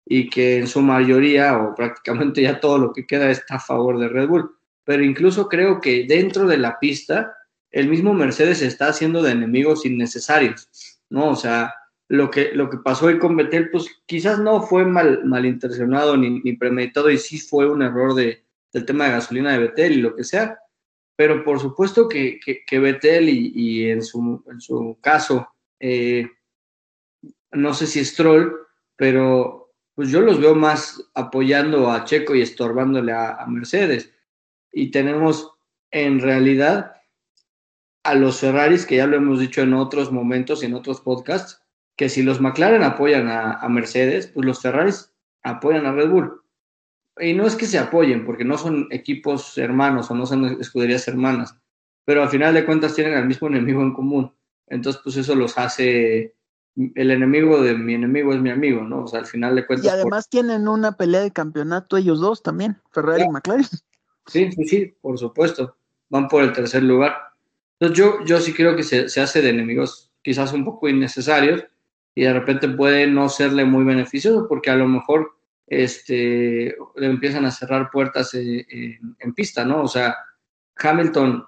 y 0.06 0.30
que 0.30 0.58
en 0.58 0.66
su 0.66 0.80
mayoría 0.80 1.58
o 1.58 1.74
prácticamente 1.74 2.42
ya 2.42 2.60
todo 2.60 2.78
lo 2.78 2.92
que 2.92 3.06
queda 3.06 3.30
está 3.30 3.56
a 3.56 3.60
favor 3.60 3.98
de 3.98 4.08
Red 4.08 4.28
Bull. 4.28 4.50
Pero 4.84 5.04
incluso 5.04 5.48
creo 5.48 5.80
que 5.80 6.06
dentro 6.08 6.46
de 6.46 6.56
la 6.56 6.78
pista 6.78 7.34
el 7.70 7.88
mismo 7.88 8.14
Mercedes 8.14 8.62
está 8.62 8.88
haciendo 8.88 9.22
de 9.22 9.32
enemigos 9.32 9.84
innecesarios, 9.84 10.68
¿no? 11.10 11.30
O 11.30 11.36
sea, 11.36 11.74
lo 12.08 12.30
que, 12.30 12.52
lo 12.54 12.70
que 12.70 12.78
pasó 12.78 13.06
hoy 13.06 13.18
con 13.18 13.36
Betel, 13.36 13.70
pues 13.70 13.86
quizás 14.06 14.38
no 14.38 14.62
fue 14.62 14.86
mal, 14.86 15.24
malintencionado 15.24 16.16
ni, 16.16 16.40
ni 16.40 16.54
premeditado 16.54 17.10
y 17.10 17.18
sí 17.18 17.38
fue 17.38 17.70
un 17.70 17.82
error 17.82 18.14
de, 18.14 18.44
del 18.72 18.86
tema 18.86 19.04
de 19.04 19.12
gasolina 19.12 19.52
de 19.52 19.58
Betel 19.58 19.92
y 19.92 20.00
lo 20.00 20.16
que 20.16 20.24
sea, 20.24 20.58
pero 21.18 21.42
por 21.42 21.58
supuesto 21.58 22.08
que, 22.08 22.38
que, 22.38 22.78
Betel 22.78 23.28
y, 23.28 23.90
en, 23.90 24.04
su, 24.04 24.40
en, 24.48 24.60
su, 24.60 24.98
caso, 25.00 25.48
eh, 25.80 26.30
no 27.50 27.74
sé 27.74 27.88
si 27.88 27.98
es 27.98 28.14
troll, 28.14 28.52
pero 28.94 29.72
pues 29.96 30.10
yo 30.10 30.20
los 30.20 30.40
veo 30.40 30.54
más 30.54 31.10
apoyando 31.14 31.90
a 31.90 32.04
Checo 32.04 32.36
y 32.36 32.42
estorbándole 32.42 33.12
a, 33.12 33.44
Mercedes. 33.48 34.14
Y 34.70 34.92
tenemos 34.92 35.50
en 35.90 36.20
realidad 36.20 36.92
a 38.04 38.14
los 38.14 38.38
Ferraris, 38.38 38.86
que 38.86 38.98
ya 38.98 39.08
lo 39.08 39.16
hemos 39.16 39.40
dicho 39.40 39.62
en 39.62 39.74
otros 39.74 40.12
momentos 40.12 40.62
y 40.62 40.66
en 40.66 40.74
otros 40.74 41.00
podcasts, 41.00 41.60
que 41.96 42.08
si 42.08 42.22
los 42.22 42.40
McLaren 42.40 42.84
apoyan 42.84 43.26
a, 43.26 43.54
a 43.54 43.68
Mercedes, 43.68 44.28
pues 44.28 44.46
los 44.46 44.62
Ferraris 44.62 45.12
apoyan 45.42 45.84
a 45.84 45.90
Red 45.90 46.10
Bull 46.10 46.42
y 47.20 47.34
no 47.34 47.46
es 47.46 47.56
que 47.56 47.66
se 47.66 47.78
apoyen, 47.78 48.24
porque 48.24 48.44
no 48.44 48.58
son 48.58 48.88
equipos 48.90 49.56
hermanos 49.58 50.10
o 50.10 50.14
no 50.14 50.26
son 50.26 50.60
escuderías 50.60 51.06
hermanas, 51.08 51.54
pero 52.04 52.22
al 52.22 52.28
final 52.28 52.54
de 52.54 52.64
cuentas 52.64 52.94
tienen 52.94 53.14
al 53.14 53.26
mismo 53.26 53.48
enemigo 53.48 53.82
en 53.82 53.92
común. 53.92 54.32
Entonces, 54.66 55.00
pues 55.02 55.16
eso 55.16 55.34
los 55.34 55.56
hace, 55.58 56.34
el 56.94 57.10
enemigo 57.10 57.60
de 57.62 57.74
mi 57.74 57.94
enemigo 57.94 58.32
es 58.32 58.40
mi 58.40 58.50
amigo, 58.50 58.82
¿no? 58.82 59.04
O 59.04 59.06
sea, 59.06 59.20
al 59.20 59.26
final 59.26 59.54
de 59.54 59.66
cuentas... 59.66 59.86
Y 59.86 59.88
además 59.88 60.28
tienen 60.28 60.68
una 60.68 60.92
pelea 60.92 61.20
de 61.20 61.32
campeonato 61.32 61.96
ellos 61.96 62.20
dos 62.20 62.42
también, 62.42 62.76
Ferrari 62.92 63.24
y 63.24 63.28
McLaren. 63.28 63.66
Sí, 64.26 64.52
sí, 64.52 64.64
sí, 64.64 64.94
por 65.00 65.18
supuesto. 65.18 65.76
Van 66.10 66.28
por 66.28 66.42
el 66.42 66.52
tercer 66.52 66.82
lugar. 66.82 67.14
Entonces 67.78 67.98
yo, 67.98 68.24
yo 68.24 68.40
sí 68.40 68.52
creo 68.52 68.76
que 68.76 68.82
se, 68.82 69.08
se 69.08 69.20
hace 69.20 69.40
de 69.40 69.50
enemigos 69.50 70.12
quizás 70.22 70.52
un 70.52 70.64
poco 70.64 70.88
innecesarios 70.88 71.64
y 72.14 72.22
de 72.24 72.32
repente 72.32 72.68
puede 72.68 73.06
no 73.06 73.28
serle 73.28 73.64
muy 73.64 73.84
beneficioso 73.84 74.46
porque 74.48 74.70
a 74.70 74.76
lo 74.76 74.88
mejor 74.88 75.37
este, 75.68 76.76
empiezan 76.96 77.44
a 77.44 77.50
cerrar 77.50 77.90
puertas 77.90 78.34
en, 78.34 79.34
pista, 79.34 79.64
¿no? 79.64 79.82
O 79.82 79.88
sea, 79.88 80.16
Hamilton, 80.76 81.44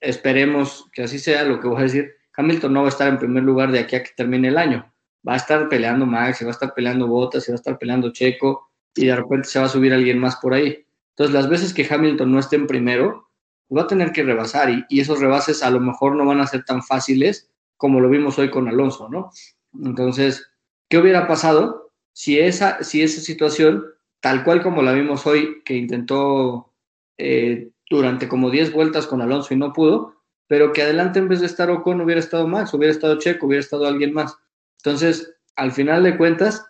esperemos 0.00 0.88
que 0.92 1.02
así 1.02 1.18
sea 1.18 1.44
lo 1.44 1.60
que 1.60 1.68
voy 1.68 1.80
a 1.80 1.84
decir, 1.84 2.12
Hamilton 2.36 2.72
no 2.72 2.80
va 2.82 2.86
a 2.86 2.90
estar 2.90 3.08
en 3.08 3.18
primer 3.18 3.42
lugar 3.42 3.72
de 3.72 3.80
aquí 3.80 3.96
a 3.96 4.02
que 4.02 4.10
termine 4.16 4.48
el 4.48 4.58
año. 4.58 4.92
Va 5.26 5.34
a 5.34 5.36
estar 5.36 5.68
peleando 5.68 6.06
Max, 6.06 6.38
se 6.38 6.44
va 6.44 6.50
a 6.50 6.52
estar 6.52 6.72
peleando 6.74 7.06
Bottas, 7.06 7.44
se 7.44 7.52
va 7.52 7.54
a 7.54 7.60
estar 7.60 7.78
peleando 7.78 8.12
Checo 8.12 8.70
y 8.94 9.06
de 9.06 9.16
repente 9.16 9.48
se 9.48 9.58
va 9.58 9.66
a 9.66 9.68
subir 9.68 9.92
alguien 9.92 10.18
más 10.18 10.36
por 10.36 10.54
ahí. 10.54 10.86
Entonces, 11.10 11.34
las 11.34 11.48
veces 11.48 11.74
que 11.74 11.86
Hamilton 11.88 12.32
no 12.32 12.38
esté 12.38 12.56
en 12.56 12.66
primero, 12.66 13.28
va 13.74 13.82
a 13.82 13.86
tener 13.86 14.12
que 14.12 14.22
rebasar 14.22 14.86
y 14.88 15.00
esos 15.00 15.20
rebases 15.20 15.62
a 15.62 15.70
lo 15.70 15.80
mejor 15.80 16.14
no 16.16 16.24
van 16.24 16.40
a 16.40 16.46
ser 16.46 16.64
tan 16.64 16.82
fáciles 16.82 17.50
como 17.76 18.00
lo 18.00 18.08
vimos 18.08 18.38
hoy 18.38 18.50
con 18.50 18.68
Alonso, 18.68 19.08
¿no? 19.08 19.30
Entonces, 19.82 20.50
¿qué 20.88 20.98
hubiera 20.98 21.26
pasado 21.26 21.81
si 22.12 22.38
esa, 22.38 22.82
si 22.82 23.02
esa 23.02 23.20
situación, 23.20 23.84
tal 24.20 24.44
cual 24.44 24.62
como 24.62 24.82
la 24.82 24.92
vimos 24.92 25.26
hoy, 25.26 25.62
que 25.64 25.74
intentó 25.74 26.72
eh, 27.18 27.70
durante 27.88 28.28
como 28.28 28.50
10 28.50 28.72
vueltas 28.72 29.06
con 29.06 29.20
Alonso 29.20 29.54
y 29.54 29.56
no 29.56 29.72
pudo, 29.72 30.16
pero 30.46 30.72
que 30.72 30.82
adelante 30.82 31.18
en 31.18 31.28
vez 31.28 31.40
de 31.40 31.46
estar 31.46 31.70
Ocon 31.70 32.00
hubiera 32.00 32.20
estado 32.20 32.46
Max, 32.46 32.74
hubiera 32.74 32.92
estado 32.92 33.18
Checo, 33.18 33.46
hubiera 33.46 33.60
estado 33.60 33.86
alguien 33.86 34.12
más. 34.12 34.36
Entonces, 34.78 35.34
al 35.56 35.72
final 35.72 36.02
de 36.02 36.16
cuentas, 36.16 36.66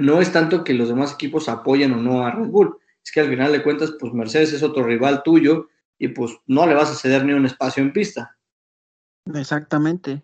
no 0.00 0.20
es 0.20 0.32
tanto 0.32 0.64
que 0.64 0.74
los 0.74 0.88
demás 0.88 1.14
equipos 1.14 1.48
apoyen 1.48 1.92
o 1.92 1.96
no 1.96 2.26
a 2.26 2.30
Red 2.30 2.48
Bull, 2.48 2.78
es 3.04 3.12
que 3.12 3.20
al 3.20 3.28
final 3.28 3.52
de 3.52 3.62
cuentas, 3.62 3.94
pues 3.98 4.12
Mercedes 4.12 4.52
es 4.52 4.62
otro 4.62 4.84
rival 4.84 5.22
tuyo 5.22 5.68
y 5.98 6.08
pues 6.08 6.32
no 6.46 6.66
le 6.66 6.74
vas 6.74 6.90
a 6.90 6.94
ceder 6.94 7.24
ni 7.24 7.32
un 7.32 7.46
espacio 7.46 7.82
en 7.82 7.92
pista. 7.92 8.36
Exactamente. 9.34 10.22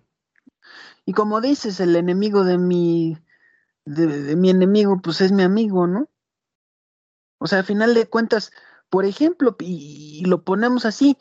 Y 1.06 1.12
como 1.12 1.40
dices, 1.40 1.80
el 1.80 1.96
enemigo 1.96 2.44
de 2.44 2.58
mi 2.58 3.16
de, 3.84 4.36
mi 4.36 4.50
enemigo, 4.50 5.00
pues 5.02 5.20
es 5.20 5.32
mi 5.32 5.42
amigo, 5.42 5.86
¿no? 5.86 6.08
O 7.38 7.46
sea, 7.46 7.58
al 7.58 7.64
final 7.64 7.94
de 7.94 8.06
cuentas, 8.06 8.52
por 8.88 9.04
ejemplo, 9.04 9.56
y, 9.60 10.24
lo 10.26 10.44
ponemos 10.44 10.84
así, 10.84 11.18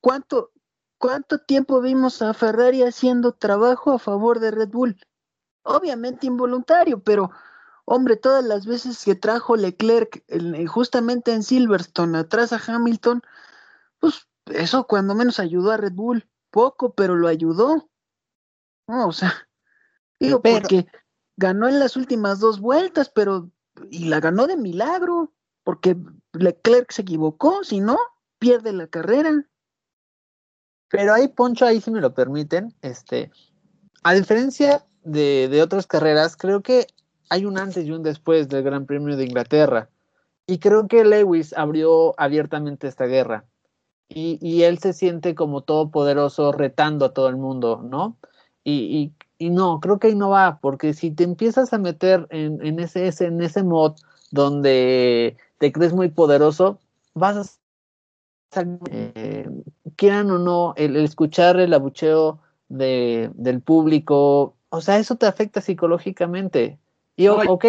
¿cuánto, 0.00 0.52
¿cuánto 0.98 1.40
tiempo 1.40 1.80
vimos 1.80 2.22
a 2.22 2.34
Ferrari 2.34 2.82
haciendo 2.82 3.32
trabajo 3.32 3.92
a 3.92 3.98
favor 3.98 4.40
de 4.40 4.50
Red 4.50 4.70
Bull? 4.70 5.00
Obviamente 5.62 6.26
involuntario, 6.26 7.02
pero 7.02 7.30
hombre, 7.84 8.16
todas 8.16 8.44
las 8.44 8.66
veces 8.66 9.04
que 9.04 9.14
trajo 9.14 9.56
Leclerc 9.56 10.24
justamente 10.68 11.32
en 11.32 11.42
Silverstone 11.42 12.16
atrás 12.16 12.52
a 12.52 12.60
Hamilton, 12.64 13.22
pues 13.98 14.28
eso 14.46 14.86
cuando 14.86 15.14
menos 15.14 15.40
ayudó 15.40 15.72
a 15.72 15.76
Red 15.76 15.92
Bull, 15.92 16.28
poco, 16.50 16.94
pero 16.94 17.16
lo 17.16 17.28
ayudó. 17.28 17.90
No, 18.86 19.08
o 19.08 19.12
sea, 19.12 19.48
digo, 20.18 20.40
porque 20.40 20.86
ganó 21.40 21.68
en 21.68 21.80
las 21.80 21.96
últimas 21.96 22.38
dos 22.38 22.60
vueltas, 22.60 23.08
pero 23.08 23.50
y 23.90 24.04
la 24.04 24.20
ganó 24.20 24.46
de 24.46 24.58
milagro, 24.58 25.32
porque 25.64 25.96
Leclerc 26.34 26.92
se 26.92 27.02
equivocó, 27.02 27.64
si 27.64 27.80
no, 27.80 27.98
pierde 28.38 28.74
la 28.74 28.86
carrera. 28.86 29.46
Pero 30.90 31.14
ahí, 31.14 31.28
Poncho, 31.28 31.64
ahí 31.64 31.80
si 31.80 31.90
me 31.90 32.02
lo 32.02 32.12
permiten, 32.12 32.74
este, 32.82 33.30
a 34.02 34.12
diferencia 34.12 34.84
de, 35.02 35.48
de 35.48 35.62
otras 35.62 35.86
carreras, 35.86 36.36
creo 36.36 36.60
que 36.60 36.86
hay 37.30 37.46
un 37.46 37.58
antes 37.58 37.86
y 37.86 37.90
un 37.90 38.02
después 38.02 38.50
del 38.50 38.62
Gran 38.62 38.84
Premio 38.84 39.16
de 39.16 39.24
Inglaterra. 39.24 39.88
Y 40.46 40.58
creo 40.58 40.88
que 40.88 41.04
Lewis 41.04 41.54
abrió 41.56 42.14
abiertamente 42.20 42.86
esta 42.86 43.06
guerra. 43.06 43.46
Y, 44.08 44.38
y 44.42 44.64
él 44.64 44.78
se 44.78 44.92
siente 44.92 45.34
como 45.34 45.62
todopoderoso 45.62 46.52
retando 46.52 47.06
a 47.06 47.14
todo 47.14 47.28
el 47.28 47.36
mundo, 47.36 47.80
¿no? 47.82 48.18
Y, 48.62 48.72
y 48.72 49.14
no, 49.48 49.80
creo 49.80 49.98
que 49.98 50.08
ahí 50.08 50.14
no 50.14 50.28
va, 50.28 50.58
porque 50.60 50.92
si 50.92 51.10
te 51.10 51.24
empiezas 51.24 51.72
a 51.72 51.78
meter 51.78 52.26
en, 52.28 52.64
en, 52.64 52.78
ese, 52.78 53.08
en 53.24 53.40
ese 53.40 53.62
mod 53.62 53.94
donde 54.30 55.38
te 55.56 55.72
crees 55.72 55.94
muy 55.94 56.10
poderoso, 56.10 56.78
vas 57.14 57.58
a 58.52 58.64
eh, 58.90 59.48
quieran 59.96 60.30
o 60.30 60.38
no, 60.38 60.74
el, 60.76 60.96
escuchar 60.96 61.58
el 61.60 61.72
abucheo 61.72 62.40
de, 62.68 63.30
del 63.34 63.60
público, 63.60 64.56
o 64.68 64.80
sea, 64.80 64.98
eso 64.98 65.16
te 65.16 65.26
afecta 65.26 65.60
psicológicamente. 65.60 66.78
Y 67.16 67.28
ok, 67.28 67.66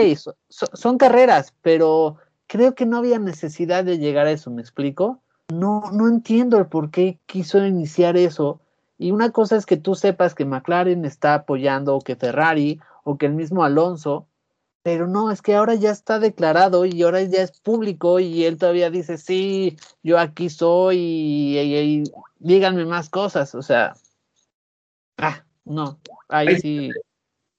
son 0.49 0.97
carreras, 0.97 1.53
pero 1.61 2.17
creo 2.47 2.73
que 2.73 2.85
no 2.85 2.97
había 2.97 3.19
necesidad 3.19 3.83
de 3.83 3.97
llegar 3.97 4.27
a 4.27 4.31
eso, 4.31 4.49
¿me 4.49 4.61
explico? 4.61 5.21
No, 5.49 5.83
no 5.91 6.07
entiendo 6.07 6.57
el 6.57 6.67
por 6.67 6.89
qué 6.89 7.19
quiso 7.25 7.65
iniciar 7.65 8.15
eso 8.15 8.60
y 9.01 9.09
una 9.09 9.31
cosa 9.31 9.55
es 9.55 9.65
que 9.65 9.77
tú 9.77 9.95
sepas 9.95 10.35
que 10.35 10.45
McLaren 10.45 11.05
está 11.05 11.33
apoyando 11.33 11.95
o 11.95 12.01
que 12.01 12.15
Ferrari 12.15 12.79
o 13.03 13.17
que 13.17 13.25
el 13.25 13.33
mismo 13.33 13.63
Alonso, 13.63 14.27
pero 14.83 15.07
no, 15.07 15.31
es 15.31 15.41
que 15.41 15.55
ahora 15.55 15.73
ya 15.73 15.89
está 15.89 16.19
declarado 16.19 16.85
y 16.85 17.01
ahora 17.01 17.23
ya 17.23 17.41
es 17.41 17.59
público 17.59 18.19
y 18.19 18.45
él 18.45 18.59
todavía 18.59 18.91
dice, 18.91 19.17
sí, 19.17 19.75
yo 20.03 20.19
aquí 20.19 20.51
soy 20.51 20.97
y, 20.99 22.03
díganme 22.37 22.85
más 22.85 23.09
cosas, 23.09 23.55
o 23.55 23.63
sea, 23.63 23.95
ah, 25.17 25.45
no, 25.65 25.99
ahí 26.29 26.59
sí. 26.59 26.91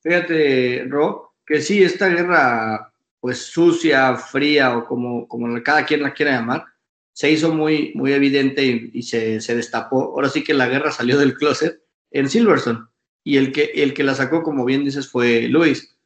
fíjate, 0.01 0.85
Ro, 0.89 1.35
que 1.45 1.61
sí, 1.61 1.83
esta 1.83 2.07
guerra, 2.07 2.93
pues 3.19 3.47
sucia, 3.47 4.15
fría 4.15 4.79
o 4.79 4.85
como, 4.85 5.27
como 5.27 5.61
cada 5.65 5.85
quien 5.85 6.05
la 6.05 6.15
quiera 6.15 6.37
llamar, 6.37 6.67
se 7.13 7.31
hizo 7.31 7.55
muy, 7.55 7.93
muy 7.95 8.13
evidente 8.13 8.91
y, 8.93 9.03
se, 9.03 9.41
se, 9.41 9.55
destapó. 9.55 10.15
Ahora 10.15 10.29
sí 10.29 10.43
que 10.43 10.55
la 10.55 10.69
guerra 10.69 10.91
salió 10.91 11.19
del 11.19 11.35
closet 11.35 11.83
en 12.11 12.29
Silverstone 12.29 12.87
y 13.25 13.37
el 13.37 13.53
que, 13.53 13.73
el 13.75 13.95
que 13.95 14.03
la 14.03 14.15
sacó, 14.15 14.43
como 14.43 14.65
bien 14.65 14.85
dices, 14.85 15.09
fue 15.09 15.49
Luis. 15.49 15.97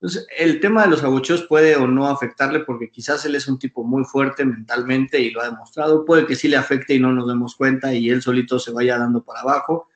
Entonces, 0.00 0.26
el 0.36 0.60
tema 0.60 0.82
de 0.82 0.90
los 0.90 1.02
abucheos 1.02 1.44
puede 1.44 1.74
o 1.76 1.86
no 1.86 2.08
afectarle 2.08 2.60
porque 2.60 2.90
quizás 2.90 3.24
él 3.24 3.34
es 3.34 3.48
un 3.48 3.58
tipo 3.58 3.82
muy 3.82 4.04
fuerte 4.04 4.44
mentalmente 4.44 5.20
y 5.20 5.30
lo 5.30 5.42
ha 5.42 5.50
demostrado. 5.50 6.04
Puede 6.04 6.26
que 6.26 6.36
sí 6.36 6.48
le 6.48 6.56
afecte 6.56 6.94
y 6.94 7.00
no 7.00 7.12
nos 7.12 7.26
demos 7.26 7.56
cuenta 7.56 7.92
y 7.94 8.10
él 8.10 8.22
solito 8.22 8.58
se 8.58 8.70
vaya 8.70 8.98
dando 8.98 9.24
para 9.24 9.40
abajo. 9.40 9.88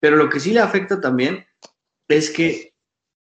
Pero 0.00 0.16
lo 0.16 0.28
que 0.28 0.40
sí 0.40 0.52
le 0.52 0.60
afecta 0.60 1.00
también 1.00 1.46
es 2.08 2.30
que 2.30 2.74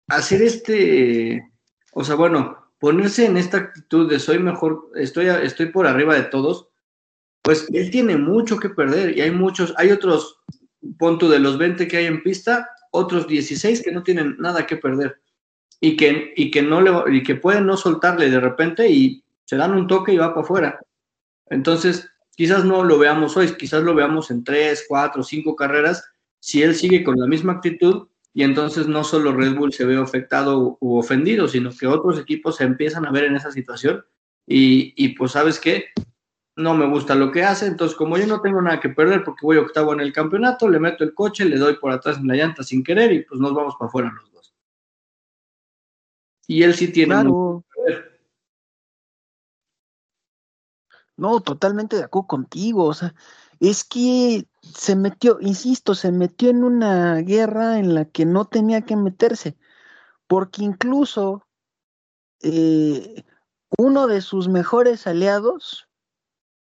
hacer 0.09 0.42
este, 0.42 1.51
o 1.92 2.05
sea, 2.05 2.14
bueno, 2.14 2.63
ponerse 2.85 3.24
en 3.24 3.39
esta 3.39 3.56
actitud 3.56 4.11
de 4.11 4.19
soy 4.19 4.39
mejor, 4.39 4.90
estoy, 4.94 5.28
estoy 5.28 5.70
por 5.70 5.86
arriba 5.86 6.16
de 6.16 6.24
todos, 6.24 6.69
pues 7.40 7.66
él 7.73 7.90
tiene 7.90 8.19
mucho 8.19 8.59
que 8.59 8.69
perder 8.69 9.16
y 9.16 9.23
hay 9.23 9.31
muchos, 9.31 9.73
hay 9.78 9.90
otros, 9.90 10.43
punto 10.98 11.31
de 11.31 11.39
los 11.39 11.56
20 11.56 11.89
que 11.89 11.97
hay 11.97 12.05
en 12.05 12.23
pista, 12.23 12.69
otros 12.90 13.27
16 13.27 13.81
que 13.82 13.90
no 13.90 14.02
tienen 14.02 14.36
nada 14.39 14.66
que 14.66 14.77
perder 14.77 15.19
y 15.81 15.97
que, 15.97 16.35
y 16.36 16.51
que, 16.51 16.61
no 16.61 16.82
le, 16.82 17.16
y 17.16 17.23
que 17.23 17.36
pueden 17.36 17.65
no 17.65 17.78
soltarle 17.78 18.28
de 18.28 18.40
repente 18.40 18.86
y 18.90 19.24
se 19.47 19.56
dan 19.56 19.73
un 19.73 19.86
toque 19.86 20.12
y 20.12 20.19
va 20.19 20.35
para 20.35 20.43
afuera. 20.43 20.81
Entonces, 21.47 22.11
quizás 22.36 22.66
no 22.66 22.85
lo 22.85 22.98
veamos 22.98 23.35
hoy, 23.39 23.51
quizás 23.56 23.82
lo 23.82 23.94
veamos 23.94 24.31
en 24.31 24.44
tres, 24.44 24.85
cuatro, 24.86 25.23
cinco 25.23 25.56
carreras, 25.56 26.05
si 26.39 26.62
él 26.62 26.74
sigue 26.74 27.02
con 27.02 27.19
la 27.19 27.27
misma 27.27 27.55
actitud 27.55 28.09
y 28.35 28.43
entonces 28.43 28.86
no 28.86 29.05
solo 29.05 29.32
Red 29.32 29.55
Bull 29.55 29.73
se 29.73 29.86
ve 29.86 29.97
afectado 29.97 30.77
u 30.81 30.98
ofendido, 30.98 31.48
sino 31.48 31.70
que 31.70 31.86
otros 31.86 32.19
equipos 32.19 32.56
se 32.56 32.65
empiezan 32.65 33.06
a 33.06 33.11
ver 33.11 33.24
en 33.24 33.36
esa 33.36 33.51
situación 33.51 34.05
y, 34.47 34.93
y 35.02 35.15
pues 35.16 35.32
sabes 35.32 35.59
qué, 35.59 35.86
no 36.56 36.74
me 36.74 36.86
gusta 36.86 37.15
lo 37.15 37.31
que 37.31 37.44
hace, 37.44 37.66
entonces 37.66 37.97
como 37.97 38.19
yo 38.19 38.27
no 38.27 38.40
tengo 38.43 38.61
nada 38.61 38.81
que 38.81 38.90
perder 38.90 39.24
porque 39.24 39.47
voy 39.47 39.56
octavo 39.56 39.94
en 39.94 40.01
el 40.01 40.12
campeonato, 40.12 40.69
le 40.69 40.78
meto 40.78 41.05
el 41.05 41.15
coche, 41.15 41.47
le 41.47 41.56
doy 41.56 41.77
por 41.77 41.93
atrás 41.93 42.19
en 42.19 42.27
la 42.27 42.35
llanta 42.35 42.62
sin 42.62 42.85
querer 42.85 43.12
y 43.12 43.23
pues 43.24 43.40
nos 43.40 43.55
vamos 43.55 43.74
para 43.78 43.89
afuera 43.89 44.12
los 44.12 44.35
y 46.47 46.62
él 46.62 46.74
sí 46.74 46.93
tiene. 46.93 47.24
No, 51.16 51.40
totalmente 51.40 51.97
de 51.97 52.05
acuerdo 52.05 52.27
contigo. 52.27 52.86
O 52.86 52.94
sea, 52.94 53.15
es 53.70 53.84
que 53.84 54.48
se 54.62 54.96
metió, 54.96 55.38
insisto, 55.40 55.94
se 55.94 56.12
metió 56.12 56.50
en 56.50 56.64
una 56.64 57.16
guerra 57.16 57.78
en 57.78 57.94
la 57.94 58.04
que 58.04 58.26
no 58.26 58.46
tenía 58.46 58.82
que 58.82 58.96
meterse. 58.96 59.56
Porque 60.26 60.64
incluso 60.64 61.46
eh, 62.42 63.24
uno 63.78 64.06
de 64.06 64.20
sus 64.20 64.48
mejores 64.48 65.06
aliados, 65.06 65.88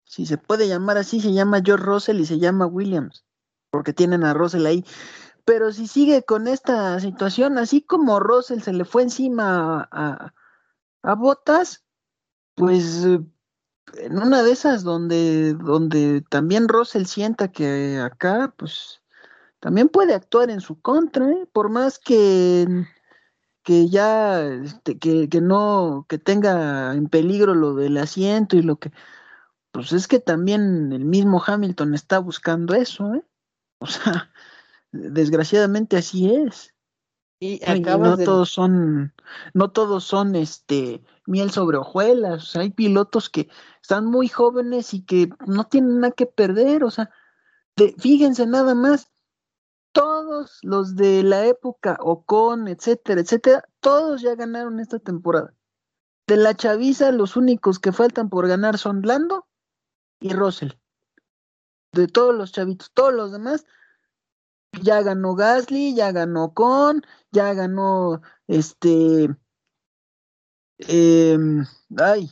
si 0.03 0.25
se 0.25 0.37
puede 0.37 0.67
llamar 0.67 0.97
así, 0.97 1.21
se 1.21 1.33
llama 1.33 1.61
George 1.63 1.85
Russell 1.85 2.19
y 2.19 2.25
se 2.25 2.39
llama 2.39 2.65
Williams, 2.65 3.25
porque 3.69 3.93
tienen 3.93 4.23
a 4.23 4.33
Russell 4.33 4.65
ahí. 4.65 4.85
Pero 5.45 5.71
si 5.71 5.87
sigue 5.87 6.23
con 6.23 6.47
esta 6.47 6.99
situación, 6.99 7.57
así 7.57 7.81
como 7.81 8.19
Russell 8.19 8.61
se 8.61 8.73
le 8.73 8.85
fue 8.85 9.03
encima 9.03 9.87
a, 9.91 10.33
a 11.03 11.15
Botas, 11.15 11.83
pues 12.55 13.05
en 13.97 14.17
una 14.17 14.43
de 14.43 14.51
esas 14.51 14.83
donde, 14.83 15.53
donde 15.53 16.21
también 16.29 16.67
Russell 16.67 17.05
sienta 17.05 17.51
que 17.51 17.99
acá, 17.99 18.53
pues 18.57 19.01
también 19.59 19.89
puede 19.89 20.13
actuar 20.13 20.49
en 20.49 20.61
su 20.61 20.81
contra, 20.81 21.29
¿eh? 21.29 21.47
por 21.51 21.69
más 21.69 21.99
que, 21.99 22.67
que 23.63 23.89
ya, 23.89 24.41
este, 24.43 24.97
que, 24.97 25.29
que 25.29 25.41
no, 25.41 26.05
que 26.09 26.17
tenga 26.17 26.93
en 26.93 27.07
peligro 27.07 27.53
lo 27.53 27.75
del 27.75 27.97
asiento 27.97 28.57
y 28.57 28.61
lo 28.63 28.77
que, 28.77 28.91
pues 29.71 29.93
es 29.93 30.07
que 30.07 30.19
también 30.19 30.91
el 30.93 31.05
mismo 31.05 31.41
Hamilton 31.45 31.93
está 31.93 32.19
buscando 32.19 32.73
eso, 32.75 33.15
¿eh? 33.15 33.23
O 33.79 33.87
sea, 33.87 34.31
desgraciadamente 34.91 35.97
así 35.97 36.33
es. 36.33 36.70
Y, 37.43 37.59
no 37.65 38.17
todos 38.19 38.51
son, 38.51 39.15
no 39.55 39.71
todos 39.71 40.03
son 40.03 40.35
este 40.35 41.03
miel 41.25 41.49
sobre 41.49 41.77
hojuelas, 41.77 42.55
hay 42.55 42.69
pilotos 42.69 43.31
que 43.31 43.49
están 43.81 44.05
muy 44.05 44.27
jóvenes 44.27 44.93
y 44.93 45.01
que 45.03 45.27
no 45.47 45.63
tienen 45.63 46.01
nada 46.01 46.13
que 46.13 46.27
perder, 46.27 46.83
o 46.83 46.91
sea, 46.91 47.09
fíjense 47.97 48.45
nada 48.45 48.75
más, 48.75 49.09
todos 49.91 50.59
los 50.61 50.95
de 50.95 51.23
la 51.23 51.47
época 51.47 51.97
Ocon, 51.99 52.67
etcétera, 52.67 53.21
etcétera, 53.21 53.65
todos 53.79 54.21
ya 54.21 54.35
ganaron 54.35 54.79
esta 54.79 54.99
temporada. 54.99 55.51
De 56.27 56.37
la 56.37 56.53
chaviza, 56.53 57.11
los 57.11 57.35
únicos 57.35 57.79
que 57.79 57.91
faltan 57.91 58.29
por 58.29 58.47
ganar 58.47 58.77
son 58.77 59.01
Lando 59.01 59.47
y 60.19 60.31
Russell. 60.33 60.73
De 61.91 62.07
todos 62.07 62.35
los 62.35 62.51
chavitos, 62.51 62.91
todos 62.93 63.15
los 63.15 63.31
demás 63.31 63.65
ya 64.79 65.01
ganó 65.01 65.35
Gasly, 65.35 65.95
ya 65.95 66.11
ganó 66.11 66.53
Con, 66.53 67.03
ya 67.31 67.53
ganó 67.53 68.21
este. 68.47 69.35
Eh, 70.79 71.37
ay, 71.97 72.29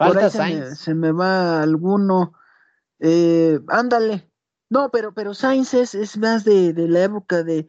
Falta 0.00 0.30
se, 0.30 0.94
me, 0.94 1.12
va 1.12 1.62
alguno. 1.62 2.32
Eh, 3.00 3.60
ándale. 3.68 4.30
No, 4.70 4.90
pero, 4.90 5.12
pero 5.12 5.34
Sainz 5.34 5.74
es, 5.74 5.94
es 5.94 6.16
más 6.16 6.44
de, 6.44 6.72
de, 6.72 6.88
la 6.88 7.04
época 7.04 7.42
de, 7.42 7.66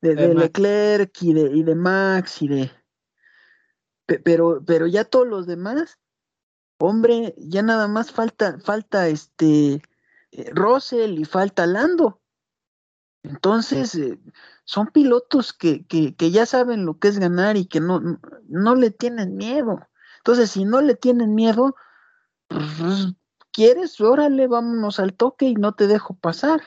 de, 0.00 0.14
de 0.14 0.34
Leclerc 0.34 1.12
y 1.20 1.34
de, 1.34 1.42
y 1.42 1.62
de 1.62 1.74
Max 1.74 2.40
y 2.40 2.48
de. 2.48 2.70
Pero, 4.06 4.62
pero 4.64 4.86
ya 4.86 5.04
todos 5.04 5.26
los 5.26 5.46
demás, 5.46 5.98
hombre, 6.78 7.34
ya 7.36 7.62
nada 7.62 7.86
más 7.86 8.12
falta, 8.12 8.58
falta 8.60 9.08
este 9.08 9.82
eh, 10.32 10.50
Russell 10.54 11.18
y 11.18 11.26
falta 11.26 11.66
Lando. 11.66 12.22
Entonces, 13.24 13.94
eh, 13.94 14.18
son 14.64 14.88
pilotos 14.88 15.54
que, 15.54 15.84
que, 15.86 16.14
que, 16.14 16.30
ya 16.30 16.44
saben 16.44 16.84
lo 16.84 16.98
que 16.98 17.08
es 17.08 17.18
ganar 17.18 17.56
y 17.56 17.64
que 17.64 17.80
no, 17.80 18.20
no 18.48 18.74
le 18.74 18.90
tienen 18.90 19.36
miedo. 19.36 19.80
Entonces, 20.18 20.50
si 20.50 20.64
no 20.66 20.82
le 20.82 20.94
tienen 20.94 21.34
miedo, 21.34 21.74
pues, 22.48 23.14
quieres, 23.50 23.98
órale, 24.00 24.46
vámonos 24.46 25.00
al 25.00 25.14
toque 25.14 25.46
y 25.46 25.54
no 25.54 25.72
te 25.72 25.86
dejo 25.86 26.14
pasar. 26.14 26.60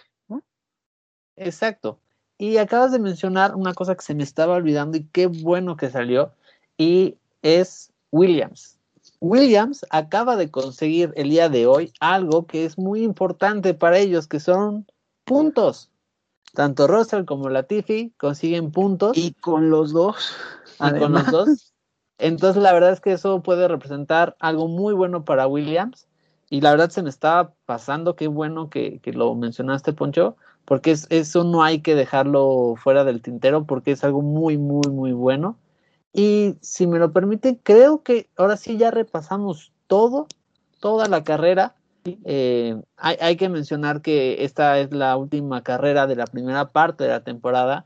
Exacto. 1.35 1.99
Y 2.39 2.57
acabas 2.57 2.91
de 2.91 2.99
mencionar 2.99 3.55
una 3.55 3.75
cosa 3.75 3.93
que 3.93 4.03
se 4.03 4.15
me 4.15 4.23
estaba 4.23 4.55
olvidando 4.55 4.97
y 4.97 5.05
qué 5.05 5.27
bueno 5.27 5.77
que 5.77 5.91
salió, 5.91 6.33
y 6.75 7.17
es 7.43 7.91
Williams. 8.11 8.79
Williams 9.19 9.85
acaba 9.91 10.35
de 10.35 10.49
conseguir 10.49 11.13
el 11.15 11.29
día 11.29 11.49
de 11.49 11.67
hoy 11.67 11.93
algo 11.99 12.47
que 12.47 12.65
es 12.65 12.79
muy 12.79 13.03
importante 13.03 13.75
para 13.75 13.99
ellos, 13.99 14.27
que 14.27 14.39
son 14.39 14.87
puntos 15.23 15.91
tanto 16.53 16.87
Russell 16.87 17.25
como 17.25 17.49
Latifi 17.49 18.13
consiguen 18.17 18.71
puntos. 18.71 19.17
Y 19.17 19.33
con 19.33 19.69
los 19.69 19.91
dos. 19.91 20.35
Y 20.79 20.99
con 20.99 21.13
los 21.13 21.27
dos. 21.31 21.73
Entonces, 22.17 22.61
la 22.61 22.73
verdad 22.73 22.91
es 22.91 22.99
que 22.99 23.13
eso 23.13 23.43
puede 23.43 23.67
representar 23.67 24.35
algo 24.39 24.67
muy 24.67 24.93
bueno 24.93 25.23
para 25.23 25.47
Williams. 25.47 26.07
Y 26.49 26.61
la 26.61 26.71
verdad 26.71 26.89
se 26.89 27.03
me 27.03 27.09
estaba 27.09 27.53
pasando, 27.65 28.15
qué 28.15 28.27
bueno 28.27 28.69
que, 28.69 29.01
lo 29.05 29.35
mencionaste, 29.35 29.93
Poncho, 29.93 30.37
porque 30.65 30.91
es, 30.91 31.05
eso 31.09 31.43
no 31.43 31.61
hay 31.61 31.81
que 31.81 31.93
dejarlo 31.93 32.75
fuera 32.81 33.03
del 33.03 33.21
tintero, 33.21 33.65
porque 33.65 33.91
es 33.91 34.03
algo 34.03 34.21
muy, 34.21 34.57
muy, 34.57 34.89
muy 34.89 35.11
bueno. 35.11 35.57
Y 36.13 36.55
si 36.61 36.87
me 36.87 36.99
lo 36.99 37.11
permiten, 37.11 37.59
creo 37.61 38.01
que 38.01 38.29
ahora 38.37 38.55
sí 38.57 38.77
ya 38.77 38.91
repasamos 38.91 39.73
todo, 39.87 40.27
toda 40.79 41.07
la 41.07 41.23
carrera. 41.23 41.75
Eh, 42.23 42.79
hay, 42.95 43.35
que 43.35 43.49
mencionar 43.49 44.01
que 44.01 44.43
esta 44.43 44.79
es 44.79 44.91
la 44.93 45.17
última 45.17 45.63
carrera 45.63 46.07
de 46.07 46.15
la 46.15 46.25
primera 46.25 46.69
parte 46.69 47.03
de 47.03 47.09
la 47.09 47.23
temporada. 47.23 47.85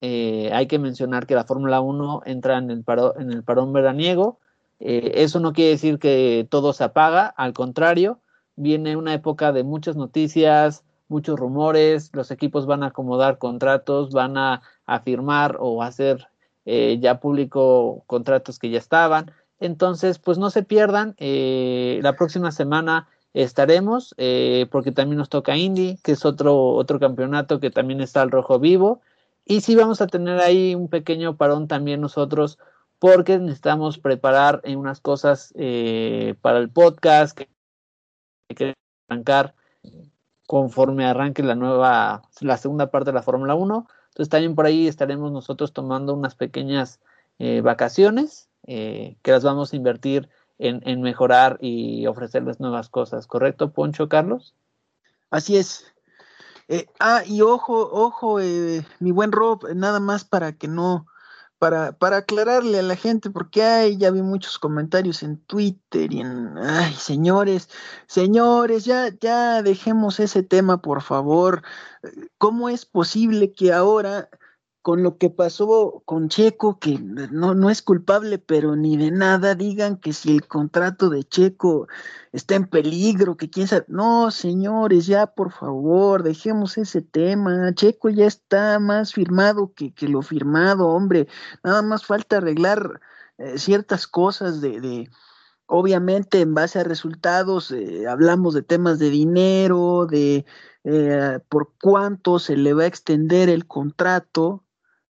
Eh, 0.00 0.50
hay 0.52 0.66
que 0.66 0.78
mencionar 0.78 1.26
que 1.26 1.34
la 1.34 1.44
Fórmula 1.44 1.80
1 1.80 2.22
entra 2.26 2.58
en 2.58 2.70
el, 2.70 2.84
en 3.18 3.32
el 3.32 3.42
parón 3.42 3.72
veraniego. 3.72 4.38
Eh, 4.80 5.12
eso 5.16 5.40
no 5.40 5.52
quiere 5.52 5.70
decir 5.70 5.98
que 5.98 6.46
todo 6.50 6.72
se 6.72 6.84
apaga, 6.84 7.26
al 7.26 7.54
contrario, 7.54 8.20
viene 8.56 8.96
una 8.96 9.14
época 9.14 9.52
de 9.52 9.62
muchas 9.64 9.96
noticias, 9.96 10.84
muchos 11.08 11.38
rumores, 11.38 12.10
los 12.12 12.30
equipos 12.30 12.66
van 12.66 12.82
a 12.82 12.88
acomodar 12.88 13.38
contratos, 13.38 14.10
van 14.10 14.36
a, 14.36 14.62
firmar 15.04 15.56
o 15.60 15.82
hacer 15.82 16.28
ya 16.66 17.20
público 17.20 18.04
contratos 18.06 18.58
que 18.58 18.68
ya 18.68 18.78
estaban. 18.78 19.30
Entonces, 19.60 20.18
pues 20.18 20.36
no 20.36 20.50
se 20.50 20.62
pierdan. 20.62 21.14
la 21.18 22.16
próxima 22.16 22.50
semana 22.52 23.08
estaremos, 23.34 24.14
eh, 24.16 24.66
porque 24.70 24.92
también 24.92 25.18
nos 25.18 25.28
toca 25.28 25.56
Indy, 25.56 25.98
que 26.02 26.12
es 26.12 26.24
otro, 26.24 26.68
otro 26.68 27.00
campeonato 27.00 27.60
que 27.60 27.70
también 27.70 28.00
está 28.00 28.22
al 28.22 28.30
rojo 28.30 28.60
vivo. 28.60 29.00
Y 29.44 29.60
sí 29.60 29.74
vamos 29.74 30.00
a 30.00 30.06
tener 30.06 30.38
ahí 30.38 30.74
un 30.74 30.88
pequeño 30.88 31.36
parón 31.36 31.68
también 31.68 32.00
nosotros, 32.00 32.58
porque 33.00 33.38
necesitamos 33.38 33.98
preparar 33.98 34.62
unas 34.64 35.00
cosas 35.00 35.52
eh, 35.56 36.36
para 36.40 36.58
el 36.58 36.70
podcast 36.70 37.36
que 37.36 37.48
hay 38.48 38.74
arrancar 39.08 39.54
conforme 40.46 41.04
arranque 41.04 41.42
la 41.42 41.56
nueva, 41.56 42.22
la 42.40 42.56
segunda 42.56 42.90
parte 42.90 43.10
de 43.10 43.14
la 43.14 43.22
Fórmula 43.22 43.54
1. 43.54 43.86
Entonces 44.10 44.30
también 44.30 44.54
por 44.54 44.66
ahí 44.66 44.86
estaremos 44.86 45.32
nosotros 45.32 45.72
tomando 45.72 46.14
unas 46.14 46.36
pequeñas 46.36 47.00
eh, 47.38 47.60
vacaciones 47.60 48.48
que 48.66 49.18
las 49.26 49.44
vamos 49.44 49.74
a 49.74 49.76
invertir 49.76 50.30
en, 50.68 51.02
mejorar 51.02 51.58
y 51.60 52.06
ofrecerles 52.06 52.60
nuevas 52.60 52.88
cosas, 52.88 53.26
¿correcto, 53.26 53.72
Poncho 53.72 54.08
Carlos? 54.08 54.54
Así 55.30 55.56
es. 55.56 55.86
Eh, 56.68 56.86
ah, 57.00 57.22
y 57.26 57.42
ojo, 57.42 57.90
ojo, 57.92 58.38
mi 59.00 59.10
buen 59.10 59.32
Rob, 59.32 59.68
nada 59.74 60.00
más 60.00 60.24
para 60.24 60.52
que 60.52 60.66
no, 60.68 61.06
para, 61.58 61.92
para 61.92 62.18
aclararle 62.18 62.78
a 62.78 62.82
la 62.82 62.96
gente, 62.96 63.30
porque 63.30 63.62
ay, 63.62 63.96
ya 63.96 64.10
vi 64.10 64.22
muchos 64.22 64.58
comentarios 64.58 65.22
en 65.22 65.38
Twitter 65.44 66.12
y 66.12 66.20
en, 66.20 66.56
ay, 66.58 66.94
señores, 66.94 67.68
señores, 68.06 68.84
ya, 68.84 69.08
ya 69.20 69.62
dejemos 69.62 70.20
ese 70.20 70.42
tema, 70.42 70.80
por 70.82 71.02
favor. 71.02 71.62
¿Cómo 72.38 72.68
es 72.68 72.86
posible 72.86 73.52
que 73.52 73.72
ahora 73.72 74.28
con 74.84 75.02
lo 75.02 75.16
que 75.16 75.30
pasó 75.30 76.02
con 76.04 76.28
Checo, 76.28 76.78
que 76.78 76.98
no, 76.98 77.54
no 77.54 77.70
es 77.70 77.80
culpable, 77.80 78.38
pero 78.38 78.76
ni 78.76 78.98
de 78.98 79.10
nada, 79.10 79.54
digan 79.54 79.96
que 79.96 80.12
si 80.12 80.30
el 80.30 80.46
contrato 80.46 81.08
de 81.08 81.24
Checo 81.24 81.88
está 82.32 82.56
en 82.56 82.66
peligro, 82.66 83.38
que 83.38 83.48
quién 83.48 83.66
sabe. 83.66 83.86
No, 83.88 84.30
señores, 84.30 85.06
ya 85.06 85.26
por 85.26 85.52
favor, 85.52 86.22
dejemos 86.22 86.76
ese 86.76 87.00
tema. 87.00 87.72
Checo 87.74 88.10
ya 88.10 88.26
está 88.26 88.78
más 88.78 89.14
firmado 89.14 89.72
que, 89.74 89.94
que 89.94 90.06
lo 90.06 90.20
firmado, 90.20 90.88
hombre. 90.88 91.28
Nada 91.62 91.80
más 91.80 92.04
falta 92.04 92.36
arreglar 92.36 93.00
eh, 93.38 93.56
ciertas 93.56 94.06
cosas 94.06 94.60
de, 94.60 94.82
de, 94.82 95.10
obviamente, 95.64 96.42
en 96.42 96.52
base 96.52 96.80
a 96.80 96.84
resultados, 96.84 97.70
eh, 97.70 98.06
hablamos 98.06 98.52
de 98.52 98.62
temas 98.62 98.98
de 98.98 99.08
dinero, 99.08 100.04
de 100.04 100.44
eh, 100.84 101.38
por 101.48 101.72
cuánto 101.80 102.38
se 102.38 102.58
le 102.58 102.74
va 102.74 102.82
a 102.82 102.86
extender 102.86 103.48
el 103.48 103.66
contrato 103.66 104.63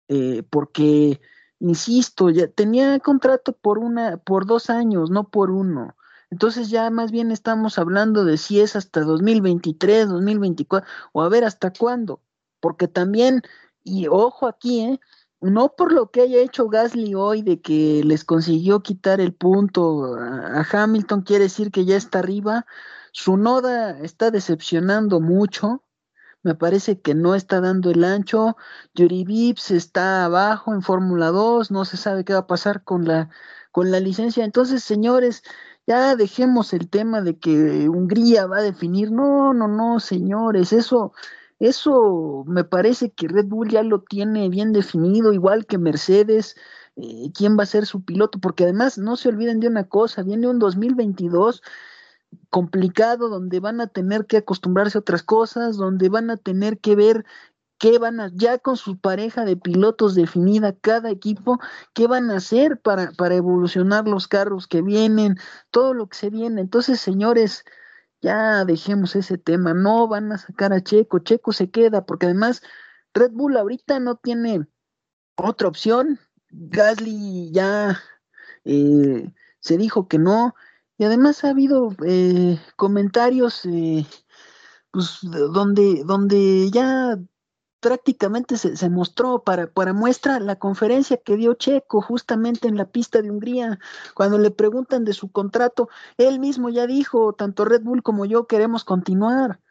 eh, 0.07 0.43
porque, 0.49 1.21
insisto, 1.59 2.29
ya 2.29 2.47
tenía 2.47 2.99
contrato 2.99 3.53
por 3.53 3.79
una, 3.79 4.17
por 4.17 4.45
dos 4.45 4.69
años, 4.69 5.09
no 5.09 5.29
por 5.29 5.51
uno. 5.51 5.95
Entonces 6.29 6.69
ya 6.69 6.89
más 6.89 7.11
bien 7.11 7.31
estamos 7.31 7.77
hablando 7.79 8.25
de 8.25 8.37
si 8.37 8.59
es 8.59 8.75
hasta 8.75 9.01
2023, 9.01 10.09
2024, 10.09 10.87
o 11.13 11.21
a 11.21 11.29
ver 11.29 11.43
hasta 11.45 11.71
cuándo. 11.71 12.21
Porque 12.59 12.87
también, 12.87 13.41
y 13.83 14.07
ojo 14.07 14.47
aquí, 14.47 14.81
¿eh? 14.81 14.99
no 15.41 15.73
por 15.75 15.91
lo 15.91 16.11
que 16.11 16.21
haya 16.21 16.39
hecho 16.41 16.67
Gasly 16.67 17.15
hoy 17.15 17.41
de 17.43 17.61
que 17.61 18.03
les 18.03 18.23
consiguió 18.23 18.81
quitar 18.81 19.21
el 19.21 19.33
punto 19.33 20.15
a, 20.15 20.65
Hamilton, 20.71 21.21
quiere 21.21 21.45
decir 21.45 21.71
que 21.71 21.85
ya 21.85 21.95
está 21.95 22.19
arriba. 22.19 22.65
Su 23.11 23.37
noda 23.37 23.99
está 23.99 24.31
decepcionando 24.31 25.19
mucho 25.21 25.83
me 26.43 26.55
parece 26.55 26.99
que 27.01 27.15
no 27.15 27.35
está 27.35 27.61
dando 27.61 27.91
el 27.91 28.03
ancho. 28.03 28.55
Yuri 28.95 29.25
Vips 29.25 29.71
está 29.71 30.25
abajo 30.25 30.73
en 30.73 30.81
Fórmula 30.81 31.27
2, 31.27 31.71
no 31.71 31.85
se 31.85 31.97
sabe 31.97 32.23
qué 32.25 32.33
va 32.33 32.39
a 32.39 32.47
pasar 32.47 32.83
con 32.83 33.05
la, 33.05 33.29
con 33.71 33.91
la 33.91 33.99
licencia. 33.99 34.45
Entonces, 34.45 34.83
señores, 34.83 35.43
ya 35.87 36.15
dejemos 36.15 36.73
el 36.73 36.89
tema 36.89 37.21
de 37.21 37.37
que 37.37 37.89
Hungría 37.89 38.45
va 38.47 38.57
a 38.59 38.61
definir. 38.61 39.11
No, 39.11 39.53
no, 39.53 39.67
no, 39.67 39.99
señores, 39.99 40.73
eso, 40.73 41.13
eso 41.59 42.43
me 42.47 42.63
parece 42.63 43.11
que 43.11 43.27
Red 43.27 43.47
Bull 43.47 43.69
ya 43.69 43.83
lo 43.83 44.01
tiene 44.01 44.49
bien 44.49 44.73
definido, 44.73 45.33
igual 45.33 45.65
que 45.65 45.77
Mercedes. 45.77 46.55
Eh, 46.97 47.31
quién 47.35 47.57
va 47.57 47.63
a 47.63 47.67
ser 47.67 47.85
su 47.85 48.03
piloto, 48.03 48.39
porque 48.39 48.63
además 48.63 48.97
no 48.97 49.17
se 49.17 49.29
olviden 49.29 49.59
de 49.59 49.67
una 49.67 49.83
cosa, 49.83 50.23
viene 50.23 50.47
un 50.47 50.57
2022 50.57 51.61
complicado, 52.49 53.29
donde 53.29 53.59
van 53.59 53.81
a 53.81 53.87
tener 53.87 54.25
que 54.25 54.37
acostumbrarse 54.37 54.97
a 54.97 55.01
otras 55.01 55.23
cosas, 55.23 55.77
donde 55.77 56.09
van 56.09 56.29
a 56.29 56.37
tener 56.37 56.79
que 56.79 56.95
ver 56.95 57.25
qué 57.77 57.99
van 57.99 58.19
a, 58.19 58.31
ya 58.33 58.57
con 58.57 58.77
su 58.77 58.97
pareja 58.99 59.45
de 59.45 59.57
pilotos 59.57 60.15
definida 60.15 60.73
cada 60.73 61.09
equipo, 61.09 61.59
qué 61.93 62.07
van 62.07 62.31
a 62.31 62.37
hacer 62.37 62.79
para, 62.81 63.11
para 63.11 63.35
evolucionar 63.35 64.07
los 64.07 64.27
carros 64.27 64.67
que 64.67 64.81
vienen, 64.81 65.37
todo 65.71 65.93
lo 65.93 66.07
que 66.07 66.17
se 66.17 66.29
viene. 66.29 66.61
Entonces, 66.61 66.99
señores, 66.99 67.63
ya 68.21 68.65
dejemos 68.65 69.15
ese 69.15 69.37
tema, 69.37 69.73
no 69.73 70.07
van 70.07 70.31
a 70.31 70.37
sacar 70.37 70.73
a 70.73 70.81
Checo, 70.81 71.19
Checo 71.19 71.51
se 71.51 71.69
queda, 71.69 72.05
porque 72.05 72.25
además 72.25 72.61
Red 73.13 73.31
Bull 73.31 73.57
ahorita 73.57 73.99
no 73.99 74.15
tiene 74.15 74.67
otra 75.35 75.67
opción, 75.67 76.19
Gasly 76.49 77.51
ya 77.51 77.99
eh, 78.65 79.31
se 79.59 79.77
dijo 79.77 80.07
que 80.07 80.17
no, 80.17 80.55
y 80.97 81.03
además 81.05 81.43
ha 81.43 81.49
habido 81.49 81.91
eh, 82.05 82.59
comentarios 82.75 83.65
eh, 83.65 84.05
pues, 84.91 85.19
donde, 85.21 86.03
donde 86.05 86.69
ya 86.71 87.17
prácticamente 87.79 88.57
se, 88.57 88.75
se, 88.75 88.89
mostró 88.89 89.43
para, 89.43 89.67
para 89.71 89.93
muestra 89.93 90.39
la 90.39 90.57
conferencia 90.57 91.17
que 91.17 91.37
dio 91.37 91.53
Checo 91.53 92.01
justamente 92.01 92.67
en 92.67 92.77
la 92.77 92.89
pista 92.89 93.21
de 93.21 93.31
Hungría, 93.31 93.79
cuando 94.15 94.37
le 94.39 94.51
preguntan 94.51 95.05
de 95.05 95.13
su 95.13 95.31
contrato, 95.31 95.89
él 96.17 96.39
mismo 96.39 96.69
ya 96.69 96.87
dijo, 96.87 97.33
tanto 97.33 97.65
Red 97.65 97.83
Bull 97.83 98.03
como 98.03 98.25
yo 98.25 98.47
queremos 98.47 98.83
continuar. 98.83 99.61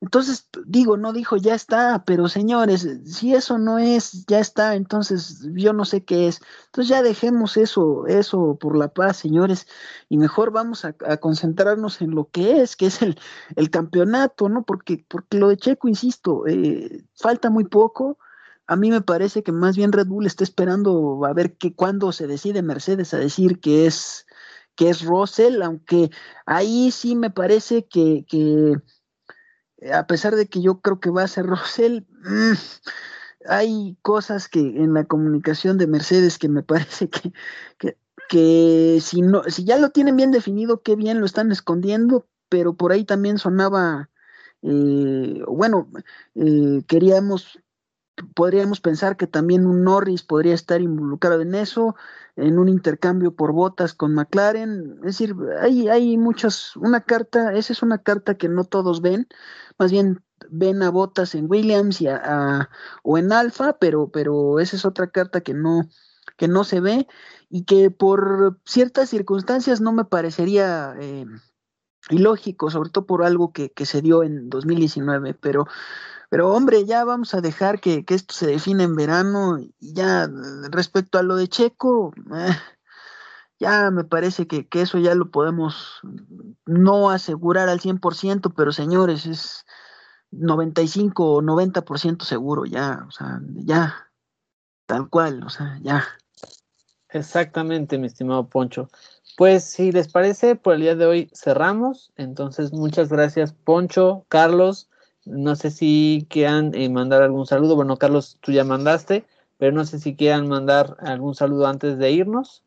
Entonces, 0.00 0.46
digo, 0.66 0.98
no 0.98 1.12
dijo 1.14 1.36
ya 1.38 1.54
está, 1.54 2.04
pero 2.04 2.28
señores, 2.28 2.86
si 3.06 3.34
eso 3.34 3.58
no 3.58 3.78
es 3.78 4.26
ya 4.26 4.40
está, 4.40 4.74
entonces 4.74 5.40
yo 5.54 5.72
no 5.72 5.86
sé 5.86 6.04
qué 6.04 6.28
es. 6.28 6.40
Entonces 6.66 6.88
ya 6.90 7.02
dejemos 7.02 7.56
eso, 7.56 8.06
eso 8.06 8.58
por 8.60 8.76
la 8.76 8.88
paz, 8.88 9.16
señores, 9.16 9.66
y 10.10 10.18
mejor 10.18 10.50
vamos 10.52 10.84
a, 10.84 10.92
concentrarnos 11.18 12.02
en 12.02 12.10
lo 12.14 12.28
que 12.30 12.60
es, 12.60 12.76
que 12.76 12.86
es 12.86 13.00
el, 13.00 13.18
el, 13.56 13.70
campeonato, 13.70 14.48
¿no? 14.50 14.64
Porque, 14.64 15.04
porque 15.08 15.38
lo 15.38 15.48
de 15.48 15.56
Checo, 15.56 15.88
insisto, 15.88 16.46
eh, 16.46 17.04
falta 17.14 17.48
muy 17.50 17.64
poco. 17.64 18.18
A 18.66 18.76
mí 18.76 18.90
me 18.90 19.00
parece 19.00 19.42
que 19.42 19.52
más 19.52 19.76
bien 19.76 19.92
Red 19.92 20.08
Bull 20.08 20.26
está 20.26 20.44
esperando 20.44 21.24
a 21.24 21.32
ver 21.32 21.56
que 21.56 21.74
cuando 21.74 22.12
se 22.12 22.26
decide 22.26 22.62
Mercedes 22.62 23.14
a 23.14 23.18
decir 23.18 23.60
que 23.60 23.86
es, 23.86 24.26
que 24.74 24.90
es 24.90 25.02
Russell, 25.04 25.62
aunque 25.62 26.10
ahí 26.46 26.90
sí 26.90 27.16
me 27.16 27.30
parece 27.30 27.86
que, 27.86 28.24
que 28.28 28.76
a 29.92 30.06
pesar 30.06 30.36
de 30.36 30.46
que 30.46 30.60
yo 30.60 30.80
creo 30.80 31.00
que 31.00 31.10
va 31.10 31.22
a 31.22 31.28
ser 31.28 31.46
Rosell, 31.46 32.06
mmm, 32.22 32.54
hay 33.48 33.96
cosas 34.02 34.48
que 34.48 34.60
en 34.60 34.94
la 34.94 35.04
comunicación 35.04 35.78
de 35.78 35.86
Mercedes 35.86 36.38
que 36.38 36.48
me 36.48 36.62
parece 36.62 37.08
que, 37.08 37.32
que, 37.78 37.96
que, 38.28 38.98
si 39.00 39.22
no, 39.22 39.44
si 39.44 39.64
ya 39.64 39.78
lo 39.78 39.90
tienen 39.90 40.16
bien 40.16 40.30
definido, 40.30 40.82
qué 40.82 40.96
bien 40.96 41.20
lo 41.20 41.26
están 41.26 41.52
escondiendo, 41.52 42.26
pero 42.48 42.74
por 42.74 42.92
ahí 42.92 43.04
también 43.04 43.38
sonaba, 43.38 44.10
eh, 44.62 45.42
bueno, 45.48 45.88
eh, 46.34 46.82
queríamos, 46.86 47.60
podríamos 48.34 48.80
pensar 48.80 49.16
que 49.16 49.26
también 49.26 49.66
un 49.66 49.84
Norris 49.84 50.22
podría 50.22 50.54
estar 50.54 50.80
involucrado 50.80 51.40
en 51.42 51.54
eso, 51.54 51.96
en 52.36 52.58
un 52.58 52.68
intercambio 52.68 53.34
por 53.34 53.52
botas 53.52 53.94
con 53.94 54.14
McLaren, 54.14 54.98
es 55.00 55.18
decir, 55.18 55.34
hay, 55.60 55.88
hay 55.88 56.16
muchas, 56.16 56.76
una 56.76 57.00
carta, 57.02 57.54
esa 57.54 57.72
es 57.72 57.82
una 57.82 57.98
carta 57.98 58.34
que 58.34 58.48
no 58.48 58.64
todos 58.64 59.00
ven, 59.00 59.26
más 59.78 59.90
bien 59.90 60.22
ven 60.50 60.82
a 60.82 60.90
botas 60.90 61.34
en 61.34 61.50
Williams 61.50 62.00
y 62.00 62.08
a, 62.08 62.20
a, 62.22 62.70
o 63.02 63.18
en 63.18 63.32
Alfa, 63.32 63.78
pero, 63.78 64.10
pero 64.10 64.60
esa 64.60 64.76
es 64.76 64.84
otra 64.84 65.10
carta 65.10 65.40
que 65.40 65.54
no, 65.54 65.88
que 66.36 66.48
no 66.48 66.64
se 66.64 66.80
ve 66.80 67.06
y 67.48 67.64
que 67.64 67.90
por 67.90 68.60
ciertas 68.64 69.10
circunstancias 69.10 69.80
no 69.80 69.92
me 69.92 70.04
parecería 70.04 70.94
eh, 71.00 71.26
ilógico, 72.10 72.70
sobre 72.70 72.90
todo 72.90 73.06
por 73.06 73.24
algo 73.24 73.52
que, 73.52 73.72
se 73.84 74.02
dio 74.02 74.22
en 74.22 74.48
2019, 74.48 75.34
pero, 75.34 75.66
pero 76.30 76.52
hombre, 76.52 76.84
ya 76.84 77.04
vamos 77.04 77.34
a 77.34 77.40
dejar 77.40 77.80
que, 77.80 78.04
esto 78.08 78.34
se 78.34 78.46
define 78.46 78.84
en 78.84 78.96
verano 78.96 79.58
y 79.58 79.74
ya 79.80 80.28
respecto 80.70 81.18
a 81.18 81.22
lo 81.22 81.36
de 81.36 81.48
Checo, 81.48 82.12
eh, 82.34 82.56
ya 83.58 83.90
me 83.90 84.04
parece 84.04 84.46
que, 84.46 84.66
que, 84.68 84.82
eso 84.82 84.98
ya 84.98 85.14
lo 85.14 85.30
podemos 85.30 86.00
no 86.66 87.10
asegurar 87.10 87.68
al 87.68 87.80
100%, 87.80 88.54
pero 88.54 88.72
señores, 88.72 89.26
es 89.26 89.66
95 90.30 91.34
o 91.34 91.42
90% 91.42 92.24
seguro 92.24 92.64
ya, 92.64 93.04
o 93.08 93.10
sea, 93.10 93.40
ya, 93.54 94.10
tal 94.86 95.08
cual, 95.08 95.42
o 95.44 95.48
sea, 95.48 95.78
ya. 95.82 96.04
Exactamente, 97.08 97.98
mi 97.98 98.08
estimado 98.08 98.48
Poncho. 98.48 98.88
Pues 99.36 99.64
si 99.64 99.92
les 99.92 100.08
parece, 100.08 100.56
por 100.56 100.74
el 100.74 100.80
día 100.80 100.94
de 100.94 101.06
hoy 101.06 101.30
cerramos. 101.34 102.12
Entonces, 102.16 102.72
muchas 102.72 103.10
gracias, 103.10 103.52
Poncho, 103.52 104.24
Carlos. 104.28 104.88
No 105.24 105.56
sé 105.56 105.70
si 105.70 106.26
quieran 106.30 106.72
eh, 106.74 106.88
mandar 106.88 107.22
algún 107.22 107.46
saludo. 107.46 107.76
Bueno, 107.76 107.96
Carlos, 107.96 108.38
tú 108.40 108.52
ya 108.52 108.64
mandaste, 108.64 109.26
pero 109.58 109.72
no 109.72 109.84
sé 109.84 109.98
si 109.98 110.16
quieran 110.16 110.48
mandar 110.48 110.96
algún 111.00 111.34
saludo 111.34 111.66
antes 111.66 111.98
de 111.98 112.12
irnos. 112.12 112.64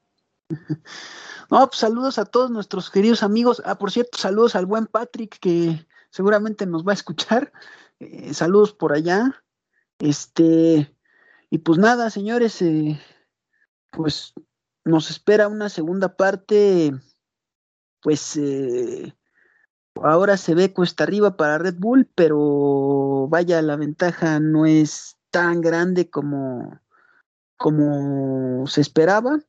No, 1.52 1.68
pues 1.68 1.80
saludos 1.80 2.20
a 2.20 2.26
todos 2.26 2.52
nuestros 2.52 2.92
queridos 2.92 3.24
amigos. 3.24 3.62
Ah, 3.66 3.80
por 3.80 3.92
cierto, 3.92 4.18
saludos 4.18 4.56
al 4.56 4.68
buen 4.68 4.86
Patrick 4.86 5.40
que 5.40 5.86
seguramente 6.12 6.66
nos 6.66 6.86
va 6.86 6.92
a 6.92 6.96
escuchar. 6.96 7.52
Eh, 8.00 8.34
saludos 8.34 8.72
por 8.72 8.94
allá. 8.94 9.44
Este, 9.98 10.96
y 11.50 11.58
pues 11.60 11.80
nada, 11.80 12.10
señores, 12.10 12.62
eh, 12.62 13.00
pues 13.92 14.34
nos 14.86 15.10
espera 15.10 15.48
una 15.48 15.70
segunda 15.70 16.16
parte, 16.16 16.94
pues 18.02 18.38
eh, 18.38 19.14
ahora 19.96 20.38
se 20.38 20.56
ve 20.56 20.74
cuesta 20.74 21.04
arriba 21.04 21.36
para 21.36 21.58
Red 21.58 21.76
Bull, 21.78 22.10
pero 22.16 23.28
vaya, 23.28 23.62
la 23.62 23.76
ventaja 23.76 24.40
no 24.40 24.66
es 24.66 25.18
tan 25.32 25.62
grande 25.62 26.10
como, 26.10 26.80
como 27.58 28.66
se 28.68 28.82
esperaba. 28.82 29.40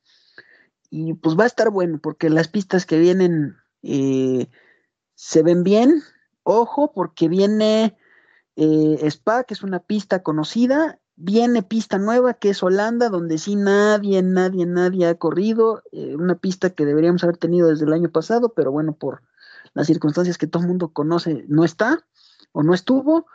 Y 0.90 1.14
pues 1.14 1.38
va 1.38 1.44
a 1.44 1.46
estar 1.46 1.70
bueno, 1.70 2.00
porque 2.02 2.28
las 2.28 2.48
pistas 2.48 2.84
que 2.84 2.98
vienen 2.98 3.56
eh, 3.82 4.48
se 5.14 5.42
ven 5.42 5.62
bien. 5.62 6.02
Ojo, 6.42 6.92
porque 6.92 7.28
viene 7.28 7.96
eh, 8.56 8.98
Spa, 9.02 9.44
que 9.44 9.54
es 9.54 9.62
una 9.62 9.78
pista 9.78 10.22
conocida, 10.22 11.00
viene 11.16 11.62
pista 11.62 11.98
nueva, 11.98 12.34
que 12.34 12.50
es 12.50 12.62
Holanda, 12.62 13.08
donde 13.08 13.38
sí 13.38 13.54
nadie, 13.54 14.22
nadie, 14.22 14.66
nadie 14.66 15.06
ha 15.06 15.14
corrido. 15.14 15.82
Eh, 15.92 16.16
una 16.16 16.34
pista 16.34 16.70
que 16.70 16.84
deberíamos 16.84 17.22
haber 17.22 17.36
tenido 17.36 17.68
desde 17.68 17.84
el 17.84 17.92
año 17.92 18.10
pasado, 18.10 18.52
pero 18.54 18.72
bueno, 18.72 18.94
por 18.94 19.22
las 19.74 19.86
circunstancias 19.86 20.38
que 20.38 20.46
todo 20.46 20.62
el 20.62 20.68
mundo 20.68 20.88
conoce, 20.88 21.44
no 21.48 21.64
está 21.64 22.04
o 22.52 22.62
no 22.62 22.74
estuvo. 22.74 23.26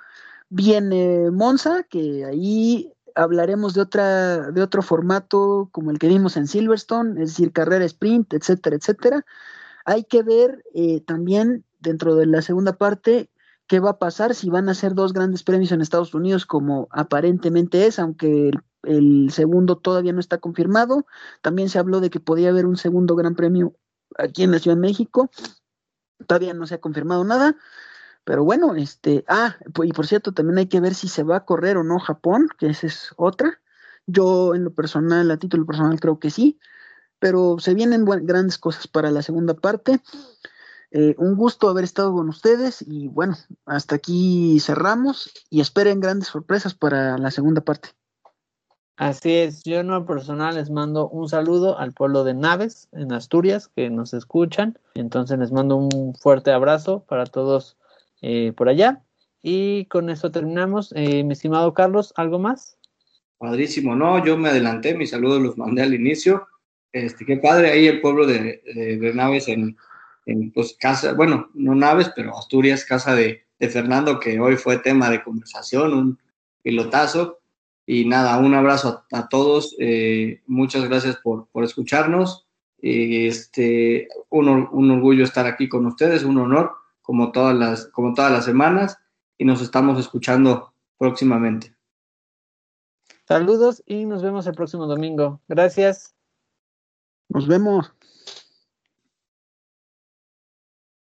Viene 0.50 1.32
Monza, 1.32 1.84
que 1.84 2.26
ahí 2.26 2.95
hablaremos 3.16 3.74
de 3.74 3.82
otra, 3.82 4.52
de 4.52 4.62
otro 4.62 4.82
formato 4.82 5.70
como 5.72 5.92
el 5.92 6.00
que 6.00 6.08
vimos 6.08 6.38
en 6.38 6.48
Silverstone, 6.48 7.22
es 7.24 7.30
decir, 7.30 7.52
carrera 7.52 7.86
sprint, 7.86 8.34
etcétera, 8.34 8.76
etcétera. 8.76 9.26
Hay 9.86 10.04
que 10.04 10.24
ver 10.24 10.64
eh, 10.74 11.02
también 11.02 11.64
dentro 11.80 12.16
de 12.16 12.26
la 12.26 12.42
segunda 12.42 12.74
parte 12.74 13.30
qué 13.68 13.80
va 13.80 13.92
a 13.92 14.00
pasar 14.00 14.36
si 14.36 14.50
van 14.50 14.70
a 14.70 14.76
ser 14.76 14.94
dos 14.94 15.14
grandes 15.14 15.44
premios 15.44 15.72
en 15.72 15.82
Estados 15.82 16.14
Unidos 16.14 16.46
como 16.46 16.88
aparentemente 16.92 17.88
es, 17.88 17.98
aunque 18.00 18.50
el, 18.50 18.62
el, 18.84 19.32
segundo 19.32 19.78
todavía 19.78 20.14
no 20.14 20.20
está 20.20 20.38
confirmado. 20.38 21.06
También 21.42 21.70
se 21.70 21.80
habló 21.80 22.02
de 22.02 22.10
que 22.10 22.20
podía 22.20 22.50
haber 22.50 22.66
un 22.66 22.78
segundo 22.78 23.16
gran 23.16 23.36
premio 23.36 23.74
aquí 24.18 24.44
en 24.44 24.52
la 24.52 24.60
Ciudad 24.60 24.78
de 24.78 24.82
México. 24.82 25.30
Todavía 26.28 26.54
no 26.54 26.68
se 26.68 26.76
ha 26.76 26.82
confirmado 26.82 27.24
nada. 27.24 27.56
Pero 28.26 28.44
bueno, 28.44 28.76
este, 28.76 29.24
ah, 29.28 29.56
y 29.84 29.94
por 29.94 30.08
cierto, 30.08 30.34
también 30.34 30.58
hay 30.58 30.66
que 30.66 30.82
ver 30.82 30.96
si 30.96 31.08
se 31.08 31.24
va 31.24 31.38
a 31.38 31.46
correr 31.46 31.78
o 31.78 31.84
no 31.84 32.00
Japón, 32.00 32.50
que 32.58 32.68
esa 32.68 32.88
es 32.88 33.14
otra. 33.18 33.62
Yo 34.08 34.56
en 34.56 34.64
lo 34.64 34.74
personal, 34.74 35.30
a 35.32 35.38
título 35.38 35.66
personal, 35.66 36.00
creo 36.00 36.20
que 36.20 36.32
sí, 36.32 36.60
pero 37.20 37.58
se 37.60 37.76
vienen 37.76 38.04
grandes 38.04 38.58
cosas 38.58 38.88
para 38.88 39.12
la 39.12 39.22
segunda 39.22 39.54
parte. 39.54 40.02
Eh, 40.92 41.16
un 41.18 41.36
gusto 41.36 41.70
haber 41.70 41.84
estado 41.84 42.14
con 42.14 42.28
ustedes 42.30 42.82
y 42.82 43.10
bueno, 43.10 43.38
hasta 43.66 43.96
aquí 43.96 44.60
cerramos 44.60 45.32
y 45.50 45.62
esperen 45.62 46.00
grandes 46.00 46.30
sorpresas 46.30 46.74
para 46.74 47.18
la 47.18 47.32
segunda 47.32 47.62
parte. 47.62 47.90
Así 48.98 49.34
es, 49.34 49.64
yo 49.64 49.82
en 49.82 49.88
lo 49.88 50.06
personal 50.06 50.56
les 50.56 50.70
mando 50.72 51.10
un 51.10 51.28
saludo 51.28 51.78
al 51.78 51.92
pueblo 51.92 52.24
de 52.24 52.34
Naves 52.34 52.88
en 52.94 53.12
Asturias 53.12 53.68
que 53.68 53.90
nos 53.90 54.14
escuchan, 54.14 54.80
entonces 54.94 55.38
les 55.38 55.52
mando 55.52 55.76
un 55.76 56.16
fuerte 56.16 56.52
abrazo 56.52 57.04
para 57.04 57.26
todos 57.26 57.76
eh, 58.22 58.54
por 58.56 58.70
allá. 58.70 59.04
Y 59.42 59.86
con 59.86 60.10
eso 60.10 60.32
terminamos. 60.32 60.92
Eh, 60.96 61.24
mi 61.24 61.34
estimado 61.34 61.74
Carlos, 61.74 62.14
¿algo 62.16 62.40
más? 62.40 62.78
Padrísimo, 63.38 63.96
no, 63.96 64.24
yo 64.26 64.38
me 64.38 64.50
adelanté, 64.50 64.96
mis 64.96 65.12
saludos 65.12 65.42
los 65.42 65.58
mandé 65.58 65.84
al 65.84 65.94
inicio. 65.94 66.48
Este, 66.92 67.26
qué 67.26 67.38
padre 67.38 67.72
ahí 67.72 67.88
el 67.88 68.02
pueblo 68.02 68.26
de, 68.26 68.64
de, 69.00 69.14
Naves 69.14 69.48
en, 69.50 69.78
en, 70.26 70.52
pues, 70.52 70.76
casa, 70.80 71.14
bueno, 71.14 71.50
no 71.54 71.76
Naves, 71.76 72.12
pero 72.16 72.36
Asturias, 72.36 72.86
casa 72.86 73.14
de, 73.14 73.44
de, 73.60 73.70
Fernando, 73.70 74.20
que 74.20 74.40
hoy 74.40 74.56
fue 74.56 74.78
tema 74.80 75.10
de 75.10 75.24
conversación, 75.24 75.94
un 75.94 76.20
pilotazo. 76.64 77.40
Y 77.86 78.06
nada, 78.06 78.40
un 78.40 78.56
abrazo 78.56 79.06
a, 79.12 79.30
todos, 79.30 79.76
eh, 79.80 80.42
muchas 80.48 80.90
gracias 80.90 81.18
por, 81.18 81.48
por 81.50 81.64
escucharnos. 81.64 82.48
Este, 82.82 84.08
un, 84.30 84.48
un 84.50 84.92
orgullo 84.92 85.24
estar 85.24 85.46
aquí 85.46 85.70
con 85.70 85.86
ustedes, 85.86 86.24
un 86.24 86.38
honor 86.40 86.72
como 87.06 87.32
todas 87.32 87.56
las, 87.56 87.86
como 87.88 88.14
todas 88.14 88.32
las 88.32 88.46
semanas 88.46 88.98
y 89.38 89.46
nos 89.46 89.62
estamos 89.62 90.00
escuchando 90.00 90.74
próximamente. 90.98 91.76
Saludos 93.28 93.84
y 93.86 94.06
nos 94.06 94.24
vemos 94.24 94.48
el 94.48 94.56
próximo 94.56 94.88
domingo. 94.88 95.40
Gracias. 95.48 96.16
Nos 97.30 97.48
vemos. 97.48 97.94